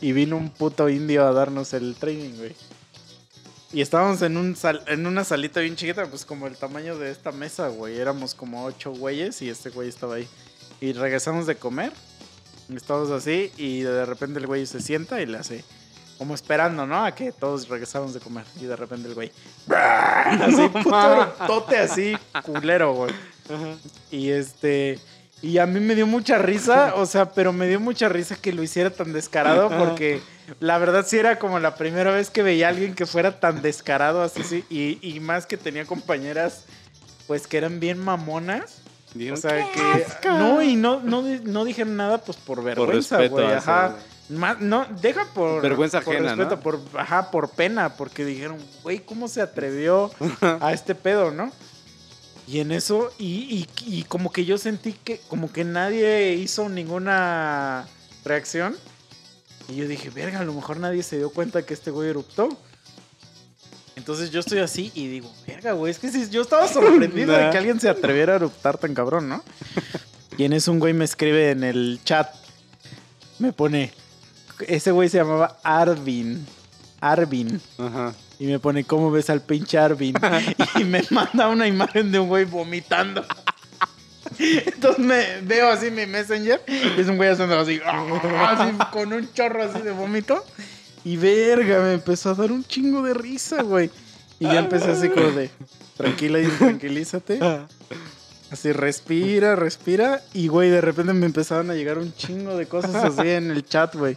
Y 0.00 0.12
vino 0.12 0.36
un 0.36 0.50
puto 0.50 0.88
indio 0.88 1.26
a 1.26 1.32
darnos 1.32 1.72
el 1.74 1.96
training, 1.96 2.36
güey. 2.36 2.54
Y 3.72 3.80
estábamos 3.82 4.22
en, 4.22 4.36
un 4.36 4.54
sal- 4.56 4.82
en 4.86 5.06
una 5.06 5.24
salita 5.24 5.60
bien 5.60 5.74
chiquita, 5.76 6.06
pues 6.06 6.24
como 6.24 6.46
el 6.46 6.56
tamaño 6.56 6.96
de 6.96 7.10
esta 7.10 7.32
mesa, 7.32 7.68
güey. 7.68 7.98
Éramos 7.98 8.34
como 8.34 8.64
ocho 8.64 8.92
güeyes 8.92 9.42
y 9.42 9.50
este 9.50 9.70
güey 9.70 9.88
estaba 9.88 10.14
ahí. 10.14 10.28
Y 10.80 10.92
regresamos 10.92 11.46
de 11.46 11.56
comer. 11.56 11.92
Estábamos 12.74 13.10
así 13.10 13.50
y 13.56 13.80
de 13.80 14.04
repente 14.06 14.38
el 14.38 14.46
güey 14.46 14.66
se 14.66 14.80
sienta 14.80 15.20
y 15.20 15.26
le 15.26 15.38
hace 15.38 15.64
como 16.18 16.34
esperando, 16.34 16.86
¿no? 16.86 17.04
A 17.04 17.14
que 17.14 17.32
todos 17.32 17.68
regresáramos 17.68 18.14
de 18.14 18.20
comer. 18.20 18.44
Y 18.60 18.64
de 18.64 18.76
repente 18.76 19.08
el 19.08 19.14
güey... 19.14 19.32
Así, 19.68 20.68
puto 20.68 21.34
tote 21.46 21.78
así, 21.78 22.16
culero, 22.44 22.92
güey. 22.92 23.12
Y 24.10 24.30
este... 24.30 24.98
Y 25.40 25.58
a 25.58 25.66
mí 25.66 25.78
me 25.78 25.94
dio 25.94 26.06
mucha 26.06 26.38
risa, 26.38 26.94
o 26.96 27.06
sea, 27.06 27.30
pero 27.30 27.52
me 27.52 27.68
dio 27.68 27.78
mucha 27.78 28.08
risa 28.08 28.34
que 28.34 28.52
lo 28.52 28.62
hiciera 28.62 28.90
tan 28.90 29.12
descarado 29.12 29.70
porque 29.78 30.20
la 30.58 30.78
verdad 30.78 31.06
sí 31.06 31.16
era 31.16 31.38
como 31.38 31.60
la 31.60 31.76
primera 31.76 32.10
vez 32.10 32.28
que 32.28 32.42
veía 32.42 32.66
a 32.66 32.70
alguien 32.70 32.94
que 32.94 33.06
fuera 33.06 33.38
tan 33.38 33.62
descarado 33.62 34.22
así, 34.22 34.42
sí. 34.42 34.64
Y, 34.68 34.98
y 35.00 35.20
más 35.20 35.46
que 35.46 35.56
tenía 35.56 35.84
compañeras, 35.84 36.64
pues 37.28 37.46
que 37.46 37.56
eran 37.56 37.78
bien 37.78 38.00
mamonas. 38.00 38.78
O 39.14 39.18
Dijeron, 39.18 39.40
sea, 39.40 39.64
que. 39.72 40.28
No, 40.28 40.60
y 40.60 40.74
no, 40.74 41.00
no, 41.00 41.22
no 41.22 41.64
dijeron 41.64 41.96
nada, 41.96 42.18
pues 42.18 42.36
por 42.36 42.62
vergüenza, 42.64 43.24
güey. 43.28 43.46
Ajá. 43.46 43.94
Más- 44.28 44.60
no, 44.60 44.86
deja 45.00 45.24
por. 45.34 45.62
Vergüenza 45.62 46.00
por 46.00 46.14
ajena, 46.14 46.34
respeto, 46.34 46.56
¿no? 46.56 46.60
por, 46.62 46.80
ajá, 46.94 47.30
por 47.30 47.50
pena, 47.50 47.96
porque 47.96 48.24
dijeron, 48.24 48.58
güey, 48.82 48.98
¿cómo 48.98 49.28
se 49.28 49.40
atrevió 49.40 50.10
a 50.60 50.72
este 50.72 50.94
pedo, 50.94 51.30
no? 51.30 51.52
Y 52.48 52.60
en 52.60 52.72
eso, 52.72 53.12
y, 53.18 53.26
y, 53.84 53.98
y 53.98 54.02
como 54.04 54.32
que 54.32 54.46
yo 54.46 54.56
sentí 54.56 54.94
que, 54.94 55.20
como 55.28 55.52
que 55.52 55.64
nadie 55.64 56.32
hizo 56.32 56.70
ninguna 56.70 57.86
reacción. 58.24 58.74
Y 59.68 59.76
yo 59.76 59.86
dije, 59.86 60.08
verga, 60.08 60.40
a 60.40 60.44
lo 60.44 60.54
mejor 60.54 60.78
nadie 60.78 61.02
se 61.02 61.18
dio 61.18 61.28
cuenta 61.28 61.66
que 61.66 61.74
este 61.74 61.90
güey 61.90 62.08
eruptó. 62.08 62.48
Entonces 63.96 64.30
yo 64.30 64.40
estoy 64.40 64.60
así 64.60 64.90
y 64.94 65.08
digo, 65.08 65.30
verga, 65.46 65.72
güey, 65.72 65.90
es 65.90 65.98
que 65.98 66.10
sí, 66.10 66.26
yo 66.30 66.40
estaba 66.40 66.66
sorprendido 66.68 67.32
de 67.34 67.50
que 67.50 67.58
alguien 67.58 67.80
se 67.80 67.90
atreviera 67.90 68.32
a 68.32 68.36
eruptar 68.36 68.78
tan 68.78 68.94
cabrón, 68.94 69.28
¿no? 69.28 69.42
Y 70.38 70.44
en 70.44 70.54
eso 70.54 70.72
un 70.72 70.78
güey 70.78 70.94
me 70.94 71.04
escribe 71.04 71.50
en 71.50 71.64
el 71.64 72.00
chat, 72.04 72.32
me 73.40 73.52
pone, 73.52 73.92
ese 74.66 74.92
güey 74.92 75.10
se 75.10 75.18
llamaba 75.18 75.58
Arvin, 75.62 76.46
Arvin, 77.00 77.60
Ajá. 77.76 78.14
Y 78.38 78.46
me 78.46 78.58
pone, 78.58 78.84
¿cómo 78.84 79.10
ves 79.10 79.30
al 79.30 79.40
pinche 79.40 79.78
Arvin? 79.78 80.14
y 80.78 80.84
me 80.84 81.02
manda 81.10 81.48
una 81.48 81.66
imagen 81.66 82.12
de 82.12 82.18
un 82.18 82.28
güey 82.28 82.44
vomitando. 82.44 83.24
Entonces 84.38 85.04
me 85.04 85.40
veo 85.42 85.68
así 85.68 85.90
mi 85.90 86.06
messenger 86.06 86.60
y 86.68 87.00
es 87.00 87.08
un 87.08 87.16
güey 87.16 87.30
haciendo 87.30 87.58
así, 87.58 87.80
así 87.84 88.72
con 88.92 89.12
un 89.12 89.32
chorro 89.32 89.64
así 89.64 89.82
de 89.82 89.90
vómito. 89.90 90.44
Y 91.04 91.16
verga, 91.16 91.80
me 91.80 91.94
empezó 91.94 92.30
a 92.30 92.34
dar 92.34 92.52
un 92.52 92.64
chingo 92.64 93.02
de 93.02 93.14
risa, 93.14 93.62
güey. 93.62 93.90
Y 94.38 94.44
ya 94.44 94.58
empecé 94.58 94.90
así 94.90 95.08
como 95.08 95.30
de, 95.30 95.50
tranquila 95.96 96.38
y 96.40 96.46
tranquilízate. 96.46 97.40
Así 98.50 98.72
respira, 98.72 99.56
respira. 99.56 100.22
Y 100.32 100.48
güey, 100.48 100.70
de 100.70 100.80
repente 100.80 101.12
me 101.12 101.26
empezaron 101.26 101.70
a 101.70 101.74
llegar 101.74 101.98
un 101.98 102.14
chingo 102.14 102.56
de 102.56 102.66
cosas 102.66 102.94
así 102.94 103.28
en 103.28 103.50
el 103.50 103.64
chat, 103.64 103.94
güey. 103.94 104.16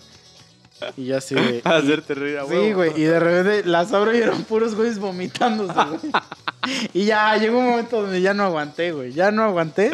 Y 0.98 1.06
ya 1.08 1.18
así 1.18 1.36
de... 1.36 1.62
Hacerte 1.66 2.14
reír 2.16 2.38
a 2.40 2.46
Sí, 2.48 2.74
güey, 2.74 2.92
y 2.96 3.04
de 3.04 3.20
repente 3.20 3.70
las 3.70 3.92
abro 3.94 4.14
y 4.16 4.18
eran 4.20 4.44
puros 4.44 4.76
güeyes 4.76 5.00
vomitándose, 5.00 5.74
güey. 5.74 6.14
Y 6.94 7.06
ya 7.06 7.36
llegó 7.38 7.58
un 7.58 7.66
momento 7.72 8.04
donde 8.04 8.22
ya 8.22 8.36
no 8.36 8.44
aguanté, 8.44 8.92
güey. 8.92 9.12
Ya 9.14 9.32
no 9.32 9.42
aguanté 9.44 9.90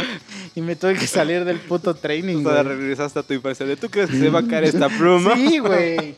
y 0.53 0.59
me 0.61 0.75
tuve 0.75 0.95
que 0.95 1.07
salir 1.07 1.45
del 1.45 1.59
puto 1.59 1.93
training, 1.95 2.45
O 2.45 2.51
sea, 2.51 2.61
güey. 2.63 2.75
regresaste 2.75 3.19
a 3.19 3.23
tu 3.23 3.33
infancia. 3.33 3.65
¿De 3.65 3.77
tú 3.77 3.89
crees 3.89 4.09
que 4.09 4.19
se 4.19 4.29
va 4.29 4.39
a 4.39 4.43
caer 4.47 4.65
esta 4.65 4.89
pluma? 4.89 5.33
Sí, 5.35 5.59
güey. 5.59 6.17